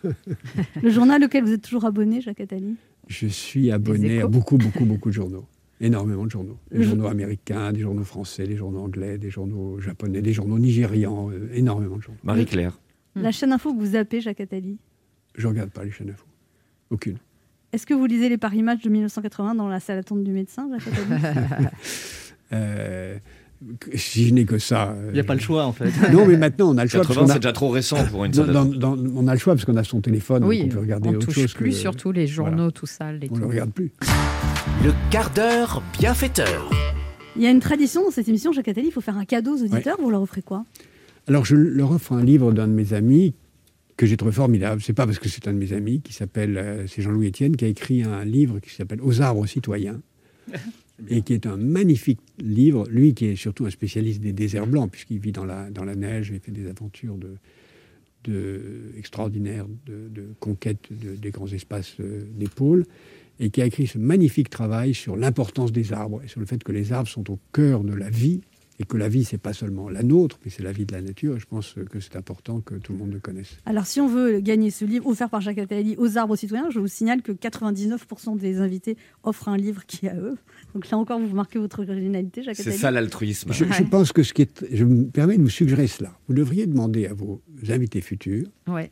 Non. 0.04 0.12
Le 0.82 0.90
journal 0.90 1.22
auquel 1.24 1.44
vous 1.44 1.52
êtes 1.52 1.62
toujours 1.62 1.84
abonné, 1.84 2.20
Jacques 2.20 2.40
Attali? 2.40 2.76
Je 3.08 3.26
suis 3.26 3.70
abonné 3.72 4.20
à 4.20 4.26
beaucoup, 4.28 4.56
beaucoup, 4.56 4.84
beaucoup 4.84 5.08
de 5.08 5.14
journaux. 5.14 5.44
Énormément 5.80 6.24
de 6.26 6.30
journaux. 6.30 6.58
Des 6.70 6.78
Le- 6.78 6.84
journaux 6.84 7.06
américains, 7.06 7.72
des 7.72 7.80
journaux 7.80 8.04
français, 8.04 8.46
des 8.46 8.56
journaux 8.56 8.80
anglais, 8.82 9.18
des 9.18 9.30
journaux 9.30 9.80
japonais, 9.80 10.22
des 10.22 10.32
journaux 10.32 10.60
nigérians, 10.60 11.28
euh, 11.30 11.48
énormément 11.54 11.96
de 11.96 12.02
journaux. 12.02 12.20
Marie-Claire. 12.22 12.78
La 13.16 13.32
chaîne 13.32 13.50
info 13.52 13.74
que 13.74 13.78
vous 13.80 13.86
zappez, 13.92 14.20
Jacques 14.20 14.40
Attali? 14.40 14.78
Je 15.36 15.48
regarde 15.48 15.70
pas 15.70 15.82
les 15.84 15.90
chaînes 15.90 16.10
info. 16.10 16.24
Aucune. 16.90 17.16
Est-ce 17.72 17.86
que 17.86 17.94
vous 17.94 18.04
lisez 18.06 18.28
les 18.28 18.36
Paris 18.38 18.62
Match 18.62 18.82
de 18.82 18.90
1980 18.90 19.54
dans 19.54 19.68
la 19.68 19.80
salle 19.80 19.96
d'attente 19.96 20.22
du 20.24 20.32
médecin, 20.32 20.68
Jacques 20.70 20.94
Attali 21.10 21.66
Euh, 22.52 23.16
si 23.94 24.28
je 24.28 24.34
n'ai 24.34 24.44
que 24.44 24.58
ça. 24.58 24.94
Il 25.08 25.14
n'y 25.14 25.20
a 25.20 25.24
pas 25.24 25.34
le 25.34 25.40
choix, 25.40 25.64
en 25.64 25.72
fait. 25.72 25.90
Non, 26.12 26.26
mais 26.26 26.36
maintenant, 26.36 26.74
on 26.74 26.76
a 26.76 26.82
le 26.82 26.90
choix. 26.90 27.00
parce 27.00 27.08
80, 27.14 27.24
qu'on 27.24 27.30
a- 27.30 27.32
c'est 27.34 27.38
déjà 27.38 27.52
trop 27.52 27.68
récent 27.70 28.04
pour 28.10 28.24
une 28.26 28.32
Dans- 28.32 28.44
salle 28.44 28.52
dans- 28.52 28.64
d'attente. 28.66 28.78
dans- 28.98 29.12
on 29.16 29.26
a 29.28 29.32
le 29.32 29.38
choix 29.38 29.54
parce 29.54 29.64
qu'on 29.64 29.76
a 29.76 29.84
son 29.84 30.00
téléphone, 30.02 30.44
Oui, 30.44 30.58
donc 30.62 30.66
on 30.66 30.74
peut 30.74 30.80
regarder 30.80 31.08
on 31.08 31.14
autre 31.14 31.26
touche 31.26 31.34
chose 31.36 31.54
plus, 31.54 31.70
que- 31.70 31.76
surtout 31.76 32.12
les 32.12 32.26
journaux, 32.26 32.70
tout 32.72 32.86
ça. 32.86 33.10
Les 33.12 33.28
On 33.30 33.36
ne 33.36 33.40
le 33.40 33.46
regarde 33.46 33.70
plus. 33.70 33.90
Le 34.84 34.92
quart 35.10 35.30
d'heure 35.30 35.82
bienfaiteur. 35.98 36.68
Il 37.36 37.42
y 37.42 37.46
a 37.46 37.50
une 37.50 37.60
tradition 37.60 38.02
dans 38.04 38.10
cette 38.10 38.28
émission, 38.28 38.52
Jacques 38.52 38.68
Attali, 38.68 38.88
il 38.88 38.92
faut 38.92 39.00
faire 39.00 39.16
un 39.16 39.24
cadeau 39.24 39.56
aux 39.56 39.62
auditeurs. 39.62 39.96
Vous 39.98 40.10
leur 40.10 40.20
offrez 40.20 40.42
quoi? 40.42 40.64
Alors, 41.28 41.44
je 41.46 41.54
leur 41.56 41.92
offre 41.92 42.12
un 42.12 42.22
livre 42.24 42.52
d'un 42.52 42.66
de 42.66 42.72
mes 42.72 42.92
amis 42.92 43.32
que 43.96 44.06
j'ai 44.06 44.16
trouvé 44.16 44.32
formidable. 44.32 44.80
C'est 44.82 44.92
pas 44.94 45.06
parce 45.06 45.18
que 45.18 45.28
c'est 45.28 45.46
un 45.48 45.52
de 45.52 45.58
mes 45.58 45.72
amis 45.72 46.00
qui 46.00 46.12
s'appelle, 46.12 46.56
euh, 46.58 46.86
c'est 46.86 47.02
Jean-Louis 47.02 47.28
Etienne, 47.28 47.56
qui 47.56 47.64
a 47.64 47.68
écrit 47.68 48.02
un 48.02 48.24
livre 48.24 48.58
qui 48.60 48.70
s'appelle 48.70 49.00
Aux 49.02 49.20
arbres 49.20 49.46
citoyens. 49.46 50.00
et 51.08 51.22
qui 51.22 51.32
est 51.32 51.46
un 51.46 51.56
magnifique 51.56 52.20
livre, 52.38 52.86
lui 52.88 53.14
qui 53.14 53.26
est 53.26 53.36
surtout 53.36 53.64
un 53.66 53.70
spécialiste 53.70 54.20
des 54.20 54.32
déserts 54.32 54.66
blancs, 54.66 54.90
puisqu'il 54.90 55.18
vit 55.18 55.32
dans 55.32 55.44
la, 55.44 55.68
dans 55.70 55.84
la 55.84 55.96
neige 55.96 56.30
et 56.30 56.38
fait 56.38 56.52
des 56.52 56.68
aventures 56.68 57.16
de, 57.16 57.36
de, 58.24 58.92
extraordinaires 58.98 59.66
de, 59.86 60.08
de 60.08 60.26
conquête 60.38 60.78
de- 60.90 61.16
des 61.16 61.30
grands 61.30 61.48
espaces 61.48 61.96
euh, 62.00 62.24
des 62.36 62.46
pôles, 62.48 62.84
et 63.40 63.50
qui 63.50 63.62
a 63.62 63.66
écrit 63.66 63.86
ce 63.86 63.98
magnifique 63.98 64.50
travail 64.50 64.94
sur 64.94 65.16
l'importance 65.16 65.72
des 65.72 65.92
arbres 65.92 66.22
et 66.22 66.28
sur 66.28 66.38
le 66.38 66.46
fait 66.46 66.62
que 66.62 66.70
les 66.72 66.92
arbres 66.92 67.08
sont 67.08 67.28
au 67.32 67.38
cœur 67.52 67.82
de 67.82 67.94
la 67.94 68.10
vie 68.10 68.42
et 68.80 68.84
que 68.84 68.96
la 68.96 69.08
vie, 69.08 69.22
c'est 69.24 69.38
pas 69.38 69.52
seulement 69.52 69.88
la 69.88 70.02
nôtre, 70.02 70.38
mais 70.44 70.50
c'est 70.50 70.62
la 70.62 70.72
vie 70.72 70.86
de 70.86 70.92
la 70.92 71.02
nature. 71.02 71.36
Et 71.36 71.40
je 71.40 71.46
pense 71.46 71.74
que 71.90 72.00
c'est 72.00 72.16
important 72.16 72.60
que 72.60 72.74
tout 72.74 72.92
le 72.92 72.98
monde 72.98 73.12
le 73.12 73.20
connaisse. 73.20 73.56
Alors, 73.66 73.86
si 73.86 74.00
on 74.00 74.08
veut 74.08 74.40
gagner 74.40 74.70
ce 74.70 74.84
livre 74.84 75.06
offert 75.06 75.28
par 75.30 75.40
Jacques 75.40 75.58
Attali 75.58 75.94
aux 75.98 76.16
arbres 76.18 76.36
citoyens, 76.36 76.68
je 76.70 76.78
vous 76.80 76.88
signale 76.88 77.22
que 77.22 77.32
99% 77.32 78.36
des 78.38 78.58
invités 78.58 78.96
offrent 79.22 79.48
un 79.48 79.56
livre 79.56 79.84
qui 79.86 80.06
est 80.06 80.10
à 80.10 80.16
eux. 80.16 80.36
Donc 80.74 80.88
là 80.90 80.96
encore, 80.98 81.20
vous 81.20 81.34
marquez 81.36 81.58
votre 81.58 81.82
originalité, 81.82 82.42
Jacques 82.42 82.56
C'est 82.56 82.62
Attali. 82.62 82.78
ça 82.78 82.90
l'altruisme. 82.90 83.52
Je, 83.52 83.64
je 83.66 83.82
pense 83.84 84.12
que 84.12 84.22
ce 84.22 84.32
qui 84.32 84.42
est, 84.42 84.64
je 84.74 84.84
me 84.84 85.04
permets 85.04 85.36
de 85.36 85.42
vous 85.42 85.50
suggérer 85.50 85.86
cela. 85.86 86.12
Vous 86.28 86.34
devriez 86.34 86.66
demander 86.66 87.06
à 87.06 87.14
vos 87.14 87.40
invités 87.68 88.00
futurs 88.00 88.46
Ouais. 88.66 88.90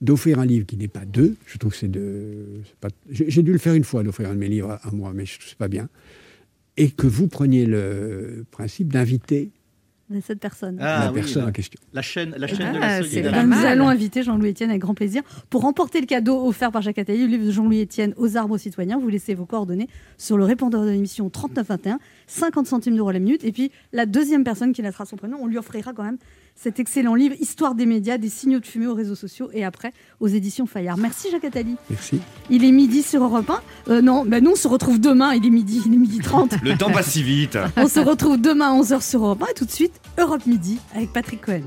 d'offrir 0.00 0.38
un 0.38 0.46
livre 0.46 0.66
qui 0.66 0.76
n'est 0.76 0.86
pas 0.88 1.04
d'eux. 1.06 1.34
Je 1.46 1.56
trouve 1.58 1.72
que 1.72 1.78
c'est 1.78 1.90
de. 1.90 2.60
c'est 2.66 2.76
pas- 2.76 2.88
J'ai 3.10 3.42
dû 3.42 3.52
le 3.52 3.58
faire 3.58 3.74
une 3.74 3.84
fois, 3.84 4.02
d'offrir 4.02 4.28
un 4.28 4.34
de 4.34 4.38
mes 4.38 4.48
livres 4.48 4.70
à, 4.70 4.86
à 4.86 4.90
moi, 4.90 5.12
mais 5.14 5.24
je 5.24 5.32
sais 5.48 5.56
pas 5.56 5.68
bien. 5.68 5.88
Et 6.76 6.90
que 6.90 7.06
vous 7.06 7.28
preniez 7.28 7.66
le 7.66 8.44
principe 8.50 8.92
d'inviter 8.92 9.52
de 10.10 10.20
cette 10.20 10.38
personne. 10.38 10.76
Ah 10.80 11.04
la 11.06 11.12
oui, 11.12 11.20
personne 11.20 11.42
la- 11.42 11.48
en 11.48 11.52
question. 11.52 11.80
La 11.92 12.02
chaîne, 12.02 12.34
la 12.36 12.46
chaîne 12.46 12.72
de 12.74 12.78
Ah, 12.80 12.98
la 13.00 13.02
solidarité. 13.02 13.46
Nous 13.46 13.64
allons 13.64 13.88
inviter 13.88 14.22
Jean-Louis 14.22 14.50
Etienne 14.50 14.70
avec 14.70 14.82
grand 14.82 14.94
plaisir 14.94 15.22
pour 15.50 15.62
remporter 15.62 16.00
le 16.00 16.06
cadeau 16.06 16.46
offert 16.46 16.70
par 16.72 16.82
Jacques 16.82 16.98
Attali, 16.98 17.20
le 17.22 17.26
livre 17.28 17.46
de 17.46 17.50
Jean-Louis 17.50 17.82
Etienne 17.82 18.12
aux 18.18 18.36
arbres 18.36 18.58
citoyens. 18.58 18.98
Vous 18.98 19.08
laissez 19.08 19.34
vos 19.34 19.46
coordonnées 19.46 19.88
sur 20.18 20.36
le 20.36 20.44
répondeur 20.44 20.82
de 20.84 20.90
l'émission 20.90 21.30
3921, 21.30 21.98
50 22.26 22.66
centimes 22.66 22.96
d'euros 22.96 23.12
la 23.12 23.18
minute. 23.18 23.44
Et 23.44 23.52
puis 23.52 23.70
la 23.92 24.04
deuxième 24.04 24.44
personne 24.44 24.72
qui 24.72 24.82
laissera 24.82 25.06
son 25.06 25.16
prénom, 25.16 25.38
on 25.40 25.46
lui 25.46 25.58
offrira 25.58 25.92
quand 25.94 26.04
même 26.04 26.18
cet 26.54 26.80
excellent 26.80 27.14
livre 27.14 27.34
Histoire 27.40 27.74
des 27.74 27.86
médias, 27.86 28.18
des 28.18 28.28
signaux 28.28 28.60
de 28.60 28.66
fumée 28.66 28.86
aux 28.86 28.94
réseaux 28.94 29.14
sociaux 29.14 29.50
et 29.52 29.64
après 29.64 29.92
aux 30.20 30.28
éditions 30.28 30.66
Fayard. 30.66 30.96
Merci 30.96 31.28
Jacques 31.30 31.44
Attali. 31.44 31.76
Merci. 31.90 32.20
Il 32.50 32.64
est 32.64 32.72
midi 32.72 33.02
sur 33.02 33.22
Europe 33.22 33.50
1. 33.50 33.62
Euh, 33.90 34.02
non, 34.02 34.24
bah 34.24 34.40
nous 34.40 34.52
on 34.52 34.56
se 34.56 34.68
retrouve 34.68 35.00
demain, 35.00 35.34
il 35.34 35.44
est 35.46 35.50
midi, 35.50 35.82
il 35.86 35.94
est 35.94 35.98
midi 35.98 36.18
30. 36.18 36.62
Le 36.62 36.76
temps 36.76 36.90
passe 36.90 37.10
si 37.10 37.22
vite. 37.22 37.58
On 37.76 37.88
se 37.88 38.00
retrouve 38.00 38.40
demain 38.40 38.72
à 38.72 38.80
11h 38.80 39.02
sur 39.02 39.24
Europe 39.24 39.42
1 39.42 39.46
et 39.50 39.54
tout 39.54 39.64
de 39.64 39.70
suite 39.70 40.00
Europe 40.18 40.46
Midi 40.46 40.78
avec 40.94 41.12
Patrick 41.12 41.40
Cohen. 41.42 41.62